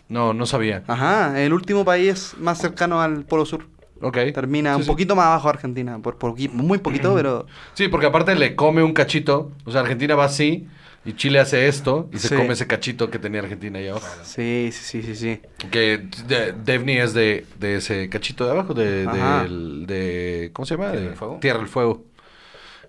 No, 0.07 0.33
no 0.33 0.45
sabía. 0.45 0.83
Ajá, 0.87 1.41
el 1.43 1.53
último 1.53 1.83
país 1.83 2.33
más 2.37 2.59
cercano 2.59 3.01
al 3.01 3.25
Polo 3.25 3.45
Sur. 3.45 3.67
Ok. 4.01 4.17
Termina 4.33 4.73
Sí, 4.73 4.77
un 4.77 4.83
sí. 4.83 4.87
poquito 4.89 5.15
más 5.15 5.25
abajo 5.27 5.47
de 5.49 5.53
Argentina, 5.55 5.99
por, 5.99 6.17
muy 6.53 6.77
poquito, 6.79 7.13
pero... 7.15 7.45
Sí, 7.73 7.87
porque 7.87 8.05
aparte 8.07 8.33
le 8.35 8.55
come 8.55 8.81
un 8.83 8.93
cachito. 8.93 9.51
O 9.65 9.71
sea, 9.71 9.81
Argentina 9.81 10.15
va 10.15 10.25
así 10.25 10.67
y 11.03 11.13
Chile 11.13 11.39
hace 11.39 11.67
esto 11.67 12.09
y 12.13 12.19
se 12.19 12.35
come 12.35 12.53
ese 12.53 12.67
cachito 12.67 13.09
que 13.09 13.19
tenía 13.19 13.41
Argentina 13.41 13.79
ahí 13.79 13.87
abajo. 13.89 14.07
Sí, 14.23 14.69
sí, 14.71 15.01
sí, 15.01 15.03
sí, 15.03 15.15
sí. 15.15 15.41
Que 15.71 16.07
de- 16.27 16.53
Devni 16.53 16.97
es 16.97 17.13
de, 17.13 17.45
de 17.59 17.75
ese 17.77 18.07
cachito 18.09 18.45
de 18.45 18.51
abajo, 18.51 18.73
de, 18.73 19.05
de- 19.07 20.49
¿Cómo 20.53 20.65
se 20.65 20.75
llama? 20.75 20.91
¿Tierra 20.91 21.01
De- 21.01 21.07
del 21.09 21.17
Fuego? 21.17 21.37
Tierra 21.41 21.59
del 21.59 21.67
Fuego. 21.67 22.03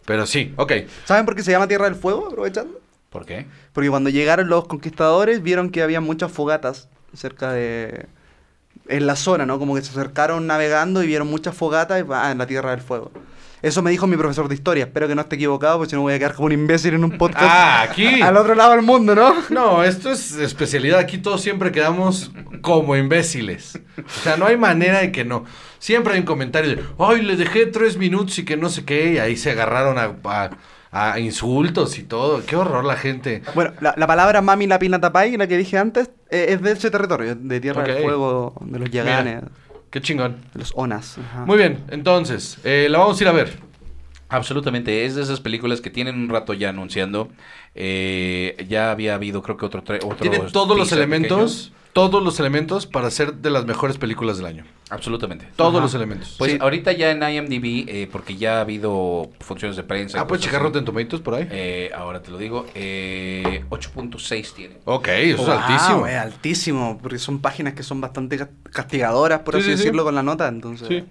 Pero 0.05 0.27
sí, 0.27 0.53
ok. 0.57 0.73
¿Saben 1.05 1.25
por 1.25 1.35
qué 1.35 1.43
se 1.43 1.51
llama 1.53 1.67
Tierra 1.69 1.87
del 1.87 1.95
Fuego, 1.95 2.29
aprovechando? 2.29 2.81
¿Por 3.13 3.27
qué? 3.27 3.47
Porque 3.73 3.91
cuando 3.91 4.11
llegaron 4.11 4.49
los 4.49 4.67
conquistadores 4.67 5.43
vieron 5.43 5.71
que 5.71 5.83
había 5.83 6.01
muchas 6.01 6.33
fogatas 6.33 6.89
cerca 7.15 7.53
de... 7.53 8.07
En 8.89 9.07
la 9.07 9.15
zona, 9.17 9.47
¿no? 9.47 9.59
Como 9.59 9.75
que 9.77 9.83
se 9.83 9.91
acercaron 9.91 10.47
navegando 10.47 11.03
y 11.05 11.07
vieron 11.07 11.29
muchas 11.29 11.55
fogatas 11.55 12.01
y 12.03 12.05
ah, 12.13 12.33
en 12.33 12.39
la 12.39 12.47
Tierra 12.47 12.71
del 12.73 12.81
Fuego. 12.81 13.13
Eso 13.61 13.81
me 13.81 13.93
dijo 13.93 14.09
mi 14.09 14.17
profesor 14.17 14.49
de 14.49 14.55
historia. 14.57 14.85
Espero 14.85 15.07
que 15.07 15.15
no 15.15 15.21
esté 15.21 15.37
equivocado, 15.37 15.77
porque 15.79 15.91
si 15.91 15.95
no 15.97 16.03
voy 16.03 16.15
a 16.15 16.19
quedar 16.19 16.35
como 16.35 16.47
un 16.47 16.53
imbécil 16.53 16.95
en 16.95 17.05
un 17.05 17.17
podcast 17.17 17.45
Ah, 17.49 17.83
aquí. 17.83 18.21
al 18.23 18.37
otro 18.37 18.57
lado 18.57 18.73
del 18.73 18.83
mundo, 18.83 19.15
¿no? 19.15 19.35
No, 19.51 19.85
esto 19.85 20.11
es 20.11 20.33
especialidad. 20.33 20.99
Aquí 20.99 21.19
todos 21.19 21.41
siempre 21.43 21.71
quedamos 21.71 22.33
como 22.61 22.97
imbéciles. 22.97 23.79
O 23.99 24.21
sea, 24.25 24.37
no 24.37 24.47
hay 24.47 24.57
manera 24.57 24.99
de 24.99 25.13
que 25.13 25.25
no. 25.25 25.45
Siempre 25.79 26.15
hay 26.15 26.21
un 26.21 26.27
comentario 26.27 26.75
de, 26.75 26.83
ay, 26.99 27.23
le 27.23 27.37
dejé 27.37 27.67
tres 27.67 27.97
minutos 27.97 28.37
y 28.41 28.45
que 28.45 28.57
no 28.57 28.69
sé 28.69 28.85
qué. 28.85 29.13
Y 29.13 29.19
ahí 29.19 29.37
se 29.37 29.53
agarraron 29.53 29.97
a, 29.97 30.17
a- 30.25 30.51
a 30.93 31.19
insultos 31.19 31.99
y 31.99 32.03
todo. 32.05 32.45
Qué 32.47 32.55
horror 32.55 32.85
la 32.85 32.97
gente. 32.97 33.43
Bueno, 33.55 33.73
la, 33.81 33.95
la 33.97 34.07
palabra 34.07 34.43
Mami 34.43 34.67
la 34.67 34.79
Pina 34.79 35.01
Tapay, 35.01 35.37
la 35.39 35.47
que 35.49 35.57
dije 35.57 35.79
antes, 35.79 36.11
eh, 36.31 36.47
es 36.51 36.63
de 36.63 36.73
ese 36.73 36.91
territorio, 36.91 37.35
de 37.35 37.61
Tierra 37.61 37.81
Ok. 37.83 37.89
del 37.89 38.03
Fuego, 38.03 38.55
de 38.61 38.79
los 38.79 38.91
Yaganes, 38.91 39.37
Mira, 39.43 39.49
qué 39.91 40.01
chingón. 40.03 40.37
de 40.53 40.61
los 40.61 40.73
Onas. 40.77 41.17
ajá. 41.19 41.47
Muy 41.47 41.57
bien, 41.57 41.79
entonces, 41.91 42.59
eh, 42.63 42.89
la 42.91 42.99
vamos 42.99 43.19
a 43.19 43.25
ir 43.25 43.29
a 43.29 43.33
ver. 43.33 43.59
Absolutamente, 44.29 45.05
es 45.05 45.15
de 45.15 45.23
esas 45.23 45.41
películas 45.41 45.81
que 45.83 45.91
tienen 45.91 46.15
un 46.17 46.29
rato 46.31 46.55
ya 46.55 46.71
anunciando. 46.71 47.29
Eh, 47.75 48.65
ya 48.69 48.91
había 48.91 49.15
habido, 49.15 49.43
creo 49.43 49.57
que 49.59 49.67
otro. 49.67 49.81
otro 49.83 50.17
Tiene 50.17 50.39
todos 50.53 50.77
los 50.79 50.91
elementos, 50.93 51.73
todos 51.93 52.23
los 52.23 52.41
elementos 52.41 52.87
para 52.87 53.11
ser 53.11 53.35
de 53.35 53.51
las 53.51 53.67
mejores 53.67 53.99
películas 53.99 54.39
del 54.39 54.47
año. 54.47 54.65
Absolutamente. 54.89 55.47
Todos 55.57 55.75
Ajá. 55.75 55.83
los 55.83 55.95
elementos. 55.95 56.35
Pues 56.39 56.53
Sí. 56.53 56.59
ahorita 56.61 56.93
ya 56.93 57.11
en 57.11 57.23
IMDb, 57.23 57.85
eh, 57.89 58.09
porque 58.11 58.37
ya 58.37 58.59
ha 58.59 58.61
habido 58.63 59.31
funciones 59.41 59.77
de 59.77 59.83
prensa. 59.83 60.21
ah, 60.21 60.27
¿puedes 60.27 60.45
checar. 60.45 60.63
Rotten 60.63 60.85
Tomatoes 60.85 61.23
por 61.23 61.35
ahí? 61.35 61.49
Eh, 61.51 61.91
ahora 61.95 62.23
te 62.23 62.31
lo 62.31 62.39
digo. 62.39 62.67
Eh, 62.75 63.65
8.6 63.71 64.53
tiene. 64.55 64.77
ok, 64.85 65.09
eso 65.09 65.43
es 65.43 65.49
altísimo. 65.49 66.07
es 66.07 66.17
altísimo, 66.17 66.99
porque 67.01 67.19
son 67.19 67.41
páginas 67.41 67.75
que 67.75 67.83
son 67.83 68.01
bastante 68.01 68.37
cas- 68.39 68.49
castigadoras, 68.71 69.41
por 69.41 69.55
Sí, 69.55 69.61
así 69.61 69.71
sí, 69.71 69.73
sí. 69.77 69.79
decirlo, 69.85 70.05
con 70.05 70.15
la 70.15 70.23
nota, 70.23 70.49
entonces... 70.49 70.89
Sí. 70.89 71.05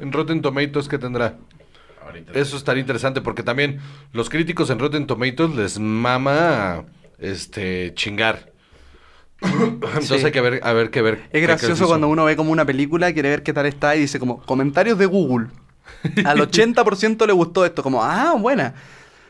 En 0.00 0.12
Rotten 0.12 0.42
Tomatoes, 0.42 0.88
¿qué 0.88 0.98
tendrá? 0.98 1.36
Ahorita. 2.04 2.32
Eso 2.38 2.56
estaría 2.56 2.80
interesante 2.82 3.20
porque 3.20 3.42
también 3.42 3.80
los 4.12 4.28
críticos 4.30 4.70
en 4.70 4.78
Rotten 4.78 5.06
Tomatoes 5.06 5.54
les 5.56 5.78
mama 5.78 6.84
este 7.18 7.92
chingar. 7.94 8.50
Entonces 9.40 10.20
Sí. 10.20 10.26
hay 10.26 10.32
que 10.32 10.40
ver, 10.40 10.60
a 10.62 10.72
ver 10.72 10.90
qué 10.90 11.02
ver. 11.02 11.28
Es 11.30 11.42
gracioso 11.42 11.86
cuando 11.86 12.08
uno 12.08 12.24
ve 12.24 12.36
como 12.36 12.52
una 12.52 12.64
película, 12.64 13.12
quiere 13.12 13.30
ver 13.30 13.42
qué 13.42 13.52
tal 13.52 13.66
está 13.66 13.94
y 13.96 14.00
dice 14.00 14.18
como, 14.18 14.40
comentarios 14.42 14.98
de 14.98 15.06
Google. 15.06 15.48
Al 16.24 16.38
80% 16.40 17.26
le 17.26 17.32
gustó 17.32 17.64
esto, 17.64 17.82
como, 17.82 18.02
ah, 18.02 18.34
buena. 18.38 18.74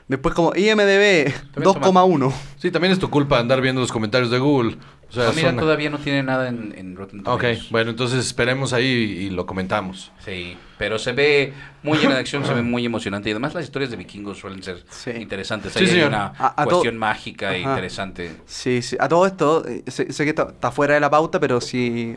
Después 0.09 0.35
como 0.37 0.53
IMDB 0.55 1.33
También 1.53 1.65
2,1. 1.65 2.33
Sí, 2.59 2.71
también 2.71 2.93
es 2.93 2.99
tu 3.01 3.11
culpa 3.11 3.41
andar 3.41 3.61
viendo 3.61 3.81
los 3.81 3.91
comentarios 3.91 4.31
de 4.31 4.39
Google. 4.39 4.77
O 5.09 5.13
sea, 5.13 5.27
No, 5.27 5.33
mira, 5.35 5.51
son- 5.51 5.59
todavía 5.61 5.89
no 5.89 5.99
tiene 5.99 6.23
nada 6.25 6.49
en, 6.49 6.75
en 6.77 6.97
Rotten 6.97 7.21
Ok, 7.21 7.25
Tomatoes. 7.25 7.71
bueno, 7.71 7.91
entonces 7.91 8.19
esperemos 8.27 8.73
ahí 8.73 8.85
y, 8.87 9.27
y 9.27 9.31
lo 9.31 9.47
comentamos. 9.47 10.11
Sí, 10.25 10.57
pero 10.79 10.99
se 10.99 11.13
ve 11.13 11.53
muy 11.85 11.97
llena 11.99 12.15
de 12.15 12.21
acción, 12.21 12.45
se 12.45 12.53
ve 12.53 12.63
muy 12.63 12.85
emocionante. 12.85 13.29
Y 13.29 13.33
además 13.33 13.55
las 13.55 13.65
historias 13.65 13.91
de 13.93 13.97
vikingos 13.99 14.39
suelen 14.39 14.63
ser 14.65 14.85
Sí. 14.91 15.13
interesantes. 15.13 15.73
Sí, 15.73 15.79
Ahí 15.79 15.85
hay 15.85 15.91
señor. 15.93 16.09
una 16.09 16.33
A- 16.37 16.61
a 16.61 16.65
to- 16.65 16.71
cuestión 16.71 16.99
mágica 16.99 17.55
e 17.55 17.61
interesante. 17.61 18.33
Sí, 18.47 18.83
sí. 18.83 18.97
A 18.99 19.09
todo 19.09 19.27
esto, 19.27 19.65
eh, 19.69 19.85
sé, 19.87 20.13
sé 20.13 20.25
que 20.25 20.31
está, 20.31 20.49
está 20.51 20.73
fuera 20.73 20.95
de 20.95 21.01
la 21.01 21.09
pauta, 21.09 21.39
pero 21.39 21.61
si, 21.61 22.17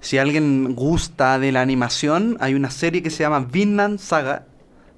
si 0.00 0.16
alguien 0.16 0.74
gusta 0.74 1.38
de 1.38 1.52
la 1.52 1.60
animación, 1.60 2.38
hay 2.40 2.54
una 2.54 2.70
serie 2.70 3.02
que 3.02 3.10
se 3.10 3.24
llama 3.24 3.40
Vinland 3.40 3.98
Saga. 3.98 4.46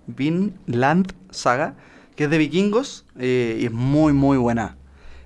Vinland 0.07 1.12
Saga, 1.30 1.74
que 2.16 2.24
es 2.24 2.30
de 2.30 2.39
vikingos 2.39 3.05
eh, 3.18 3.59
y 3.61 3.66
es 3.66 3.72
muy, 3.72 4.12
muy 4.12 4.39
buena. 4.39 4.76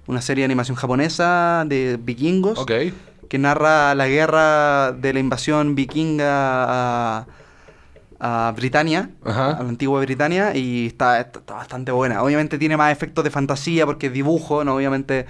Una 0.09 0.21
serie 0.21 0.43
de 0.43 0.47
animación 0.47 0.77
japonesa 0.77 1.65
de 1.67 1.99
vikingos 2.03 2.59
que 3.29 3.39
narra 3.39 3.95
la 3.95 4.09
guerra 4.09 4.93
de 4.93 5.13
la 5.13 5.21
invasión 5.21 5.75
vikinga 5.75 6.25
a, 6.27 7.27
a 8.19 8.53
Britania, 8.57 9.11
Ajá. 9.25 9.51
a 9.59 9.63
la 9.63 9.69
antigua 9.69 10.01
Britania, 10.01 10.57
y 10.57 10.87
está, 10.87 11.21
está- 11.21 11.39
está 11.41 11.55
bastante 11.55 11.93
buena. 11.93 12.23
Obviamente 12.23 12.59
tiene 12.59 12.77
más 12.77 12.91
efectos 12.91 13.23
de 13.23 13.31
fantasía 13.31 13.87
porque 13.87 14.07
es 14.09 14.13
dibujo, 14.13 14.65
¿no? 14.65 14.77
Obviamente 14.77 15.27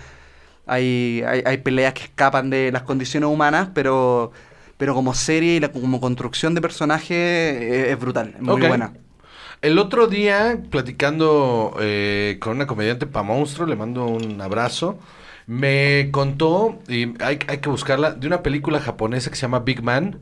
hay, 0.67 1.23
hay, 1.27 1.43
hay 1.45 1.59
peleas 1.59 1.93
que 1.95 2.05
escapan 2.05 2.49
de 2.51 2.71
las 2.73 2.83
condiciones 2.83 3.29
humanas, 3.29 3.69
pero, 3.75 4.31
pero 4.77 4.95
como 4.95 5.13
serie 5.13 5.57
y 5.57 5.61
la- 5.61 5.73
como 5.73 6.01
construcción 6.01 6.55
de 6.55 6.61
personaje 6.61 7.15
eh, 7.15 7.93
es 7.93 7.99
brutal, 7.99 8.29
es 8.37 8.41
muy 8.43 8.61
buena. 8.69 8.93
El 9.61 9.79
otro 9.79 10.07
día, 10.07 10.61
platicando 10.71 11.77
eh, 11.81 12.37
con 12.41 12.57
una 12.57 12.67
comediante 12.67 13.07
pa' 13.07 13.25
monstruo, 13.25 13.67
le 13.67 13.75
mando 13.75 14.07
un 14.07 14.41
abrazo, 14.41 14.99
me 15.47 16.11
contó, 16.13 16.79
y 16.89 17.15
hay, 17.23 17.41
hay 17.49 17.59
que 17.59 17.69
buscarla, 17.69 18.13
de 18.13 18.27
una 18.27 18.43
película 18.43 18.79
japonesa 18.81 19.31
que 19.31 19.37
se 19.37 19.43
llama 19.43 19.61
Big 19.61 19.83
Man, 19.83 20.21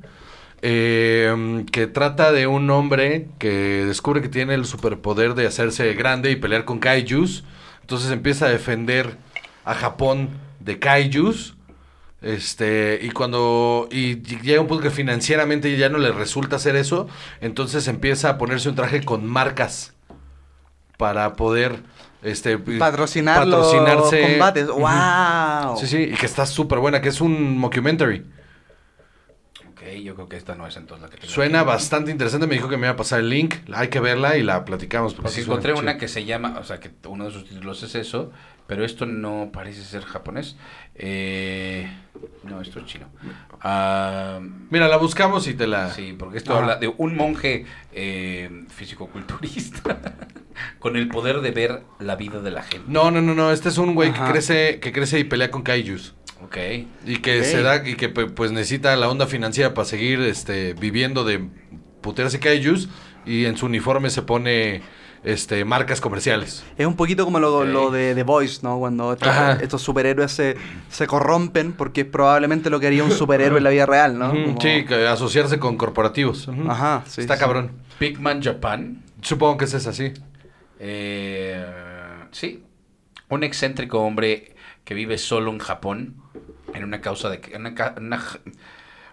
eh, 0.62 1.64
que 1.70 1.86
trata 1.86 2.32
de 2.32 2.46
un 2.46 2.70
hombre 2.70 3.28
que 3.38 3.84
descubre 3.86 4.22
que 4.22 4.28
tiene 4.28 4.54
el 4.54 4.64
superpoder 4.64 5.34
de 5.34 5.46
hacerse 5.46 5.92
grande 5.94 6.30
y 6.30 6.36
pelear 6.36 6.64
con 6.64 6.78
kaijus. 6.78 7.44
Entonces 7.82 8.10
empieza 8.10 8.46
a 8.46 8.48
defender 8.48 9.16
a 9.64 9.74
Japón 9.74 10.30
de 10.60 10.78
kaijus. 10.78 11.55
Este, 12.26 12.98
y 13.02 13.10
cuando 13.10 13.88
y 13.90 14.20
llega 14.22 14.60
un 14.60 14.66
punto 14.66 14.82
que 14.82 14.90
financieramente 14.90 15.76
ya 15.76 15.88
no 15.88 15.98
le 15.98 16.10
resulta 16.10 16.56
hacer 16.56 16.74
eso, 16.74 17.06
entonces 17.40 17.86
empieza 17.86 18.30
a 18.30 18.38
ponerse 18.38 18.68
un 18.68 18.74
traje 18.74 19.04
con 19.04 19.24
marcas 19.26 19.94
para 20.98 21.34
poder 21.34 21.76
este 22.22 22.58
Patrocinar 22.58 23.38
patrocinarse. 23.44 24.20
los 24.22 24.30
combates. 24.30 24.66
¡Wow! 24.66 25.76
Sí, 25.78 25.86
sí, 25.86 25.98
y 26.12 26.14
que 26.16 26.26
está 26.26 26.46
súper 26.46 26.78
buena, 26.80 27.00
que 27.00 27.10
es 27.10 27.20
un 27.20 27.58
mockumentary. 27.58 28.24
Ok, 29.70 29.82
yo 30.02 30.14
creo 30.14 30.28
que 30.28 30.36
esta 30.36 30.54
no 30.56 30.66
es 30.66 30.76
entonces 30.76 31.02
la 31.04 31.10
que 31.10 31.18
tengo 31.18 31.32
Suena 31.32 31.60
aquí. 31.60 31.68
bastante 31.68 32.10
interesante, 32.10 32.46
me 32.48 32.54
dijo 32.54 32.68
que 32.68 32.76
me 32.76 32.86
iba 32.86 32.94
a 32.94 32.96
pasar 32.96 33.20
el 33.20 33.28
link, 33.30 33.54
hay 33.72 33.88
que 33.88 34.00
verla 34.00 34.36
y 34.36 34.42
la 34.42 34.64
platicamos. 34.64 35.14
porque 35.14 35.28
Porque 35.28 35.42
encontré 35.42 35.72
una 35.74 35.92
chido. 35.92 35.98
que 36.00 36.08
se 36.08 36.24
llama, 36.24 36.56
o 36.58 36.64
sea, 36.64 36.80
que 36.80 36.90
uno 37.06 37.26
de 37.26 37.30
sus 37.30 37.44
títulos 37.48 37.82
es 37.84 37.94
eso, 37.94 38.32
pero 38.66 38.84
esto 38.84 39.06
no 39.06 39.50
parece 39.52 39.82
ser 39.82 40.02
japonés. 40.02 40.56
Eh, 40.94 41.88
no, 42.44 42.60
esto 42.60 42.80
es 42.80 42.86
chino. 42.86 43.06
Ah, 43.60 44.40
Mira, 44.70 44.88
la 44.88 44.96
buscamos 44.96 45.46
y 45.46 45.54
te 45.54 45.66
la... 45.66 45.90
sí, 45.92 46.14
porque 46.18 46.38
esto 46.38 46.54
habla 46.54 46.76
de 46.76 46.92
un 46.96 47.16
monje 47.16 47.64
eh, 47.92 48.64
físico-culturista 48.68 49.98
con 50.78 50.96
el 50.96 51.08
poder 51.08 51.40
de 51.40 51.50
ver 51.50 51.82
la 51.98 52.16
vida 52.16 52.40
de 52.40 52.50
la 52.50 52.62
gente. 52.62 52.86
No, 52.88 53.10
no, 53.10 53.20
no, 53.22 53.34
no, 53.34 53.52
este 53.52 53.68
es 53.68 53.78
un 53.78 53.94
güey 53.94 54.12
que 54.12 54.20
crece, 54.20 54.80
que 54.80 54.92
crece 54.92 55.18
y 55.18 55.24
pelea 55.24 55.50
con 55.50 55.62
kaijus. 55.62 56.14
Ok. 56.42 56.56
Y 57.06 57.18
que 57.18 57.44
se 57.44 57.62
da, 57.62 57.86
y 57.86 57.94
que 57.94 58.08
pues 58.08 58.52
necesita 58.52 58.94
la 58.96 59.08
onda 59.08 59.26
financiera 59.26 59.74
para 59.74 59.86
seguir 59.86 60.20
este 60.20 60.74
viviendo 60.74 61.24
de 61.24 61.48
puteras 62.00 62.34
y 62.34 62.38
kaijus. 62.38 62.88
Y 63.24 63.46
en 63.46 63.56
su 63.56 63.66
uniforme 63.66 64.10
se 64.10 64.22
pone 64.22 64.82
este 65.24 65.64
marcas 65.64 66.00
comerciales. 66.00 66.64
Es 66.78 66.86
un 66.86 66.94
poquito 66.96 67.24
como 67.24 67.38
lo, 67.38 67.90
de 67.90 68.14
The 68.14 68.22
Voice, 68.22 68.60
¿no? 68.62 68.78
Cuando 68.78 69.12
estos, 69.60 69.82
superhéroes 69.82 70.32
se, 70.32 70.56
se 70.90 71.06
corrompen 71.06 71.72
porque 71.72 72.02
es 72.02 72.06
probablemente 72.06 72.70
lo 72.70 72.80
que 72.80 72.86
haría 72.86 73.04
un 73.04 73.10
superhéroe 73.10 73.58
en 73.58 73.64
la 73.64 73.70
vida 73.70 73.86
real, 73.86 74.18
¿no? 74.18 74.30
Como- 74.30 74.60
Sí, 74.60 74.84
que 74.84 75.06
asociarse 75.06 75.58
con 75.58 75.76
corporativos. 75.76 76.48
Ajá, 76.68 77.02
sí, 77.06 77.20
Está 77.20 77.34
sí. 77.34 77.40
cabrón. 77.40 77.72
Pigman 77.98 78.42
Japan. 78.42 79.02
Supongo 79.22 79.56
que 79.58 79.64
es 79.64 79.74
esa, 79.74 79.92
sí. 79.92 80.12
Eh, 80.78 81.64
sí, 82.32 82.62
un 83.28 83.42
excéntrico 83.42 84.00
hombre 84.00 84.54
que 84.84 84.94
vive 84.94 85.18
solo 85.18 85.50
en 85.50 85.58
Japón, 85.58 86.14
en 86.74 86.84
una 86.84 87.00
causa 87.00 87.30
de 87.30 87.40
en 87.52 87.62
una, 87.66 87.74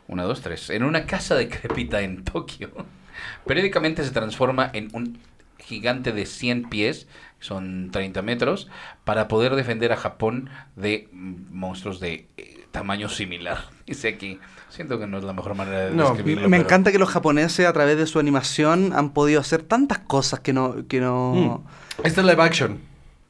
una, 0.08 0.24
dos, 0.24 0.41
tres, 0.41 0.70
en 0.70 0.84
una 0.84 1.06
casa 1.06 1.36
decrépita 1.36 2.01
en 2.01 2.24
Tokio. 2.24 2.70
Periódicamente 3.45 4.04
se 4.04 4.12
transforma 4.12 4.70
en 4.74 4.89
un 4.93 5.18
gigante 5.66 6.11
de 6.11 6.26
100 6.26 6.70
pies, 6.70 7.07
son 7.39 7.89
30 7.91 8.22
metros, 8.22 8.70
para 9.03 9.28
poder 9.28 9.55
defender 9.55 9.91
a 9.91 9.97
Japón 9.97 10.49
de 10.76 11.09
mm, 11.11 11.34
monstruos 11.51 11.99
de 11.99 12.28
eh, 12.38 12.66
tamaño 12.72 13.09
similar. 13.09 13.57
Dice 13.88 14.07
aquí, 14.09 14.39
siento 14.70 14.97
que 14.99 15.07
no 15.07 15.18
es 15.18 15.24
la 15.24 15.34
mejor 15.34 15.55
manera 15.55 15.86
de 15.86 15.91
No, 15.91 16.05
describirlo. 16.09 16.47
Me 16.49 16.57
pero- 16.57 16.68
encanta 16.68 16.91
que 16.91 16.99
los 16.99 17.09
japoneses 17.09 17.66
a 17.66 17.74
través 17.74 17.97
de 17.97 18.07
su 18.07 18.20
animación 18.20 18.93
han 18.93 19.09
podido 19.11 19.39
hacer 19.41 19.64
tantas 19.64 19.99
cosas 19.99 20.39
que 20.39 20.53
no... 20.53 20.88
Que 20.88 20.99
no... 21.01 21.34
Mm. 21.36 22.05
Esta 22.05 22.22
es 22.22 22.28
live 22.28 22.41
action. 22.43 22.80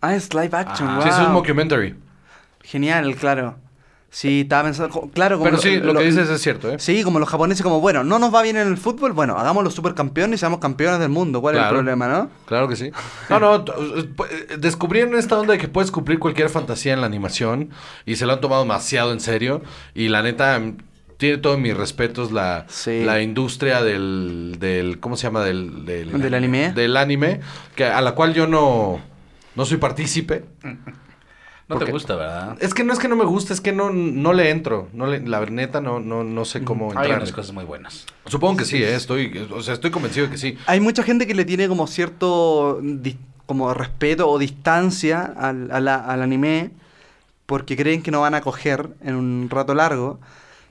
Ah, 0.02 0.16
es 0.16 0.34
live 0.34 0.50
action, 0.54 0.88
Ah. 0.90 0.96
wow. 0.98 1.04
Sí, 1.04 1.10
es 1.10 1.18
un 1.20 1.34
mockumentary. 1.34 1.96
Genial, 2.62 3.16
claro. 3.16 3.58
Sí, 4.16 4.42
estaba 4.42 4.66
pensando... 4.66 5.10
Claro, 5.12 5.40
como 5.40 5.50
Pero 5.50 5.58
sí, 5.62 5.78
lo, 5.80 5.92
lo- 5.92 6.00
que 6.00 6.06
dices 6.06 6.30
es 6.30 6.40
cierto, 6.40 6.70
¿eh? 6.72 6.76
Sí, 6.78 7.02
como 7.02 7.18
los 7.18 7.28
japoneses, 7.28 7.64
como, 7.64 7.82
bueno, 7.82 8.04
no 8.04 8.20
nos 8.20 8.32
va 8.32 8.44
bien 8.44 8.58
en 8.58 8.68
el 8.68 8.78
fútbol, 8.78 9.12
bueno, 9.12 9.40
hagamos 9.40 9.64
los 9.64 9.74
supercampeones 9.74 10.38
y 10.38 10.40
seamos 10.40 10.60
campeones 10.60 11.00
del 11.00 11.10
mundo. 11.10 11.42
¿Cuál 11.42 11.56
es 11.56 11.64
el 11.64 11.70
problema, 11.70 12.08
no? 12.08 12.30
Claro 12.46 12.68
que 12.68 12.76
sí. 12.76 12.92
No, 13.32 13.40
no, 13.40 13.66
eh, 13.66 14.58
descubrieron 14.60 15.16
esta 15.16 15.40
onda 15.40 15.54
de 15.54 15.58
que 15.58 15.68
puedes 15.68 15.90
cumplir 15.90 16.20
cualquier 16.20 16.50
fantasía 16.50 16.94
en 16.94 17.02
la 17.02 17.08
animación 17.08 17.72
y 18.06 18.16
se 18.18 18.28
lo 18.28 18.34
han 18.34 18.40
tomado 18.42 18.62
demasiado 18.62 19.12
en 19.14 19.20
serio 19.20 19.64
y 19.96 20.10
la 20.10 20.22
neta 20.22 20.60
mm, 20.60 20.78
tiene 21.18 21.38
todos 21.40 21.58
mis 21.58 21.76
respetos 21.76 22.32
la, 22.32 22.66
Sí. 22.70 23.04
la 23.04 23.20
industria 23.24 23.82
del, 23.82 24.58
del 24.60 25.00
¿cómo 25.00 25.18
se 25.18 25.24
llama? 25.24 25.44
Del, 25.44 25.86
del, 25.86 26.22
¿Del 26.22 26.34
anime? 26.36 26.72
Del 26.74 26.98
anime, 26.98 27.40
que, 27.76 27.86
a 27.86 28.00
la 28.02 28.12
cual 28.14 28.36
yo 28.36 28.46
no, 28.46 29.00
no 29.56 29.66
soy 29.66 29.78
partícipe. 29.78 30.46
No 31.74 31.86
te 31.86 31.92
gusta, 31.92 32.16
¿verdad? 32.16 32.58
Es 32.60 32.74
que 32.74 32.84
no 32.84 32.94
es 32.94 33.00
que 33.00 33.08
no 33.08 33.16
me 33.16 33.26
guste, 33.26 33.54
es 33.54 33.62
que 33.62 33.72
no, 33.72 33.90
no 33.92 34.34
le 34.34 34.50
entro. 34.50 34.88
No 34.94 35.06
le- 35.08 35.20
la 35.22 35.46
neta 35.46 35.82
no, 35.82 36.00
no, 36.00 36.24
no 36.24 36.46
sé 36.46 36.64
cómo 36.64 36.92
Hay 36.92 36.98
entrar. 36.98 37.18
unas 37.18 37.32
cosas 37.32 37.54
muy 37.54 37.66
buenas. 37.66 38.06
Supongo 38.26 38.58
que 38.58 38.66
sí, 38.66 38.78
¿eh? 38.84 38.96
estoy, 38.96 39.48
o 39.52 39.62
sea, 39.62 39.74
estoy 39.74 39.92
convencido 39.92 40.26
de 40.28 40.32
que 40.32 40.38
sí. 40.38 40.58
Hay 40.66 40.80
mucha 40.80 41.04
gente 41.04 41.28
que 41.28 41.34
le 41.36 41.46
tiene 41.46 41.68
como 41.68 41.88
cierto 41.88 42.82
como 43.46 43.74
respeto 43.74 44.30
o 44.30 44.40
distancia 44.40 45.22
al, 45.38 45.70
a 45.72 45.80
la- 45.80 45.96
al 46.06 46.22
anime 46.22 46.72
porque 47.46 47.76
creen 47.76 48.02
que 48.02 48.10
no 48.12 48.22
van 48.22 48.36
a 48.36 48.42
coger 48.42 48.90
en 49.04 49.16
un 49.16 49.50
rato 49.50 49.74
largo. 49.76 50.20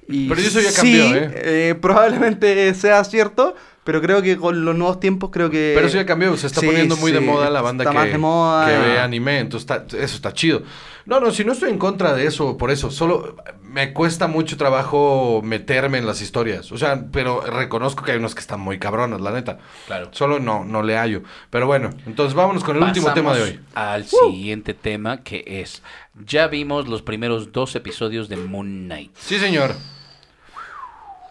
Y 0.09 0.29
Pero 0.29 0.41
eso 0.41 0.61
ya 0.61 0.71
sí, 0.71 0.77
cambió, 0.99 1.15
¿eh? 1.17 1.31
eh, 1.35 1.75
probablemente 1.81 2.73
sea 2.75 3.05
cierto, 3.05 3.55
pero 3.85 4.01
creo 4.01 4.23
que 4.23 4.37
con 4.37 4.65
los 4.65 4.77
nuevos 4.77 5.01
tiempos 5.01 5.31
creo 5.33 5.51
que... 5.51 5.73
Pero 5.75 5.87
eso 5.89 5.97
ya 5.97 6.07
cambió, 6.07 6.37
se 6.37 6.47
está 6.47 6.61
Sí, 6.61 6.67
poniendo 6.67 6.97
muy 6.97 7.11
de 7.13 7.19
sí, 7.19 7.25
moda 7.25 7.51
la 7.51 7.61
banda 7.63 7.83
está 7.85 7.91
que, 7.93 7.99
más 7.99 8.07
de 8.13 8.19
moda. 8.19 8.67
que 8.67 8.79
ve 8.79 8.99
anime, 9.01 9.39
entonces 9.41 9.69
está- 9.71 9.97
eso 9.97 10.17
está 10.17 10.33
chido. 10.33 10.63
No, 11.05 11.19
no, 11.19 11.33
si 11.33 11.45
no 11.45 11.51
estoy 11.53 11.71
en 11.71 11.79
contra 11.79 12.13
de 12.15 12.27
eso, 12.27 12.57
por 12.57 12.71
eso, 12.71 12.93
solo 12.93 13.35
me 13.61 13.93
cuesta 13.93 14.29
mucho 14.29 14.57
trabajo 14.57 15.41
meterme 15.43 15.99
en 15.99 16.07
las 16.07 16.21
historias, 16.23 16.71
o 16.71 16.79
sea, 16.79 17.07
pero 17.11 17.41
reconozco 17.41 18.05
que 18.05 18.13
hay 18.13 18.19
unos 18.19 18.35
que 18.37 18.41
están 18.41 18.61
muy 18.61 18.79
cabronas, 18.79 19.21
la 19.21 19.33
neta. 19.33 19.59
Claro. 19.89 20.11
Solo 20.13 20.39
no, 20.39 20.65
no 20.65 20.83
le 20.85 20.97
hallo. 20.97 21.23
Pero 21.51 21.67
bueno, 21.67 21.91
entonces 22.07 22.35
vámonos 22.35 22.63
con 22.63 22.77
el 22.77 22.85
último 22.85 23.13
tema 23.15 23.35
de 23.35 23.43
hoy. 23.43 23.61
Al 23.75 24.05
siguiente 24.07 24.75
tema 24.75 25.23
que 25.25 25.43
es, 25.45 25.83
ya 26.25 26.47
vimos 26.47 26.87
los 26.87 27.03
primeros 27.03 27.51
dos 27.51 27.75
episodios 27.75 28.29
de 28.29 28.37
Moon 28.37 28.85
Knight. 28.85 29.11
Sí, 29.17 29.39
señor. 29.41 29.75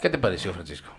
¿Qué 0.01 0.09
te 0.09 0.17
pareció, 0.17 0.51
Francisco? 0.51 0.89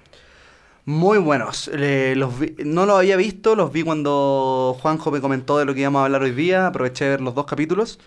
Muy 0.85 1.18
buenos. 1.18 1.70
Los 1.72 2.39
vi- 2.41 2.55
no 2.64 2.87
los 2.87 2.99
había 2.99 3.16
visto, 3.16 3.55
los 3.55 3.72
vi 3.72 3.83
cuando 3.85 4.76
Juanjo 4.80 5.11
me 5.12 5.20
comentó 5.20 5.59
de 5.59 5.64
lo 5.64 5.74
que 5.74 5.80
íbamos 5.80 6.01
a 6.01 6.05
hablar 6.07 6.22
hoy 6.22 6.33
día. 6.33 6.66
Aproveché 6.66 7.05
de 7.05 7.11
ver 7.12 7.20
los 7.20 7.35
dos 7.35 7.47
capítulos. 7.47 7.99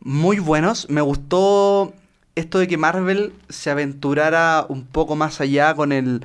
Muy 0.00 0.38
buenos. 0.38 0.88
Me 0.90 1.00
gustó 1.00 1.92
esto 2.34 2.58
de 2.58 2.66
que 2.68 2.76
Marvel 2.78 3.32
se 3.48 3.70
aventurara 3.70 4.66
un 4.68 4.84
poco 4.86 5.16
más 5.16 5.40
allá 5.40 5.74
con 5.74 5.92
el 5.92 6.24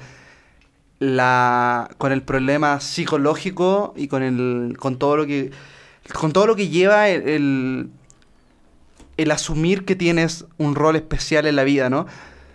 la 1.00 1.90
con 1.98 2.12
el 2.12 2.24
problema 2.24 2.80
psicológico 2.80 3.94
y 3.96 4.08
con 4.08 4.24
el 4.24 4.78
con 4.80 4.98
todo 4.98 5.18
lo 5.18 5.26
que 5.28 5.52
con 6.14 6.34
todo 6.34 6.48
lo 6.48 6.56
que 6.56 6.70
lleva 6.70 7.10
el, 7.10 7.28
el, 7.30 7.90
el 9.18 9.32
asumir 9.32 9.86
que 9.86 9.96
tienes 9.96 10.46
un 10.58 10.76
rol 10.76 10.96
especial 10.96 11.46
en 11.48 11.56
la 11.56 11.64
vida, 11.64 11.90
¿no? 11.90 12.06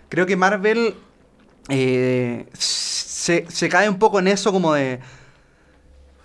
Creo 0.09 0.25
que 0.25 0.35
Marvel 0.37 0.95
eh, 1.69 2.45
se, 2.53 3.69
cae 3.69 3.89
un 3.89 3.99
poco 3.99 4.19
en 4.19 4.27
eso 4.27 4.51
como 4.51 4.73
de... 4.73 4.99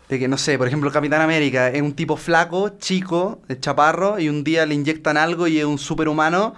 De 0.08 0.18
que, 0.18 0.26
no 0.26 0.38
sé, 0.38 0.56
por 0.56 0.66
ejemplo, 0.66 0.90
Capitán 0.90 1.20
América 1.20 1.68
es 1.68 1.82
un 1.82 1.92
tipo 1.92 2.16
flaco, 2.16 2.70
chico, 2.78 3.40
de 3.46 3.60
chaparro, 3.60 4.18
y 4.18 4.30
un 4.30 4.42
día 4.42 4.64
le 4.64 4.74
inyectan 4.74 5.18
algo 5.18 5.46
y 5.46 5.58
es 5.58 5.66
un 5.66 5.76
superhumano, 5.76 6.54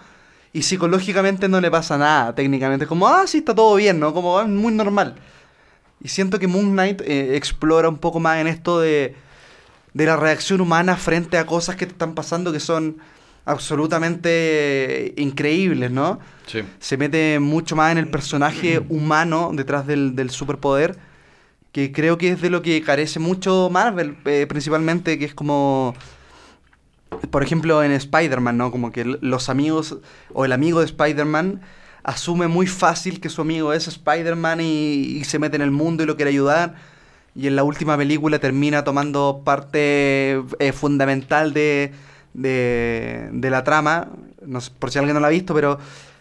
y 0.53 0.63
psicológicamente 0.63 1.49
no 1.49 1.61
le 1.61 1.69
pasa 1.69 1.99
nada, 1.99 2.33
técnicamente. 2.33 2.85
Es 2.85 2.89
como, 2.89 3.09
ah, 3.09 3.27
sí, 3.27 3.39
está 3.39 3.53
todo 3.53 3.75
bien, 3.75 3.99
¿no? 3.99 4.15
Como, 4.15 4.39
ah, 4.39 4.45
muy 4.45 4.73
normal. 4.73 5.17
Y 6.01 6.09
siento 6.09 6.39
que 6.39 6.47
Moon 6.47 6.71
Knight 6.71 7.01
eh, 7.01 7.37
explora 7.37 7.89
un 7.89 7.99
poco 7.99 8.21
más 8.21 8.39
en 8.39 8.47
esto 8.47 8.79
de, 8.79 9.17
de 9.95 10.07
la 10.07 10.17
reacción 10.17 10.61
humana 10.61 10.97
frente 10.97 11.37
a 11.37 11.45
cosas 11.45 11.75
que 11.75 11.87
te 11.87 11.93
están 11.93 12.15
pasando 12.15 12.53
que 12.53 12.61
son 12.61 12.99
absolutamente 13.45 15.15
increíbles, 15.17 15.91
¿no? 15.91 16.21
Sí. 16.47 16.63
se 16.81 16.97
mete 16.97 17.39
mucho 17.39 17.77
más 17.77 17.93
en 17.93 17.99
el 17.99 18.09
personaje 18.09 18.83
humano 18.89 19.51
detrás 19.55 19.87
del, 19.87 20.17
del 20.17 20.31
superpoder, 20.31 20.99
que 21.73 21.93
creo 21.93 22.19
que 22.19 22.31
es 22.31 22.41
de 22.41 22.51
lo 22.51 22.63
que 22.63 22.83
carece 22.83 23.21
mucho 23.21 23.69
Marvel, 23.71 24.17
eh, 24.25 24.47
principalmente, 24.49 25.19
que 25.19 25.27
es 25.27 25.35
como 25.35 25.95
por 27.31 27.43
ejemplo, 27.43 27.83
en 27.83 27.93
Spider-Man, 27.93 28.57
¿no? 28.57 28.71
Como 28.71 28.93
que 28.93 29.05
los 29.05 29.49
amigos 29.49 29.99
o 30.33 30.45
el 30.45 30.53
amigo 30.53 30.81
de 30.81 30.87
Spider-Man 30.87 31.61
asume 32.03 32.49
muy 32.49 32.67
fácil 32.67 33.21
que 33.21 33.29
su 33.29 33.43
amigo 33.43 33.73
es 33.73 33.89
Spider-Man 33.89 34.61
y, 34.61 35.19
y 35.19 35.25
se 35.25 35.39
mete 35.39 35.57
en 35.57 35.63
el 35.63 35.71
mundo 35.71 36.03
y 36.03 36.07
lo 36.07 36.17
quiere 36.17 36.31
ayudar. 36.31 36.77
Y 37.35 37.47
en 37.47 37.57
la 37.57 37.63
última 37.63 37.97
película 37.97 38.39
termina 38.39 38.85
tomando 38.85 39.43
parte 39.45 40.43
eh, 40.59 40.73
fundamental 40.73 41.53
de, 41.53 41.93
de, 42.35 43.29
de 43.33 43.51
la 43.51 43.65
trama. 43.65 44.09
No 44.47 44.61
sé, 44.61 44.71
por 44.79 44.91
si 44.91 44.99
alguien 44.99 45.15
no 45.15 45.21
la 45.21 45.27
ha 45.29 45.31
visto, 45.31 45.55
pero 45.55 45.79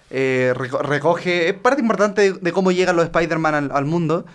eh, 0.09 0.53
reco- 0.55 0.81
recoge. 0.81 1.49
Es 1.49 1.53
parte 1.55 1.81
importante 1.81 2.21
de, 2.21 2.33
de 2.39 2.51
cómo 2.51 2.71
llegan 2.71 2.95
los 2.95 3.05
Spider-Man 3.05 3.55
al, 3.55 3.71
al 3.73 3.85
mundo. 3.85 4.25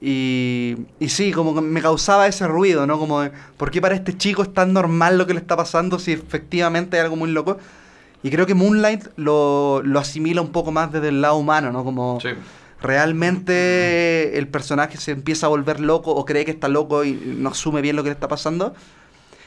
Y, 0.00 0.76
y 0.98 1.08
sí, 1.10 1.30
como 1.30 1.54
que 1.54 1.60
me 1.60 1.80
causaba 1.80 2.26
ese 2.26 2.48
ruido, 2.48 2.86
¿no? 2.88 2.98
Como, 2.98 3.22
¿por 3.56 3.70
qué 3.70 3.80
para 3.80 3.94
este 3.94 4.16
chico 4.16 4.42
es 4.42 4.52
tan 4.52 4.72
normal 4.72 5.16
lo 5.16 5.26
que 5.28 5.32
le 5.34 5.38
está 5.40 5.56
pasando 5.56 5.98
si 6.00 6.12
efectivamente 6.12 6.96
hay 6.96 7.04
algo 7.04 7.14
muy 7.16 7.30
loco? 7.30 7.58
Y 8.24 8.30
creo 8.30 8.44
que 8.46 8.54
Moonlight 8.54 9.04
lo, 9.16 9.80
lo 9.84 9.98
asimila 10.00 10.40
un 10.40 10.50
poco 10.50 10.72
más 10.72 10.90
desde 10.92 11.08
el 11.08 11.20
lado 11.20 11.36
humano, 11.36 11.70
¿no? 11.72 11.84
Como 11.84 12.18
Sí. 12.20 12.30
realmente 12.80 14.38
el 14.38 14.48
personaje 14.48 14.96
se 14.96 15.12
empieza 15.12 15.46
a 15.46 15.48
volver 15.50 15.80
loco 15.80 16.10
o 16.12 16.24
cree 16.24 16.44
que 16.44 16.50
está 16.50 16.68
loco 16.68 17.04
y 17.04 17.12
no 17.38 17.50
asume 17.50 17.80
bien 17.80 17.96
lo 17.96 18.02
que 18.02 18.08
le 18.10 18.14
está 18.14 18.28
pasando. 18.28 18.74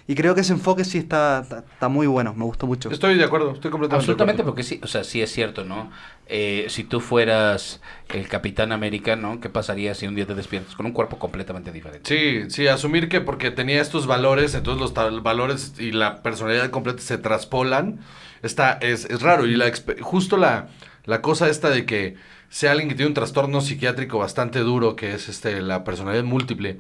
Y 0.08 0.14
creo 0.16 0.36
que 0.36 0.42
ese 0.42 0.54
enfoque 0.54 0.84
sí 0.86 1.00
está, 1.00 1.40
está, 1.42 1.60
está 1.60 1.90
muy 1.90 2.06
bueno, 2.08 2.34
me 2.36 2.46
gustó 2.46 2.68
mucho. 2.68 2.92
Estoy 2.92 3.16
de 3.18 3.24
acuerdo, 3.24 3.54
estoy 3.54 3.72
completamente 3.72 3.96
Absolutamente, 3.96 4.44
de 4.44 4.44
acuerdo. 4.44 4.46
porque 4.46 4.64
sí, 4.64 4.80
o 4.84 4.88
sea, 4.88 5.04
sí 5.04 5.22
es 5.22 5.32
cierto, 5.32 5.64
¿no? 5.66 5.90
Eh, 6.28 6.66
si 6.70 6.84
tú 6.84 7.00
fueras 7.02 7.82
el 8.10 8.28
Capitán 8.28 8.72
América, 8.72 9.16
¿no? 9.16 9.40
¿Qué 9.40 9.50
pasaría 9.50 9.96
si 9.96 10.06
un 10.08 10.14
día 10.16 10.28
te 10.28 10.36
despiertas 10.36 10.76
con 10.76 10.86
un 10.86 10.92
cuerpo 10.92 11.18
completamente 11.18 11.72
diferente? 11.72 12.08
Sí, 12.08 12.50
sí, 12.52 12.68
asumir 12.68 13.10
que 13.10 13.22
porque 13.22 13.50
tenía 13.50 13.82
estos 13.82 14.06
valores, 14.06 14.54
entonces 14.54 14.80
los 14.82 15.24
valores 15.24 15.74
y 15.80 15.92
la 15.92 16.22
personalidad 16.22 16.70
completa 16.70 17.02
se 17.02 17.18
traspolan, 17.18 18.00
está, 18.44 18.74
es, 18.74 19.06
es 19.06 19.22
raro. 19.24 19.48
Y 19.48 19.56
la, 19.56 19.72
justo 20.02 20.38
la, 20.38 20.70
la 21.06 21.22
cosa 21.22 21.50
esta 21.50 21.70
de 21.72 21.86
que 21.88 22.16
sea 22.50 22.72
alguien 22.72 22.90
que 22.90 22.96
tiene 22.96 23.08
un 23.10 23.16
trastorno 23.16 23.60
psiquiátrico 23.62 24.20
bastante 24.20 24.60
duro, 24.60 24.96
que 24.96 25.16
es 25.16 25.30
este 25.30 25.62
la 25.62 25.84
personalidad 25.84 26.24
múltiple, 26.24 26.80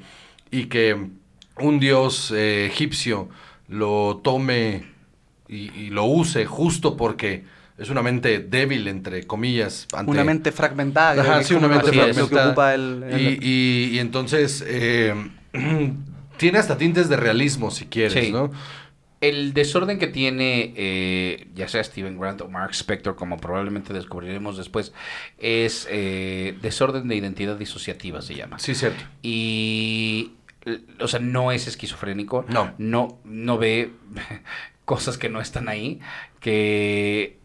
y 0.51 0.65
que 0.67 1.09
un 1.60 1.80
dios 1.80 2.32
eh, 2.32 2.66
egipcio 2.68 3.30
lo 3.68 4.22
tome 4.24 4.86
y, 5.47 5.72
y 5.72 5.89
lo 5.89 6.06
use 6.06 6.45
justo 6.45 6.97
porque 6.97 7.43
es 7.78 7.89
una 7.89 8.01
mente 8.01 8.39
débil, 8.39 8.88
entre 8.88 9.26
comillas. 9.28 9.88
ante- 9.93 10.12
Una 10.12 10.24
mente 10.24 10.51
fragmentada. 10.51 11.22
Ajá, 11.22 11.43
sí, 11.43 11.53
una 11.56 11.68
mente 11.68 12.22
ocupa 12.22 12.74
el... 12.74 13.03
el- 13.03 13.22
Y, 13.22 13.39
y- 13.41 13.95
y 13.95 13.99
entonces 13.99 14.64
eh, 14.68 15.14
tiene 16.38 16.58
hasta 16.60 16.78
tintes 16.78 17.10
de 17.10 17.18
realismo, 17.18 17.72
si 17.72 17.86
quieres, 17.86 18.26
Sí. 18.26 18.32
¿no? 18.32 18.51
El 19.22 19.53
desorden 19.53 19.97
que 19.97 20.08
tiene, 20.08 20.74
eh, 20.76 21.47
ya 21.56 21.68
sea 21.68 21.84
Steven 21.84 22.20
Grant 22.20 22.41
o 22.41 22.47
Mark 22.49 22.72
Spector, 22.76 23.16
como 23.16 23.38
probablemente 23.38 23.91
descubriremos 23.93 24.56
después, 24.58 24.93
es 25.39 25.88
eh, 25.89 26.56
desorden 26.62 27.08
de 27.08 27.16
identidad 27.16 27.58
disociativa, 27.58 28.22
se 28.22 28.36
llama. 28.36 28.60
Sí, 28.60 28.76
cierto. 28.76 29.03
Y, 29.24 30.34
o 30.99 31.07
sea, 31.07 31.20
no 31.20 31.51
es 31.51 31.68
esquizofrénico. 31.68 32.45
No. 32.49 32.74
No, 32.78 33.20
no 33.24 33.57
ve 33.57 33.91
cosas 34.86 35.18
que 35.18 35.30
no 35.30 35.41
están 35.41 35.70
ahí. 35.70 35.99
Que, 36.39 37.38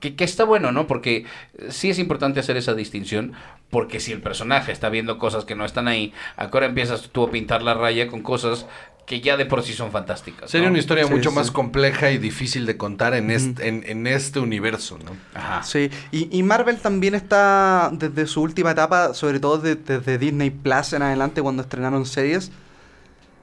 que, 0.00 0.14
que 0.16 0.24
está 0.24 0.44
bueno, 0.44 0.72
¿no? 0.72 0.86
Porque 0.86 1.24
sí 1.68 1.90
es 1.90 1.98
importante 1.98 2.40
hacer 2.40 2.56
esa 2.56 2.74
distinción. 2.74 3.34
Porque 3.70 4.00
si 4.00 4.10
el 4.12 4.20
personaje 4.20 4.72
está 4.72 4.88
viendo 4.88 5.16
cosas 5.18 5.44
que 5.44 5.54
no 5.54 5.64
están 5.64 5.86
ahí, 5.88 6.12
ahora 6.36 6.66
empiezas 6.66 7.08
tú 7.10 7.24
a 7.24 7.30
pintar 7.30 7.62
la 7.62 7.74
raya 7.74 8.08
con 8.08 8.22
cosas 8.22 8.66
que 9.06 9.20
ya 9.20 9.36
de 9.36 9.44
por 9.46 9.62
sí 9.62 9.72
son 9.72 9.90
fantásticas. 9.90 10.50
Sería 10.50 10.66
¿no? 10.68 10.72
una 10.72 10.78
historia 10.78 11.04
Sí, 11.04 11.12
mucho 11.12 11.30
sí. 11.30 11.36
más 11.36 11.50
compleja 11.50 12.10
y 12.12 12.18
difícil 12.18 12.64
de 12.66 12.76
contar 12.76 13.14
en, 13.14 13.30
este, 13.32 13.66
en, 13.68 13.82
en 13.86 14.06
este 14.06 14.38
universo, 14.38 14.98
¿no? 15.04 15.12
Ajá. 15.34 15.62
Sí, 15.64 15.90
y, 16.12 16.28
y 16.36 16.42
Marvel 16.44 16.76
también 16.78 17.14
está 17.16 17.90
desde 17.92 18.26
su 18.26 18.40
última 18.42 18.70
etapa, 18.72 19.14
sobre 19.14 19.40
todo 19.40 19.58
de- 19.58 19.74
desde 19.74 20.16
Disney 20.18 20.50
Plus 20.50 20.92
en 20.92 21.02
adelante, 21.02 21.42
cuando 21.42 21.62
estrenaron 21.62 22.06
series, 22.06 22.52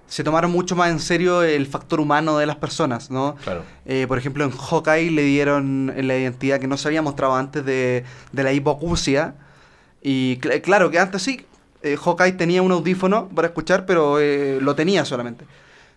se 0.07 0.23
tomaron 0.23 0.51
mucho 0.51 0.73
más 0.77 0.89
en 0.89 1.01
serio 1.01 1.43
el 1.43 1.65
factor 1.67 1.99
humano 1.99 2.37
de 2.37 2.45
las 2.45 2.55
personas, 2.55 3.11
¿no? 3.11 3.35
Claro. 3.43 3.63
Eh, 3.85 4.05
por 4.07 4.17
ejemplo, 4.17 4.45
en 4.45 4.51
Hawkeye 4.51 5.11
le 5.11 5.23
dieron 5.23 5.93
la 5.97 6.17
identidad 6.17 6.59
que 6.61 6.67
no 6.67 6.77
se 6.77 6.87
había 6.87 7.01
mostrado 7.01 7.35
antes 7.35 7.65
de, 7.65 8.05
de 8.31 8.43
la 8.43 8.53
hipoacusia. 8.53 9.35
Y 10.01 10.37
cl- 10.41 10.61
claro 10.61 10.91
que 10.91 10.99
antes 10.99 11.21
sí, 11.23 11.45
eh, 11.83 11.97
Hawkeye 11.97 12.33
tenía 12.33 12.61
un 12.61 12.71
audífono 12.71 13.29
para 13.29 13.47
escuchar, 13.49 13.85
pero 13.85 14.19
eh, 14.19 14.59
lo 14.61 14.75
tenía 14.75 15.05
solamente. 15.05 15.45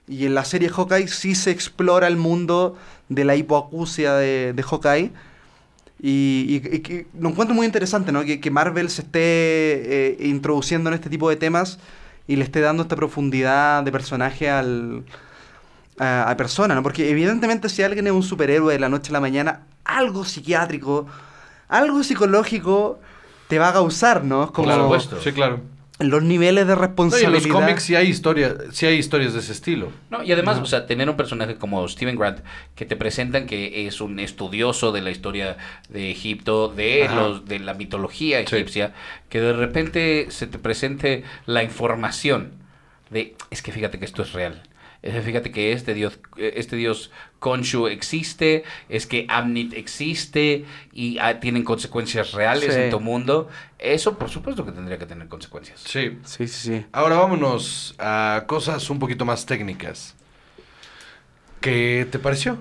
Y 0.09 0.27
en 0.27 0.35
la 0.35 0.45
serie 0.45 0.69
Hawkeye 0.69 1.09
sí 1.09 1.35
se 1.35 1.51
explora 1.51 2.09
el 2.09 2.17
mundo 2.17 2.77
de 3.09 3.25
la 3.25 3.37
hipoacusia 3.37 4.15
de, 4.15 4.53
de 4.55 4.63
Hawkeye. 4.63 5.13
Y, 6.03 6.63
y- 6.73 7.07
lo 7.21 7.29
encuentro 7.31 7.55
muy 7.55 7.67
interesante, 7.67 8.11
¿no? 8.13 8.25
Que, 8.25 8.51
Marvel 8.51 8.89
se 8.91 9.03
esté 9.03 9.21
eh, 9.21 10.17
introduciendo 10.29 10.89
en 10.91 10.95
este 10.95 11.11
tipo 11.11 11.29
de 11.29 11.37
temas 11.37 11.79
y 12.27 12.37
le 12.37 12.45
esté 12.45 12.61
dando 12.61 12.83
esta 12.85 12.97
profundidad 12.97 13.83
de 13.83 13.93
personaje 13.93 14.49
al, 14.49 15.05
a 15.99 16.35
persona, 16.37 16.75
¿no? 16.75 16.83
Porque 16.83 17.11
evidentemente 17.11 17.69
si 17.69 17.83
alguien 17.83 18.07
es 18.07 18.13
un 18.13 18.23
superhéroe 18.23 18.73
de 18.73 18.81
la 18.81 18.89
noche 18.89 19.11
a 19.11 19.13
la 19.15 19.21
mañana, 19.21 19.61
algo 19.85 20.25
psiquiátrico, 20.25 21.07
algo 21.69 22.03
psicológico 22.03 22.99
te 23.51 23.59
va 23.59 23.69
a 23.69 23.73
causar, 23.75 24.25
¿no? 24.25 24.45
Es 24.45 24.51
como 24.53 24.69
Por 24.69 24.81
supuesto. 24.83 25.21
Sí, 25.21 25.33
claro. 25.33 25.61
los 25.99 26.23
niveles 26.23 26.67
de 26.67 26.75
No, 26.75 26.81
y 26.81 26.83
en 26.83 26.89
responsabilidad. 26.89 27.33
los 27.33 27.47
cómics 27.49 27.83
sí 27.83 27.95
hay, 27.95 28.07
historia, 28.09 28.55
sí 28.73 28.87
hay 28.87 28.95
historias 28.97 29.35
de 29.35 29.41
ese 29.41 29.53
estilo. 29.53 29.93
No, 30.09 30.23
y 30.23 30.33
además, 30.33 30.59
o 30.59 30.65
sea, 30.65 30.87
tener 30.87 31.11
un 31.11 31.17
personaje 31.17 31.57
como 31.57 31.87
Steven 31.87 32.17
Grant 32.17 32.39
que 32.75 32.87
te 32.87 32.97
presentan 32.97 33.45
que 33.47 33.87
es 33.87 34.01
un 34.01 34.19
estudioso 34.19 34.93
de 34.93 35.03
la 35.03 35.11
historia 35.11 35.59
de 35.91 36.11
Egipto, 36.11 36.69
de 36.69 37.05
Ajá. 37.05 37.17
los 37.17 37.45
de 37.45 37.59
la 37.59 37.75
mitología 37.75 38.39
Sí. 38.47 38.57
egipcia, 38.57 38.95
que 39.29 39.43
de 39.43 39.53
repente 39.53 40.29
se 40.31 40.47
te 40.47 40.59
presente 40.59 41.23
la 41.45 41.63
información 41.65 42.53
de 43.11 43.35
es 43.51 43.61
que 43.61 43.71
fíjate 43.73 43.99
que 43.99 44.07
esto 44.07 44.23
es 44.23 44.33
real. 44.33 44.63
Fíjate 45.03 45.51
que 45.51 45.73
este 45.73 45.95
dios 45.95 46.19
este 46.37 46.77
dios 46.77 47.11
Khonshu 47.39 47.87
existe, 47.87 48.65
es 48.91 49.07
que 49.07 49.25
Amnit 49.31 49.73
existe 49.73 50.67
y 50.93 51.17
ah, 51.19 51.41
tienen 51.41 51.65
consecuencias 51.65 52.33
reales 52.33 52.75
Sí. 52.75 52.81
en 52.83 52.91
tu 52.91 53.01
mundo. 53.01 53.49
Eso, 53.79 54.19
por 54.19 54.29
supuesto 54.29 54.67
que 54.67 54.73
tendría 54.73 54.99
que 54.99 55.07
tener 55.07 55.27
consecuencias. 55.29 55.81
Sí. 55.81 56.19
Sí, 56.25 56.47
sí, 56.47 56.49
sí. 56.49 56.87
Ahora 56.93 57.17
vámonos 57.17 57.95
a 57.99 58.45
cosas 58.47 58.91
un 58.91 58.99
poquito 58.99 59.25
más 59.25 59.47
técnicas. 59.47 60.15
¿Qué 61.61 62.07
te 62.11 62.19
pareció? 62.19 62.59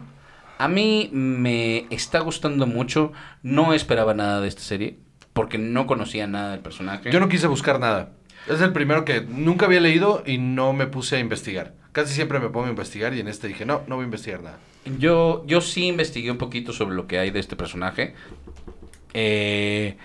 A 0.58 0.68
mí 0.68 1.10
me 1.14 1.88
está 1.90 2.20
gustando 2.20 2.66
mucho. 2.68 3.12
No 3.44 3.74
esperaba 3.74 4.14
nada 4.14 4.42
de 4.42 4.48
esta 4.48 4.62
serie. 4.62 4.98
Porque 5.34 5.58
no 5.58 5.88
conocía 5.88 6.28
nada 6.28 6.52
del 6.52 6.60
personaje. 6.60 7.12
Yo 7.12 7.20
no 7.20 7.30
quise 7.30 7.48
buscar 7.48 7.80
nada. 7.80 8.12
Es 8.48 8.60
el 8.62 8.74
primero 8.74 9.06
que 9.06 9.22
nunca 9.22 9.68
había 9.68 9.80
leído 9.80 10.24
y 10.26 10.38
no 10.38 10.74
me 10.74 10.88
puse 10.88 11.18
a 11.18 11.20
investigar. 11.20 11.74
Casi 11.92 12.14
siempre 12.14 12.40
me 12.40 12.50
pongo 12.50 12.68
a 12.68 12.70
investigar 12.70 13.14
y 13.14 13.20
en 13.20 13.28
este 13.28 13.48
dije, 13.48 13.66
no, 13.66 13.82
no 13.88 13.96
voy 13.96 14.04
a 14.04 14.06
investigar 14.06 14.42
nada. 14.44 14.60
Yo, 14.98 15.44
yo 15.48 15.60
sí 15.62 15.88
investigué 15.88 16.32
un 16.32 16.38
poquito 16.38 16.72
sobre 16.74 16.96
lo 16.96 17.08
que 17.08 17.20
hay 17.20 17.32
de 17.32 17.40
este 17.40 17.56
personaje. 17.56 18.14
Eh, 19.14 19.98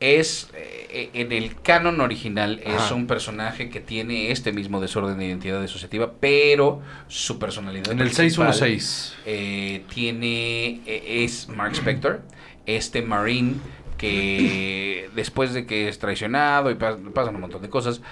es 0.00 0.50
eh, 0.54 1.10
en 1.14 1.30
el 1.30 1.54
canon 1.62 2.00
original 2.00 2.60
es 2.64 2.90
un 2.90 3.06
personaje 3.06 3.70
que 3.70 3.78
tiene 3.80 4.32
este 4.32 4.52
mismo 4.52 4.80
desorden 4.80 5.16
de 5.16 5.26
identidad 5.26 5.62
disociativa, 5.62 6.12
pero 6.18 6.82
su 7.06 7.38
personalidad 7.38 7.92
En 7.92 8.00
el 8.00 8.10
principal, 8.10 8.52
616. 8.52 9.14
eh, 9.26 9.84
tiene 9.94 10.80
eh, 10.86 11.22
es 11.24 11.48
Mark 11.48 11.74
Spector, 11.74 12.22
este 12.66 13.02
marine 13.02 13.54
que 13.96 15.08
después 15.14 15.54
de 15.54 15.64
que 15.66 15.88
es 15.88 16.00
traicionado 16.00 16.72
y 16.72 16.74
pas- 16.74 16.98
pasan 17.12 17.36
un 17.36 17.42
montón 17.42 17.62
de 17.62 17.68
cosas, 17.68 18.02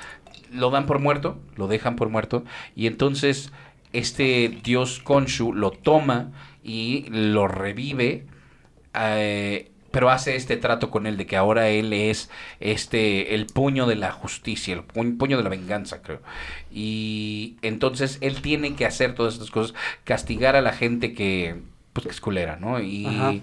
lo 0.53 0.71
dan 0.71 0.87
por 0.87 0.99
muerto, 0.99 1.39
lo 1.57 1.69
dejan 1.69 1.97
por 1.97 2.09
muerto 2.09 2.45
y 2.77 2.87
entonces 2.87 3.53
este 3.93 4.49
dios 4.63 5.01
Khonshu 5.01 5.53
lo 5.53 5.71
toma 5.73 6.31
y 6.63 7.07
lo 7.11 7.49
revive 7.49 8.27
eh, 8.95 9.71
pero 9.91 10.11
hace 10.11 10.37
este 10.37 10.57
trato 10.57 10.91
con 10.91 11.07
él 11.07 11.17
de 11.17 11.27
que 11.27 11.37
ahora 11.37 11.69
él 11.69 11.93
es 11.93 12.31
este 12.61 13.35
el 13.35 13.47
puño 13.47 13.87
de 13.87 13.97
la 13.97 14.13
justicia, 14.13 14.75
el 14.75 14.87
pu- 14.87 15.19
puño 15.19 15.37
de 15.37 15.43
la 15.43 15.49
venganza, 15.49 16.01
creo. 16.01 16.21
Y 16.73 17.57
entonces 17.63 18.19
él 18.21 18.41
tiene 18.41 18.75
que 18.77 18.87
hacer 18.87 19.15
todas 19.17 19.35
estas 19.35 19.51
cosas, 19.51 19.75
castigar 20.05 20.55
a 20.55 20.61
la 20.63 20.73
gente 20.73 21.13
que 21.13 21.57
pues 21.93 22.07
que 22.07 22.13
es 22.13 22.21
culera, 22.21 22.55
¿no? 22.57 22.81
Y 22.81 23.07
Ajá. 23.07 23.35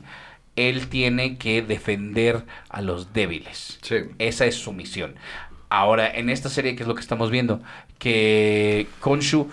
él 0.55 0.87
tiene 0.87 1.37
que 1.37 1.61
defender 1.61 2.45
a 2.69 2.81
los 2.81 3.11
débiles. 3.11 3.79
Sí. 3.81 3.95
Esa 4.17 4.45
es 4.45 4.55
su 4.55 4.71
misión. 4.71 5.15
Ahora, 5.69 6.09
en 6.09 6.29
esta 6.29 6.49
serie, 6.49 6.75
¿qué 6.75 6.83
es 6.83 6.87
lo 6.87 6.95
que 6.95 7.01
estamos 7.01 7.29
viendo? 7.29 7.61
Que 7.99 8.87
Khonshu 9.01 9.49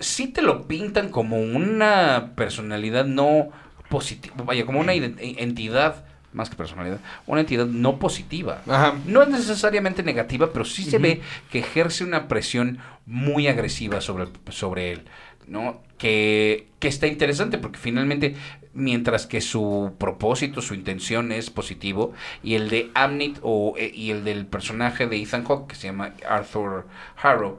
sí 0.00 0.28
te 0.28 0.42
lo 0.42 0.66
pintan 0.66 1.10
como 1.10 1.38
una 1.38 2.32
personalidad 2.34 3.04
no 3.04 3.48
positiva, 3.88 4.34
vaya, 4.44 4.66
como 4.66 4.80
una 4.80 4.92
entidad, 4.92 6.04
más 6.32 6.50
que 6.50 6.56
personalidad, 6.56 7.00
una 7.26 7.40
entidad 7.40 7.66
no 7.66 7.98
positiva. 7.98 8.62
Ajá. 8.68 8.94
No 9.06 9.22
es 9.22 9.28
necesariamente 9.28 10.02
negativa, 10.02 10.52
pero 10.52 10.64
sí 10.64 10.82
se 10.82 10.98
ve 10.98 11.20
que 11.50 11.60
ejerce 11.60 12.04
una 12.04 12.28
presión 12.28 12.78
muy 13.06 13.46
agresiva 13.46 14.00
sobre, 14.00 14.26
sobre 14.50 14.92
él. 14.92 15.04
¿no? 15.46 15.80
Que, 15.98 16.68
que 16.78 16.88
está 16.88 17.06
interesante 17.06 17.58
porque 17.58 17.78
finalmente, 17.78 18.34
mientras 18.76 19.26
que 19.26 19.40
su 19.40 19.94
propósito, 19.98 20.62
su 20.62 20.74
intención 20.74 21.32
es 21.32 21.50
positivo, 21.50 22.12
y 22.42 22.54
el 22.54 22.68
de 22.68 22.90
Amnit 22.94 23.38
o, 23.42 23.74
eh, 23.76 23.90
y 23.92 24.10
el 24.10 24.22
del 24.22 24.46
personaje 24.46 25.06
de 25.06 25.20
Ethan 25.20 25.44
Hawke, 25.44 25.68
que 25.68 25.74
se 25.74 25.88
llama 25.88 26.12
Arthur 26.28 26.86
Harrow, 27.20 27.58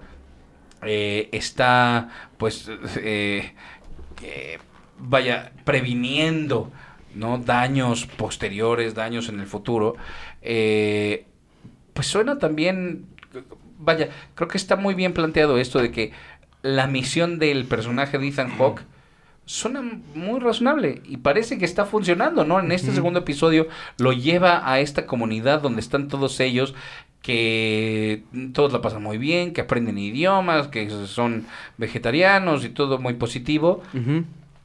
eh, 0.83 1.27
está 1.31 2.09
pues 2.37 2.69
eh, 2.97 3.51
vaya 4.99 5.51
previniendo 5.65 6.71
no 7.15 7.39
daños 7.39 8.05
posteriores 8.05 8.93
daños 8.93 9.27
en 9.29 9.39
el 9.39 9.47
futuro 9.47 9.95
pues 10.39 12.07
suena 12.07 12.37
también 12.37 13.07
vaya 13.79 14.09
creo 14.35 14.47
que 14.47 14.57
está 14.57 14.75
muy 14.75 14.93
bien 14.93 15.13
planteado 15.13 15.57
esto 15.57 15.79
de 15.79 15.91
que 15.91 16.11
la 16.61 16.85
misión 16.85 17.39
del 17.39 17.65
personaje 17.65 18.19
de 18.19 18.27
Ethan 18.27 18.55
Hawke 18.55 18.83
suena 19.47 19.81
muy 20.13 20.39
razonable 20.41 21.01
y 21.05 21.17
parece 21.17 21.57
que 21.57 21.65
está 21.65 21.85
funcionando, 21.85 22.43
¿no? 22.45 22.59
En 22.59 22.71
este 22.71 22.91
segundo 22.91 23.19
episodio 23.19 23.67
lo 23.97 24.11
lleva 24.11 24.69
a 24.71 24.79
esta 24.81 25.05
comunidad 25.07 25.61
donde 25.61 25.79
están 25.79 26.09
todos 26.09 26.39
ellos 26.41 26.75
que 27.21 28.23
todos 28.53 28.71
la 28.73 28.81
pasan 28.81 29.01
muy 29.03 29.17
bien, 29.17 29.53
que 29.53 29.61
aprenden 29.61 29.97
idiomas, 29.97 30.67
que 30.67 30.89
son 31.07 31.45
vegetarianos 31.77 32.63
y 32.65 32.69
todo 32.69 32.99
muy 32.99 33.13
positivo, 33.13 33.81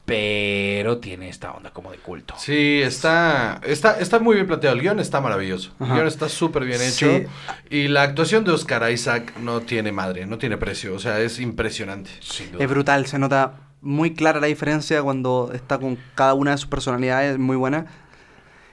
pero 0.05 0.97
tiene 0.97 1.29
esta 1.29 1.53
onda 1.53 1.71
como 1.71 1.89
de 1.91 1.97
culto. 1.97 2.33
Sí, 2.37 2.81
está, 2.83 3.61
está, 3.65 3.99
está 3.99 4.19
muy 4.19 4.35
bien 4.35 4.47
planteado. 4.47 4.75
El 4.75 4.81
guion 4.81 4.99
está 4.99 5.21
maravilloso. 5.21 5.71
El 5.79 5.87
guion 5.87 6.07
está 6.07 6.27
súper 6.27 6.65
bien 6.65 6.79
Sí. 6.79 7.05
hecho. 7.05 7.29
Y 7.69 7.87
la 7.87 8.03
actuación 8.03 8.43
de 8.43 8.51
Oscar 8.51 8.91
Isaac 8.91 9.33
no 9.39 9.61
tiene 9.61 9.93
madre, 9.93 10.25
no 10.25 10.37
tiene 10.37 10.57
precio. 10.57 10.93
O 10.93 10.99
sea, 10.99 11.21
es 11.21 11.39
impresionante. 11.39 12.09
Sin 12.19 12.51
duda. 12.51 12.63
Es 12.63 12.69
brutal, 12.69 13.05
se 13.07 13.17
nota 13.17 13.53
muy 13.83 14.13
clara 14.15 14.39
la 14.39 14.47
diferencia 14.47 15.01
cuando 15.03 15.51
está 15.53 15.77
con 15.77 15.97
cada 16.15 16.33
una 16.33 16.51
de 16.51 16.57
sus 16.57 16.67
personalidades, 16.67 17.37
muy 17.37 17.55
buena. 17.57 17.85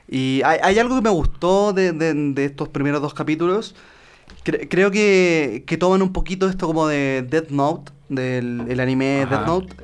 Y 0.09 0.41
hay, 0.45 0.59
hay 0.63 0.79
algo 0.79 0.97
que 0.97 1.03
me 1.03 1.11
gustó 1.11 1.73
de, 1.73 1.93
de- 1.93 2.15
de 2.15 2.45
estos 2.45 2.69
primeros 2.69 3.01
dos 3.03 3.13
capítulos. 3.15 3.75
Cre- 4.45 4.67
creo 4.71 4.91
que, 4.91 5.65
que 5.67 5.77
toman 5.77 6.03
un 6.03 6.13
poquito 6.13 6.49
esto 6.49 6.67
como 6.67 6.87
de 6.89 7.27
Death 7.29 7.51
Note, 7.51 7.93
del 8.09 8.65
el 8.69 8.81
anime 8.81 9.23
Ajá. 9.23 9.37
Death 9.37 9.47
Note. 9.47 9.75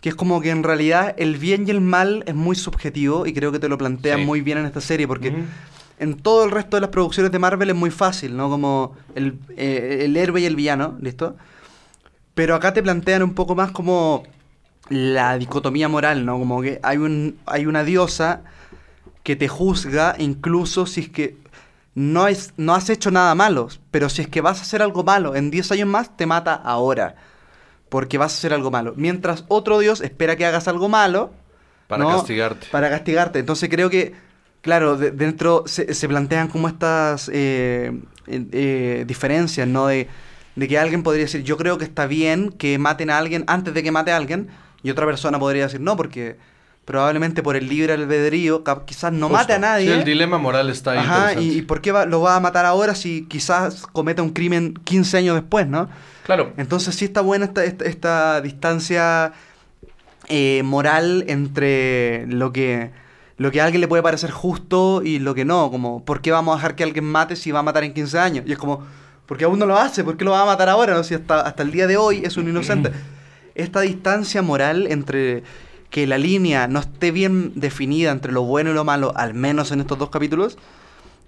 Que 0.00 0.08
es 0.08 0.14
como 0.14 0.40
que 0.40 0.48
en 0.50 0.62
realidad 0.62 1.14
el 1.18 1.36
bien 1.36 1.66
y 1.68 1.70
el 1.72 1.82
mal 1.82 2.22
es 2.26 2.34
muy 2.34 2.56
subjetivo 2.56 3.26
y 3.26 3.34
creo 3.34 3.52
que 3.52 3.58
te 3.58 3.68
lo 3.68 3.76
plantean 3.76 4.20
Sí. 4.20 4.24
muy 4.24 4.40
bien 4.40 4.56
en 4.58 4.64
esta 4.66 4.80
serie 4.80 5.06
porque 5.06 5.28
Ujú. 5.28 5.38
en 5.98 6.14
todo 6.16 6.44
el 6.44 6.50
resto 6.50 6.78
de 6.78 6.80
las 6.80 6.88
producciones 6.90 7.30
de 7.32 7.38
Marvel 7.38 7.68
es 7.68 7.76
muy 7.76 7.90
fácil, 7.90 8.34
¿no? 8.34 8.48
Como 8.48 8.96
el, 9.14 9.38
eh, 9.58 9.98
el 10.06 10.16
héroe 10.16 10.40
y 10.40 10.46
el 10.46 10.56
villano, 10.56 10.96
¿listo? 11.02 11.36
Pero 12.34 12.54
acá 12.54 12.72
te 12.72 12.82
plantean 12.82 13.22
un 13.22 13.34
poco 13.34 13.54
más 13.54 13.72
como 13.72 14.22
la 14.90 15.38
dicotomía 15.38 15.88
moral, 15.88 16.26
¿no? 16.26 16.38
Como 16.38 16.62
que 16.62 16.80
hay, 16.82 16.98
un, 16.98 17.38
hay 17.46 17.66
una 17.66 17.84
diosa 17.84 18.42
que 19.24 19.36
te 19.36 19.48
juzga 19.48 20.16
incluso 20.18 20.86
si 20.86 21.02
es 21.02 21.08
que 21.10 21.36
no, 21.94 22.28
es, 22.28 22.54
no 22.56 22.74
has 22.74 22.90
hecho 22.90 23.10
nada 23.10 23.34
malo, 23.34 23.68
pero 23.90 24.08
si 24.08 24.22
es 24.22 24.28
que 24.28 24.40
vas 24.42 24.60
a 24.60 24.62
hacer 24.62 24.82
algo 24.82 25.04
malo 25.04 25.36
en 25.36 25.50
10 25.50 25.72
años 25.72 25.88
más, 25.88 26.16
te 26.16 26.26
mata 26.26 26.54
ahora. 26.54 27.16
Porque 27.88 28.18
vas 28.18 28.32
a 28.34 28.36
hacer 28.38 28.54
algo 28.54 28.70
malo. 28.70 28.94
Mientras 28.96 29.44
otro 29.48 29.78
dios 29.80 30.00
espera 30.00 30.36
que 30.36 30.46
hagas 30.46 30.68
algo 30.68 30.88
malo 30.88 31.32
Para 31.88 32.04
¿no? 32.04 32.10
castigarte. 32.18 32.68
Para 32.70 32.88
castigarte. 32.90 33.40
Entonces 33.40 33.68
creo 33.68 33.90
que, 33.90 34.14
claro, 34.62 34.96
de- 34.96 35.10
dentro 35.10 35.64
se, 35.66 35.92
se 35.94 36.08
plantean 36.08 36.48
como 36.48 36.68
estas 36.68 37.28
eh, 37.32 37.92
eh, 38.28 38.46
eh, 38.52 39.04
diferencias, 39.08 39.66
¿no? 39.66 39.88
De, 39.88 40.08
de 40.56 40.68
que 40.68 40.78
alguien 40.78 41.02
podría 41.02 41.24
decir, 41.24 41.42
yo 41.42 41.56
creo 41.56 41.78
que 41.78 41.84
está 41.84 42.06
bien 42.06 42.50
que 42.52 42.78
maten 42.78 43.10
a 43.10 43.18
alguien 43.18 43.44
antes 43.48 43.74
de 43.74 43.82
que 43.82 43.90
mate 43.90 44.12
a 44.12 44.16
alguien, 44.16 44.48
y 44.82 44.90
otra 44.90 45.06
persona 45.06 45.38
podría 45.38 45.64
decir, 45.64 45.80
no, 45.80 45.96
porque 45.96 46.36
probablemente 46.84 47.42
por 47.42 47.54
el 47.56 47.68
libre 47.68 47.92
albedrío 47.92 48.64
quizás 48.86 49.12
no 49.12 49.28
mate 49.28 49.52
a 49.52 49.58
nadie. 49.58 49.86
Sí, 49.86 49.92
el 49.92 50.04
dilema 50.04 50.38
moral 50.38 50.70
está 50.70 50.92
ahí. 50.92 50.98
Ajá, 50.98 51.40
y 51.40 51.62
por 51.62 51.80
qué 51.80 51.92
va- 51.92 52.06
lo 52.06 52.20
va 52.22 52.36
a 52.36 52.40
matar 52.40 52.66
ahora 52.66 52.94
si 52.94 53.26
quizás 53.26 53.86
cometa 53.92 54.22
un 54.22 54.30
crimen 54.30 54.74
15 54.84 55.18
años 55.18 55.36
después, 55.36 55.66
¿no? 55.68 55.88
Claro, 56.24 56.52
Entonces 56.56 56.94
sí 56.94 57.04
está 57.04 57.20
buena 57.20 57.44
esta, 57.46 57.64
esta, 57.64 57.84
esta 57.84 58.40
distancia 58.40 59.32
eh, 60.28 60.62
moral 60.64 61.24
entre 61.28 62.26
lo 62.26 62.52
que, 62.52 62.90
lo 63.36 63.50
que 63.50 63.60
a 63.60 63.64
alguien 63.64 63.80
le 63.80 63.88
puede 63.88 64.02
parecer 64.02 64.30
justo 64.30 65.02
y 65.04 65.18
lo 65.18 65.34
que 65.34 65.44
no. 65.44 65.70
Como, 65.70 66.04
¿por 66.04 66.20
qué 66.22 66.30
vamos 66.32 66.54
a 66.54 66.56
dejar 66.56 66.74
que 66.76 66.84
alguien 66.84 67.04
mate 67.04 67.36
si 67.36 67.50
va 67.52 67.60
a 67.60 67.62
matar 67.62 67.84
en 67.84 67.92
15 67.94 68.18
años? 68.18 68.44
Y 68.46 68.52
es 68.52 68.58
como, 68.58 68.84
porque 69.26 69.44
aún 69.44 69.58
no 69.58 69.66
lo 69.66 69.76
hace, 69.78 70.02
¿por 70.04 70.16
qué 70.16 70.24
lo 70.24 70.32
va 70.32 70.42
a 70.42 70.46
matar 70.46 70.68
ahora? 70.68 70.94
No? 70.94 71.02
Si 71.04 71.14
hasta, 71.14 71.40
hasta 71.40 71.62
el 71.62 71.70
día 71.70 71.86
de 71.86 71.96
hoy 71.96 72.22
es 72.24 72.36
un 72.36 72.48
inocente. 72.48 72.90
Esta 73.54 73.80
distancia 73.80 74.42
moral 74.42 74.86
entre 74.90 75.42
que 75.90 76.06
la 76.06 76.18
línea 76.18 76.68
no 76.68 76.78
esté 76.80 77.10
bien 77.10 77.52
definida 77.56 78.10
entre 78.12 78.32
lo 78.32 78.42
bueno 78.42 78.70
y 78.70 78.74
lo 78.74 78.84
malo, 78.84 79.12
al 79.16 79.34
menos 79.34 79.72
en 79.72 79.80
estos 79.80 79.98
dos 79.98 80.10
capítulos, 80.10 80.56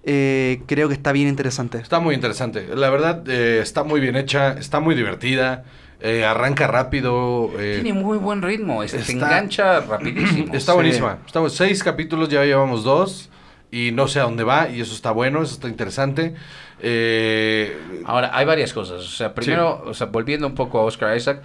eh, 0.04 0.62
creo 0.66 0.88
que 0.88 0.94
está 0.94 1.12
bien 1.12 1.28
interesante. 1.28 1.78
Está 1.78 2.00
muy 2.00 2.14
interesante. 2.14 2.66
La 2.74 2.90
verdad, 2.90 3.22
eh, 3.28 3.60
está 3.62 3.84
muy 3.84 4.00
bien 4.00 4.16
hecha, 4.16 4.52
está 4.52 4.80
muy 4.80 4.94
divertida, 4.94 5.64
eh, 6.00 6.24
arranca 6.24 6.66
rápido. 6.66 7.50
eh, 7.58 7.80
tiene 7.82 7.98
muy 8.00 8.18
buen 8.18 8.42
ritmo, 8.42 8.82
este, 8.82 8.98
te 8.98 9.12
está- 9.12 9.26
engancha 9.26 9.80
rapidísimo. 9.80 10.46
está 10.54 10.72
Sí. 10.72 10.76
buenísima. 10.76 11.18
Estamos 11.26 11.54
seis 11.54 11.82
capítulos, 11.82 12.28
ya 12.28 12.44
llevamos 12.44 12.84
dos. 12.84 13.28
Y 13.74 13.90
no 13.90 14.06
sé 14.06 14.20
a 14.20 14.24
dónde 14.24 14.44
va, 14.44 14.68
y 14.68 14.82
eso 14.82 14.94
está 14.94 15.12
bueno, 15.12 15.42
eso 15.42 15.54
está 15.54 15.66
interesante. 15.66 16.34
Eh, 16.82 17.74
Ahora, 18.04 18.30
hay 18.36 18.44
varias 18.44 18.72
cosas. 18.74 19.00
O 19.00 19.08
sea, 19.08 19.32
primero, 19.34 19.82
o 19.86 19.94
sea, 19.94 20.08
volviendo 20.08 20.46
un 20.46 20.54
poco 20.54 20.78
a 20.78 20.82
Oscar 20.82 21.16
Isaac, 21.16 21.40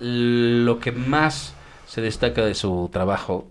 lo 0.00 0.78
que 0.80 0.92
más 0.92 1.54
se 1.86 2.00
destaca 2.00 2.44
de 2.44 2.54
su 2.54 2.88
trabajo 2.92 3.48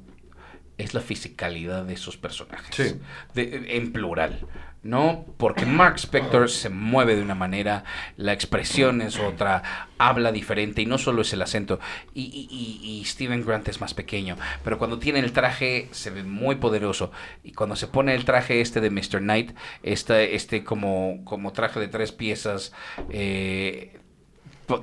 es 0.77 0.93
la 0.93 1.01
fisicalidad 1.01 1.83
de 1.85 1.97
sus 1.97 2.17
personajes. 2.17 2.75
Sí. 2.75 2.99
De- 3.33 3.77
en 3.77 3.91
plural. 3.93 4.45
¿No? 4.81 5.25
Porque 5.37 5.65
Mark 5.65 5.95
Spector 5.97 6.49
se 6.49 6.67
mueve 6.69 7.15
de 7.15 7.21
una 7.21 7.35
manera, 7.35 7.85
la 8.17 8.33
expresión 8.33 9.01
es 9.01 9.17
otra, 9.17 9.87
habla 9.97 10.33
diferente 10.33 10.81
y 10.81 10.85
no 10.85 10.97
solo 10.97 11.21
es 11.21 11.31
el 11.31 11.41
acento. 11.41 11.79
Y, 12.13 12.23
y- 12.23 12.49
y- 12.53 12.99
y 12.99 13.05
Steven 13.05 13.45
Grant 13.45 13.65
es 13.69 13.79
más 13.79 13.93
pequeño, 13.93 14.35
pero 14.61 14.77
cuando 14.77 14.99
tiene 14.99 15.19
el 15.19 15.31
traje 15.31 15.87
se 15.91 16.09
ve 16.09 16.23
muy 16.23 16.55
poderoso. 16.55 17.13
Y 17.45 17.53
cuando 17.53 17.77
se 17.77 17.87
pone 17.87 18.13
el 18.13 18.25
traje 18.25 18.59
este 18.59 18.81
de 18.81 18.89
Mr. 18.89 19.19
Knight, 19.19 19.55
este, 19.83 20.35
este 20.35 20.65
como, 20.65 21.21
como 21.23 21.53
traje 21.53 21.79
de 21.79 21.87
tres 21.87 22.11
piezas, 22.11 22.73
eh, 23.09 24.01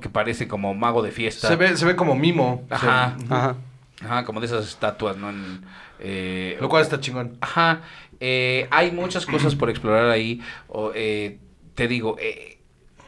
que 0.00 0.08
parece 0.08 0.48
como 0.48 0.74
mago 0.74 1.02
de 1.02 1.10
fiesta. 1.10 1.48
se, 1.48 1.56
ve, 1.56 1.76
se 1.76 1.84
ve 1.86 1.96
como 1.96 2.14
mimo. 2.14 2.66
Ajá. 2.70 3.16
Ajá. 3.28 3.56
Ajá, 4.02 4.24
como 4.24 4.40
de 4.40 4.46
esas 4.46 4.66
estatuas, 4.66 5.16
¿no? 5.16 5.28
En, 5.30 5.60
eh, 5.98 6.56
Lo 6.60 6.68
cual 6.68 6.82
está 6.82 7.00
chingón. 7.00 7.36
Ajá, 7.40 7.82
eh, 8.20 8.66
hay 8.70 8.90
muchas 8.92 9.26
cosas 9.26 9.54
por 9.54 9.68
explorar 9.70 10.10
ahí. 10.10 10.40
O, 10.68 10.92
eh, 10.94 11.38
te 11.74 11.88
digo, 11.88 12.16
eh, 12.18 12.58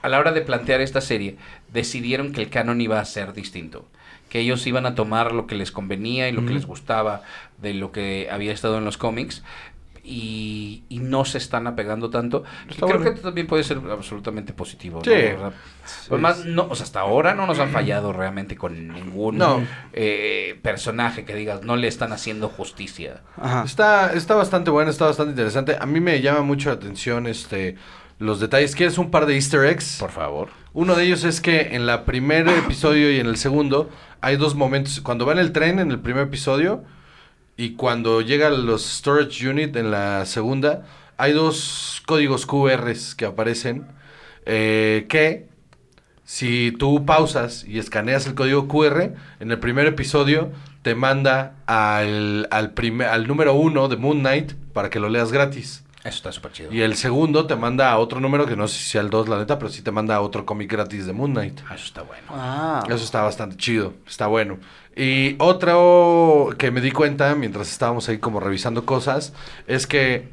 a 0.03 0.09
la 0.09 0.19
hora 0.19 0.33
de 0.33 0.43
plantear 0.43 0.81
esta 0.81 1.01
serie, 1.01 1.37
decidieron 1.73 2.33
que 2.33 2.43
el 2.43 2.51
canon 2.51 2.81
iba 2.81 3.01
a 3.01 3.05
ser 3.05 3.33
distinto. 3.33 3.87
Que 4.29 4.41
ellos 4.41 4.67
iban 4.67 4.87
a 4.87 4.95
tomar 4.95 5.33
lo 5.33 5.47
que 5.47 5.55
les 5.55 5.71
convenía 5.71 6.29
y 6.29 6.33
lo 6.33 6.45
que 6.47 6.55
les 6.55 6.65
gustaba 6.67 7.23
de 7.59 7.75
lo 7.75 7.93
que 7.93 8.29
había 8.31 8.53
estado 8.53 8.79
en 8.79 8.85
los 8.85 8.97
cómics. 8.97 9.43
Y, 10.05 10.83
y 10.89 10.99
no 10.99 11.25
se 11.25 11.39
están 11.39 11.67
apegando 11.69 12.11
tanto. 12.11 12.43
Y 12.69 12.73
Está 12.73 12.87
creo 12.87 12.99
bueno. 12.99 13.15
que 13.15 13.21
también 13.21 13.47
puede 13.47 13.63
ser 13.63 13.79
absolutamente 13.91 14.53
positivo. 14.53 14.99
¿no? 14.99 15.05
Sí. 15.05 15.11
O 15.11 15.39
sea, 15.39 15.53
pues 16.09 16.21
más, 16.21 16.45
no, 16.45 16.67
o 16.69 16.75
sea, 16.75 16.85
hasta 16.85 17.01
ahora 17.01 17.35
no 17.35 17.47
nos 17.47 17.59
han 17.61 17.71
fallado 17.71 18.13
realmente 18.13 18.57
con 18.57 18.89
ningún 18.89 19.39
No. 19.39 19.63
eh, 19.93 20.59
personaje 20.63 21.25
que 21.25 21.35
digas, 21.37 21.63
no 21.63 21.77
le 21.77 21.87
están 21.89 22.13
haciendo 22.13 22.49
justicia. 22.49 23.23
Ajá. 23.37 23.63
Está, 23.65 24.13
está 24.13 24.35
bastante 24.35 24.71
bueno, 24.71 24.91
está 24.91 25.07
bastante 25.07 25.31
interesante. 25.33 25.77
A 25.81 25.87
mí 25.87 26.01
me 26.01 26.21
llama 26.21 26.43
mucho 26.43 26.71
la 26.71 26.75
atención 26.75 27.27
este, 27.29 27.77
los 28.19 28.41
detalles. 28.41 28.75
¿Quieres 28.75 28.99
un 28.99 29.11
par 29.11 29.27
de 29.27 29.35
easter 29.35 29.65
eggs? 29.65 29.99
Por 30.01 30.11
favor. 30.11 30.49
Uno 30.73 30.95
de 30.97 31.05
ellos 31.05 31.23
es 31.25 31.41
que 31.41 31.77
en 31.77 31.87
la 31.87 32.05
primer 32.05 32.49
episodio 32.49 33.13
y 33.13 33.21
en 33.21 33.27
el 33.27 33.37
segundo 33.37 33.89
hay 34.21 34.37
dos 34.37 34.55
momentos. 34.57 35.01
Cuando 35.01 35.27
va 35.27 35.33
en 35.33 35.39
el 35.39 35.53
tren 35.53 35.79
en 35.79 35.91
el 35.91 36.01
primer 36.01 36.25
episodio 36.25 36.83
y 37.63 37.75
cuando 37.75 38.23
llega 38.23 38.49
a 38.49 38.51
los 38.51 38.85
storage 38.85 39.49
unit 39.49 39.77
en 39.77 39.93
la 39.93 40.27
segunda, 40.27 40.83
hay 41.17 41.33
dos 41.33 42.03
códigos 42.07 42.45
QRs 42.45 43.15
que 43.15 43.25
aparecen 43.25 43.87
eh, 44.47 45.07
que 45.09 45.47
si 46.25 46.73
tú 46.77 47.07
pausas 47.07 47.65
y 47.65 47.79
escaneas 47.79 48.27
el 48.27 48.35
código 48.35 48.67
QR, 48.67 49.13
en 49.39 49.51
el 49.53 49.61
primer 49.61 49.87
episodio 49.87 50.51
te 50.83 50.97
manda 50.97 51.55
al, 51.67 52.49
al, 52.51 52.73
primer, 52.73 53.07
al 53.07 53.29
número 53.29 53.55
uno 53.55 53.87
de 53.87 53.97
Moon 53.97 54.19
Knight 54.19 54.55
para 54.73 54.91
que 54.91 54.99
lo 54.99 55.09
leas 55.09 55.31
gratis. 55.31 55.85
Eso 56.05 56.17
está 56.17 56.33
súper 56.33 56.53
chido. 56.53 56.73
Y 56.73 56.81
el 56.83 56.97
segundo 56.97 57.47
te 57.47 57.55
manda 57.55 57.93
a 57.93 57.99
otro 57.99 58.19
número, 58.21 58.45
que 58.47 58.57
no 58.57 58.67
sé 58.67 58.79
si 58.79 58.91
sea 58.91 59.01
el 59.03 59.11
2, 59.11 59.29
la 59.29 59.39
neta, 59.39 59.59
pero 59.59 59.71
sí 59.71 59.83
te 59.83 59.93
manda 59.93 60.17
a 60.17 60.21
otro 60.21 60.45
cómic 60.45 60.71
gratis 60.71 61.07
de 61.07 61.13
Moon 61.13 61.33
Knight. 61.33 61.61
Ah, 61.69 61.77
Eso 61.77 61.85
está 61.85 62.03
bueno. 62.03 62.27
Ah. 62.31 62.83
Eso 62.89 63.05
está 63.05 63.23
bastante 63.23 63.57
chido, 63.57 63.95
está 64.07 64.27
bueno. 64.27 64.59
Y 64.97 65.37
otro 65.39 66.51
que 66.59 66.73
me 66.73 66.81
di 66.81 66.91
cuenta 66.91 67.35
mientras 67.37 67.71
estábamos 67.71 68.09
ahí 68.09 68.19
como 68.19 68.41
revisando 68.41 68.85
cosas, 68.85 69.33
es 69.69 69.87
que 69.87 70.29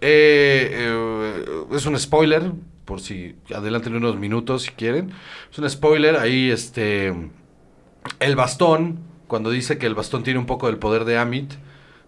eh, 0.00 0.70
eh, 0.72 1.44
es 1.72 1.84
un 1.84 1.98
spoiler, 1.98 2.50
por 2.86 3.00
si 3.00 3.36
adelanten 3.54 3.94
unos 3.94 4.16
minutos 4.16 4.62
si 4.62 4.70
quieren. 4.70 5.12
Es 5.50 5.58
un 5.58 5.68
spoiler, 5.68 6.16
ahí 6.16 6.50
este... 6.50 7.14
El 8.18 8.34
bastón, 8.34 8.98
cuando 9.28 9.50
dice 9.50 9.78
que 9.78 9.86
el 9.86 9.94
bastón 9.94 10.24
tiene 10.24 10.40
un 10.40 10.46
poco 10.46 10.66
del 10.66 10.78
poder 10.78 11.04
de 11.04 11.18
Amit, 11.18 11.52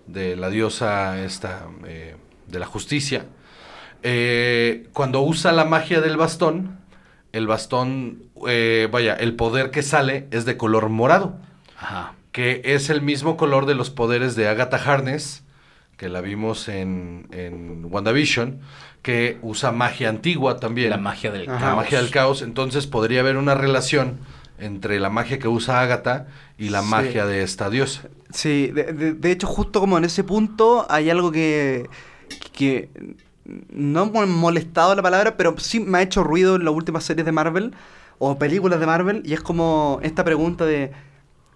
de 0.07 0.37
la 0.37 0.51
diosa 0.51 1.23
esta, 1.23 1.69
eh, 1.87 2.17
de 2.55 2.61
la 2.61 2.67
justicia, 2.67 3.27
eh, 4.03 4.89
cuando 4.93 5.21
usa 5.21 5.53
la 5.53 5.65
magia 5.65 6.01
del 6.01 6.17
bastón, 6.17 6.79
el 7.33 7.47
bastón, 7.47 8.23
eh, 8.49 8.89
vaya, 8.91 9.15
el 9.15 9.35
poder 9.35 9.71
que 9.71 9.83
sale 9.83 10.27
es 10.31 10.45
de 10.45 10.57
color 10.57 10.89
morado, 10.89 11.37
Ajá. 11.79 12.15
que 12.33 12.63
es 12.65 12.91
el 12.91 13.03
mismo 13.03 13.37
color 13.37 13.67
de 13.67 13.75
los 13.75 13.91
poderes 13.91 14.37
de 14.37 14.49
Agatha 14.49 14.77
Harness, 14.79 15.43
que 15.97 16.09
la 16.09 16.21
vimos 16.21 16.69
en, 16.69 17.29
en 17.31 17.85
WandaVision, 17.91 18.61
que 19.03 19.39
usa 19.43 19.71
magia 19.71 20.09
antigua 20.09 20.59
también. 20.59 20.91
La 20.91 20.97
magia 20.97 21.31
del 21.31 21.43
Ajá. 21.49 21.53
La 21.55 21.61
caos. 21.61 21.77
magia 21.77 21.99
del 22.01 22.11
caos. 22.11 22.43
Entonces 22.43 22.87
podría 22.87 23.21
haber 23.21 23.37
una 23.37 23.55
relación 23.55 24.19
entre 24.59 24.99
la 24.99 25.11
magia 25.11 25.39
que 25.39 25.47
usa 25.49 25.81
Agatha 25.81 26.27
y 26.59 26.71
la 26.71 26.83
Sí. 26.83 26.89
magia 26.89 27.27
de 27.27 27.43
esta 27.43 27.71
diosa. 27.71 28.09
Sí, 28.31 28.69
de, 28.73 28.93
de- 28.93 29.13
de 29.13 29.31
hecho, 29.31 29.47
justo 29.47 29.79
como 29.81 29.99
en 29.99 30.05
ese 30.05 30.25
punto 30.25 30.87
hay 30.89 31.11
algo 31.11 31.31
que, 31.31 31.89
que 32.39 32.89
no 33.71 34.07
me 34.07 34.21
ha 34.21 34.27
molestado 34.27 34.95
la 34.95 35.03
palabra, 35.03 35.37
pero 35.37 35.55
sí 35.59 35.81
me 35.81 35.99
ha 35.99 36.03
hecho 36.03 36.25
ruido 36.25 36.57
en 36.57 36.65
las 36.65 36.75
últimas 36.75 37.05
series 37.05 37.27
de 37.27 37.33
Marvel 37.33 37.75
o 38.19 38.39
películas 38.39 38.81
de 38.81 38.87
Marvel, 38.87 39.23
y 39.25 39.35
es 39.35 39.41
como 39.41 39.99
esta 40.03 40.25
pregunta 40.25 40.65
de 40.65 40.93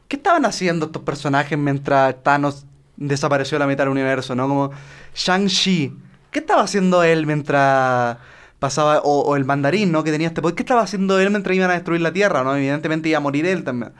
¿qué 0.09 0.17
estaban 0.17 0.45
haciendo 0.45 0.87
estos 0.87 1.03
personajes 1.03 1.59
mientras 1.59 2.23
Thanos 2.23 2.67
desapareció 2.97 3.57
de 3.57 3.61
la 3.61 3.67
mitad 3.67 3.85
del 3.85 3.93
universo? 3.93 4.35
¿no? 4.35 4.49
Como 4.49 4.71
Shang-Chi, 5.15 5.95
¿qué 6.31 6.39
estaba 6.41 6.63
haciendo 6.63 7.03
él 7.03 7.27
mientras 7.27 8.19
pasaba, 8.59 9.01
o, 9.05 9.37
el 9.37 9.45
mandarín, 9.45 9.93
¿no? 9.93 10.03
Que 10.05 10.11
tenía 10.11 10.29
este 10.29 10.43
¿qué 10.43 10.63
estaba 10.63 10.83
haciendo 10.83 11.19
él 11.21 11.31
mientras 11.31 11.55
iban 11.57 11.71
a 11.71 11.75
destruir 11.75 12.01
la 12.01 12.13
Tierra, 12.13 12.43
¿no? 12.43 12.57
Evidentemente 12.57 13.09
iba 13.09 13.19
a 13.19 13.21
morir 13.21 13.47
él 13.47 13.65
también. 13.65 13.93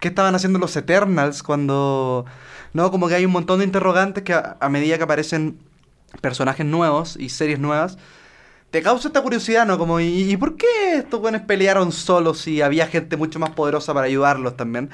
¿Qué 0.00 0.08
estaban 0.08 0.34
haciendo 0.34 0.58
los 0.58 0.76
Eternals 0.76 1.42
cuando... 1.42 2.24
No, 2.72 2.90
como 2.90 3.08
que 3.08 3.14
hay 3.14 3.24
un 3.24 3.32
montón 3.32 3.58
de 3.58 3.64
interrogantes 3.64 4.22
que 4.22 4.34
a 4.34 4.68
medida 4.68 4.96
que 4.96 5.04
aparecen 5.04 5.58
personajes 6.20 6.64
nuevos 6.66 7.16
y 7.18 7.28
series 7.28 7.58
nuevas, 7.58 7.98
te 8.70 8.82
causa 8.82 9.08
esta 9.08 9.22
curiosidad, 9.22 9.66
¿no? 9.66 9.78
Como, 9.78 10.00
¿y, 10.00 10.30
y 10.30 10.36
por 10.36 10.56
qué 10.56 10.66
estos 10.96 11.20
buenos 11.20 11.42
pelearon 11.42 11.90
solos 11.92 12.38
si 12.38 12.60
había 12.60 12.86
gente 12.86 13.16
mucho 13.16 13.38
más 13.38 13.50
poderosa 13.50 13.94
para 13.94 14.06
ayudarlos 14.06 14.56
también? 14.56 14.90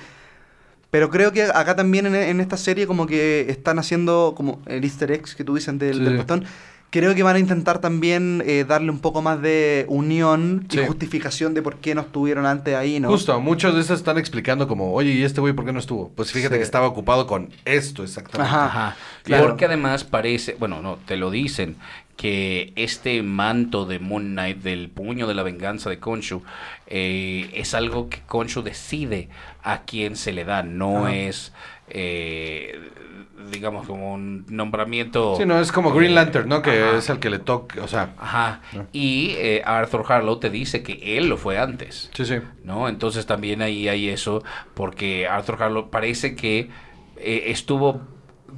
Pero 0.91 1.11
creo 1.11 1.33
que 1.33 1.43
acá 1.43 1.75
también 1.75 2.07
en, 2.07 2.15
en 2.15 2.41
esta 2.41 2.57
serie 2.57 2.87
como 2.87 3.07
que 3.07 3.47
están 3.49 3.81
haciendo 3.81 4.35
como 4.37 4.61
el 4.67 4.85
easter 4.85 5.11
eggs 5.11 5.35
que 5.35 5.43
tú 5.43 5.57
dices 5.57 5.77
del, 5.79 5.97
Sí. 5.99 6.05
del 6.05 6.17
bastón. 6.19 6.45
Creo 6.91 7.13
que 7.17 7.25
van 7.25 7.35
a 7.35 7.39
intentar 7.41 7.81
también 7.81 8.41
eh, 8.47 8.65
darle 8.69 8.91
un 8.91 9.01
poco 9.01 9.21
más 9.21 9.43
de 9.43 9.85
unión 9.89 10.65
Sí. 10.71 10.79
y 10.79 10.87
justificación 10.87 11.53
de 11.53 11.61
por 11.61 11.79
qué 11.79 11.95
no 11.97 12.03
estuvieron 12.03 12.47
antes 12.47 12.77
ahí, 12.77 13.01
¿no? 13.01 13.09
Justo, 13.09 13.41
muchos 13.41 13.75
de 13.75 13.81
estos 13.81 13.99
están 13.99 14.17
explicando 14.17 14.69
como, 14.69 14.93
oye, 14.93 15.11
¿y 15.11 15.25
este 15.25 15.41
güey 15.41 15.53
por 15.55 15.65
qué 15.65 15.73
no 15.73 15.81
estuvo? 15.81 16.11
Pues 16.15 16.31
fíjate 16.31 16.55
Sí. 16.55 16.59
que 16.61 16.65
estaba 16.65 16.87
ocupado 16.87 17.27
con 17.27 17.51
esto 17.65 18.05
exactamente. 18.05 18.49
Ajá. 18.55 18.67
Ajá. 18.67 18.97
Claro. 19.25 19.47
Porque 19.49 19.65
además 19.65 20.05
parece, 20.05 20.55
bueno, 20.61 20.83
no, 20.83 20.97
te 21.05 21.17
lo 21.17 21.33
dicen, 21.33 21.77
que 22.17 22.73
este 22.77 23.21
manto 23.25 23.87
de 23.87 23.99
Moon 23.99 24.31
Knight, 24.35 24.59
del 24.63 24.89
puño 24.89 25.27
de 25.27 25.35
la 25.35 25.43
venganza 25.43 25.91
de 25.91 25.99
Khonshu, 25.99 26.43
eh, 26.87 27.51
es 27.55 27.75
algo 27.75 28.09
que 28.09 28.21
Khonshu 28.29 28.63
decide 28.63 29.31
a 29.65 29.81
quién 29.83 30.15
se 30.15 30.33
le 30.33 30.45
da, 30.45 30.63
no 30.63 31.07
Ajá. 31.07 31.17
es, 31.17 31.53
eh, 31.89 32.79
digamos, 33.51 33.87
como 33.87 34.15
un 34.15 34.45
nombramiento... 34.49 35.37
Sí, 35.37 35.45
no, 35.47 35.59
es 35.61 35.73
como 35.73 35.93
Green 35.93 36.13
eh, 36.13 36.15
Lantern, 36.15 36.49
¿no? 36.49 36.63
Que 36.63 36.83
ajá. 36.83 36.99
es 36.99 37.09
el 37.11 37.19
que 37.19 37.31
le 37.31 37.39
toca, 37.39 37.83
o 37.83 37.89
sea, 37.89 38.15
Ajá. 38.19 38.61
Ah. 38.75 38.85
Y 38.93 39.35
eh, 39.39 39.63
Arthur 39.65 40.05
Harlow 40.09 40.39
te 40.39 40.51
dice 40.51 40.83
que 40.83 41.19
él 41.19 41.29
lo 41.29 41.37
fue 41.37 41.59
antes. 41.59 42.11
sí, 42.15 42.25
sí. 42.25 42.37
¿no? 42.65 42.89
Entonces 42.89 43.27
también 43.27 43.63
ahí 43.63 43.89
hay 43.89 44.09
eso, 44.09 44.43
porque 44.75 45.27
Arthur 45.29 45.63
Harlow 45.63 45.91
parece 45.91 46.35
que 46.35 46.71
eh, 47.17 47.45
estuvo, 47.47 48.01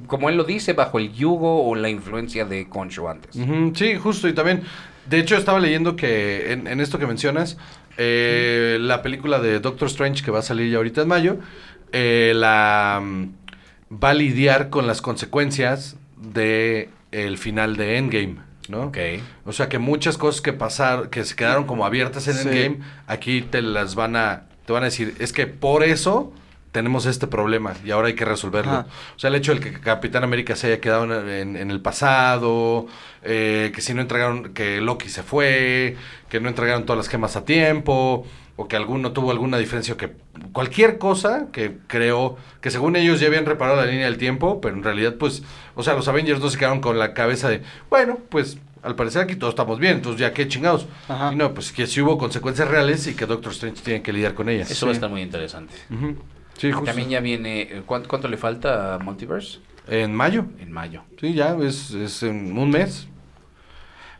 como 0.07 0.29
él 0.29 0.37
lo 0.37 0.43
dice, 0.43 0.73
bajo 0.73 0.99
el 0.99 1.13
yugo 1.13 1.67
o 1.67 1.75
la 1.75 1.89
influencia 1.89 2.45
de 2.45 2.67
Concho 2.69 3.09
antes. 3.09 3.35
Ujú, 3.35 3.73
Sí, 3.75 3.95
justo, 3.95 4.27
y 4.27 4.33
también, 4.33 4.63
de 5.09 5.19
hecho 5.19 5.35
estaba 5.35 5.59
leyendo 5.59 5.95
que 5.95 6.51
en, 6.53 6.67
en 6.67 6.79
esto 6.79 6.97
que 6.99 7.07
mencionas, 7.07 7.57
eh, 7.97 8.77
la 8.79 9.01
película 9.01 9.39
de 9.39 9.59
Doctor 9.59 9.87
Strange 9.87 10.23
que 10.23 10.31
va 10.31 10.39
a 10.39 10.43
salir 10.43 10.71
ya 10.71 10.77
ahorita 10.77 11.01
en 11.01 11.07
mayo, 11.07 11.37
eh, 11.91 12.33
la 12.35 13.01
mm, 13.03 13.25
va 13.91 14.09
a 14.09 14.13
lidiar 14.13 14.69
con 14.69 14.87
las 14.87 15.01
consecuencias 15.01 15.95
de 16.17 16.89
el 17.11 17.37
final 17.37 17.77
de 17.77 17.97
Endgame, 17.97 18.37
¿no? 18.69 18.83
Ok. 18.83 18.97
O 19.45 19.53
sea 19.53 19.69
que 19.69 19.79
muchas 19.79 20.17
cosas 20.17 20.41
que 20.41 20.53
pasaron, 20.53 21.09
que 21.09 21.23
se 21.23 21.35
quedaron 21.35 21.65
como 21.65 21.85
abiertas 21.85 22.27
en 22.27 22.35
Sí. 22.35 22.47
Endgame, 22.49 22.79
aquí 23.07 23.41
te 23.41 23.61
las 23.61 23.95
van 23.95 24.15
a, 24.15 24.43
te 24.65 24.73
van 24.73 24.83
a 24.83 24.85
decir, 24.87 25.15
es 25.19 25.31
que 25.33 25.47
por 25.47 25.83
eso 25.83 26.33
tenemos 26.77 27.07
este 27.07 27.25
problema 27.25 27.73
y 27.83 27.89
ahora 27.89 28.07
hay 28.09 28.13
que 28.13 28.23
resolverlo. 28.23 28.71
Ajá. 28.71 28.87
O 29.15 29.19
sea, 29.19 29.29
el 29.29 29.35
hecho 29.35 29.51
de 29.55 29.59
que 29.59 29.73
Capitán 29.79 30.23
América 30.23 30.55
se 30.55 30.67
haya 30.67 30.79
quedado 30.79 31.05
en, 31.05 31.27
en- 31.27 31.55
en 31.57 31.71
el 31.71 31.81
pasado, 31.81 32.85
eh, 33.23 33.71
que 33.73 33.81
si 33.81 33.95
no 33.95 34.01
entregaron, 34.01 34.53
que 34.53 34.79
Loki 34.79 35.09
se 35.09 35.23
fue, 35.23 35.95
que 36.29 36.39
no 36.39 36.49
entregaron 36.49 36.85
todas 36.85 36.97
las 36.97 37.09
gemas 37.09 37.35
a 37.35 37.45
tiempo, 37.45 38.27
o 38.57 38.67
que 38.67 38.75
alguno 38.75 39.11
tuvo 39.11 39.31
alguna 39.31 39.57
diferencia, 39.57 39.95
o 39.95 39.97
que 39.97 40.11
cualquier 40.51 40.99
cosa 40.99 41.47
que 41.51 41.77
creo 41.87 42.37
que 42.61 42.69
según 42.69 42.95
ellos 42.95 43.19
ya 43.19 43.25
habían 43.27 43.45
reparado 43.47 43.77
la 43.77 43.87
línea 43.87 44.05
del 44.05 44.17
tiempo, 44.19 44.61
pero 44.61 44.75
en 44.75 44.83
realidad 44.83 45.15
pues, 45.17 45.41
o 45.75 45.81
sea, 45.81 45.95
los 45.95 46.07
Avengers 46.07 46.39
no 46.39 46.49
se 46.51 46.59
quedaron 46.59 46.79
con 46.79 46.99
la 46.99 47.13
cabeza 47.15 47.49
de, 47.49 47.61
bueno, 47.89 48.19
pues 48.29 48.59
al 48.83 48.95
parecer 48.95 49.21
aquí 49.23 49.35
todos 49.35 49.51
estamos 49.53 49.79
bien, 49.79 49.93
entonces 49.95 50.21
ya 50.21 50.31
qué 50.33 50.47
chingados. 50.47 50.87
Ajá. 51.09 51.33
Y 51.33 51.35
no, 51.35 51.53
pues 51.53 51.71
que 51.71 51.87
sí 51.87 51.99
hubo 52.01 52.17
consecuencias 52.17 52.67
reales 52.67 53.05
y 53.07 53.15
que 53.15 53.25
Doctor 53.25 53.51
Strange 53.51 53.81
tiene 53.83 54.01
que 54.01 54.13
lidiar 54.13 54.33
con 54.35 54.47
ellas. 54.47 54.69
Eso 54.71 54.85
va 54.85 54.91
a 54.91 54.95
estar 54.95 55.09
muy 55.09 55.21
interesante. 55.23 55.73
Ujú. 55.91 56.15
Sí, 56.57 56.71
justo. 56.71 56.85
También 56.85 57.09
ya 57.09 57.19
viene, 57.19 57.61
eh, 57.61 57.83
¿cuánto, 57.85 58.09
cuánto 58.09 58.27
le 58.27 58.37
falta 58.37 58.95
a 58.95 58.99
Multiverse? 58.99 59.59
En 59.87 60.13
mayo. 60.13 60.45
En 60.59 60.71
mayo. 60.71 61.03
Sí, 61.19 61.33
ya, 61.33 61.55
es, 61.61 61.91
es 61.91 62.23
en 62.23 62.57
un 62.57 62.69
mes. 62.69 63.07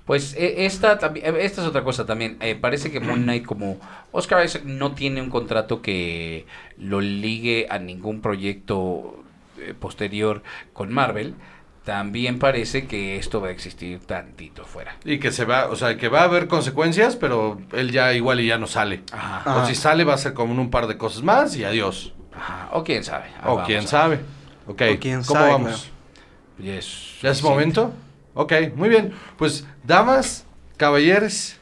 Pues 0.07 0.35
eh, 0.37 0.65
esta, 0.65 0.93
eh, 1.15 1.37
esta 1.41 1.61
es 1.61 1.67
otra 1.67 1.83
cosa 1.83 2.05
también. 2.05 2.37
Eh, 2.39 2.55
parece 2.55 2.91
que 2.91 3.01
Moon 3.01 3.23
Knight, 3.23 3.45
como 3.45 3.77
Oscar 4.13 4.45
Isaac, 4.45 4.63
no 4.63 4.93
tiene 4.93 5.21
un 5.21 5.29
contrato 5.29 5.81
que 5.81 6.45
lo 6.77 7.01
ligue 7.01 7.67
a 7.69 7.77
ningún 7.77 8.21
proyecto 8.21 9.21
eh, 9.59 9.73
posterior 9.77 10.43
con 10.71 10.93
Marvel. 10.93 11.35
También 11.83 12.39
parece 12.39 12.87
que 12.87 13.17
esto 13.17 13.41
va 13.41 13.49
a 13.49 13.51
existir 13.51 13.99
tantito 13.99 14.63
fuera. 14.63 14.95
Y 15.03 15.19
que 15.19 15.31
se 15.31 15.43
va, 15.43 15.67
o 15.67 15.75
sea, 15.75 15.97
que 15.97 16.07
va 16.07 16.21
a 16.21 16.23
haber 16.23 16.47
consecuencias, 16.47 17.17
pero 17.17 17.59
él 17.73 17.91
ya 17.91 18.13
igual 18.13 18.39
y 18.39 18.47
ya 18.47 18.57
no 18.57 18.67
sale. 18.67 19.03
Ajá. 19.11 19.61
O 19.61 19.65
si 19.65 19.75
sale 19.75 20.05
va 20.05 20.13
a 20.13 20.17
ser 20.17 20.33
como 20.33 20.53
un 20.53 20.69
par 20.69 20.87
de 20.87 20.97
cosas 20.97 21.21
más 21.23 21.55
y 21.57 21.65
adiós. 21.65 22.13
Ajá. 22.37 22.69
O 22.71 22.83
quién 22.83 23.03
sabe. 23.03 23.25
Ah, 23.41 23.51
o 23.51 23.63
quién 23.63 23.87
sabe. 23.87 24.19
Ok, 24.67 24.81
O 24.95 24.99
quién 24.99 25.23
¿cómo 25.23 25.39
sabe, 25.39 25.51
vamos? 25.51 25.91
Ya 26.59 26.75
es, 26.75 27.15
¿Ya 27.21 27.29
es 27.31 27.41
momento? 27.43 27.93
Ok, 28.33 28.53
muy 28.75 28.89
bien. 28.89 29.13
Pues, 29.37 29.65
damas, 29.83 30.45
caballeros, 30.77 31.55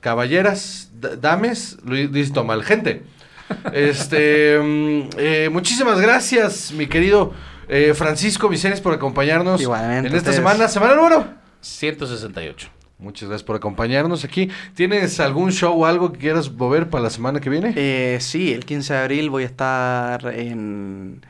caballeras, 0.00 0.90
dames, 1.20 1.78
dice 2.10 2.42
mal, 2.42 2.62
gente. 2.62 3.02
Este, 3.72 4.58
mm, 4.62 5.08
eh, 5.16 5.48
muchísimas 5.50 6.00
gracias, 6.00 6.72
mi 6.72 6.86
querido 6.86 7.32
eh, 7.68 7.94
Francisco 7.94 8.48
Vicenes, 8.48 8.80
por 8.80 8.94
acompañarnos 8.94 9.60
Igualmente, 9.60 10.08
en 10.08 10.16
esta 10.16 10.30
ustedes. 10.30 10.36
semana. 10.36 10.68
Semana 10.68 10.94
número. 10.94 11.26
168. 11.60 12.70
Muchas 12.98 13.28
gracias 13.28 13.44
por 13.46 13.54
acompañarnos 13.56 14.24
aquí. 14.24 14.48
¿Tienes 14.74 15.20
algún 15.20 15.52
show 15.52 15.80
o 15.82 15.86
algo 15.86 16.10
que 16.12 16.18
quieras 16.18 16.50
mover 16.50 16.90
para 16.90 17.04
la 17.04 17.10
semana 17.10 17.38
que 17.40 17.48
viene? 17.48 17.72
Eh, 17.76 18.18
sí, 18.20 18.52
el 18.52 18.64
15 18.64 18.92
de 18.92 18.98
abril 18.98 19.30
voy 19.30 19.44
a 19.44 19.46
estar 19.46 20.26
en... 20.34 21.24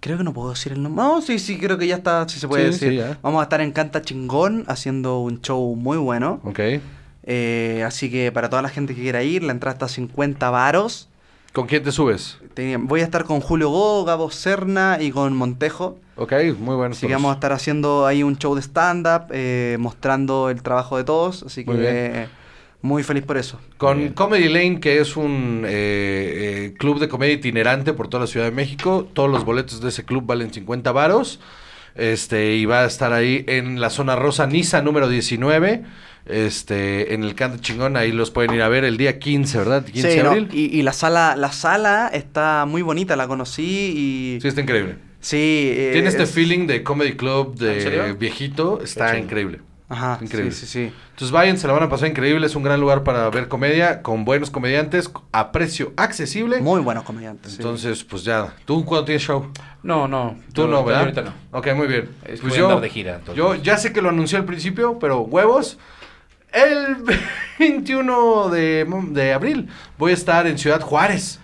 Creo 0.00 0.18
que 0.18 0.24
no 0.24 0.32
puedo 0.34 0.50
decir 0.50 0.72
el 0.72 0.82
nombre. 0.82 1.02
No, 1.02 1.22
sí, 1.22 1.38
sí, 1.38 1.58
creo 1.58 1.78
que 1.78 1.86
ya 1.86 1.96
está, 1.96 2.28
sí 2.28 2.38
se 2.40 2.48
puede 2.48 2.72
Sí, 2.72 2.86
decir. 2.86 3.02
sí. 3.02 3.16
Vamos 3.22 3.40
a 3.40 3.44
estar 3.44 3.60
en 3.60 3.70
Canta 3.72 4.02
Chingón 4.02 4.64
haciendo 4.66 5.20
un 5.20 5.40
show 5.40 5.74
muy 5.76 5.96
bueno. 5.96 6.40
Ok. 6.44 6.60
Eh, 7.22 7.82
así 7.86 8.10
que 8.10 8.30
para 8.32 8.50
toda 8.50 8.60
la 8.60 8.68
gente 8.68 8.94
que 8.94 9.00
quiera 9.00 9.22
ir, 9.22 9.42
la 9.44 9.52
entrada 9.52 9.72
está 9.74 9.86
a 9.86 9.88
50 9.88 10.50
varos. 10.50 11.08
¿Con 11.52 11.66
quién 11.68 11.84
te 11.84 11.92
subes? 11.92 12.38
Voy 12.80 13.00
a 13.00 13.04
estar 13.04 13.24
con 13.24 13.40
Julio 13.40 13.70
Go, 13.70 14.04
Gabo 14.04 14.30
Serna 14.30 14.98
y 15.00 15.10
con 15.12 15.34
Montejo. 15.36 15.98
Ok, 16.16 16.32
muy 16.58 16.76
bueno. 16.76 16.92
Así 16.92 17.06
que 17.06 17.12
vamos 17.12 17.30
a 17.32 17.34
estar 17.34 17.52
haciendo 17.52 18.06
ahí 18.06 18.22
un 18.22 18.38
show 18.38 18.54
de 18.54 18.62
stand-up, 18.62 19.26
eh, 19.30 19.76
mostrando 19.80 20.48
el 20.50 20.62
trabajo 20.62 20.96
de 20.96 21.04
todos. 21.04 21.42
Así 21.42 21.64
que 21.64 21.70
Muy 21.72 21.80
eh, 21.86 22.28
muy 22.82 23.02
feliz 23.02 23.24
por 23.24 23.36
eso. 23.38 23.58
Con. 23.78 24.10
Comedy 24.10 24.48
Lane, 24.48 24.78
que 24.78 25.00
es 25.00 25.16
un 25.16 25.64
eh, 25.66 26.68
eh, 26.70 26.74
club 26.78 27.00
de 27.00 27.08
comedia 27.08 27.34
itinerante 27.34 27.94
por 27.94 28.08
toda 28.08 28.22
la 28.22 28.26
Ciudad 28.26 28.46
de 28.46 28.52
México. 28.52 29.08
Todos 29.12 29.30
los 29.30 29.44
boletos 29.44 29.80
de 29.80 29.88
ese 29.88 30.04
club 30.04 30.24
valen 30.26 30.52
50 30.52 30.92
varos. 30.92 31.40
Este, 31.94 32.56
y 32.56 32.66
va 32.66 32.80
a 32.82 32.86
estar 32.86 33.12
ahí 33.12 33.44
en 33.48 33.80
la 33.80 33.88
zona 33.90 34.16
rosa 34.16 34.46
Niza 34.46 34.82
número 34.82 35.08
19. 35.08 35.82
Este, 36.26 37.14
en 37.14 37.22
el 37.24 37.34
Canto 37.34 37.58
Chingón, 37.58 37.96
ahí 37.96 38.10
los 38.12 38.30
pueden 38.30 38.54
ir 38.54 38.62
a 38.62 38.68
ver 38.68 38.84
el 38.84 38.96
día 38.96 39.18
15, 39.18 39.58
¿verdad? 39.58 39.84
15 39.84 40.10
Sí, 40.10 40.16
de 40.18 40.22
no, 40.22 40.30
abril. 40.30 40.48
y, 40.52 40.78
y 40.78 40.82
la 40.82 40.92
sala, 40.92 41.36
la 41.36 41.52
sala 41.52 42.08
está 42.12 42.64
muy 42.66 42.82
bonita, 42.82 43.14
la 43.16 43.26
conocí 43.28 43.62
y 44.36 44.38
Sí, 44.40 44.48
está 44.48 44.60
increíble. 44.62 44.96
Sí, 45.24 45.72
eh, 45.76 45.90
Tiene 45.92 46.08
este 46.08 46.22
es- 46.24 46.30
feeling 46.30 46.66
de 46.66 46.82
comedy 46.82 47.14
club 47.16 47.54
¿En 47.54 47.58
de 47.58 48.12
viejito, 48.12 48.80
está 48.82 49.18
increíble. 49.18 49.60
Ajá, 49.86 50.18
Increíble. 50.22 50.50
sí, 50.50 50.66
sí, 50.66 50.86
sí. 50.88 50.92
Entonces 51.10 51.30
vayan, 51.30 51.58
se 51.58 51.66
la 51.68 51.74
van 51.74 51.82
a 51.82 51.88
pasar 51.90 52.08
increíble. 52.08 52.46
Es 52.46 52.56
un 52.56 52.62
gran 52.62 52.80
lugar 52.80 53.04
para 53.04 53.28
ver 53.28 53.48
comedia 53.48 54.00
con 54.02 54.24
buenos 54.24 54.50
comediantes 54.50 55.10
a 55.30 55.52
precio 55.52 55.92
accesible. 55.96 56.58
Muy 56.60 56.80
buenos 56.80 57.04
comediantes. 57.04 57.52
sí. 57.52 57.56
Entonces, 57.60 58.02
pues 58.02 58.24
ya. 58.24 58.54
¿Tú 58.64 58.84
cuándo 58.84 59.04
tienes 59.04 59.22
show? 59.22 59.52
No, 59.82 60.08
no. 60.08 60.36
Tú 60.54 60.62
yo- 60.62 60.68
no, 60.68 60.80
yo 60.80 60.84
¿verdad? 60.86 61.00
Ahorita 61.02 61.22
no. 61.22 61.32
Ok, 61.58 61.68
muy 61.76 61.86
bien. 61.86 62.08
Es 62.24 62.40
pues 62.40 62.54
yo, 62.56 62.64
andar 62.66 62.80
de 62.80 62.88
gira, 62.88 63.16
entonces. 63.16 63.36
yo 63.36 63.54
ya 63.56 63.76
sé 63.76 63.92
que 63.92 64.00
lo 64.00 64.08
anuncié 64.08 64.38
al 64.38 64.46
principio, 64.46 64.98
pero 64.98 65.20
huevos. 65.20 65.78
El 66.52 66.96
21 67.58 68.48
de, 68.48 68.86
de 69.10 69.32
abril 69.32 69.68
voy 69.98 70.12
a 70.12 70.14
estar 70.14 70.46
en 70.46 70.58
Ciudad 70.58 70.80
Juárez. 70.80 71.40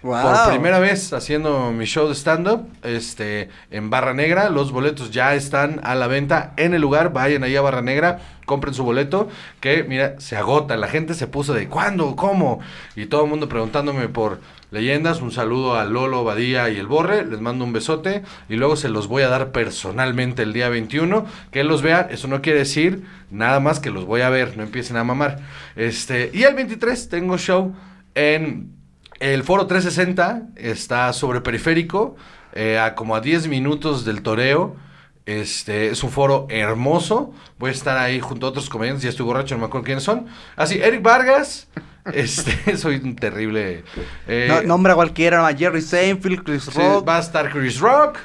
Wow. 0.00 0.22
Por 0.22 0.50
primera 0.50 0.78
vez 0.78 1.12
haciendo 1.12 1.72
mi 1.72 1.84
show 1.84 2.06
de 2.06 2.14
stand-up 2.14 2.68
este, 2.84 3.48
en 3.72 3.90
Barra 3.90 4.14
Negra. 4.14 4.48
Los 4.48 4.70
boletos 4.70 5.10
ya 5.10 5.34
están 5.34 5.80
a 5.82 5.96
la 5.96 6.06
venta 6.06 6.52
en 6.56 6.72
el 6.72 6.80
lugar. 6.80 7.12
Vayan 7.12 7.42
ahí 7.42 7.56
a 7.56 7.62
Barra 7.62 7.82
Negra, 7.82 8.20
compren 8.46 8.74
su 8.74 8.84
boleto. 8.84 9.28
Que 9.58 9.82
mira, 9.82 10.14
se 10.20 10.36
agota. 10.36 10.76
La 10.76 10.86
gente 10.86 11.14
se 11.14 11.26
puso 11.26 11.52
de 11.52 11.68
¿cuándo? 11.68 12.14
¿Cómo? 12.14 12.60
Y 12.94 13.06
todo 13.06 13.24
el 13.24 13.30
mundo 13.30 13.48
preguntándome 13.48 14.08
por 14.08 14.38
leyendas. 14.70 15.20
Un 15.20 15.32
saludo 15.32 15.74
a 15.74 15.84
Lolo, 15.84 16.22
Badía 16.22 16.70
y 16.70 16.76
el 16.76 16.86
Borre. 16.86 17.24
Les 17.26 17.40
mando 17.40 17.64
un 17.64 17.72
besote. 17.72 18.22
Y 18.48 18.54
luego 18.54 18.76
se 18.76 18.90
los 18.90 19.08
voy 19.08 19.24
a 19.24 19.28
dar 19.28 19.50
personalmente 19.50 20.42
el 20.42 20.52
día 20.52 20.68
21. 20.68 21.26
Que 21.50 21.64
los 21.64 21.82
vean. 21.82 22.06
Eso 22.10 22.28
no 22.28 22.40
quiere 22.40 22.60
decir 22.60 23.02
nada 23.32 23.58
más 23.58 23.80
que 23.80 23.90
los 23.90 24.04
voy 24.04 24.20
a 24.20 24.30
ver. 24.30 24.56
No 24.56 24.62
empiecen 24.62 24.96
a 24.96 25.02
mamar. 25.02 25.40
Este, 25.74 26.30
y 26.32 26.44
el 26.44 26.54
23 26.54 27.08
tengo 27.08 27.36
show 27.36 27.74
en 28.14 28.77
el 29.20 29.42
Foro 29.44 29.66
360 29.66 30.48
está 30.56 31.12
sobre 31.12 31.40
periférico, 31.40 32.16
eh, 32.52 32.78
a 32.78 32.94
como 32.94 33.14
a 33.16 33.20
10 33.20 33.48
minutos 33.48 34.04
del 34.04 34.22
toreo. 34.22 34.76
Este, 35.26 35.88
es 35.90 36.02
un 36.02 36.10
foro 36.10 36.46
hermoso. 36.48 37.34
Voy 37.58 37.68
a 37.68 37.72
estar 37.72 37.98
ahí 37.98 38.18
junto 38.18 38.46
a 38.46 38.48
otros 38.50 38.70
comediantes. 38.70 39.02
Ya 39.02 39.10
estoy 39.10 39.26
borracho, 39.26 39.54
no 39.56 39.60
me 39.60 39.66
acuerdo 39.66 39.84
quiénes 39.84 40.02
son. 40.04 40.26
Así, 40.56 40.78
Eric 40.80 41.02
Vargas. 41.02 41.68
Este, 42.14 42.74
soy 42.78 42.94
un 42.96 43.16
terrible. 43.16 43.84
eh, 44.26 44.46
No- 44.48 44.62
nombra 44.62 44.94
cualquiera, 44.94 45.46
Jerry 45.54 45.82
Seinfeld, 45.82 46.42
Chris 46.42 46.72
Rock, 46.74 47.06
va 47.06 47.18
a 47.18 47.20
estar 47.20 47.50
Chris 47.50 47.78
Rock. 47.80 48.16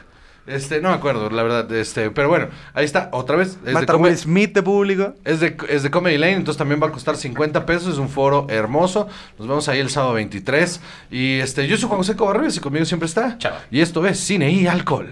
Este, 0.45 0.81
no 0.81 0.89
me 0.89 0.95
acuerdo, 0.95 1.29
la 1.29 1.43
verdad. 1.43 1.71
Este, 1.71 2.11
pero 2.11 2.27
bueno, 2.27 2.49
ahí 2.73 2.83
está, 2.85 3.09
otra 3.13 3.37
vez. 3.37 3.57
Es 3.65 3.75
va 3.75 3.79
a 3.79 3.85
de 3.85 3.93
Will 3.95 4.17
Smith 4.17 4.53
de 4.53 4.61
público. 4.61 5.13
es 5.23 5.39
de, 5.39 5.55
es 5.69 5.83
de 5.83 5.91
Comedy 5.91 6.17
Lane, 6.17 6.33
entonces 6.33 6.57
también 6.57 6.81
va 6.81 6.87
a 6.87 6.91
costar 6.91 7.15
50 7.15 7.65
pesos. 7.65 7.93
Es 7.93 7.97
un 7.97 8.09
foro 8.09 8.47
hermoso. 8.49 9.07
Nos 9.39 9.47
vemos 9.47 9.69
ahí 9.69 9.79
el 9.79 9.89
sábado 9.89 10.13
23. 10.13 10.81
Y 11.11 11.39
este, 11.39 11.67
yo 11.67 11.77
soy 11.77 11.87
Juan 11.87 11.99
José 11.99 12.15
Cobarrubias 12.15 12.57
y 12.57 12.59
conmigo 12.59 12.85
siempre 12.85 13.07
está. 13.07 13.37
Chava. 13.37 13.61
Y 13.71 13.79
esto 13.81 14.05
es 14.05 14.19
Cine 14.19 14.51
y 14.51 14.67
Alcohol. 14.67 15.11